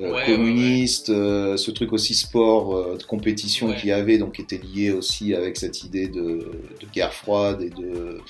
euh, 0.00 0.12
Ouais, 0.12 0.24
communiste, 0.26 1.06
ce 1.06 1.70
truc 1.70 1.92
aussi 1.92 2.14
sport 2.14 2.96
de 2.98 3.02
compétition 3.04 3.72
qu'il 3.74 3.88
y 3.88 3.92
avait, 3.92 4.18
donc 4.18 4.40
était 4.40 4.58
lié 4.58 4.90
aussi 4.90 5.34
avec 5.34 5.56
cette 5.56 5.82
idée 5.84 6.08
de, 6.08 6.50
de 6.80 6.86
guerre 6.92 7.12
froide 7.14 7.62
et 7.62 7.70
de. 7.70 8.20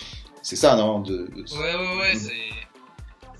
C'est 0.42 0.56
ça, 0.56 0.76
non 0.76 1.00
de, 1.00 1.28
Ouais, 1.36 1.74
ouais, 1.74 1.96
ouais, 2.00 2.14
Mhm. 2.14 2.20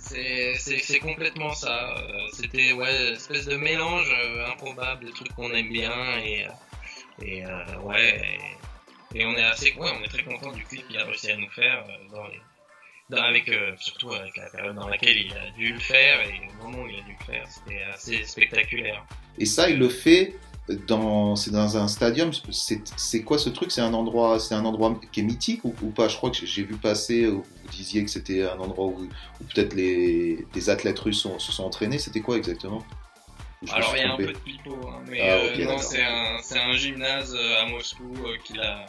c'est. 0.05 0.55
C'est, 0.55 0.99
complètement 0.99 1.53
ça. 1.55 1.95
C'était 2.35 2.72
ouais, 2.74 3.09
une 3.09 3.14
espèce 3.14 3.47
de 3.47 3.57
mélange 3.57 4.12
improbable 4.53 5.07
de 5.07 5.11
trucs 5.11 5.33
qu'on 5.35 5.51
aime 5.53 5.70
bien 5.72 5.93
et, 6.22 6.47
et 7.24 7.47
euh, 7.47 7.49
ouais. 7.85 8.20
Et, 9.14 9.24
on 9.26 9.34
est 9.34 9.42
assez, 9.42 9.72
ouais, 9.74 9.90
on 9.98 10.02
est 10.04 10.08
très 10.08 10.24
content 10.24 10.52
du 10.52 10.64
clip 10.64 10.86
qu'il 10.88 10.96
a 10.98 11.04
réussi 11.04 11.30
à 11.30 11.36
nous 11.36 11.50
faire 11.50 11.84
euh, 11.88 12.14
dans 12.14 12.26
les, 12.28 12.40
dans- 13.10 13.22
avec 13.22 13.48
euh, 13.48 13.72
surtout 13.78 14.12
avec 14.12 14.36
la 14.36 14.48
période 14.48 14.74
dans 14.76 14.88
laquelle 14.88 15.16
il 15.16 15.32
a 15.34 15.50
dû 15.50 15.72
le 15.72 15.80
faire 15.80 16.20
et 16.26 16.40
au 16.48 16.62
moment 16.66 16.82
où 16.84 16.88
il 16.88 16.98
a 16.98 17.02
dû 17.02 17.16
le 17.18 17.24
faire, 17.26 17.46
c'était 17.48 17.82
assez 17.82 18.24
spectaculaire. 18.24 19.04
Et 19.38 19.46
ça, 19.46 19.68
il 19.68 19.78
le 19.78 19.88
fait 19.88 20.34
dans, 20.86 21.36
c'est 21.36 21.50
dans 21.50 21.76
un 21.76 21.88
stadium. 21.88 22.32
C'est, 22.52 22.80
c'est 22.96 23.22
quoi 23.22 23.36
ce 23.38 23.48
truc? 23.50 23.70
C'est 23.72 23.80
un 23.80 23.92
endroit, 23.94 24.38
c'est 24.38 24.54
un 24.54 24.64
endroit 24.64 24.98
qui 25.10 25.20
est 25.20 25.24
mythique 25.24 25.64
ou, 25.64 25.74
ou 25.82 25.90
pas? 25.90 26.08
Je 26.08 26.16
crois 26.16 26.30
que 26.30 26.36
j'ai 26.46 26.62
vu 26.62 26.76
passer. 26.76 27.26
où 27.26 27.42
Vous 27.64 27.70
disiez 27.70 28.04
que 28.04 28.10
c'était 28.10 28.42
un 28.48 28.58
endroit 28.58 28.86
où, 28.86 29.02
où 29.40 29.44
peut-être 29.52 29.74
les, 29.74 30.46
des 30.52 30.70
athlètes 30.70 30.98
russes 31.00 31.20
sont- 31.20 31.38
se 31.38 31.52
sont 31.52 31.64
entraînés. 31.64 31.98
C'était 31.98 32.20
quoi 32.20 32.36
exactement? 32.36 32.82
Alors 33.72 33.92
il 33.96 34.00
y 34.00 34.02
a 34.02 34.12
un 34.12 34.16
peu 34.16 34.26
de 34.32 34.38
pipeau, 34.38 34.76
hein, 34.88 35.02
mais 35.08 35.20
Ah, 35.20 35.36
euh, 35.36 35.52
ok, 35.52 35.58
non, 35.60 35.64
d'accord. 35.66 35.82
c'est 35.84 36.02
un, 36.02 36.38
c'est 36.42 36.58
un 36.58 36.72
gymnase 36.72 37.32
euh, 37.38 37.62
à 37.62 37.66
Moscou 37.66 38.12
euh, 38.26 38.36
qu'il 38.44 38.60
a. 38.60 38.86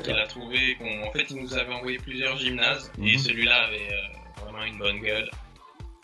qu'il 0.00 0.14
a 0.14 0.26
trouvé. 0.26 0.76
En 1.06 1.10
fait, 1.12 1.26
il 1.30 1.36
nous 1.36 1.54
avait 1.54 1.72
envoyé 1.72 1.98
plusieurs 1.98 2.36
gymnases 2.38 2.90
et 2.98 3.12
Mhm. 3.12 3.18
celui-là 3.18 3.64
avait 3.64 3.76
euh, 3.92 4.42
vraiment 4.44 4.64
une 4.64 4.78
bonne 4.78 5.00
gueule. 5.00 5.30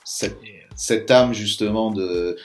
Cette, 0.05 0.39
Et, 0.45 0.49
euh, 0.63 0.67
cette 0.77 1.11
âme 1.11 1.35
justement 1.35 1.91
de, 1.91 2.37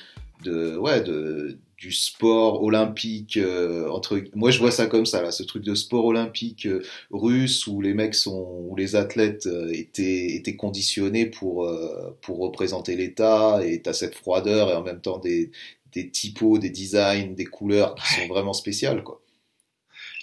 de, 0.44 0.76
ouais, 0.78 1.02
de, 1.02 1.58
du 1.78 1.92
sport 1.92 2.62
olympique 2.64 3.36
euh, 3.38 3.90
entre 3.90 4.22
moi 4.36 4.52
je 4.52 4.60
vois 4.60 4.72
ça 4.72 4.86
comme 4.88 5.06
ça 5.06 5.22
là 5.22 5.32
ce 5.32 5.44
truc 5.44 5.64
de 5.64 5.76
sport 5.76 6.06
olympique 6.06 6.66
euh, 6.66 6.82
russe 7.12 7.68
où 7.68 7.82
les 7.82 7.94
mecs 7.94 8.16
sont 8.16 8.48
où 8.70 8.76
les 8.78 8.96
athlètes 8.96 9.48
euh, 9.48 9.70
étaient 9.74 10.28
étaient 10.36 10.56
conditionnés 10.56 11.26
pour 11.26 11.70
pour 12.22 12.40
représenter 12.40 12.96
l'État 12.96 13.60
et 13.66 13.82
t'as 13.82 13.92
cette 13.94 14.16
froideur 14.16 14.70
et 14.72 14.76
en 14.76 14.82
même 14.84 15.02
temps 15.02 15.18
des 15.20 15.52
des 15.92 16.10
typos 16.10 16.58
des 16.58 16.70
designs 16.70 17.34
des 17.36 17.46
couleurs 17.46 17.96
qui 17.96 18.14
sont 18.14 18.28
vraiment 18.28 18.54
spéciales 18.54 19.04
quoi 19.04 19.20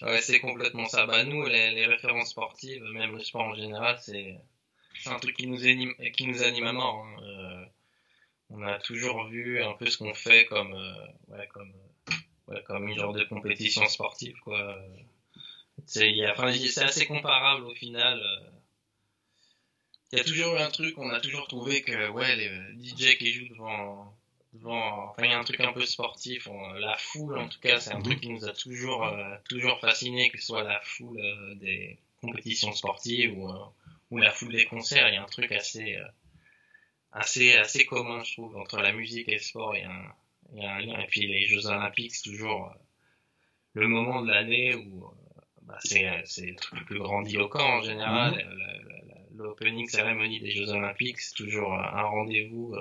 ouais, 0.03 0.21
c'est 0.21 0.41
complètement 0.41 0.87
ça. 0.87 1.07
Bah 1.07 1.25
nous, 1.25 1.45
les, 1.47 1.71
les 1.73 1.87
références 1.87 2.31
sportives, 2.31 2.83
même 2.85 3.17
le 3.17 3.23
sport 3.25 3.43
en 3.43 3.55
général, 3.55 3.99
c'est 4.01 4.39
un 5.07 5.19
truc 5.19 5.37
qui 5.37 5.47
nous 5.47 5.65
anime, 5.67 5.95
qui 6.15 6.27
nous 6.27 6.43
anime 6.43 6.67
à 6.67 6.73
mort. 6.73 7.05
hein. 7.07 7.23
Euh, 7.23 7.65
on 8.51 8.63
a 8.63 8.79
toujours 8.81 9.27
vu 9.29 9.63
un 9.63 9.75
peu 9.75 9.87
ce 9.87 9.99
qu'on 9.99 10.15
fait 10.15 10.45
comme, 10.47 10.75
euh, 10.75 11.07
ouais, 11.29 11.47
comme, 11.49 11.73
euh, 11.73 12.15
ouais, 12.55 12.63
comme 12.65 12.89
une 12.89 12.97
genre 12.99 13.13
de 13.13 13.25
compétition 13.25 13.87
sportive, 13.87 14.37
quoi. 14.41 14.77
C'est, 15.87 16.13
enfin, 16.31 16.53
c'est 16.53 16.83
assez 16.83 17.07
comparable 17.07 17.65
au 17.67 17.75
final. 17.75 18.21
euh. 18.21 18.51
Il 20.13 20.19
y 20.19 20.21
a 20.21 20.25
toujours 20.25 20.55
eu 20.57 20.59
un 20.59 20.71
truc, 20.71 20.99
on 20.99 21.09
a 21.11 21.21
toujours 21.21 21.47
trouvé 21.47 21.83
que, 21.83 22.09
ouais, 22.11 22.37
les 22.37 22.49
DJ 22.85 23.17
qui 23.17 23.33
jouent 23.33 23.49
devant, 23.49 24.13
devant, 24.53 25.11
enfin, 25.11 25.25
il 25.25 25.31
y 25.31 25.33
a 25.33 25.39
un 25.39 25.45
truc 25.45 25.61
un 25.61 25.73
peu 25.73 25.85
sportif, 25.87 26.49
on- 26.49 26.73
la 26.75 26.97
foule, 26.97 27.39
en 27.39 27.49
tout 27.49 27.61
cas, 27.61 27.79
c'est 27.81 27.93
un 27.93 28.01
truc 28.03 28.21
qui 28.21 28.29
nous 28.31 28.45
a 28.45 28.53
toujours, 28.53 29.05
euh, 29.07 29.37
toujours 29.49 29.79
fasciné, 29.81 30.29
que 30.31 30.39
ce 30.39 30.47
soit 30.47 30.65
la 30.65 30.81
foule 30.83 31.19
euh, 31.21 31.55
des 31.57 31.99
compétitions 32.21 32.73
sportives 32.73 33.37
ou, 33.39 33.49
euh, 33.49 33.65
ou 34.11 34.19
la 34.19 34.31
foule 34.31 34.53
des 34.53 34.65
concerts, 34.67 35.09
il 35.09 35.15
y 35.15 35.17
a 35.19 35.23
un 35.23 35.27
truc 35.27 35.53
assez, 35.53 35.95
euh, 35.97 36.05
assez, 37.13 37.55
assez 37.57 37.85
commun, 37.87 38.23
je 38.25 38.33
trouve, 38.35 38.57
entre 38.57 38.79
la 38.81 38.93
musique 38.93 39.29
et 39.29 39.35
le 39.35 39.39
sport, 39.39 39.77
il 39.77 39.83
y 39.83 39.85
a 39.85 39.91
un, 39.91 40.13
il 40.55 40.63
y 40.63 40.67
a 40.67 40.73
un 40.75 40.81
lien. 40.81 40.99
Et 41.01 41.07
puis 41.07 41.27
les 41.27 41.47
Jeux 41.47 41.67
Olympiques, 41.67 42.13
c'est 42.13 42.29
toujours 42.31 42.67
euh, 42.67 42.75
le 43.75 43.89
moment 43.89 44.23
de 44.23 44.31
l'année 44.31 44.75
où 44.75 45.05
euh, 45.05 45.41
bah, 45.63 45.79
c'est, 45.81 46.09
euh, 46.09 46.21
c'est 46.25 46.47
le 46.47 46.57
truc 46.57 46.81
le 46.81 46.85
plus 46.87 46.99
grandiloquent 46.99 47.79
en 47.79 47.83
général. 47.83 48.35
La- 48.59 48.81
L'opening 49.37 49.89
cérémonie 49.89 50.39
des 50.41 50.51
Jeux 50.51 50.69
Olympiques, 50.71 51.19
c'est 51.21 51.35
toujours 51.35 51.73
euh, 51.73 51.79
un 51.83 52.03
rendez-vous 52.03 52.75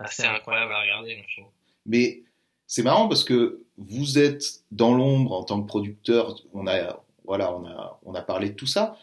euh, 0.00 0.04
assez 0.04 0.24
incroyable 0.24 0.72
à 0.72 0.80
regarder, 0.80 1.24
je 1.28 1.40
trouve. 1.40 1.50
Mais 1.86 2.22
c'est 2.66 2.82
marrant 2.82 3.08
parce 3.08 3.24
que 3.24 3.62
vous 3.76 4.18
êtes 4.18 4.62
dans 4.70 4.94
l'ombre 4.94 5.32
en 5.32 5.44
tant 5.44 5.60
que 5.62 5.66
producteur. 5.66 6.36
On 6.52 6.66
a, 6.66 7.02
voilà, 7.24 7.54
on 7.54 7.64
a, 7.66 8.00
on 8.04 8.14
a 8.14 8.22
parlé 8.22 8.50
de 8.50 8.54
tout 8.54 8.66
ça. 8.66 8.96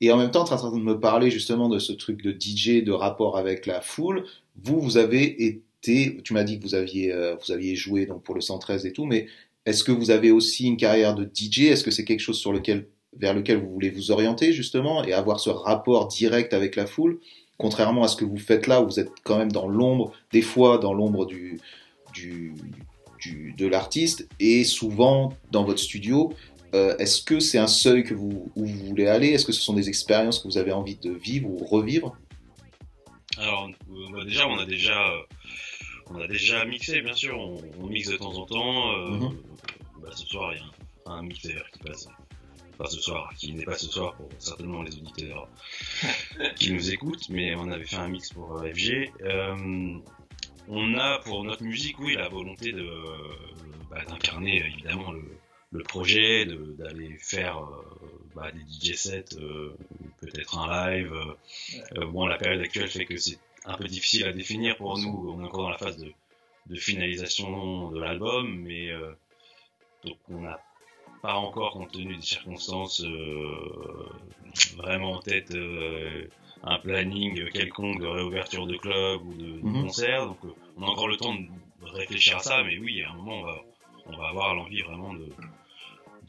Et 0.00 0.10
en 0.10 0.16
même 0.16 0.30
temps, 0.30 0.44
tu 0.44 0.50
es 0.50 0.54
en 0.54 0.58
train 0.58 0.76
de 0.76 0.82
me 0.82 0.98
parler 0.98 1.30
justement 1.30 1.68
de 1.68 1.78
ce 1.78 1.92
truc 1.92 2.22
de 2.22 2.32
DJ, 2.32 2.82
de 2.82 2.92
rapport 2.92 3.36
avec 3.36 3.66
la 3.66 3.80
foule. 3.80 4.24
Vous, 4.56 4.80
vous 4.80 4.96
avez 4.96 5.44
été, 5.44 6.18
tu 6.24 6.32
m'as 6.32 6.44
dit 6.44 6.58
que 6.58 6.64
vous 6.64 6.74
aviez, 6.74 7.12
euh, 7.12 7.36
vous 7.36 7.52
aviez 7.52 7.76
joué 7.76 8.06
donc 8.06 8.22
pour 8.22 8.34
le 8.34 8.40
113 8.40 8.86
et 8.86 8.92
tout, 8.92 9.04
mais 9.04 9.26
est-ce 9.66 9.84
que 9.84 9.92
vous 9.92 10.10
avez 10.10 10.30
aussi 10.30 10.66
une 10.66 10.78
carrière 10.78 11.14
de 11.14 11.24
DJ 11.24 11.64
Est-ce 11.64 11.84
que 11.84 11.90
c'est 11.90 12.04
quelque 12.04 12.20
chose 12.20 12.38
sur 12.38 12.52
lequel, 12.52 12.88
vers 13.14 13.34
lequel 13.34 13.58
vous 13.58 13.70
voulez 13.70 13.90
vous 13.90 14.10
orienter 14.10 14.54
justement 14.54 15.04
et 15.04 15.12
avoir 15.12 15.38
ce 15.38 15.50
rapport 15.50 16.08
direct 16.08 16.54
avec 16.54 16.76
la 16.76 16.86
foule? 16.86 17.20
Contrairement 17.64 18.02
à 18.04 18.08
ce 18.08 18.16
que 18.16 18.24
vous 18.24 18.38
faites 18.38 18.66
là, 18.66 18.80
où 18.80 18.86
vous 18.86 18.98
êtes 18.98 19.12
quand 19.22 19.36
même 19.36 19.52
dans 19.52 19.68
l'ombre, 19.68 20.12
des 20.32 20.40
fois 20.40 20.78
dans 20.78 20.94
l'ombre 20.94 21.26
du, 21.26 21.60
du, 22.14 22.54
du- 23.20 23.52
de 23.52 23.66
l'artiste 23.66 24.26
et 24.40 24.64
souvent 24.64 25.34
dans 25.50 25.64
votre 25.64 25.78
studio. 25.78 26.32
Euh, 26.74 26.96
Est-ce 26.96 27.20
que 27.22 27.38
c'est 27.38 27.58
un 27.58 27.66
seuil 27.66 28.02
que 28.02 28.14
vous, 28.14 28.50
où 28.56 28.64
vous 28.64 28.86
voulez 28.86 29.08
aller? 29.08 29.28
Est-ce 29.28 29.44
que 29.44 29.52
ce 29.52 29.60
sont 29.60 29.74
des 29.74 29.90
expériences 29.90 30.38
que 30.38 30.48
vous 30.48 30.56
avez 30.56 30.72
envie 30.72 30.96
de 30.96 31.10
vivre 31.12 31.50
ou 31.50 31.58
revivre? 31.66 32.16
Alors, 33.36 33.68
euh, 33.68 33.94
bah, 34.12 34.24
déjà, 34.24 34.46
on 34.48 34.58
a 34.58 34.64
déjà, 34.64 34.98
euh, 35.10 35.20
on 36.10 36.18
a 36.18 36.26
déjà 36.26 36.64
mixé, 36.64 37.02
bien 37.02 37.12
sûr. 37.12 37.36
On, 37.38 37.58
on 37.82 37.86
mixe 37.88 38.08
de 38.08 38.16
temps 38.16 38.36
en 38.38 38.46
temps. 38.46 38.92
euh, 38.92 39.10
Mhm. 39.10 39.36
bah, 40.02 40.08
ce 40.16 40.26
soir, 40.26 40.54
il 40.54 40.58
y 40.58 40.62
a 40.62 41.12
un, 41.12 41.18
un 41.18 41.22
mix 41.24 41.44
d'ailleurs 41.44 41.70
qui 41.72 41.80
passe. 41.80 42.08
Pas 42.80 42.88
ce 42.88 42.98
soir, 43.00 43.30
qui 43.36 43.52
n'est 43.52 43.64
pas 43.64 43.76
ce 43.76 43.88
soir 43.88 44.14
pour 44.14 44.28
certainement 44.38 44.82
les 44.82 44.96
auditeurs 44.96 45.48
qui 46.56 46.72
nous 46.72 46.90
écoutent, 46.90 47.28
mais 47.28 47.54
on 47.54 47.70
avait 47.70 47.84
fait 47.84 47.96
un 47.96 48.08
mix 48.08 48.32
pour 48.32 48.56
euh, 48.56 48.72
FG. 48.72 49.10
Euh, 49.22 49.98
on 50.66 50.96
a 50.96 51.18
pour 51.18 51.44
notre 51.44 51.62
musique, 51.62 51.98
oui, 51.98 52.14
la 52.14 52.28
volonté 52.30 52.72
de 52.72 52.88
bah, 53.90 54.02
d'incarner 54.08 54.64
évidemment 54.64 55.12
le, 55.12 55.22
le 55.72 55.82
projet, 55.82 56.46
de- 56.46 56.74
d'aller 56.78 57.18
faire 57.18 57.58
euh, 57.58 57.82
bah, 58.34 58.50
des 58.50 58.60
DJ 58.62 58.94
sets, 58.96 59.36
euh, 59.36 59.76
peut-être 60.20 60.56
un 60.58 60.90
live. 60.90 61.12
euh, 61.12 61.98
euh, 61.98 62.06
bon, 62.06 62.26
la 62.26 62.38
période 62.38 62.62
actuelle 62.62 62.88
fait 62.88 63.04
que 63.04 63.16
c'est 63.18 63.38
un 63.66 63.76
peu 63.76 63.84
difficile 63.88 64.24
à 64.26 64.32
définir 64.32 64.78
pour 64.78 64.96
nous. 64.96 65.34
On 65.36 65.42
est 65.42 65.44
encore 65.46 65.64
dans 65.64 65.70
la 65.70 65.76
phase 65.78 65.98
de, 65.98 66.10
de 66.66 66.76
finalisation 66.76 67.90
de 67.90 68.00
l'album, 68.00 68.48
mais 68.62 68.90
euh, 68.90 69.12
donc 70.04 70.16
on 70.30 70.40
n'a 70.40 70.58
pas 71.22 71.34
encore, 71.34 71.72
compte 71.72 71.92
tenu 71.92 72.16
des 72.16 72.22
circonstances, 72.22 73.02
euh, 73.04 74.08
vraiment 74.76 75.12
en 75.12 75.20
tête 75.20 75.50
euh, 75.54 76.26
un 76.62 76.78
planning 76.78 77.50
quelconque 77.50 78.00
de 78.00 78.06
réouverture 78.06 78.66
de 78.66 78.76
club 78.76 79.22
ou 79.26 79.34
de, 79.34 79.46
de 79.46 79.60
Mhm. 79.62 79.82
concert. 79.82 80.26
Donc 80.26 80.38
euh, 80.44 80.54
on 80.76 80.82
a 80.82 80.86
encore 80.86 81.08
le 81.08 81.16
temps 81.16 81.34
de 81.34 81.46
réfléchir 81.82 82.36
à 82.38 82.40
ça, 82.40 82.62
mais 82.64 82.78
oui, 82.78 83.02
à 83.02 83.10
un 83.10 83.14
moment 83.14 83.38
on 83.40 83.44
va, 83.44 83.58
on 84.06 84.16
va 84.16 84.28
avoir 84.28 84.54
l'envie 84.54 84.82
vraiment 84.82 85.12
de, 85.14 85.26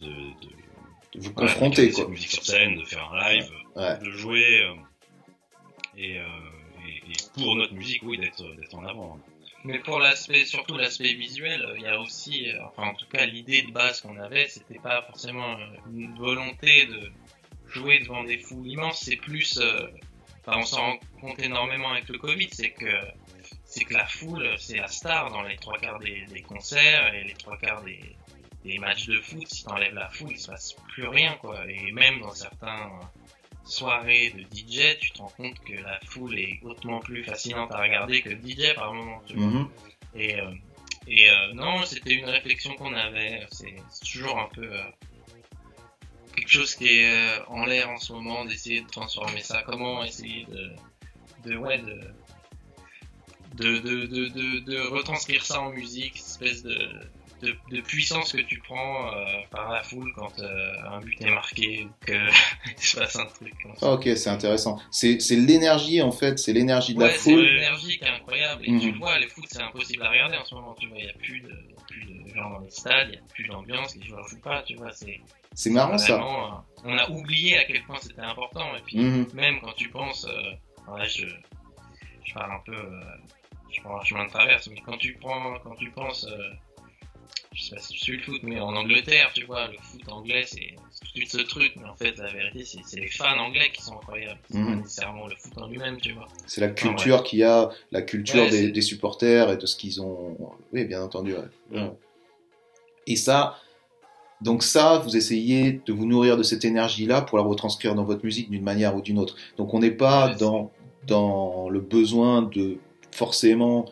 de, 0.01 0.07
de 0.09 0.11
De 1.15 1.19
vous 1.19 1.33
voilà, 1.33 1.51
confronter, 1.51 1.87
d'incarner 1.87 1.91
cette 1.91 2.05
quoi. 2.05 2.11
musique 2.11 2.31
sur 2.31 2.43
scène, 2.43 2.75
de 2.77 2.85
faire 2.85 3.11
un 3.11 3.19
live, 3.33 3.49
Ouais. 3.75 3.97
de 3.99 4.11
jouer 4.11 4.61
euh, 4.61 4.73
et, 5.97 6.19
euh, 6.19 6.23
et, 6.87 7.11
et 7.11 7.13
pour 7.41 7.55
notre 7.55 7.73
musique, 7.73 8.01
oui, 8.03 8.17
d'être 8.17 8.43
d'être 8.55 8.75
en 8.75 8.85
avant. 8.85 9.19
Mais 9.63 9.79
pour 9.79 9.99
l'aspect, 9.99 10.45
surtout 10.45 10.75
l'aspect 10.77 11.13
visuel, 11.13 11.73
il 11.75 11.83
y 11.83 11.87
a 11.87 11.99
aussi, 11.99 12.49
euh, 12.49 12.65
enfin 12.65 12.87
en 12.87 12.93
tout 12.95 13.05
cas 13.07 13.25
l'idée 13.25 13.61
de 13.61 13.71
base 13.71 14.01
qu'on 14.01 14.17
avait, 14.17 14.47
c'était 14.47 14.79
pas 14.79 15.03
forcément 15.03 15.53
euh, 15.59 15.65
une 15.93 16.15
volonté 16.15 16.87
de 16.87 17.11
jouer 17.67 17.99
devant 17.99 18.23
des 18.23 18.39
foules 18.39 18.67
immenses, 18.67 19.01
c'est 19.05 19.17
plus, 19.17 19.59
euh, 19.59 19.87
enfin 20.39 20.57
on 20.57 20.65
s'en 20.65 20.81
rend 20.81 20.99
compte 21.21 21.39
énormément 21.39 21.91
avec 21.91 22.09
le 22.09 22.17
Covid, 22.17 22.49
c'est 22.51 22.71
que 22.71 22.91
c'est 23.65 23.85
que 23.85 23.93
la 23.93 24.05
foule, 24.05 24.55
c'est 24.57 24.77
la 24.77 24.87
star 24.87 25.29
dans 25.29 25.43
les 25.43 25.55
trois 25.57 25.77
quarts 25.77 25.99
des, 25.99 26.25
des 26.25 26.41
concerts 26.41 27.13
et 27.13 27.23
les 27.23 27.33
trois 27.33 27.57
quarts 27.57 27.83
des, 27.83 28.01
des 28.65 28.77
matchs 28.79 29.05
de 29.05 29.21
foot. 29.21 29.47
Si 29.47 29.63
t'enlèves 29.63 29.93
la 29.93 30.09
foule, 30.09 30.31
il 30.31 30.39
se 30.39 30.47
passe 30.47 30.75
plus 30.89 31.07
rien 31.07 31.35
quoi. 31.39 31.63
Et 31.69 31.91
même 31.91 32.19
dans 32.19 32.33
certains 32.33 32.89
soirée 33.63 34.33
de 34.35 34.41
DJ, 34.55 34.97
tu 34.99 35.11
te 35.11 35.19
rends 35.19 35.33
compte 35.37 35.59
que 35.63 35.73
la 35.73 35.99
foule 36.05 36.37
est 36.37 36.59
hautement 36.63 36.99
plus 36.99 37.23
fascinante 37.23 37.71
à 37.71 37.81
regarder 37.81 38.21
que 38.21 38.29
le 38.29 38.35
DJ 38.35 38.73
par 38.75 38.93
moment. 38.93 39.21
Tu 39.27 39.35
vois. 39.35 39.47
Mhm. 39.47 39.69
Et, 40.15 40.39
euh, 40.39 40.51
et 41.07 41.29
euh, 41.29 41.53
non, 41.53 41.83
c'était 41.85 42.13
une 42.13 42.25
réflexion 42.29 42.75
qu'on 42.75 42.93
avait. 42.93 43.45
C'est 43.51 43.75
toujours 44.11 44.39
un 44.39 44.49
peu 44.53 44.65
euh, 44.65 44.83
quelque 46.35 46.51
chose 46.51 46.75
qui 46.75 46.87
est 46.87 47.39
en 47.47 47.65
l'air 47.65 47.89
en 47.89 47.97
ce 47.97 48.13
moment, 48.13 48.45
d'essayer 48.45 48.81
de 48.81 48.89
transformer 48.89 49.41
ça. 49.41 49.63
Comment 49.63 50.03
essayer 50.03 50.45
de, 50.45 50.71
de 51.49 51.57
ouais, 51.57 51.77
de, 51.77 52.13
de, 53.55 53.79
de, 53.79 54.05
de, 54.05 54.27
de, 54.27 54.59
de 54.59 54.79
retranscrire 54.79 55.45
ça 55.45 55.61
en 55.61 55.71
musique, 55.71 56.17
cette 56.17 56.41
espèce 56.41 56.63
de, 56.63 56.89
de, 57.41 57.55
de 57.69 57.81
puissance 57.81 58.31
que 58.33 58.41
tu 58.41 58.59
prends 58.59 59.13
euh, 59.13 59.25
par 59.51 59.71
la 59.71 59.81
foule 59.83 60.11
quand 60.15 60.39
euh, 60.39 60.73
un 60.89 60.99
but 61.01 61.19
est 61.21 61.29
marqué 61.31 61.83
ou 61.85 62.05
que 62.05 62.13
il 62.77 62.77
se 62.83 62.97
passe 62.97 63.15
un 63.17 63.25
truc. 63.25 63.53
comme 63.63 63.75
ça. 63.75 63.87
Ah, 63.87 63.93
ok, 63.93 64.09
c'est 64.15 64.29
intéressant. 64.29 64.79
C'est 64.91 65.19
c'est 65.19 65.35
l'énergie 65.35 66.01
en 66.01 66.11
fait, 66.11 66.37
c'est 66.39 66.53
l'énergie 66.53 66.93
de 66.93 66.99
Ouais, 66.99 67.07
la 67.07 67.13
c'est 67.13 67.31
foule. 67.31 67.43
l'énergie 67.43 67.97
qui 67.97 68.03
est 68.03 68.09
incroyable. 68.09 68.63
Et 68.65 68.71
Mhm. 68.71 68.79
tu 68.81 68.91
le 68.91 68.97
vois, 68.97 69.17
les 69.19 69.27
foot, 69.27 69.45
c'est 69.49 69.61
impossible 69.61 70.03
à 70.03 70.09
regarder 70.09 70.37
en 70.37 70.45
ce 70.45 70.55
moment. 70.55 70.75
Tu 70.79 70.87
vois, 70.87 70.97
il 70.97 71.03
n'y 71.05 71.09
a 71.09 71.13
plus 71.13 71.39
de, 71.41 71.49
il 71.67 71.71
y 71.71 71.77
a 71.77 71.85
plus 71.87 72.05
de 72.29 72.35
gens 72.35 72.49
dans 72.51 72.59
les 72.59 72.69
stades, 72.69 73.07
il 73.09 73.11
n'y 73.11 73.17
a 73.17 73.21
plus 73.33 73.47
d'ambiance, 73.47 73.95
les 73.95 74.05
joueurs 74.05 74.27
jouent 74.27 74.41
pas. 74.41 74.63
Tu 74.63 74.75
vois, 74.75 74.91
c'est 74.93 75.19
C'est 75.53 75.69
marrant 75.71 75.97
ça. 75.97 76.13
vraiment, 76.17 76.45
euh, 76.45 76.59
on 76.85 76.97
a 76.97 77.09
oublié 77.09 77.57
à 77.57 77.65
quel 77.65 77.83
point 77.83 77.97
c'était 78.01 78.21
important. 78.21 78.75
Et 78.77 78.81
puis, 78.85 78.97
Mhm. 78.97 79.27
même 79.33 79.59
quand 79.61 79.73
tu 79.73 79.89
penses, 79.89 80.25
euh, 80.25 80.95
là, 80.97 81.05
je, 81.07 81.25
je 82.23 82.33
parle 82.33 82.51
un 82.53 82.59
peu, 82.65 82.75
euh, 82.75 83.01
je 83.73 83.81
prends 83.81 83.99
un 83.99 84.03
chemin 84.03 84.25
de 84.25 84.29
traverse, 84.29 84.67
mais 84.67 84.81
quand 84.85 84.97
tu 84.97 85.13
prends, 85.19 85.57
quand 85.63 85.75
tu 85.75 85.89
penses, 85.91 86.25
euh, 86.25 86.37
je 87.53 87.63
sais 87.63 87.75
pas 87.75 87.81
si 87.81 87.93
tu 87.93 87.99
suis 87.99 88.17
le 88.17 88.23
foot, 88.23 88.39
mais 88.43 88.59
en 88.59 88.75
Angleterre, 88.75 89.31
tu 89.33 89.43
vois, 89.45 89.67
le 89.67 89.77
foot 89.81 90.01
anglais, 90.09 90.45
c'est 90.47 90.75
tout 90.99 91.03
de 91.03 91.09
suite 91.19 91.31
ce 91.31 91.37
truc, 91.39 91.73
mais 91.75 91.87
en 91.87 91.95
fait, 91.95 92.17
la 92.17 92.31
vérité, 92.31 92.63
c'est 92.63 92.79
c'est 92.85 92.99
les 92.99 93.07
fans 93.09 93.37
anglais 93.39 93.69
qui 93.73 93.81
sont 93.81 93.93
incroyables. 93.97 94.39
C'est 94.49 94.57
Mhm. 94.57 94.65
pas 94.67 94.75
nécessairement 94.75 95.27
le 95.27 95.35
foot 95.35 95.57
en 95.57 95.67
lui-même, 95.67 95.97
tu 95.99 96.13
vois. 96.13 96.27
C'est 96.47 96.61
la 96.61 96.69
culture 96.69 97.23
qu'il 97.23 97.39
y 97.39 97.43
a, 97.43 97.69
la 97.91 98.01
culture 98.01 98.43
Ouais, 98.43 98.71
des, 98.71 98.81
supporters 98.81 99.51
et 99.51 99.57
de 99.57 99.65
ce 99.65 99.75
qu'ils 99.75 100.01
ont. 100.01 100.37
Oui, 100.71 100.85
bien 100.85 101.01
entendu. 101.03 101.33
ouais. 101.35 101.89
Et 103.07 103.15
ça, 103.17 103.57
donc 104.41 104.63
ça, 104.63 104.99
vous 104.99 105.17
essayez 105.17 105.81
de 105.85 105.91
vous 105.93 106.05
nourrir 106.05 106.37
de 106.37 106.43
cette 106.43 106.63
énergie-là 106.65 107.21
pour 107.21 107.37
la 107.37 107.43
retranscrire 107.43 107.95
dans 107.95 108.03
votre 108.05 108.23
musique 108.23 108.49
d'une 108.49 108.63
manière 108.63 108.95
ou 108.95 109.01
d'une 109.01 109.19
autre. 109.19 109.35
Donc 109.57 109.73
on 109.73 109.79
n'est 109.79 109.91
pas 109.91 110.29
dans, 110.35 110.71
dans 111.07 111.67
le 111.69 111.79
besoin 111.79 112.43
de 112.43 112.77
forcément 113.11 113.85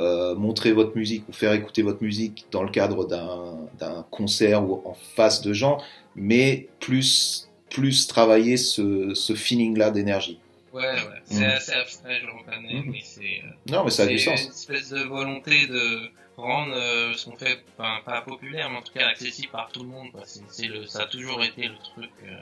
euh, 0.00 0.34
montrer 0.34 0.72
votre 0.72 0.96
musique 0.96 1.28
ou 1.28 1.32
faire 1.32 1.52
écouter 1.52 1.82
votre 1.82 2.02
musique 2.02 2.46
dans 2.50 2.62
le 2.62 2.70
cadre 2.70 3.06
d'un 3.06 4.04
concert 4.10 4.62
ou 4.68 4.82
en 4.84 4.94
face 4.94 5.40
de 5.42 5.52
gens, 5.52 5.78
mais 6.14 6.68
plus, 6.80 7.48
plus 7.70 8.06
travailler 8.06 8.56
ce, 8.56 9.14
ce 9.14 9.34
feeling-là 9.34 9.90
d'énergie. 9.90 10.38
Ouais, 10.72 10.82
ouais, 10.82 10.98
c'est 11.24 11.40
Mhm. 11.40 11.44
assez 11.44 11.72
abstrait, 11.72 12.20
je 12.20 12.26
reconnais, 12.26 12.74
Mhm. 12.80 12.90
mais 12.92 13.00
c'est 13.02 13.22
euh, 13.22 13.72
Non, 13.72 13.84
mais 13.84 13.90
ça 13.90 14.02
a 14.02 14.06
du 14.06 14.18
c'est 14.18 14.24
sens. 14.36 14.42
une 14.44 14.50
espèce 14.50 14.90
de 14.90 15.00
volonté 15.04 15.66
de 15.66 16.10
rendre 16.36 16.74
euh, 16.76 17.14
ce 17.14 17.24
qu'on 17.30 17.36
fait, 17.36 17.58
pas 17.78 18.20
populaire, 18.26 18.68
mais 18.70 18.76
en 18.76 18.82
tout 18.82 18.92
cas 18.92 19.06
accessible 19.06 19.48
par 19.50 19.70
tout 19.72 19.82
le 19.82 19.88
monde. 19.88 20.12
quoi. 20.12 20.20
C'est, 20.26 20.42
c'est 20.50 20.66
le, 20.66 20.84
ça 20.86 21.04
a 21.04 21.06
toujours 21.06 21.42
été 21.42 21.62
le 21.68 21.76
truc. 21.94 22.10
euh, 22.24 22.36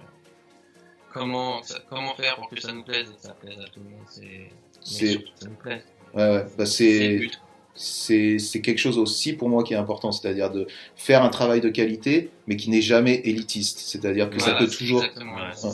comment, 1.12 1.62
ça- 1.62 1.78
comment 1.88 2.14
faire 2.14 2.34
pour 2.36 2.48
que 2.48 2.60
ça 2.60 2.72
nous 2.72 2.82
plaise 2.82 3.08
et 3.10 3.14
que 3.14 3.22
ça 3.22 3.34
plaise 3.34 3.58
à 3.60 3.68
tout 3.68 3.80
le 3.80 3.90
monde. 3.90 4.04
C'est, 4.08 4.50
C'est- 4.80 5.24
ça 5.36 5.46
nous 5.48 5.54
plaise. 5.54 5.82
Ouais, 6.12 6.30
ouais. 6.30 6.46
Bah, 6.58 6.66
C'est 6.66 7.18
le 7.18 7.28
c'est 7.74 8.38
quelque 8.62 8.78
chose 8.78 8.98
aussi 8.98 9.32
pour 9.32 9.48
moi 9.48 9.64
qui 9.64 9.74
est 9.74 9.76
important, 9.76 10.12
c'est-à-dire 10.12 10.50
de 10.50 10.66
faire 10.96 11.22
un 11.24 11.28
travail 11.28 11.60
de 11.60 11.68
qualité, 11.68 12.30
mais 12.46 12.56
qui 12.56 12.70
n'est 12.70 12.82
jamais 12.82 13.14
élitiste. 13.24 13.80
C'est-à-dire 13.80 14.30
que 14.30 14.38
ça 14.40 14.54
peut 14.54 14.68
toujours, 14.68 15.00
Ouais. 15.02 15.08
ça. 15.54 15.70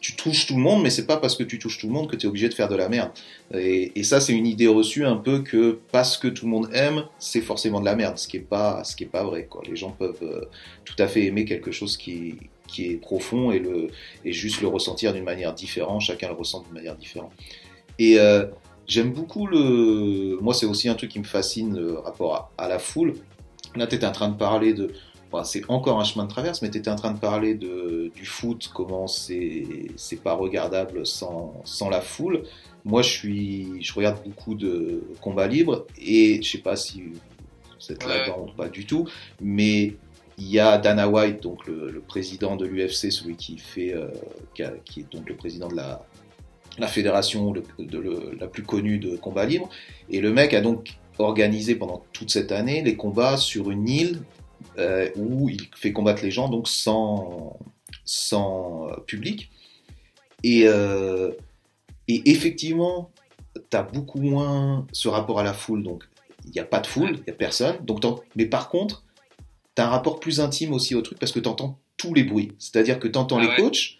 tu 0.00 0.16
touches 0.16 0.46
tout 0.46 0.54
le 0.54 0.60
monde, 0.60 0.82
mais 0.82 0.90
c'est 0.90 1.06
pas 1.06 1.16
parce 1.16 1.34
que 1.36 1.42
tu 1.44 1.58
touches 1.58 1.78
tout 1.78 1.86
le 1.86 1.92
monde 1.92 2.10
que 2.10 2.16
tu 2.16 2.26
es 2.26 2.28
obligé 2.28 2.48
de 2.48 2.54
faire 2.54 2.68
de 2.68 2.76
la 2.76 2.88
merde. 2.88 3.10
Et, 3.54 3.92
et 3.98 4.02
ça, 4.02 4.20
c'est 4.20 4.34
une 4.34 4.46
idée 4.46 4.66
reçue 4.66 5.06
un 5.06 5.16
peu 5.16 5.40
que 5.40 5.78
parce 5.92 6.18
que 6.18 6.28
tout 6.28 6.44
le 6.44 6.50
monde 6.50 6.68
aime, 6.74 7.04
c'est 7.18 7.40
forcément 7.40 7.80
de 7.80 7.86
la 7.86 7.96
merde, 7.96 8.18
ce 8.18 8.28
qui 8.28 8.36
est 8.36 8.40
pas, 8.40 8.84
ce 8.84 8.94
qui 8.96 9.04
est 9.04 9.08
pas 9.08 9.24
vrai. 9.24 9.46
Quoi. 9.48 9.62
Les 9.66 9.76
gens 9.76 9.90
peuvent 9.90 10.18
euh, 10.22 10.44
tout 10.84 10.96
à 10.98 11.06
fait 11.06 11.24
aimer 11.24 11.44
quelque 11.46 11.70
chose 11.70 11.96
qui, 11.96 12.34
qui 12.66 12.86
est 12.90 12.96
profond 12.96 13.50
et 13.50 13.60
le 13.60 13.88
et 14.26 14.32
juste 14.32 14.60
le 14.60 14.68
ressentir 14.68 15.14
d'une 15.14 15.24
manière 15.24 15.54
différente. 15.54 16.02
Chacun 16.02 16.28
le 16.28 16.34
ressent 16.34 16.60
d'une 16.62 16.74
manière 16.74 16.96
différente. 16.96 17.32
Et 17.98 18.18
euh, 18.20 18.44
j'aime 18.88 19.12
beaucoup 19.12 19.46
le. 19.46 20.38
Moi, 20.40 20.54
c'est 20.54 20.66
aussi 20.66 20.88
un 20.88 20.94
truc 20.94 21.10
qui 21.10 21.18
me 21.20 21.24
fascine 21.24 21.76
le 21.78 21.98
rapport 21.98 22.34
à, 22.34 22.64
à 22.64 22.68
la 22.68 22.78
foule. 22.80 23.14
Là, 23.76 23.86
tu 23.86 23.94
étais 23.94 24.06
en 24.06 24.12
train 24.12 24.28
de 24.28 24.36
parler 24.36 24.74
de. 24.74 24.90
bon, 25.30 25.44
c'est 25.44 25.62
encore 25.68 26.00
un 26.00 26.04
chemin 26.04 26.24
de 26.24 26.30
traverse, 26.30 26.62
mais 26.62 26.70
tu 26.70 26.78
étais 26.78 26.90
en 26.90 26.96
train 26.96 27.12
de 27.12 27.18
parler 27.20 27.54
de, 27.54 28.10
du 28.14 28.24
foot, 28.26 28.70
comment 28.74 29.06
c'est 29.06 29.64
c'est 29.96 30.20
pas 30.22 30.32
regardable 30.32 31.06
sans, 31.06 31.54
sans 31.64 31.88
la 31.90 32.00
foule. 32.00 32.42
Moi, 32.84 33.02
je, 33.02 33.10
suis, 33.10 33.82
je 33.82 33.92
regarde 33.92 34.18
beaucoup 34.24 34.54
de 34.54 35.02
combats 35.20 35.46
libres 35.48 35.86
et 36.00 36.40
je 36.42 36.48
sais 36.50 36.58
pas 36.58 36.74
si 36.76 37.02
vous 37.02 37.92
êtes 37.92 38.02
Ouais. 38.04 38.18
là-dedans 38.18 38.46
ou 38.48 38.56
pas 38.56 38.68
du 38.68 38.86
tout, 38.86 39.06
mais 39.40 39.96
il 40.38 40.46
y 40.48 40.58
a 40.60 40.78
Dana 40.78 41.08
White, 41.08 41.42
donc 41.42 41.66
le, 41.66 41.90
le 41.90 42.00
président 42.00 42.56
de 42.56 42.64
l'UFC, 42.64 43.10
celui 43.12 43.36
qui 43.36 43.58
fait, 43.58 43.92
euh, 43.92 44.08
qui, 44.54 44.62
a- 44.62 44.72
qui 44.84 45.00
est 45.00 45.12
donc 45.12 45.28
le 45.28 45.34
président 45.36 45.68
de 45.68 45.74
la, 45.74 46.06
la 46.78 46.86
fédération 46.86 47.52
de 47.78 48.36
la 48.38 48.46
plus 48.46 48.62
connue 48.62 48.98
de 48.98 49.16
combat 49.16 49.44
libre. 49.44 49.68
Et 50.10 50.20
le 50.20 50.32
mec 50.32 50.54
a 50.54 50.60
donc 50.60 50.98
organisé 51.18 51.74
pendant 51.74 52.04
toute 52.12 52.30
cette 52.30 52.52
année 52.52 52.82
les 52.82 52.96
combats 52.96 53.36
sur 53.36 53.70
une 53.70 53.88
île 53.88 54.20
euh, 54.78 55.08
où 55.16 55.48
il 55.48 55.68
fait 55.74 55.92
combattre 55.92 56.22
les 56.22 56.30
gens 56.30 56.48
donc 56.48 56.68
sans, 56.68 57.58
sans 58.04 58.88
euh, 58.88 58.96
public. 59.06 59.50
Et, 60.44 60.62
euh, 60.66 61.32
et 62.06 62.30
effectivement, 62.30 63.10
tu 63.70 63.76
as 63.76 63.82
beaucoup 63.82 64.20
moins 64.20 64.86
ce 64.92 65.08
rapport 65.08 65.40
à 65.40 65.42
la 65.42 65.52
foule. 65.52 65.82
Donc, 65.82 66.04
il 66.44 66.52
n'y 66.52 66.60
a 66.60 66.64
pas 66.64 66.80
de 66.80 66.86
foule, 66.86 67.16
il 67.16 67.22
n'y 67.26 67.30
a 67.30 67.36
personne. 67.36 67.76
Donc, 67.84 68.04
mais 68.36 68.46
par 68.46 68.68
contre, 68.68 69.04
tu 69.74 69.82
as 69.82 69.86
un 69.86 69.90
rapport 69.90 70.20
plus 70.20 70.40
intime 70.40 70.72
aussi 70.72 70.94
au 70.94 71.02
truc 71.02 71.18
parce 71.18 71.32
que 71.32 71.40
tu 71.40 71.48
entends 71.48 71.78
tous 71.96 72.14
les 72.14 72.24
bruits. 72.24 72.52
C'est-à-dire 72.58 72.98
que 72.98 73.08
tu 73.08 73.18
entends 73.18 73.38
Ah 73.38 73.42
les 73.42 73.56
coachs, 73.56 73.97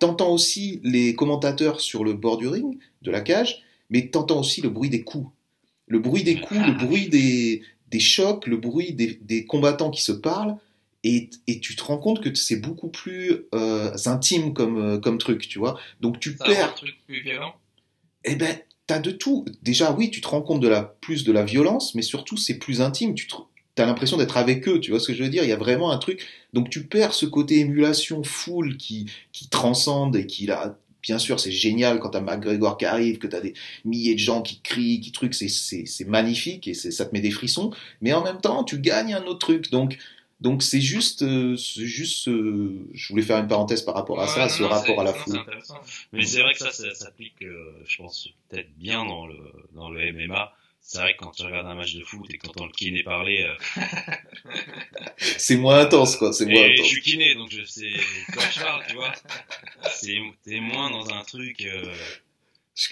tu 0.00 0.06
entends 0.06 0.32
aussi 0.32 0.80
les 0.82 1.14
commentateurs 1.14 1.80
sur 1.80 2.02
le 2.04 2.14
bord 2.14 2.38
du 2.38 2.48
ring, 2.48 2.78
de 3.02 3.10
la 3.10 3.20
cage, 3.20 3.62
mais 3.90 4.10
tu 4.10 4.18
entends 4.18 4.40
aussi 4.40 4.60
le 4.62 4.70
bruit 4.70 4.90
des 4.90 5.02
coups. 5.02 5.30
Le 5.86 5.98
bruit 5.98 6.22
des 6.24 6.40
coups, 6.40 6.60
le 6.66 6.72
bruit 6.72 7.08
des, 7.08 7.62
des 7.90 8.00
chocs, 8.00 8.46
le 8.46 8.56
bruit 8.56 8.92
des, 8.94 9.18
des 9.22 9.44
combattants 9.44 9.90
qui 9.90 10.02
se 10.02 10.12
parlent. 10.12 10.56
Et, 11.02 11.30
et 11.46 11.60
tu 11.60 11.74
te 11.76 11.82
rends 11.82 11.96
compte 11.98 12.20
que 12.22 12.32
c'est 12.34 12.60
beaucoup 12.60 12.88
plus 12.88 13.46
euh, 13.54 13.96
intime 14.06 14.52
comme, 14.52 14.78
euh, 14.78 14.98
comme 14.98 15.18
truc, 15.18 15.48
tu 15.48 15.58
vois. 15.58 15.78
Donc 16.00 16.20
tu 16.20 16.36
Ça 16.36 16.44
perds 16.44 16.68
le 16.68 16.74
truc 16.74 16.94
plus 17.06 17.22
violent. 17.22 17.54
eh 18.24 18.36
ben, 18.36 18.54
t'as 18.86 18.98
de 18.98 19.10
tout. 19.10 19.44
Déjà, 19.62 19.92
oui, 19.92 20.10
tu 20.10 20.20
te 20.20 20.28
rends 20.28 20.42
compte 20.42 20.60
de 20.60 20.68
la 20.68 20.82
plus 20.82 21.24
de 21.24 21.32
la 21.32 21.42
violence, 21.44 21.94
mais 21.94 22.02
surtout, 22.02 22.36
c'est 22.36 22.58
plus 22.58 22.80
intime. 22.82 23.14
Tu 23.14 23.26
as 23.82 23.86
l'impression 23.86 24.16
d'être 24.16 24.36
avec 24.36 24.68
eux, 24.68 24.80
tu 24.80 24.90
vois 24.90 25.00
ce 25.00 25.08
que 25.08 25.14
je 25.14 25.22
veux 25.22 25.28
dire? 25.28 25.44
Il 25.44 25.48
y 25.48 25.52
a 25.52 25.56
vraiment 25.56 25.90
un 25.90 25.98
truc. 25.98 26.26
Donc, 26.52 26.70
tu 26.70 26.84
perds 26.84 27.14
ce 27.14 27.26
côté 27.26 27.58
émulation 27.58 28.22
full 28.22 28.76
qui, 28.76 29.06
qui 29.32 29.48
transcende 29.48 30.16
et 30.16 30.26
qui, 30.26 30.46
là, 30.46 30.76
bien 31.02 31.18
sûr, 31.18 31.40
c'est 31.40 31.52
génial 31.52 31.98
quand 32.00 32.10
t'as 32.10 32.20
McGregor 32.20 32.76
qui 32.78 32.84
arrive, 32.84 33.18
que 33.18 33.26
t'as 33.26 33.40
des 33.40 33.54
milliers 33.84 34.14
de 34.14 34.20
gens 34.20 34.42
qui 34.42 34.60
crient, 34.60 35.00
qui 35.00 35.12
truc, 35.12 35.34
c'est, 35.34 35.48
c'est, 35.48 35.86
c'est 35.86 36.06
magnifique 36.06 36.68
et 36.68 36.74
c'est, 36.74 36.90
ça 36.90 37.06
te 37.06 37.12
met 37.14 37.20
des 37.20 37.30
frissons. 37.30 37.70
Mais 38.00 38.12
en 38.12 38.22
même 38.22 38.40
temps, 38.40 38.64
tu 38.64 38.78
gagnes 38.78 39.14
un 39.14 39.24
autre 39.24 39.38
truc. 39.38 39.70
Donc, 39.70 39.98
donc 40.40 40.62
c'est 40.62 40.80
juste, 40.80 41.22
euh, 41.22 41.56
c'est 41.56 41.86
juste, 41.86 42.28
euh, 42.28 42.86
je 42.94 43.08
voulais 43.08 43.22
faire 43.22 43.38
une 43.38 43.48
parenthèse 43.48 43.82
par 43.82 43.94
rapport 43.94 44.20
à 44.20 44.24
Ouais, 44.24 44.28
ça, 44.28 44.42
non, 44.42 44.48
ce 44.48 44.62
non, 44.62 44.68
rapport 44.68 45.00
à 45.00 45.04
la 45.04 45.12
non, 45.12 45.18
foule. 45.18 45.40
Mais 46.12 46.24
c'est 46.24 46.40
vrai 46.40 46.52
que 46.52 46.58
ça, 46.58 46.72
ça 46.72 46.94
s'applique, 46.94 47.42
euh, 47.42 47.72
je 47.86 47.98
pense, 47.98 48.28
peut-être 48.48 48.70
bien 48.78 49.04
dans 49.04 49.26
le, 49.26 49.36
dans 49.74 49.90
le 49.90 50.00
MMA. 50.12 50.52
C'est 50.82 50.98
vrai 50.98 51.14
que 51.14 51.18
quand 51.24 51.30
tu 51.30 51.42
regardes 51.44 51.66
un 51.68 51.74
match 51.76 51.94
de 51.94 52.02
foot 52.02 52.26
et 52.32 52.38
que 52.38 52.46
t'entends 52.46 52.66
le 52.66 52.72
kiné 52.72 53.02
parler, 53.04 53.42
euh, 53.48 53.82
C'est 55.18 55.56
moins 55.56 55.78
intense, 55.80 56.16
quoi. 56.16 56.32
C'est 56.32 56.46
moins 56.46 56.54
et 56.62 56.68
je 56.76 56.80
intense. 56.80 56.86
suis 56.88 57.02
kiné, 57.02 57.34
donc 57.34 57.50
je 57.52 57.64
sais 57.64 57.90
quoi 58.32 58.42
je 58.52 58.60
parle, 58.60 58.82
tu 58.88 58.94
vois. 58.96 59.12
C'est, 59.92 60.18
t'es 60.44 60.60
moins 60.60 60.90
dans 60.90 61.08
un 61.14 61.22
truc, 61.22 61.60
euh, 61.64 61.94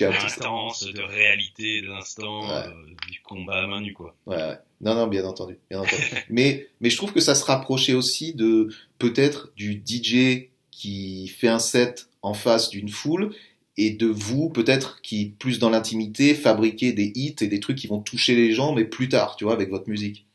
intense, 0.01 0.85
de 0.85 1.01
réalité 1.02 1.81
de 1.81 1.89
l'instant, 1.89 2.43
Ouais. 2.48 2.66
euh, 2.69 2.73
du 3.10 3.20
combat 3.23 3.62
à 3.62 3.66
main 3.66 3.81
nue, 3.81 3.94
quoi. 3.94 4.15
Ouais, 4.27 4.36
ouais. 4.36 4.59
Non, 4.81 4.94
non, 4.94 5.06
bien 5.09 5.24
entendu, 5.24 5.59
bien 5.70 5.81
entendu. 5.81 6.02
mais, 6.28 6.69
mais 6.81 6.90
je 6.90 6.97
trouve 6.97 7.12
que 7.12 7.20
ça 7.20 7.35
se 7.35 7.44
rapprochait 7.44 7.94
aussi 7.94 8.35
de 8.35 8.69
peut-être 8.98 9.51
du 9.56 9.82
DJ 9.85 10.51
qui 10.70 11.27
fait 11.28 11.48
un 11.48 11.59
set 11.59 12.09
en 12.23 12.35
face 12.35 12.69
d'une 12.70 12.89
foule 12.89 13.35
et 13.79 13.91
de 13.91 14.07
vous 14.07 14.51
peut-être 14.51 15.01
qui 15.01 15.31
plus 15.39 15.59
dans 15.59 15.71
l'intimité 15.71 16.35
fabriquez 16.35 16.93
des 16.93 17.13
hits 17.15 17.37
et 17.41 17.47
des 17.47 17.61
trucs 17.61 17.79
qui 17.79 17.87
vont 17.87 18.01
toucher 18.01 18.35
les 18.35 18.53
gens 18.53 18.75
mais 18.75 18.85
plus 18.85 19.09
tard, 19.09 19.37
tu 19.37 19.45
vois, 19.45 19.55
avec 19.55 19.71
votre 19.71 19.89
musique. 19.89 20.27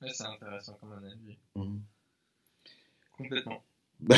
Ouais, 0.00 0.08
c'est 0.12 0.26
intéressant 0.26 0.76
comme 0.80 0.92
analyse. 0.92 1.36
Mhm. 1.56 1.80
Complètement. 3.16 3.62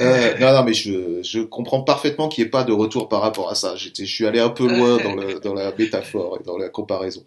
Euh, 0.00 0.38
non, 0.38 0.52
non, 0.52 0.64
mais 0.64 0.72
je, 0.72 1.22
je 1.22 1.40
comprends 1.40 1.82
parfaitement 1.82 2.28
qu'il 2.28 2.42
n'y 2.42 2.48
ait 2.48 2.50
pas 2.50 2.64
de 2.64 2.72
retour 2.72 3.08
par 3.08 3.20
rapport 3.20 3.50
à 3.50 3.54
ça. 3.54 3.76
J'étais, 3.76 4.06
je 4.06 4.14
suis 4.14 4.26
allé 4.26 4.40
un 4.40 4.48
peu 4.48 4.66
loin 4.66 4.96
dans, 4.96 5.14
le, 5.14 5.40
dans 5.40 5.52
la 5.52 5.72
métaphore 5.76 6.38
et 6.40 6.44
dans 6.44 6.56
la 6.56 6.70
comparaison. 6.70 7.22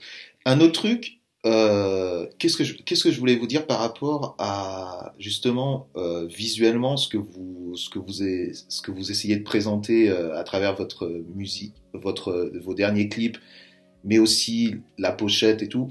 Un 0.45 0.59
autre 0.59 0.73
truc, 0.73 1.19
euh, 1.45 2.25
qu'est-ce 2.39 2.57
que 2.57 2.63
je, 3.11 3.19
voulais 3.19 3.35
vous 3.35 3.45
dire 3.45 3.67
par 3.67 3.79
rapport 3.79 4.35
à 4.39 5.13
justement 5.19 5.87
euh, 5.95 6.25
visuellement 6.25 6.97
ce 6.97 7.07
que 7.07 7.17
vous 7.17 7.75
ce 7.75 7.89
que 7.89 7.99
vous 7.99 8.23
est, 8.23 8.51
ce 8.67 8.81
que 8.81 8.89
vous 8.89 9.11
essayez 9.11 9.35
de 9.35 9.43
présenter 9.43 10.09
euh, 10.09 10.35
à 10.35 10.43
travers 10.43 10.75
votre 10.75 11.07
musique, 11.35 11.75
votre 11.93 12.51
vos 12.63 12.73
derniers 12.73 13.09
clips, 13.09 13.37
mais 14.03 14.17
aussi 14.17 14.77
la 14.97 15.11
pochette 15.11 15.61
et 15.61 15.67
tout. 15.67 15.87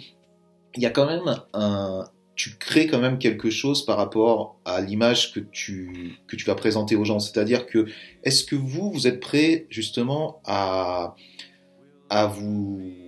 Il 0.74 0.82
y 0.82 0.86
a 0.86 0.90
quand 0.90 1.06
même 1.06 1.36
un 1.52 2.04
tu 2.34 2.56
crées 2.58 2.88
quand 2.88 2.98
même 2.98 3.18
quelque 3.18 3.48
chose 3.48 3.86
par 3.86 3.96
rapport 3.96 4.58
à 4.64 4.80
l'image 4.80 5.32
que 5.32 5.38
tu 5.38 6.18
que 6.26 6.34
tu 6.34 6.46
vas 6.46 6.56
présenter 6.56 6.96
aux 6.96 7.04
gens. 7.04 7.20
C'est-à-dire 7.20 7.66
que 7.66 7.86
est-ce 8.24 8.42
que 8.42 8.56
vous 8.56 8.90
vous 8.90 9.06
êtes 9.06 9.20
prêt 9.20 9.66
justement 9.70 10.40
à 10.44 11.14
à 12.10 12.26
vous 12.26 13.03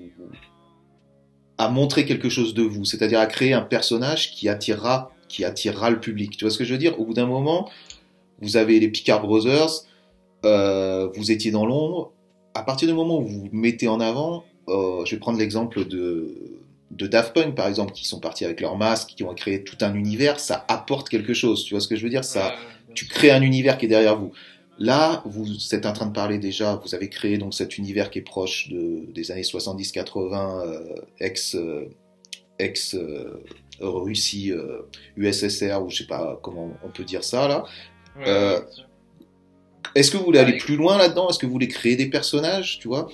à 1.59 1.69
montrer 1.69 2.05
quelque 2.05 2.29
chose 2.29 2.55
de 2.55 2.63
vous, 2.63 2.85
c'est-à-dire 2.85 3.21
à 3.21 3.27
créer 3.27 3.53
un 3.53 3.63
personnage 3.63 4.33
qui 4.33 4.49
attirera, 4.49 5.13
qui 5.29 5.45
attirera 5.45 5.91
le 5.91 6.01
public. 6.01 6.37
Tu 6.37 6.45
vois 6.45 6.51
ce 6.51 6.59
que 6.59 6.65
je 6.65 6.73
veux 6.73 6.79
dire? 6.79 6.99
Au 7.01 7.05
bout 7.05 7.15
d'un 7.15 7.27
moment, 7.27 7.71
vous 8.41 8.57
avez 8.57 8.79
les 8.79 8.89
Picard 8.89 9.23
Brothers, 9.23 9.71
euh, 10.45 11.09
vous 11.15 11.31
étiez 11.31 11.51
dans 11.51 11.67
l'ombre. 11.67 12.13
À 12.55 12.63
partir 12.63 12.89
du 12.89 12.95
moment 12.95 13.19
où 13.19 13.23
vous 13.23 13.41
vous 13.41 13.49
mettez 13.53 13.89
en 13.89 14.01
avant, 14.01 14.45
euh, 14.69 15.05
je 15.05 15.15
vais 15.15 15.19
prendre 15.19 15.39
l'exemple 15.39 15.87
de, 15.87 16.59
de 16.91 17.07
Daft 17.07 17.35
Punk 17.35 17.55
par 17.55 17.69
exemple, 17.69 17.93
qui 17.93 18.07
sont 18.07 18.21
partis 18.21 18.45
avec 18.45 18.61
leur 18.61 18.77
masque, 18.77 19.15
qui 19.17 19.25
ont 19.25 19.35
créé 19.35 19.65
tout 19.65 19.77
un 19.81 19.95
univers, 19.95 20.41
ça 20.41 20.65
apporte 20.69 21.09
quelque 21.09 21.35
chose. 21.35 21.65
Tu 21.65 21.75
vois 21.75 21.81
ce 21.81 21.89
que 21.89 21.97
je 21.97 22.03
veux 22.03 22.11
dire? 22.11 22.25
Ça, 22.25 22.55
tu 22.95 23.07
crées 23.07 23.31
un 23.31 23.43
univers 23.43 23.79
qui 23.79 23.87
est 23.87 23.89
derrière 23.89 24.19
vous. 24.19 24.33
Là, 24.79 25.23
vous 25.25 25.47
êtes 25.75 25.87
en 25.87 25.93
train 25.95 26.07
de 26.07 26.13
parler 26.13 26.39
déjà, 26.39 26.75
vous 26.77 26.95
avez 26.95 27.09
créé 27.09 27.39
donc 27.39 27.55
cet 27.55 27.79
univers 27.79 28.11
qui 28.11 28.19
est 28.19 28.23
proche 28.23 28.69
de, 28.69 29.11
des 29.13 29.31
années 29.31 29.41
70-80, 29.43 30.67
euh, 30.67 30.95
ex, 31.19 31.55
euh, 31.55 31.89
ex 32.59 32.95
euh, 32.95 33.43
Russie, 33.81 34.53
USSR, 35.17 35.83
ou 35.83 35.89
je 35.91 35.99
sais 35.99 36.07
pas 36.07 36.39
comment 36.43 36.71
on 36.85 36.91
peut 36.91 37.05
dire 37.05 37.25
ça 37.25 37.49
là. 37.49 37.65
Ouais, 38.19 38.61
Est-ce 39.95 40.11
que 40.11 40.17
vous 40.19 40.25
voulez 40.25 40.39
aller 40.41 40.53
Ouais. 40.53 40.59
plus 40.59 40.77
loin 40.77 40.99
là-dedans? 40.99 41.29
Est-ce 41.31 41.39
que 41.39 41.47
vous 41.47 41.53
voulez 41.53 41.69
créer 41.69 41.97
des 41.97 42.11
personnages, 42.11 42.79
tu 42.79 42.89
vois? 42.89 43.09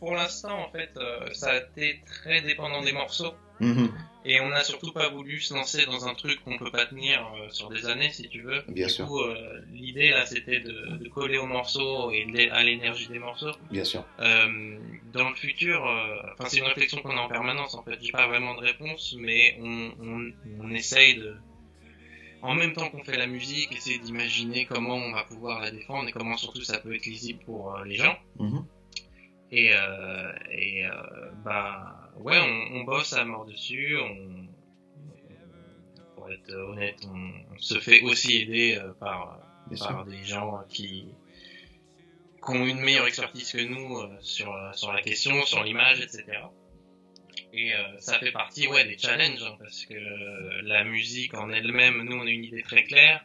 Pour 0.00 0.14
l'instant, 0.14 0.58
en 0.58 0.70
fait, 0.70 0.90
euh, 0.98 1.26
ça 1.32 1.50
a 1.52 1.56
été 1.58 2.00
très 2.06 2.42
dépendant 2.42 2.82
des 2.82 2.92
morceaux. 2.92 3.32
Mhm, 3.60 3.90
Et 4.26 4.40
on 4.40 4.48
n'a 4.48 4.64
surtout 4.64 4.90
pas 4.92 5.10
voulu 5.10 5.38
se 5.38 5.52
lancer 5.52 5.84
dans 5.84 6.08
un 6.08 6.14
truc 6.14 6.42
qu'on 6.44 6.56
peut 6.56 6.70
pas 6.70 6.86
tenir 6.86 7.20
euh, 7.36 7.50
sur 7.50 7.68
des 7.68 7.84
années, 7.86 8.10
si 8.10 8.26
tu 8.30 8.40
veux. 8.40 8.62
Bien 8.68 8.86
du 8.86 8.92
sûr. 8.94 9.06
coup, 9.06 9.20
euh, 9.20 9.60
l'idée 9.70 10.10
là, 10.10 10.24
c'était 10.24 10.60
de, 10.60 10.96
de 10.96 11.08
coller 11.10 11.36
aux 11.36 11.46
morceaux 11.46 12.10
et 12.10 12.24
de- 12.24 12.50
à 12.50 12.62
l'énergie 12.62 13.06
des 13.08 13.18
morceaux. 13.18 13.52
Bien 13.70 13.84
sûr. 13.84 14.02
Euh, 14.20 14.78
dans 15.12 15.28
le 15.28 15.34
futur, 15.34 15.82
enfin 16.32 16.48
c'est 16.48 16.56
une 16.58 16.64
réflexion 16.64 17.02
qu'on 17.02 17.16
a 17.18 17.20
en 17.20 17.28
permanence 17.28 17.74
en 17.74 17.82
fait. 17.82 17.98
J'ai 18.00 18.12
pas 18.12 18.26
vraiment 18.26 18.54
de 18.54 18.60
réponse, 18.60 19.14
mais 19.18 19.58
on, 19.60 19.92
on, 20.00 20.32
on 20.60 20.70
essaye 20.70 21.16
de, 21.16 21.36
en 22.40 22.54
même 22.54 22.72
temps 22.72 22.88
qu'on 22.88 23.04
fait 23.04 23.18
la 23.18 23.26
musique, 23.26 23.72
essayer 23.72 23.98
d'imaginer 23.98 24.64
comment 24.64 24.96
on 24.96 25.12
va 25.12 25.24
pouvoir 25.24 25.60
la 25.60 25.70
défendre 25.70 26.08
et 26.08 26.12
comment 26.12 26.38
surtout 26.38 26.62
ça 26.62 26.78
peut 26.78 26.94
être 26.94 27.04
lisible 27.06 27.44
pour 27.44 27.78
les 27.84 27.96
gens. 27.96 28.16
Mhm. 28.38 28.64
Et, 29.52 29.70
et 30.50 30.84
bah 31.44 32.03
ouais, 32.18 32.38
on, 32.38 32.76
on 32.76 32.84
bosse 32.84 33.12
à 33.12 33.24
mort 33.24 33.44
dessus. 33.44 33.96
On, 33.98 34.48
pour 36.14 36.30
être 36.30 36.52
honnête, 36.52 36.96
on, 37.06 37.54
on 37.54 37.58
se 37.58 37.78
fait 37.80 38.02
aussi 38.02 38.42
aider 38.42 38.78
euh, 38.78 38.92
par 38.94 39.38
Bien 39.68 39.76
sûr. 39.76 39.88
par 39.88 40.04
des 40.04 40.24
gens 40.24 40.62
qui, 40.68 41.06
qui 42.44 42.50
ont 42.50 42.66
une 42.66 42.80
meilleure 42.80 43.06
expertise 43.06 43.52
que 43.52 43.62
nous 43.62 43.98
euh, 43.98 44.08
sur, 44.20 44.52
euh, 44.52 44.72
sur 44.72 44.92
la 44.92 45.02
question, 45.02 45.44
sur 45.44 45.62
l'image, 45.64 46.00
etc. 46.00 46.24
Et 47.52 47.72
euh, 47.72 47.78
ça 48.00 48.18
fait 48.18 48.32
partie 48.32 48.66
ouais, 48.66 48.84
des 48.84 48.98
challenges, 48.98 49.42
hein, 49.42 49.56
parce 49.60 49.86
que 49.86 49.94
euh, 49.94 50.62
la 50.62 50.82
musique 50.84 51.34
en 51.34 51.50
elle-même, 51.50 52.02
nous 52.02 52.16
on 52.16 52.26
a 52.26 52.30
une 52.30 52.44
idée 52.44 52.62
très 52.62 52.82
claire. 52.84 53.24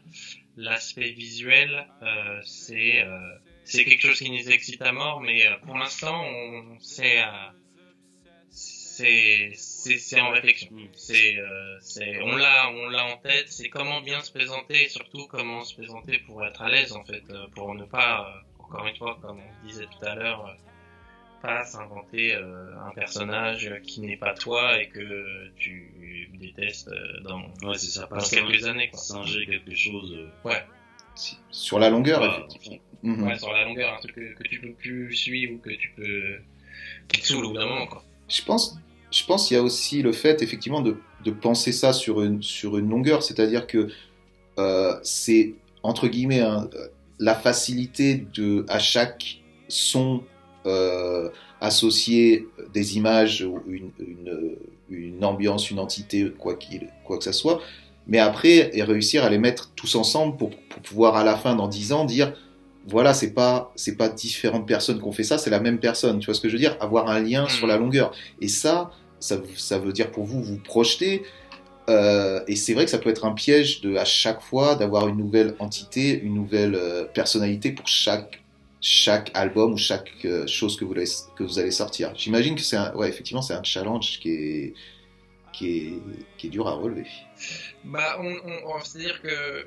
L'aspect 0.56 1.12
visuel, 1.12 1.88
euh, 2.04 2.40
c'est 2.44 3.02
euh, 3.02 3.18
c'est 3.64 3.86
quelque 3.86 4.02
chose 4.02 4.20
qui 4.20 4.30
nous 4.30 4.50
excite 4.52 4.82
à 4.82 4.92
mort, 4.92 5.22
mais 5.22 5.48
euh, 5.48 5.56
pour 5.66 5.78
l'instant, 5.78 6.22
on 6.24 6.78
c'est 6.80 7.22
euh, 7.22 7.26
c'est 9.00 9.52
c'est 9.56 9.98
c'est 9.98 10.20
en 10.20 10.32
réflexion. 10.32 10.70
C'est 10.94 11.38
euh, 11.38 11.78
c'est 11.82 12.22
on 12.22 12.36
l'a 12.36 12.70
on 12.72 12.90
l'a 12.90 13.06
en 13.06 13.18
tête. 13.18 13.48
C'est 13.50 13.70
comment 13.70 14.02
bien 14.02 14.20
se 14.22 14.32
présenter, 14.32 14.84
et 14.84 14.90
surtout 14.90 15.26
comment 15.28 15.64
se 15.64 15.74
présenter 15.76 16.20
pour 16.20 16.46
être 16.46 16.62
à 16.62 16.70
l'aise 16.70 16.92
en 16.94 17.04
fait, 17.06 17.24
euh, 17.30 17.48
pour 17.56 17.74
ne 17.76 17.86
pas 17.86 18.28
euh, 18.28 18.64
encore 18.64 18.86
une 18.88 18.96
fois 18.96 19.18
comme 19.22 19.40
on 19.40 19.68
disait 19.68 19.86
tout 19.86 20.06
à 20.06 20.16
l'heure, 20.16 20.46
euh, 20.48 20.54
pas 21.42 21.64
s'inventer 21.64 22.34
un 22.36 22.92
personnage 22.94 23.72
qui 23.84 24.02
n'est 24.02 24.18
pas 24.18 24.34
toi 24.34 24.78
et 24.82 24.90
que 24.90 25.50
tu 25.58 26.30
détestes 26.34 26.90
dans 27.24 27.42
Ouais, 27.64 27.78
c'est 27.78 27.88
ça. 27.92 28.02
dans 28.08 28.18
Pas 28.18 28.24
quelques 28.30 28.66
années 28.66 28.90
quoi. 28.90 29.00
singer 29.00 29.46
quelque 29.46 29.74
chose. 29.74 30.28
Si- 31.16 31.38
Sur 31.52 31.80
la 31.80 31.90
longueur, 31.90 32.22
effectivement. 32.24 32.78
Mhm. 33.04 33.24
Ouais, 33.28 33.38
sur 33.40 33.52
la 33.54 33.64
longueur, 33.66 33.94
un 33.94 34.00
truc 34.00 34.16
que, 34.16 34.34
que 34.34 34.44
tu 34.44 34.60
peux 34.60 34.74
plus 34.74 35.14
suivre 35.16 35.54
ou 35.54 35.58
que 35.60 35.70
tu 35.72 35.90
peux 35.96 36.40
qui 37.08 37.22
te 37.22 37.26
saoule 37.28 37.46
au 37.46 37.50
bout 37.52 37.58
d'un 37.58 37.66
moment 37.68 37.88
quoi. 37.88 38.04
Je 38.30 38.42
pense, 38.44 38.78
je 39.12 39.26
pense 39.26 39.48
qu'il 39.48 39.58
y 39.58 39.60
a 39.60 39.64
aussi 39.64 40.02
le 40.02 40.12
fait 40.12 40.42
effectivement 40.42 40.82
de, 40.82 40.98
penser 41.42 41.72
ça 41.72 41.94
sur 41.94 42.22
une, 42.22 42.42
sur 42.42 42.78
une 42.78 42.90
longueur, 42.90 43.22
c'est-à-dire 43.22 43.68
que 43.68 43.90
euh, 44.58 44.96
c'est 45.04 45.54
entre 45.84 46.08
guillemets 46.08 46.40
hein, 46.40 46.68
euh, 46.74 46.88
la 47.20 47.36
facilité 47.36 48.26
de 48.34 48.66
à 48.68 48.80
chaque 48.80 49.42
son 49.68 50.24
euh, 50.66 51.30
associer 51.62 52.48
des 52.74 52.98
images 52.98 53.44
ou 53.44 53.62
une, 53.68 53.92
une, 54.00 54.56
une 54.90 55.24
ambiance, 55.24 55.70
une 55.70 55.80
entité, 55.80 56.32
quoi 56.38 56.56
qu'il, 56.56 56.90
quoi 57.06 57.18
que 57.18 57.24
ça 57.24 57.34
soit, 57.34 57.62
mais 58.08 58.18
après 58.18 58.76
et 58.76 58.82
réussir 58.82 59.24
à 59.24 59.30
les 59.30 59.38
mettre 59.38 59.72
tous 59.76 59.96
ensemble 59.96 60.36
pour, 60.38 60.50
pour 60.50 60.82
pouvoir 60.82 61.16
à 61.16 61.24
la 61.24 61.36
fin 61.36 61.56
dans 61.56 61.68
10 61.68 61.94
ans 61.94 62.06
dire 62.06 62.34
voilà, 62.88 63.14
c'est 63.14 63.34
pas 63.34 63.72
c'est 63.76 63.96
pas 63.98 64.10
différentes 64.10 64.68
personnes 64.68 65.00
qui 65.00 65.06
ont 65.06 65.12
fait 65.12 65.24
ça, 65.24 65.38
c'est 65.38 65.50
la 65.50 65.60
même 65.60 65.80
personne. 65.80 66.20
Tu 66.20 66.26
vois 66.26 66.34
ce 66.34 66.42
que 66.42 66.48
je 66.50 66.54
veux 66.54 66.60
dire? 66.60 66.78
Avoir 66.80 67.10
un 67.10 67.20
lien 67.20 67.48
sur 67.48 67.68
la 67.68 67.78
longueur. 67.78 68.12
Et 68.42 68.48
ça, 68.48 68.92
ça, 69.20 69.38
ça 69.56 69.78
veut 69.80 69.92
dire 69.94 70.12
pour 70.12 70.24
vous 70.26 70.42
vous 70.44 70.58
projeter. 70.58 71.24
euh, 71.90 72.42
et 72.48 72.56
c'est 72.56 72.74
vrai 72.74 72.86
que 72.86 72.92
ça 72.92 72.98
peut 73.00 73.10
être 73.10 73.26
un 73.26 73.34
piège 73.34 73.82
de 73.82 73.96
à 73.96 74.06
chaque 74.06 74.42
fois 74.42 74.76
d'avoir 74.76 75.08
une 75.08 75.18
nouvelle 75.18 75.56
entité, 75.60 76.20
une 76.22 76.36
nouvelle 76.36 76.76
euh, 76.76 77.06
personnalité 77.06 77.72
pour 77.72 77.88
chaque 77.88 78.42
chaque 78.82 79.30
album 79.34 79.74
ou 79.74 79.78
chaque 79.78 80.10
euh, 80.24 80.48
chose 80.48 80.78
que 80.78 80.86
vous 80.86 80.94
allez, 80.94 81.06
que 81.36 81.44
vous 81.44 81.60
allez 81.60 81.72
sortir. 81.72 82.14
J'imagine 82.16 82.56
que 82.56 82.62
c'est 82.62 82.78
un, 82.78 82.94
ouais 82.96 83.10
effectivement 83.10 83.42
c'est 83.42 83.56
un 83.56 83.64
challenge 83.64 84.20
qui 84.22 84.30
est 84.32 84.74
qui 85.52 85.68
est 85.78 85.94
qui 86.38 86.48
est 86.48 86.50
dur 86.50 86.68
à 86.68 86.74
relever. 86.74 87.08
Bah, 87.84 88.18
on, 88.20 88.28
on, 88.28 88.76
on- 88.76 88.82
c'est-à-dire 88.84 89.22
que 89.22 89.66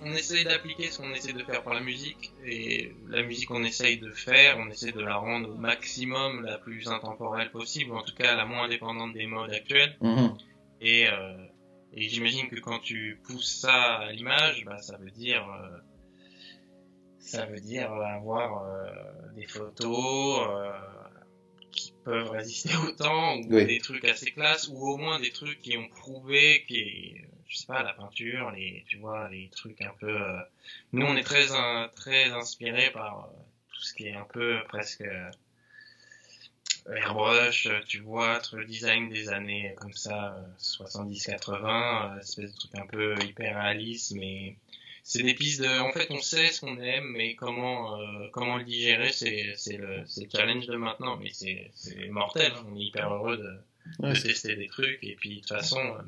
on 0.00 0.12
essaye 0.12 0.44
d'appliquer 0.44 0.90
ce 0.90 0.98
qu'on 0.98 1.12
essaie 1.12 1.32
de 1.32 1.42
faire 1.42 1.62
par 1.62 1.74
la 1.74 1.80
musique 1.80 2.32
et 2.44 2.92
la 3.08 3.22
musique 3.22 3.48
qu'on 3.48 3.64
essaye 3.64 3.98
de 3.98 4.10
faire, 4.10 4.58
on 4.58 4.70
essaie 4.70 4.92
de 4.92 5.00
la 5.00 5.16
rendre 5.16 5.50
au 5.50 5.56
maximum 5.56 6.42
la 6.42 6.58
plus 6.58 6.88
intemporelle 6.88 7.50
possible, 7.50 7.92
ou 7.92 7.96
en 7.96 8.02
tout 8.02 8.14
cas 8.14 8.36
la 8.36 8.44
moins 8.46 8.68
dépendante 8.68 9.12
des 9.12 9.26
modes 9.26 9.52
actuels. 9.52 9.96
Mhm. 10.00 10.36
Et, 10.80 11.08
euh, 11.08 11.46
et 11.92 12.08
j'imagine 12.08 12.48
que 12.48 12.60
quand 12.60 12.78
tu 12.78 13.20
pousses 13.24 13.60
ça 13.60 13.96
à 13.96 14.12
l'image, 14.12 14.64
bah, 14.64 14.78
ça 14.82 14.96
veut 14.98 15.10
dire 15.10 15.46
euh, 15.48 15.78
ça 17.18 17.44
veut 17.46 17.60
dire 17.60 17.90
avoir 17.92 18.64
euh, 18.64 19.32
des 19.34 19.46
photos 19.46 20.46
euh, 20.48 20.72
qui 21.72 21.92
peuvent 22.04 22.30
résister 22.30 22.70
au 22.86 22.92
temps 22.92 23.36
ou 23.38 23.46
Oui. 23.50 23.66
des 23.66 23.80
trucs 23.80 24.04
assez 24.04 24.30
classes 24.30 24.68
ou 24.68 24.78
au 24.88 24.96
moins 24.96 25.18
des 25.18 25.30
trucs 25.30 25.60
qui 25.60 25.76
ont 25.76 25.88
prouvé 25.88 26.64
qui 26.68 27.14
je 27.48 27.56
sais 27.56 27.66
pas 27.66 27.82
la 27.82 27.92
peinture 27.94 28.50
les 28.52 28.84
tu 28.88 28.96
vois 28.98 29.28
les 29.28 29.48
trucs 29.50 29.80
un 29.82 29.92
peu 30.00 30.08
euh, 30.20 30.38
nous 30.92 31.06
on 31.06 31.16
est 31.16 31.22
très 31.24 31.52
in- 31.52 31.88
très 31.94 32.30
inspiré 32.30 32.90
par 32.90 33.26
euh, 33.26 33.36
tout 33.72 33.82
ce 33.82 33.94
qui 33.94 34.06
est 34.08 34.14
un 34.14 34.24
peu 34.24 34.58
presque 34.68 35.02
euh, 35.02 35.30
airbrush 36.94 37.66
euh, 37.66 37.80
tu 37.86 37.98
vois 38.00 38.40
le 38.52 38.64
design 38.64 39.08
des 39.08 39.28
années 39.28 39.74
comme 39.80 39.92
ça 39.92 40.36
70 40.58 41.26
80 41.26 42.18
espèce 42.20 42.52
de 42.52 42.58
truc 42.58 42.70
un 42.76 42.86
peu 42.86 43.14
hyper 43.24 43.56
réaliste 43.60 44.12
mais 44.14 44.56
c'est 45.02 45.22
des 45.22 45.34
pistes 45.34 45.60
de 45.62 45.80
en 45.80 45.92
fait 45.92 46.06
on 46.10 46.20
sait 46.20 46.48
ce 46.48 46.60
qu'on 46.60 46.78
aime 46.80 47.12
mais 47.16 47.34
comment 47.34 48.00
euh, 48.00 48.28
comment 48.32 48.56
le 48.56 48.64
digérer 48.64 49.12
c'est 49.12 49.54
c'est 49.56 49.76
le 49.76 50.04
c'est 50.06 50.24
le 50.24 50.30
challenge 50.30 50.66
de 50.66 50.76
maintenant 50.76 51.16
mais 51.16 51.30
c'est 51.32 51.70
c'est 51.74 52.08
mortel 52.08 52.52
on 52.68 52.76
est 52.76 52.82
hyper 52.84 53.12
heureux 53.12 53.36
de, 53.36 53.56
de 54.10 54.14
tester 54.22 54.56
des 54.56 54.66
trucs 54.68 54.98
et 55.02 55.14
puis 55.16 55.36
de 55.36 55.40
toute 55.40 55.48
façon 55.48 55.78
euh, 55.80 56.02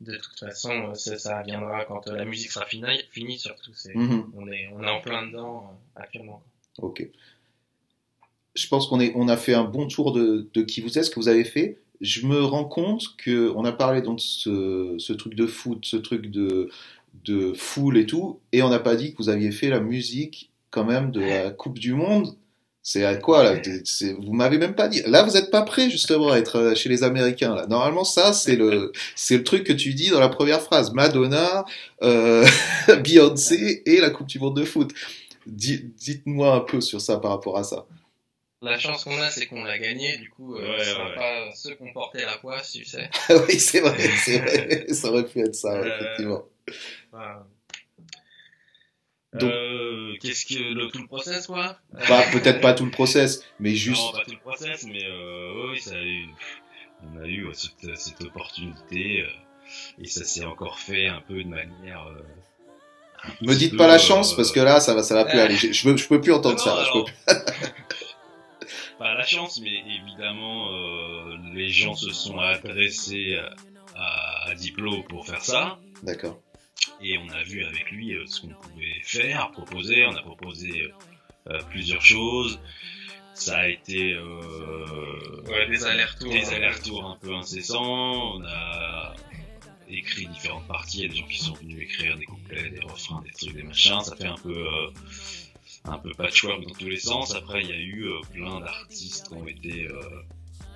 de 0.00 0.16
toute 0.16 0.38
façon 0.38 0.70
euh, 0.70 0.94
ça, 0.94 1.18
ça 1.18 1.42
viendra 1.42 1.84
quand 1.84 2.06
euh, 2.08 2.16
la 2.16 2.24
musique 2.24 2.50
sera 2.50 2.66
finie 2.66 3.02
finie 3.10 3.38
surtout 3.38 3.72
Mhm. 3.94 4.30
on 4.36 4.46
est 4.48 4.68
on 4.72 4.82
est 4.82 4.90
en 4.90 5.00
plein 5.00 5.26
dedans 5.26 5.64
euh, 5.96 6.00
actuellement 6.00 6.42
Ok. 6.80 7.06
Je 8.54 8.66
pense 8.68 8.86
qu'on 8.88 9.00
est, 9.00 9.12
on 9.14 9.28
a 9.28 9.36
fait 9.36 9.54
un 9.54 9.64
bon 9.64 9.86
tour 9.88 10.12
de, 10.12 10.48
de 10.54 10.62
qui 10.62 10.80
vous 10.80 10.98
êtes, 10.98 11.04
ce 11.04 11.10
que 11.10 11.20
vous 11.20 11.28
avez 11.28 11.44
fait. 11.44 11.78
Je 12.00 12.26
me 12.26 12.44
rends 12.44 12.64
compte 12.64 13.16
que 13.16 13.52
on 13.56 13.64
a 13.64 13.72
parlé 13.72 14.02
donc 14.02 14.16
de 14.18 14.22
ce, 14.22 14.94
ce 14.98 15.12
truc 15.12 15.34
de 15.34 15.46
foot, 15.46 15.84
ce 15.84 15.96
truc 15.96 16.30
de, 16.30 16.70
de 17.24 17.52
foule 17.52 17.98
et 17.98 18.06
tout, 18.06 18.40
et 18.52 18.62
on 18.62 18.68
n'a 18.68 18.78
pas 18.78 18.94
dit 18.96 19.12
que 19.12 19.18
vous 19.18 19.28
aviez 19.28 19.50
fait 19.50 19.68
la 19.68 19.80
musique 19.80 20.50
quand 20.70 20.84
même 20.84 21.10
de 21.10 21.20
la 21.20 21.50
Coupe 21.50 21.78
du 21.78 21.94
Monde. 21.94 22.36
C'est 22.90 23.04
à 23.04 23.16
quoi 23.16 23.42
là 23.42 23.60
Vous 24.18 24.32
m'avez 24.32 24.56
même 24.56 24.74
pas 24.74 24.88
dit. 24.88 25.02
Là, 25.04 25.22
vous 25.22 25.36
êtes 25.36 25.50
pas 25.50 25.60
prêt 25.60 25.90
justement 25.90 26.30
à 26.32 26.38
être 26.38 26.56
euh, 26.56 26.74
chez 26.74 26.88
les 26.88 27.02
Américains. 27.02 27.54
Là. 27.54 27.66
Normalement, 27.66 28.02
ça, 28.02 28.32
c'est 28.32 28.56
le, 28.56 28.92
c'est 29.14 29.36
le 29.36 29.44
truc 29.44 29.64
que 29.64 29.74
tu 29.74 29.92
dis 29.92 30.08
dans 30.08 30.20
la 30.20 30.30
première 30.30 30.62
phrase. 30.62 30.94
Madonna, 30.94 31.66
euh, 32.02 32.46
Beyoncé 33.04 33.82
et 33.84 34.00
la 34.00 34.08
Coupe 34.08 34.26
du 34.28 34.38
Monde 34.38 34.56
de 34.56 34.64
foot. 34.64 34.90
Di- 35.46 35.84
Dites-moi 35.98 36.54
un 36.54 36.60
peu 36.60 36.80
sur 36.80 37.02
ça 37.02 37.18
par 37.18 37.32
rapport 37.32 37.58
à 37.58 37.64
ça. 37.64 37.84
La 38.62 38.78
chance 38.78 39.04
qu'on 39.04 39.20
a, 39.20 39.28
c'est 39.28 39.44
qu'on 39.44 39.64
l'a 39.64 39.78
gagné, 39.78 40.16
du 40.16 40.30
coup, 40.30 40.56
euh, 40.56 40.60
Ouais, 40.62 40.78
ouais. 40.78 41.14
pas 41.14 41.54
ceux 41.54 41.74
qui 41.74 41.82
ont 41.82 41.92
porté 41.92 42.22
la 42.22 42.38
poisse, 42.38 42.72
tu 42.72 42.86
sais. 42.86 43.10
oui, 43.48 43.60
c'est 43.60 43.80
vrai, 43.80 43.98
c'est 44.24 44.38
vrai. 44.38 44.86
Ça 44.94 45.10
aurait 45.10 45.26
pu 45.26 45.40
être 45.40 45.54
ça, 45.54 45.74
Euh, 45.74 45.84
effectivement. 45.94 46.42
Enfin, 47.12 47.46
Donc- 49.34 49.50
Euh, 49.52 50.14
qu'est-ce 50.20 50.46
que 50.46 50.58
le 50.74 50.88
tout 50.88 50.98
le 51.00 51.06
process 51.06 51.46
quoi 51.46 51.78
Pas 52.08 52.22
peut-être 52.32 52.60
pas 52.60 52.72
tout 52.74 52.84
le 52.84 52.90
process, 52.90 53.44
mais 53.60 53.74
juste. 53.74 54.00
Non, 54.02 54.12
pas 54.12 54.24
tout 54.24 54.30
le 54.32 54.38
process, 54.38 54.84
mais 54.84 55.04
euh, 55.04 55.70
oui, 55.70 55.80
ça 55.80 55.94
a 55.96 56.02
eu, 56.02 56.28
on 57.04 57.20
a 57.22 57.26
eu 57.26 57.46
euh, 57.46 57.52
cette, 57.52 57.96
cette 57.96 58.22
opportunité 58.22 59.22
euh, 59.22 60.02
et 60.02 60.06
ça 60.06 60.24
s'est 60.24 60.44
encore 60.44 60.78
fait 60.78 61.06
un 61.08 61.20
peu 61.20 61.42
de 61.44 61.48
manière. 61.48 62.06
euh, 62.06 62.22
Me 63.42 63.54
dites 63.54 63.72
peu, 63.72 63.76
pas 63.76 63.86
la 63.86 63.94
euh, 63.96 63.98
chance 63.98 64.34
parce 64.34 64.50
que 64.50 64.60
là, 64.60 64.80
ça 64.80 64.94
va, 64.94 65.02
ça 65.02 65.14
va 65.14 65.24
plus 65.26 65.38
aller. 65.40 65.56
Je, 65.56 65.72
je, 65.72 65.96
je 65.96 66.08
peux 66.08 66.20
plus 66.20 66.32
entendre 66.32 66.56
non, 66.56 66.64
ça. 66.64 66.74
là, 66.76 66.84
je 66.86 66.92
peux 66.98 67.04
plus. 67.04 67.14
pas 68.98 69.14
la 69.14 69.24
chance, 69.26 69.60
mais 69.62 69.82
évidemment, 70.00 70.72
euh, 70.72 71.36
les 71.54 71.68
gens 71.68 71.94
se 71.94 72.10
sont 72.12 72.38
adressés 72.38 73.38
à, 73.94 74.48
à 74.48 74.54
Diplo 74.54 75.02
pour 75.02 75.26
faire 75.26 75.44
ça. 75.44 75.78
D'accord. 76.02 76.40
Et 77.02 77.16
on 77.18 77.28
a 77.30 77.42
vu 77.42 77.64
avec 77.64 77.90
lui 77.90 78.14
euh, 78.14 78.24
ce 78.26 78.40
qu'on 78.40 78.48
pouvait 78.48 79.00
faire, 79.02 79.50
proposer. 79.52 80.04
On 80.06 80.16
a 80.16 80.22
proposé 80.22 80.82
euh, 80.82 80.92
euh, 81.50 81.62
plusieurs 81.70 82.02
choses. 82.02 82.58
Ça 83.34 83.58
a 83.58 83.68
été 83.68 84.14
euh, 84.14 85.42
Ouais, 85.48 85.68
des 85.68 85.84
allers-retours. 85.84 86.32
des 86.32 86.48
allers-retours 86.52 87.04
un 87.04 87.16
peu 87.20 87.34
incessants. 87.34 88.36
On 88.36 88.44
a 88.44 89.14
écrit 89.88 90.26
différentes 90.26 90.66
parties. 90.66 90.98
Il 90.98 91.02
y 91.02 91.06
a 91.06 91.08
des 91.10 91.16
gens 91.16 91.26
qui 91.26 91.38
sont 91.38 91.54
venus 91.54 91.80
écrire 91.82 92.16
des 92.16 92.24
couplets, 92.24 92.70
des 92.70 92.80
refrains, 92.80 93.22
des 93.22 93.30
trucs, 93.30 93.54
des 93.54 93.62
machins. 93.62 94.00
Ça 94.02 94.16
fait 94.16 94.26
un 94.26 94.36
peu 94.36 94.66
euh, 94.66 94.90
un 95.84 95.98
peu 95.98 96.10
patchwork 96.14 96.64
dans 96.66 96.74
tous 96.74 96.88
les 96.88 96.98
sens. 96.98 97.34
Après, 97.34 97.62
il 97.62 97.68
y 97.68 97.72
a 97.72 97.76
eu 97.78 98.06
euh, 98.08 98.20
plein 98.32 98.60
d'artistes 98.60 99.28
qui 99.28 99.34
ont 99.34 99.46
été 99.46 99.86
euh, 99.86 100.00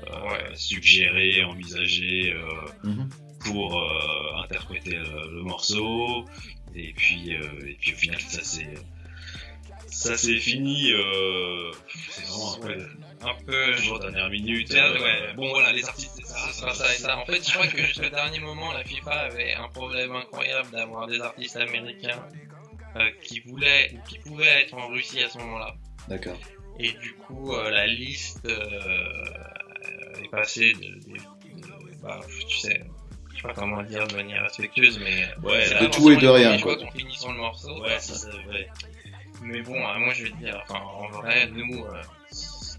euh, 0.09 0.29
Ouais. 0.31 0.51
suggérés, 0.55 1.43
envisagés. 1.45 2.33
euh, 2.33 2.45
Mhm. 2.85 3.11
Pour 3.45 3.79
euh, 3.79 4.43
interpréter 4.43 4.91
le, 4.97 5.35
le 5.37 5.43
morceau 5.43 6.25
et 6.75 6.93
puis 6.95 7.35
euh, 7.35 7.67
et 7.69 7.75
puis 7.81 7.93
au 7.93 7.97
final 7.97 8.21
ça 8.21 8.43
s'est 8.43 8.75
ça 9.87 10.17
s'est 10.17 10.39
fini 10.39 10.93
euh, 10.93 11.71
c'est 12.11 12.25
vraiment 12.25 12.55
un 12.55 12.61
peu 12.61 12.87
Un 13.21 13.35
peu, 13.47 13.75
toujours 13.77 14.01
dernière 14.01 14.29
minute 14.31 14.71
Ouais, 14.71 14.79
euh, 14.79 15.01
ouais. 15.01 15.35
bon 15.35 15.51
voilà 15.51 15.73
les 15.73 15.85
artistes 15.85 16.13
c'est 16.17 16.27
ça, 16.27 16.73
ça 16.75 16.93
et 16.95 16.97
ça. 16.99 17.19
En 17.19 17.25
fait, 17.27 17.47
je 17.47 17.53
crois 17.53 17.67
que 17.69 17.79
jusqu'au 17.85 18.09
dernier 18.09 18.41
moment, 18.41 18.73
la 18.73 18.83
FIFA 18.85 19.11
avait 19.13 19.55
un 19.55 19.69
problème 19.69 20.13
incroyable 20.17 20.71
d'avoir 20.71 21.07
des 21.07 21.21
artistes 21.21 21.57
américains 21.57 22.25
euh, 22.97 23.11
qui 23.23 23.41
voulaient 23.41 23.93
ou 23.95 24.09
qui 24.09 24.19
pouvaient 24.19 24.63
être 24.63 24.75
en 24.75 24.89
Russie 24.89 25.23
à 25.23 25.29
ce 25.31 25.39
moment-là. 25.39 25.75
D'accord. 26.09 26.39
Et 26.81 26.91
du 26.93 27.13
coup, 27.15 27.53
euh, 27.55 27.71
la 27.71 27.87
liste 27.87 28.45
euh, 28.47 30.23
est 30.25 30.29
passée 30.31 30.73
de, 30.73 30.81
de- 30.81 31.61
de- 31.61 32.01
bah, 32.03 32.21
tu 32.49 32.59
sais, 32.59 32.83
sais 33.43 33.49
pas 33.49 33.55
comment 33.55 33.83
dire 33.83 34.07
de 34.09 34.17
manière 34.17 34.43
respectueuse, 34.43 34.99
mais 35.01 35.25
euh, 35.25 35.41
Ouais, 35.49 35.81
de 35.81 35.87
tout 35.89 36.11
et 36.11 36.17
de 36.17 36.29
rien, 36.29 36.59
quoi. 36.61 36.77
qu'on 36.77 36.91
finit 36.93 37.15
sur 37.17 37.33
le 37.33 37.39
morceau. 37.39 37.83
ouais 37.83 37.97
c'est 37.99 38.15
ça 38.15 38.31
vrai 38.47 38.69
Mais 39.43 39.61
bon, 39.63 39.75
euh, 39.77 39.99
moi 39.99 40.13
je 40.15 40.25
vais 40.25 40.31
te 40.31 40.37
dire, 40.37 40.63
enfin, 40.69 40.81
en 40.81 41.09
vrai, 41.09 41.49
nous, 41.49 41.85
euh, 41.85 42.03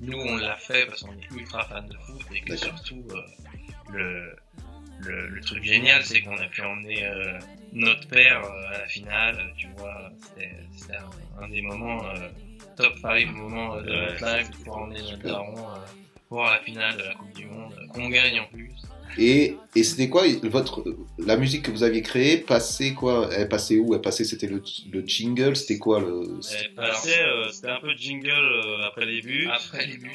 nous 0.02 0.18
on 0.20 0.38
l'a 0.38 0.56
fait 0.56 0.86
parce 0.88 1.02
qu'on 1.04 1.14
est 1.14 1.30
ultra 1.36 1.64
fan 1.66 1.88
de 1.88 1.98
foot 1.98 2.22
et 2.34 2.42
que 2.42 2.54
D'accord. 2.54 2.78
surtout, 2.80 3.06
euh, 3.12 3.22
le, 3.92 4.36
le, 5.00 5.28
le 5.28 5.42
truc 5.42 5.64
génial, 5.64 6.04
c'est 6.04 6.22
qu'on 6.22 6.38
a 6.38 6.48
pu 6.48 6.62
emmener 6.62 7.04
euh, 7.06 7.38
notre 7.74 8.08
père 8.08 8.42
à 8.44 8.72
la 8.80 8.88
finale, 8.88 9.54
tu 9.58 9.68
vois, 9.78 10.12
c'était 10.22 10.52
c'était 10.78 10.96
un, 10.98 11.44
un 11.44 11.50
des 11.50 11.62
moments, 11.62 12.02
top 12.78 12.98
5 13.00 13.26
moments 13.32 13.82
de 13.82 13.90
Ouais, 13.90 14.06
notre 14.12 14.38
life, 14.38 14.50
de 14.52 14.56
pouvoir 14.58 14.78
emmener 14.84 15.02
notre 15.02 15.18
daron 15.24 15.56
voir 16.30 16.54
la 16.54 16.60
finale 16.62 16.98
de 16.98 17.04
la 17.04 17.14
Coupe 17.14 17.34
du 17.36 17.46
Monde, 17.46 17.76
qu'on 17.94 18.10
gagne 18.10 18.40
en 18.40 18.46
plus. 18.48 18.72
Et, 19.18 19.56
et 19.76 19.84
c'était 19.84 20.10
quoi 20.10 20.24
votre 20.44 20.84
la 21.20 21.38
musique 21.38 21.64
que 21.64 21.72
vous 21.72 21.84
aviez 21.84 22.02
créée 22.02 22.38
passait 22.38 22.94
quoi 22.94 23.30
Elle 23.32 23.48
passait 23.50 23.78
où 23.78 23.94
Elle 23.94 24.02
passait 24.02 24.24
c'était 24.24 24.48
le, 24.48 24.62
le 24.92 25.06
jingle 25.06 25.56
c'était 25.56 25.78
quoi 25.78 26.00
le 26.00 26.40
Elle 26.60 26.74
passait, 26.74 27.22
euh, 27.22 27.50
c'était 27.52 27.70
un 27.70 27.80
peu 27.80 27.94
jingle 27.96 28.30
euh, 28.30 28.88
après 28.88 29.06
les 29.06 29.22
buts. 29.22 29.48
Après 29.52 29.86
les 29.86 29.98
buts, 29.98 30.10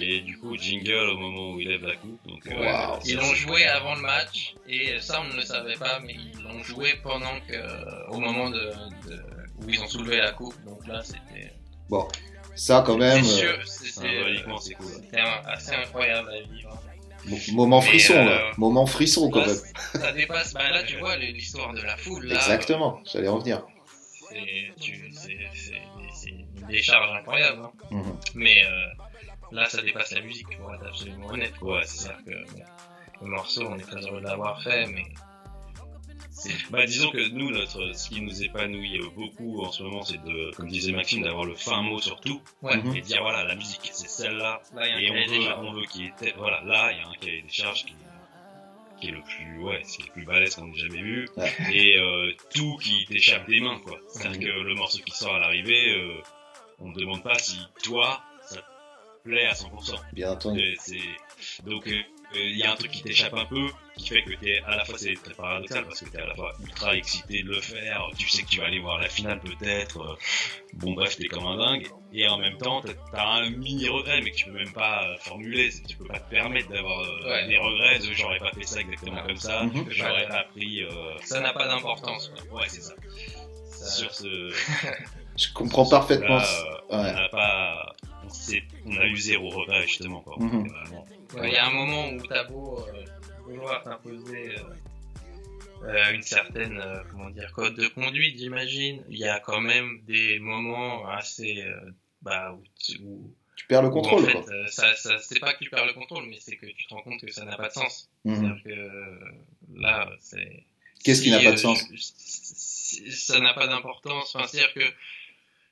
et 0.00 0.20
du 0.20 0.36
coup 0.38 0.56
jingle 0.56 1.10
au 1.14 1.16
moment 1.16 1.52
où 1.54 1.60
il 1.60 1.68
lève 1.68 1.82
la 1.86 1.96
coupe 1.96 2.20
donc 2.26 2.46
euh. 2.46 2.96
Ils 3.06 3.16
l'ont 3.16 3.34
joué 3.34 3.64
avant 3.64 3.94
le 3.94 4.02
match 4.02 4.54
et 4.68 5.00
ça 5.00 5.22
on 5.24 5.32
ne 5.32 5.36
le 5.36 5.42
savait 5.42 5.76
pas 5.76 6.00
mais 6.04 6.14
ils 6.14 6.42
l'ont 6.42 6.62
joué 6.62 6.94
pendant 7.02 7.38
que 7.48 8.10
au 8.12 8.18
moment 8.20 8.50
de, 8.50 8.58
de- 9.08 9.22
où 9.64 9.68
ils 9.70 9.80
ont 9.80 9.88
soulevé 9.88 10.18
la 10.18 10.32
coupe. 10.32 10.54
Donc 10.64 10.86
là 10.86 11.02
c'était 11.02 11.52
ça 12.54 12.82
quand 12.86 12.98
même 12.98 13.22
c'est 13.24 13.40
sûr 13.40 13.58
c'était 13.66 13.90
symboliquement 13.92 14.58
c'est 14.58 14.74
cool 14.74 14.86
c'était 14.88 15.20
un- 15.20 15.42
assez 15.46 15.72
incroyable 15.72 16.28
à 16.30 16.40
vivre 16.52 16.82
moment 17.52 17.80
frisson 17.80 18.14
euh, 18.14 18.24
là 18.24 18.50
moment 18.58 18.86
frisson 18.86 19.30
quand 19.30 19.46
même 19.46 19.56
ça 19.94 20.12
dépasse 20.12 20.54
bah 20.54 20.70
là 20.70 20.82
tu 20.82 20.96
vois 20.98 21.16
l'histoire 21.16 21.72
de 21.72 21.80
la 21.80 21.96
foule 21.96 22.26
là 22.26 22.34
exactement 22.36 23.00
j'allais 23.04 23.28
en 23.28 23.38
venir 23.38 23.62
c'est 26.14 26.30
une 26.30 26.66
décharge 26.68 27.10
incroyable 27.18 27.62
hein. 27.64 27.72
Mhm. 27.90 28.16
mais 28.34 28.64
euh, 28.64 28.86
là 29.52 29.68
ça 29.68 29.82
dépasse 29.82 30.12
la 30.12 30.20
musique 30.22 30.56
pour 30.58 30.74
être 30.74 30.86
absolument 30.86 31.28
honnête 31.28 31.56
quoi. 31.58 31.78
Ouais, 31.78 31.84
c'est 31.84 32.06
ça. 32.08 32.16
c'est-à-dire 32.24 32.46
que 32.46 32.54
bon, 32.54 32.64
le 33.22 33.30
morceau 33.30 33.66
on 33.68 33.78
est 33.78 33.82
très 33.82 34.00
heureux 34.06 34.20
de 34.20 34.26
l'avoir 34.26 34.62
fait 34.62 34.86
mais 34.86 35.04
c'est 36.42 36.70
Bah, 36.70 36.84
disons 36.86 37.10
que 37.10 37.28
nous, 37.30 37.50
notre, 37.50 37.92
ce 37.94 38.08
qui 38.08 38.20
nous 38.20 38.42
épanouit 38.42 38.98
beaucoup 39.14 39.62
en 39.62 39.70
ce 39.72 39.82
moment, 39.82 40.02
c'est 40.02 40.22
de, 40.22 40.50
comme 40.56 40.68
disait 40.68 40.92
Maxime, 40.92 41.22
d'avoir 41.22 41.44
le 41.44 41.54
fin 41.54 41.82
mot 41.82 42.00
sur 42.00 42.20
tout 42.20 42.40
ouais 42.62 42.78
et 42.94 43.00
dire 43.00 43.22
voilà, 43.22 43.44
la 43.44 43.54
musique, 43.54 43.90
c'est 43.92 44.08
celle-là. 44.08 44.60
là 44.74 44.88
il 44.88 44.90
y 44.90 44.94
a 44.94 45.00
Et 45.00 45.08
un 45.10 45.22
on 45.22 45.26
veut, 45.62 45.68
on 45.68 45.72
veut 45.72 45.86
qu'il 45.86 46.02
y 46.02 46.06
ait, 46.06 46.12
tel- 46.18 46.34
voilà, 46.36 46.60
là, 46.64 46.92
il 46.92 46.98
y 46.98 47.00
a 47.00 47.08
un 47.08 47.14
cahier 47.14 47.42
des 47.42 47.48
charges 47.52 47.84
qui, 47.84 47.94
qui 49.00 49.08
est 49.08 49.12
le 49.12 49.22
plus, 49.22 49.58
ouais, 49.62 49.80
c'est 49.84 50.02
le 50.02 50.12
plus 50.12 50.24
balèze 50.24 50.54
qu'on 50.54 50.70
ait 50.72 50.76
jamais 50.78 51.02
vu. 51.02 51.28
Ouais. 51.36 51.52
Et 51.72 51.96
euh, 51.98 52.32
tout 52.54 52.76
qui 52.78 53.04
t'échappe 53.06 53.48
des 53.48 53.60
mains, 53.60 53.80
quoi. 53.84 53.98
C'est-à-dire 54.08 54.40
Mhm. 54.40 54.46
que 54.46 54.60
le 54.68 54.74
morceau 54.74 54.98
qui 54.98 55.10
sort 55.12 55.34
à 55.34 55.38
l'arrivée, 55.38 55.90
euh, 55.96 56.20
on 56.78 56.88
ne 56.90 56.94
demande 56.94 57.22
pas 57.22 57.38
si 57.38 57.58
toi, 57.82 58.20
ça 58.46 58.56
te 58.56 59.28
plaît 59.28 59.46
à 59.46 59.54
100%. 59.54 59.96
bien 60.12 60.32
entendu 60.32 60.76
c'est 60.80 60.98
donc 61.64 61.86
euh, 61.86 61.92
euh, 61.92 62.38
il 62.38 62.56
y 62.56 62.62
a 62.64 62.72
un 62.72 62.76
truc 62.76 62.90
qui 62.90 63.02
t'échappe 63.02 63.34
un 63.34 63.44
peu 63.44 63.66
qui 63.96 64.08
fait 64.08 64.22
que 64.22 64.32
t'es 64.34 64.60
à 64.66 64.76
la 64.76 64.84
fois 64.84 64.96
c'est 64.98 65.14
très 65.22 65.34
paradoxal 65.34 65.84
parce 65.84 66.00
que 66.00 66.08
t'es 66.08 66.20
à 66.20 66.26
la 66.26 66.34
fois 66.34 66.52
ultra 66.62 66.96
excité 66.96 67.42
de 67.42 67.50
le 67.50 67.60
faire 67.60 68.08
tu 68.16 68.28
sais 68.28 68.42
que 68.42 68.48
tu 68.48 68.58
vas 68.60 68.66
aller 68.66 68.78
voir 68.80 68.98
la 68.98 69.08
finale 69.08 69.38
peut-être 69.40 70.00
euh, 70.00 70.16
bon 70.74 70.92
bref 70.94 71.16
t'es 71.16 71.26
comme 71.28 71.46
un 71.46 71.56
dingue 71.58 71.86
et 72.12 72.26
en 72.26 72.38
même 72.38 72.56
temps 72.56 72.80
t'as- 72.82 73.22
un 73.28 73.50
mini 73.50 73.88
regret 73.88 74.20
mais 74.22 74.30
que 74.30 74.36
tu 74.36 74.44
peux 74.46 74.52
même 74.58 74.72
pas 74.72 75.04
euh, 75.08 75.16
formuler 75.18 75.70
tu 75.86 75.96
peux 75.96 76.06
pas 76.06 76.18
te 76.20 76.30
permettre 76.30 76.68
d'avoir 76.70 77.00
euh, 77.00 77.30
Ouais. 77.30 77.46
des 77.48 77.58
regrets 77.58 77.98
de 77.98 78.12
j'aurais 78.14 78.38
pas 78.38 78.50
fait 78.52 78.64
ça 78.66 78.80
exactement 78.80 79.16
Ouais. 79.20 79.26
comme 79.28 79.36
ça 79.36 79.62
Mhm. 79.64 79.84
j'aurais 79.90 80.26
pas 80.28 80.44
pris 80.54 80.82
euh, 80.84 80.90
ça 81.24 81.40
n'a 81.40 81.52
pas 81.52 81.66
d'importance 81.68 82.32
ouais 82.50 82.64
c'est 82.68 82.80
ça 82.82 82.94
Ça- 83.66 83.86
sur 83.86 84.14
ce 84.14 84.50
je 85.36 85.52
comprends 85.52 85.86
parfaitement 85.88 86.36
là, 86.36 86.46
euh, 86.90 87.26
on 87.26 87.28
pas 87.28 87.92
a 89.00 89.06
eu 89.06 89.16
zéro 89.16 89.50
regret 89.50 89.82
justement 89.82 90.20
quoi 90.20 90.36
Mhm. 90.38 90.66
Vraiment. 90.68 91.06
Ouais, 91.34 91.48
Il 91.48 91.52
y 91.54 91.56
a 91.56 91.66
un 91.66 91.70
moment 91.72 92.08
où 92.10 92.26
t'as 92.26 92.44
beau 92.44 92.78
euh, 92.80 93.04
vouloir 93.46 93.82
t'imposer 93.82 94.56
euh, 94.58 95.84
euh, 95.84 96.12
une 96.14 96.22
certaine 96.22 96.78
euh, 96.80 97.02
comment 97.10 97.30
dire 97.30 97.50
code 97.52 97.74
de 97.74 97.88
conduite, 97.88 98.38
j'imagine. 98.38 99.02
Il 99.08 99.18
y 99.18 99.26
a 99.28 99.40
quand 99.40 99.60
même 99.60 100.00
des 100.06 100.38
moments 100.38 101.06
assez 101.08 101.62
euh, 101.62 101.90
bah 102.22 102.52
où, 102.52 102.62
tu- 102.78 103.00
où- 103.02 103.34
tu 103.56 103.66
perds 103.66 103.82
le 103.82 103.90
contrôle 103.90 104.22
en 104.22 104.26
fait, 104.26 104.32
quoi 104.32 104.52
euh, 104.52 104.66
ça, 104.68 104.94
ça 104.96 105.18
c'est 105.18 105.38
pas 105.40 105.52
que 105.54 105.62
tu 105.64 105.70
perds 105.70 105.86
le 105.86 105.92
contrôle, 105.92 106.26
mais 106.28 106.38
c'est 106.40 106.56
que 106.56 106.66
tu 106.66 106.86
te 106.86 106.94
rends 106.94 107.02
compte 107.02 107.20
que 107.20 107.30
ça 107.30 107.44
n'a 107.44 107.56
pas 107.56 107.68
de 107.68 107.72
sens. 107.74 108.08
Mhm. 108.24 108.34
C'est-à-dire 108.36 108.62
que 108.64 108.70
euh, 108.70 109.18
là, 109.74 110.10
c'est 110.20 110.64
Qu'est-ce 111.04 111.22
qui 111.22 111.30
n'a 111.30 111.38
pas 111.40 111.50
de 111.50 111.54
euh, 111.54 111.56
sens 111.56 111.84
ça 113.10 113.40
n'a 113.40 113.54
pas 113.54 113.66
d'importance. 113.66 114.34
Enfin, 114.34 114.46
c'est-à-dire 114.46 114.72
que 114.74 114.84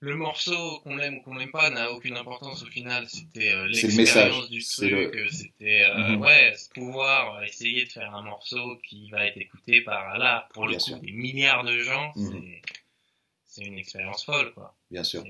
le 0.00 0.16
morceau, 0.16 0.80
qu'on 0.82 0.96
l'aime 0.96 1.18
ou 1.18 1.20
qu'on 1.22 1.34
l'aime 1.34 1.50
pas, 1.50 1.68
n'a 1.70 1.92
aucune 1.92 2.16
importance 2.16 2.62
au 2.62 2.66
final. 2.66 3.06
C'était 3.08 3.52
euh, 3.52 3.64
le 3.64 3.68
l'expérience 3.72 3.96
message. 3.98 4.48
du 4.50 4.60
C'est 4.62 4.88
truc. 4.90 5.14
euh, 5.14 5.26
C'était 5.30 5.84
euh, 5.84 6.16
Mhm. 6.16 6.20
ouais, 6.22 6.54
pouvoir 6.74 7.44
essayer 7.44 7.84
de 7.84 7.90
faire 7.90 8.14
un 8.14 8.22
morceau 8.22 8.78
qui 8.88 9.10
va 9.10 9.26
être 9.26 9.36
écouté 9.36 9.82
par 9.82 10.16
là 10.18 10.48
pour 10.54 10.64
le 10.64 10.70
Bien 10.70 10.78
coup 10.78 10.84
sûr. 10.84 10.98
des 11.00 11.12
milliards 11.12 11.64
de 11.64 11.78
gens. 11.80 12.12
Mhm. 12.16 12.42
c'est- 13.46 13.64
une 13.64 13.78
expérience 13.78 14.24
folle, 14.24 14.52
quoi. 14.54 14.74
bien 14.90 15.04
sûr 15.04 15.24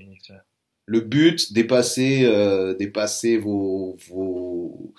le 0.85 0.99
but, 1.01 1.53
dépasser, 1.53 2.23
euh, 2.25 2.73
dépasser 2.75 3.37
vos, 3.37 3.97
vos, 4.09 4.93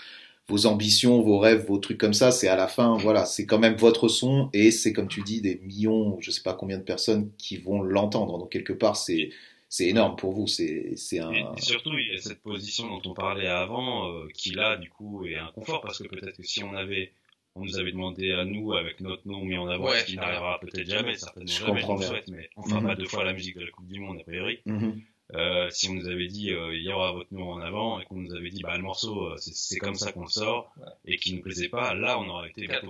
vos 0.48 0.66
ambitions, 0.66 1.20
vos 1.22 1.38
rêves, 1.38 1.66
vos 1.66 1.78
trucs 1.78 1.98
comme 1.98 2.14
ça, 2.14 2.30
c'est 2.30 2.48
à 2.48 2.56
la 2.56 2.66
fin, 2.66 2.96
voilà, 2.98 3.26
c'est 3.26 3.46
quand 3.46 3.58
même 3.58 3.74
votre 3.76 4.08
son 4.08 4.48
et 4.52 4.70
c'est 4.70 4.92
comme 4.92 5.08
tu 5.08 5.22
dis 5.22 5.40
des 5.40 5.56
millions, 5.56 6.18
je 6.20 6.30
sais 6.30 6.42
pas 6.42 6.54
combien 6.54 6.78
de 6.78 6.82
personnes 6.82 7.30
qui 7.36 7.58
vont 7.58 7.82
l'entendre. 7.82 8.38
Donc 8.38 8.50
quelque 8.50 8.72
part, 8.72 8.96
c'est 8.96 9.30
c'est 9.74 9.88
énorme 9.88 10.16
pour 10.16 10.32
vous. 10.32 10.46
C'est 10.46 10.96
c'est 10.96 11.18
un. 11.20 11.32
Et 11.32 11.44
surtout, 11.62 11.92
il 11.96 12.12
y 12.12 12.14
a 12.14 12.20
cette 12.20 12.42
position 12.42 12.88
dont 12.88 13.00
on 13.10 13.14
parlait 13.14 13.46
avant, 13.46 14.10
euh, 14.12 14.28
qui 14.34 14.50
là, 14.50 14.76
du 14.76 14.90
coup, 14.90 15.24
est 15.24 15.36
un 15.36 15.50
confort 15.54 15.80
parce 15.80 15.98
que 16.02 16.08
peut-être 16.08 16.36
que 16.36 16.42
si 16.42 16.62
on 16.62 16.74
avait, 16.74 17.12
on 17.54 17.64
nous 17.64 17.78
avait 17.78 17.92
demandé 17.92 18.32
à 18.32 18.44
nous 18.44 18.74
avec 18.74 19.00
notre 19.00 19.26
nom 19.26 19.42
mis 19.44 19.56
en 19.56 19.68
avant, 19.68 19.86
Ouais, 19.86 20.00
ce 20.00 20.04
qui 20.04 20.16
n'arrivera 20.16 20.60
peut-être 20.60 20.86
jamais, 20.90 21.16
certainement 21.16 21.46
Je 21.50 21.64
jamais, 21.64 21.80
comprends 21.80 21.94
on 21.94 21.96
le 21.96 22.00
bien. 22.00 22.08
souhaite, 22.08 22.28
mais 22.28 22.50
on 22.56 22.62
fera 22.64 22.80
Mhm. 22.80 22.86
pas 22.86 22.94
deux 22.96 23.06
fois 23.08 23.24
la 23.24 23.32
musique 23.32 23.56
de 23.56 23.64
la 23.64 23.70
Coupe 23.70 23.86
du 23.86 23.98
Monde 23.98 24.18
a 24.20 24.24
priori. 24.24 24.60
Mhm. 24.66 25.00
Euh, 25.34 25.70
si 25.70 25.88
on 25.88 25.94
nous 25.94 26.08
avait 26.08 26.26
dit 26.28 26.50
euh, 26.52 26.74
il 26.76 26.82
y 26.82 26.92
aura 26.92 27.12
votre 27.12 27.32
nom 27.32 27.52
en 27.52 27.60
avant 27.60 27.98
et 27.98 28.04
qu'on 28.04 28.16
nous 28.16 28.34
avait 28.34 28.50
dit 28.50 28.60
bah 28.62 28.76
le 28.76 28.82
morceau 28.82 29.28
euh, 29.28 29.36
c'est 29.38 29.54
c'est 29.54 29.78
comme 29.78 29.94
ça 29.94 30.12
qu'on 30.12 30.24
le 30.24 30.26
sort 30.42 30.74
Ouais. 30.76 30.84
et 31.06 31.16
qui 31.16 31.34
nous 31.34 31.40
plaisait 31.40 31.70
pas, 31.70 31.94
là 31.94 32.18
on 32.18 32.28
aurait 32.28 32.50
été 32.50 32.66
Cas 32.66 32.82
de 32.82 32.86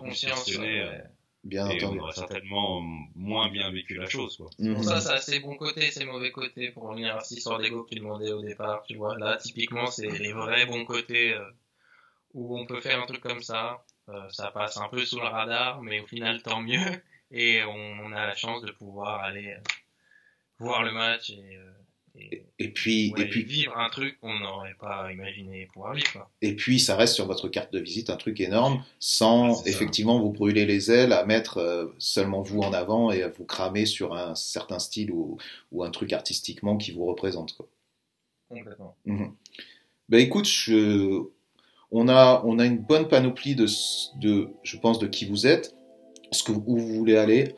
Bien 1.44 1.68
et 1.70 1.82
on 1.82 1.86
entendu. 1.88 2.00
aurait 2.00 2.12
certainement 2.12 2.80
moins 3.16 3.50
bien 3.50 3.70
vécu 3.72 3.94
la 3.94 4.08
chose 4.08 4.36
quoi. 4.36 4.48
Mhm. 4.60 4.82
Ça, 4.82 5.00
ça 5.00 5.14
a 5.14 5.18
ses 5.20 5.40
bons 5.40 5.56
côtés, 5.56 5.90
ses 5.90 6.04
mauvais 6.04 6.30
côtés, 6.30 6.70
pour 6.70 6.84
revenir 6.84 7.16
à 7.16 7.20
cette 7.20 7.38
histoire 7.38 7.58
d'ego 7.58 7.82
que 7.82 7.90
tu 7.90 7.96
demandais 7.96 8.30
au 8.32 8.42
départ, 8.42 8.84
tu 8.86 8.94
vois. 8.96 9.18
Là, 9.18 9.36
typiquement, 9.38 9.86
c'est 9.86 10.08
les 10.08 10.32
vrais 10.32 10.66
bons 10.66 10.84
côtés 10.84 11.34
euh, 11.34 11.50
où 12.34 12.56
on 12.58 12.64
peut 12.66 12.80
faire 12.80 13.02
un 13.02 13.06
truc 13.06 13.20
comme 13.20 13.42
ça. 13.42 13.84
Euh, 14.08 14.28
ça 14.30 14.50
passe 14.52 14.76
un 14.76 14.88
peu 14.88 15.04
sous 15.04 15.18
le 15.18 15.26
radar, 15.26 15.82
mais 15.82 16.00
au 16.00 16.06
final, 16.06 16.42
tant 16.42 16.60
mieux. 16.60 16.80
Et 17.32 17.62
on, 17.64 17.70
on 18.04 18.12
a 18.12 18.26
la 18.26 18.34
chance 18.36 18.62
de 18.62 18.70
pouvoir 18.72 19.20
aller 19.24 19.48
euh, 19.52 19.60
voir 20.58 20.82
le 20.82 20.92
match 20.92 21.30
et, 21.30 21.56
euh, 21.56 21.70
et, 22.18 22.44
Et 22.58 22.68
puis 22.68 23.12
ouais, 23.16 23.22
et 23.22 23.28
puis 23.28 23.42
vivre 23.42 23.76
un 23.76 23.88
truc 23.88 24.18
qu'on 24.20 24.38
n'aurait 24.38 24.74
pas 24.78 25.10
imaginé 25.12 25.66
pouvoir 25.72 25.94
vivre. 25.94 26.12
Quoi. 26.12 26.30
Et 26.42 26.54
puis, 26.54 26.78
ça 26.78 26.94
reste 26.96 27.14
sur 27.14 27.26
votre 27.26 27.48
carte 27.48 27.72
de 27.72 27.78
visite 27.78 28.10
un 28.10 28.16
truc 28.16 28.40
énorme, 28.40 28.84
sans 28.98 29.54
ça. 29.54 29.70
effectivement 29.70 30.20
vous 30.20 30.30
brûler 30.30 30.66
les 30.66 30.90
ailes 30.90 31.12
à 31.12 31.24
mettre 31.24 31.58
euh, 31.58 31.86
seulement 31.98 32.42
vous 32.42 32.60
en 32.60 32.72
avant 32.72 33.10
et 33.10 33.22
à 33.22 33.28
vous 33.28 33.44
cramer 33.44 33.86
sur 33.86 34.14
un 34.14 34.34
certain 34.34 34.78
style 34.78 35.10
ou, 35.10 35.38
ou 35.72 35.82
un 35.84 35.90
truc 35.90 36.12
artistiquement 36.12 36.76
qui 36.76 36.92
vous 36.92 37.06
représente. 37.06 37.56
Quoi. 37.56 37.66
Complètement. 38.50 38.94
Mhm. 39.06 39.32
Ben 40.08 40.18
écoute, 40.20 40.44
je- 40.46 41.22
on 41.90 42.08
a 42.08 42.42
on 42.44 42.58
a 42.58 42.66
une 42.66 42.78
bonne 42.78 43.08
panoplie 43.08 43.54
de 43.54 43.66
je 44.62 44.76
pense 44.76 44.98
de 44.98 45.06
qui 45.06 45.24
vous 45.26 45.46
êtes, 45.46 45.74
ce 46.30 46.42
que 46.42 46.52
où 46.52 46.76
vous 46.78 46.94
voulez 46.94 47.16
aller, 47.16 47.54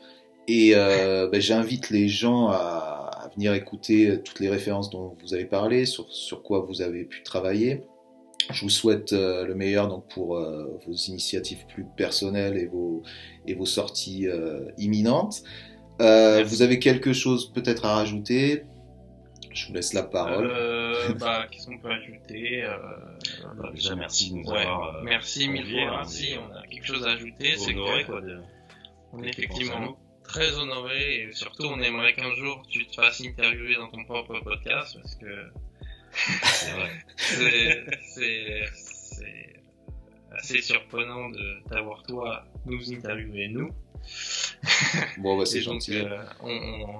et 0.47 0.73
euh, 0.75 1.27
ben, 1.31 1.41
j'invite 1.41 1.89
les 1.89 2.07
gens 2.07 2.47
à 2.49 3.04
venir 3.35 3.53
écouter 3.53 4.21
toutes 4.23 4.39
les 4.39 4.49
références 4.49 4.89
dont 4.89 5.15
vous 5.21 5.33
avez 5.33 5.45
parlé, 5.45 5.85
sur 5.85 6.11
sur 6.11 6.41
quoi 6.43 6.59
vous 6.61 6.81
avez 6.81 7.03
pu 7.05 7.23
travailler. 7.23 7.83
Je 8.51 8.61
vous 8.61 8.69
souhaite 8.69 9.13
euh, 9.13 9.45
le 9.45 9.55
meilleur 9.55 9.87
donc 9.87 10.07
pour 10.13 10.37
euh, 10.37 10.77
vos 10.85 10.93
initiatives 10.93 11.65
plus 11.67 11.85
personnelles 11.97 12.57
et 12.57 12.67
vos 12.67 13.01
et 13.47 13.55
vos 13.55 13.65
sorties 13.65 14.27
euh, 14.27 14.65
imminentes. 14.77 15.41
Euh, 16.01 16.37
Merci. 16.37 16.55
vous 16.55 16.61
avez 16.61 16.77
quelque 16.79 17.13
chose 17.13 17.51
peut-être 17.53 17.85
à 17.85 17.95
rajouter? 17.95 18.63
Je 19.51 19.67
vous 19.67 19.73
laisse 19.73 19.93
la 19.93 20.03
parole. 20.03 20.51
Euh, 20.51 21.13
bah, 21.19 21.45
qu'est-ce 21.49 21.67
qu'on 21.67 21.77
peut 21.79 21.89
ajouter 21.89 22.63
euh, 22.63 22.75
Bah, 23.57 23.71
déjà 23.73 23.95
merci 23.95 24.31
de 24.31 24.35
nous 24.37 24.43
ouais, 24.51 24.59
avoir 24.61 24.97
euh, 24.97 25.01
Merci 25.03 25.47
mille 25.47 25.63
fois, 25.65 25.79
hein, 25.81 25.91
merci. 25.97 26.33
et- 26.33 26.37
On 26.37 26.53
a 26.55 26.67
quelque 26.67 26.85
chose 26.85 27.05
à 27.07 27.11
ajouter, 27.11 27.53
c'est 27.57 27.73
que 27.73 28.05
quoi. 28.05 28.19
de- 28.21 28.41
on 29.13 29.23
est 29.23 29.29
effectivement. 29.29 29.97
Très 30.27 30.57
honoré 30.57 31.21
et 31.21 31.31
surtout 31.33 31.63
on 31.65 31.79
aimerait 31.79 32.13
qu'un 32.13 32.33
jour 32.35 32.63
tu 32.69 32.85
te 32.85 32.95
fasses 32.95 33.21
interviewer 33.21 33.75
dans 33.75 33.89
ton 33.89 34.03
propre 34.05 34.39
podcast 34.41 34.97
parce 35.01 35.15
que 35.15 35.45
C'est 36.43 36.71
vrai. 36.71 36.91
c'est 37.17 37.85
c'est 38.01 38.63
c'est 38.73 39.53
assez 40.31 40.61
surprenant 40.61 41.29
de 41.29 41.57
t'avoir 41.69 42.03
toi 42.03 42.45
nous 42.65 42.91
interviewer 42.93 43.49
nous. 43.49 43.69
Bon, 45.17 45.37
bah, 45.37 45.45
c'est 45.45 45.61
gentil. 45.61 45.97
euh, 45.97 46.23
on, 46.41 46.49
on, 46.51 46.99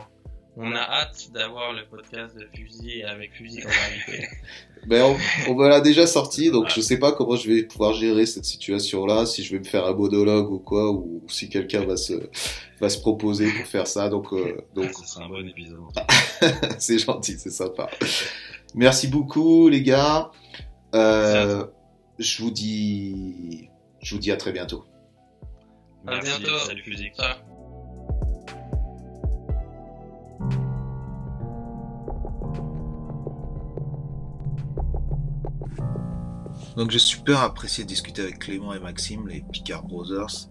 on 0.58 0.72
a 0.74 0.80
hâte 0.80 1.32
d'avoir 1.34 1.74
le 1.74 1.86
podcast 1.86 2.36
de 2.36 2.48
Fusil 2.56 3.04
avec 3.04 3.34
Fusil 3.34 3.62
comme 3.62 3.72
invité. 3.72 4.28
Ben, 4.88 5.02
on, 5.04 5.18
on 5.52 5.56
me 5.56 5.68
l'a 5.68 5.82
déjà 5.82 6.06
sorti, 6.06 6.52
donc 6.52 6.70
je 6.70 6.80
sais 6.80 7.00
pas 7.00 7.12
comment 7.12 7.36
je 7.36 7.50
vais 7.50 7.64
pouvoir 7.64 7.94
gérer 7.94 8.28
cette 8.28 8.46
situation-là, 8.46 9.26
si 9.26 9.44
je 9.44 9.54
vais 9.54 9.58
me 9.60 9.64
faire 9.64 9.84
un 9.88 9.94
monologue 9.94 10.52
ou 10.52 10.60
quoi, 10.60 10.92
ou, 10.92 11.24
ou 11.26 11.30
si 11.30 11.50
quelqu'un 11.50 11.84
va 11.86 11.98
se, 11.98 12.14
va 12.80 12.88
se 12.90 13.00
proposer 13.00 13.52
pour 13.52 13.66
faire 13.66 13.88
ça. 13.88 14.10
Donc, 14.10 14.32
euh, 14.32 14.62
donc 14.76 14.92
ce 14.94 15.08
sera 15.08 15.26
un 15.26 15.30
bon 15.30 15.48
épisode. 15.48 15.80
c'est 16.78 17.00
gentil, 17.00 17.36
c'est 17.40 17.50
sympa. 17.50 17.90
Merci 18.76 19.08
beaucoup, 19.08 19.70
les 19.70 19.82
gars. 19.82 20.30
Euh, 20.94 21.66
je 22.20 22.44
vous 22.44 22.52
dis, 22.52 23.70
je 24.04 24.14
vous 24.14 24.22
dis 24.22 24.32
à 24.32 24.38
très 24.38 24.52
bientôt. 24.52 24.86
À 26.06 26.12
Merci, 26.12 26.40
bientôt. 26.42 26.60
salut 26.60 26.84
Fusil. 26.84 27.12
Donc 36.76 36.92
j'ai 36.92 37.00
super 37.00 37.40
apprécié 37.40 37.86
de 37.86 37.90
discuter 37.90 38.22
avec 38.22 38.40
Clément 38.40 38.74
et 38.74 38.80
Maxime, 38.80 39.28
les 39.28 39.42
Picard 39.52 39.84
Brothers. 39.84 40.50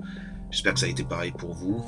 J'espère 0.51 0.72
que 0.74 0.80
ça 0.80 0.86
a 0.86 0.88
été 0.88 1.05
pareil 1.05 1.32
pour 1.32 1.52
vous. 1.52 1.84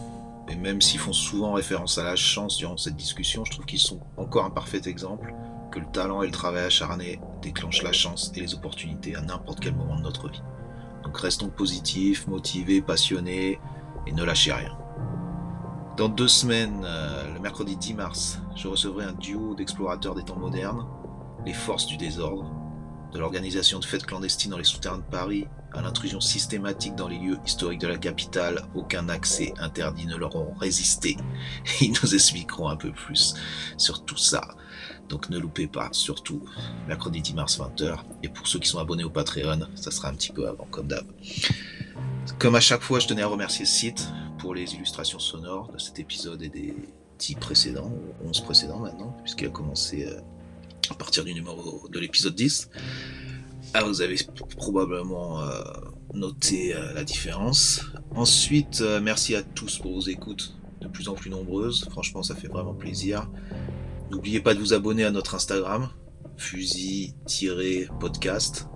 Et 0.48 0.56
même 0.56 0.82
s'ils 0.82 1.00
font 1.00 1.14
souvent 1.14 1.54
référence 1.54 1.96
à 1.98 2.04
la 2.04 2.16
chance 2.16 2.58
durant 2.58 2.76
cette 2.76 2.96
discussion, 2.96 3.44
je 3.44 3.50
trouve 3.50 3.64
qu'ils 3.64 3.80
sont 3.80 4.00
encore 4.16 4.44
un 4.44 4.50
parfait 4.50 4.82
exemple 4.86 5.34
que 5.72 5.78
le 5.78 5.86
talent 5.86 6.22
et 6.22 6.26
le 6.26 6.32
travail 6.32 6.64
acharné 6.64 7.18
déclenchent 7.40 7.82
la 7.82 7.92
chance 7.92 8.30
et 8.36 8.40
les 8.40 8.54
opportunités 8.54 9.16
à 9.16 9.22
n'importe 9.22 9.60
quel 9.60 9.74
moment 9.74 9.96
de 9.96 10.02
notre 10.02 10.28
vie. 10.28 10.42
Donc 11.02 11.16
restons 11.16 11.48
positifs, 11.48 12.26
motivés, 12.26 12.82
passionnés 12.82 13.58
et 14.06 14.12
ne 14.12 14.22
lâchez 14.22 14.52
rien. 14.52 14.76
Dans 15.96 16.08
deux 16.10 16.28
semaines, 16.28 16.82
euh, 16.84 17.32
le 17.32 17.40
mercredi 17.40 17.74
10 17.76 17.94
mars, 17.94 18.40
je 18.54 18.68
recevrai 18.68 19.06
un 19.06 19.14
duo 19.14 19.54
d'explorateurs 19.54 20.14
des 20.14 20.24
temps 20.24 20.38
modernes, 20.38 20.86
les 21.46 21.54
forces 21.54 21.86
du 21.86 21.96
désordre, 21.96 22.50
de 23.12 23.18
l'organisation 23.18 23.78
de 23.78 23.84
fêtes 23.84 24.06
clandestines 24.06 24.50
dans 24.50 24.58
les 24.58 24.64
souterrains 24.64 24.98
de 24.98 25.02
Paris 25.02 25.46
à 25.72 25.82
l'intrusion 25.82 26.20
systématique 26.20 26.94
dans 26.94 27.08
les 27.08 27.18
lieux 27.18 27.38
historiques 27.44 27.80
de 27.80 27.86
la 27.86 27.98
capitale, 27.98 28.62
aucun 28.74 29.08
accès 29.08 29.52
interdit 29.58 30.06
ne 30.06 30.16
leur 30.16 30.34
auront 30.34 30.54
résisté. 30.54 31.16
Ils 31.80 31.92
nous 32.02 32.14
expliqueront 32.14 32.68
un 32.68 32.76
peu 32.76 32.92
plus 32.92 33.34
sur 33.76 34.04
tout 34.04 34.16
ça. 34.16 34.56
Donc 35.08 35.28
ne 35.28 35.38
loupez 35.38 35.66
pas, 35.66 35.88
surtout 35.92 36.42
mercredi 36.88 37.20
10 37.20 37.34
mars 37.34 37.58
20h. 37.58 37.98
Et 38.22 38.28
pour 38.28 38.46
ceux 38.48 38.58
qui 38.58 38.68
sont 38.68 38.78
abonnés 38.78 39.04
au 39.04 39.10
Patreon, 39.10 39.68
ça 39.74 39.90
sera 39.90 40.08
un 40.08 40.14
petit 40.14 40.32
peu 40.32 40.48
avant, 40.48 40.66
comme 40.70 40.88
d'hab. 40.88 41.06
Comme 42.38 42.54
à 42.54 42.60
chaque 42.60 42.82
fois, 42.82 42.98
je 42.98 43.06
tenais 43.06 43.22
à 43.22 43.28
remercier 43.28 43.66
Site 43.66 44.08
pour 44.38 44.54
les 44.54 44.74
illustrations 44.74 45.18
sonores 45.18 45.70
de 45.72 45.78
cet 45.78 45.98
épisode 45.98 46.42
et 46.42 46.48
des 46.48 46.74
10 47.18 47.36
précédents, 47.36 47.90
ou 48.22 48.28
11 48.28 48.40
précédents 48.40 48.78
maintenant, 48.78 49.16
puisqu'il 49.22 49.46
a 49.46 49.50
commencé 49.50 50.06
euh, 50.06 50.20
à 50.90 50.94
partir 50.94 51.24
du 51.24 51.34
numéro 51.34 51.88
de 51.88 51.98
l'épisode 51.98 52.34
10. 52.34 52.70
Ah, 53.74 53.82
vous 53.84 54.00
avez 54.00 54.16
probablement 54.56 55.42
euh, 55.42 55.62
noté 56.14 56.74
euh, 56.74 56.94
la 56.94 57.04
différence. 57.04 57.82
Ensuite, 58.14 58.80
euh, 58.80 59.00
merci 59.00 59.34
à 59.34 59.42
tous 59.42 59.78
pour 59.78 59.94
vos 59.94 60.02
écoutes 60.02 60.54
de 60.80 60.88
plus 60.88 61.08
en 61.08 61.14
plus 61.14 61.30
nombreuses. 61.30 61.86
Franchement, 61.90 62.22
ça 62.22 62.34
fait 62.34 62.48
vraiment 62.48 62.74
plaisir. 62.74 63.28
N'oubliez 64.10 64.40
pas 64.40 64.54
de 64.54 64.60
vous 64.60 64.72
abonner 64.72 65.04
à 65.04 65.10
notre 65.10 65.34
Instagram, 65.34 65.88
fusil-podcast, 66.36 68.68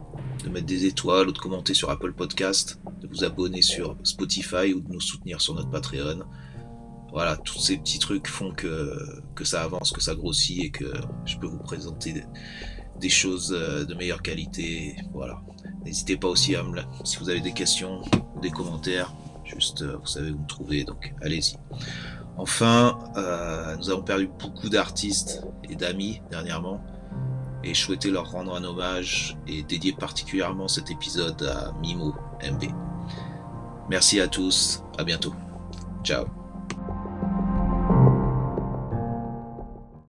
de 0.44 0.48
mettre 0.48 0.66
des 0.66 0.86
étoiles 0.86 1.28
ou 1.28 1.32
de 1.32 1.38
commenter 1.38 1.74
sur 1.74 1.90
Apple 1.90 2.12
Podcast, 2.12 2.80
de 3.00 3.06
vous 3.06 3.24
abonner 3.24 3.62
sur 3.62 3.96
Spotify 4.02 4.74
ou 4.74 4.80
de 4.80 4.92
nous 4.92 5.00
soutenir 5.00 5.40
sur 5.40 5.54
notre 5.54 5.70
Patreon. 5.70 6.24
Voilà, 7.12 7.36
tous 7.36 7.58
ces 7.58 7.76
petits 7.76 7.98
trucs 7.98 8.28
font 8.28 8.52
que, 8.52 9.22
que 9.34 9.44
ça 9.44 9.62
avance, 9.62 9.92
que 9.92 10.00
ça 10.00 10.14
grossit 10.14 10.64
et 10.64 10.70
que 10.70 10.92
je 11.24 11.36
peux 11.38 11.46
vous 11.46 11.58
présenter 11.58 12.24
des, 13.00 13.08
choses 13.08 13.52
euh, 13.56 13.84
de 13.84 13.94
meilleure 13.94 14.22
qualité. 14.22 14.96
Voilà. 15.12 15.40
N'hésitez 15.84 16.16
pas 16.16 16.28
aussi 16.28 16.54
à 16.54 16.62
me 16.62 16.80
si 17.04 17.18
vous 17.18 17.28
avez 17.30 17.40
des 17.40 17.52
questions 17.52 18.02
ou 18.36 18.40
des 18.40 18.50
commentaires, 18.50 19.12
juste 19.44 19.82
euh, 19.82 19.96
vous 19.96 20.06
savez 20.06 20.30
où 20.30 20.38
me 20.38 20.46
trouver, 20.46 20.84
donc 20.84 21.12
allez-y. 21.22 21.56
Enfin, 22.36 22.98
euh, 23.16 23.76
nous 23.76 23.90
avons 23.90 24.02
perdu 24.02 24.30
beaucoup 24.38 24.68
d'artistes 24.68 25.42
et 25.68 25.74
d'amis 25.74 26.22
dernièrement, 26.30 26.80
et 27.64 27.74
je 27.74 27.80
souhaitais 27.80 28.10
leur 28.10 28.30
rendre 28.30 28.54
un 28.54 28.64
hommage 28.64 29.36
et 29.46 29.62
dédier 29.62 29.92
particulièrement 29.92 30.68
cet 30.68 30.90
épisode 30.90 31.42
à 31.42 31.72
Mimo 31.80 32.14
MB. 32.42 32.64
Merci 33.90 34.20
à 34.20 34.28
tous, 34.28 34.82
à 34.98 35.04
bientôt. 35.04 35.34
Ciao. 36.04 36.39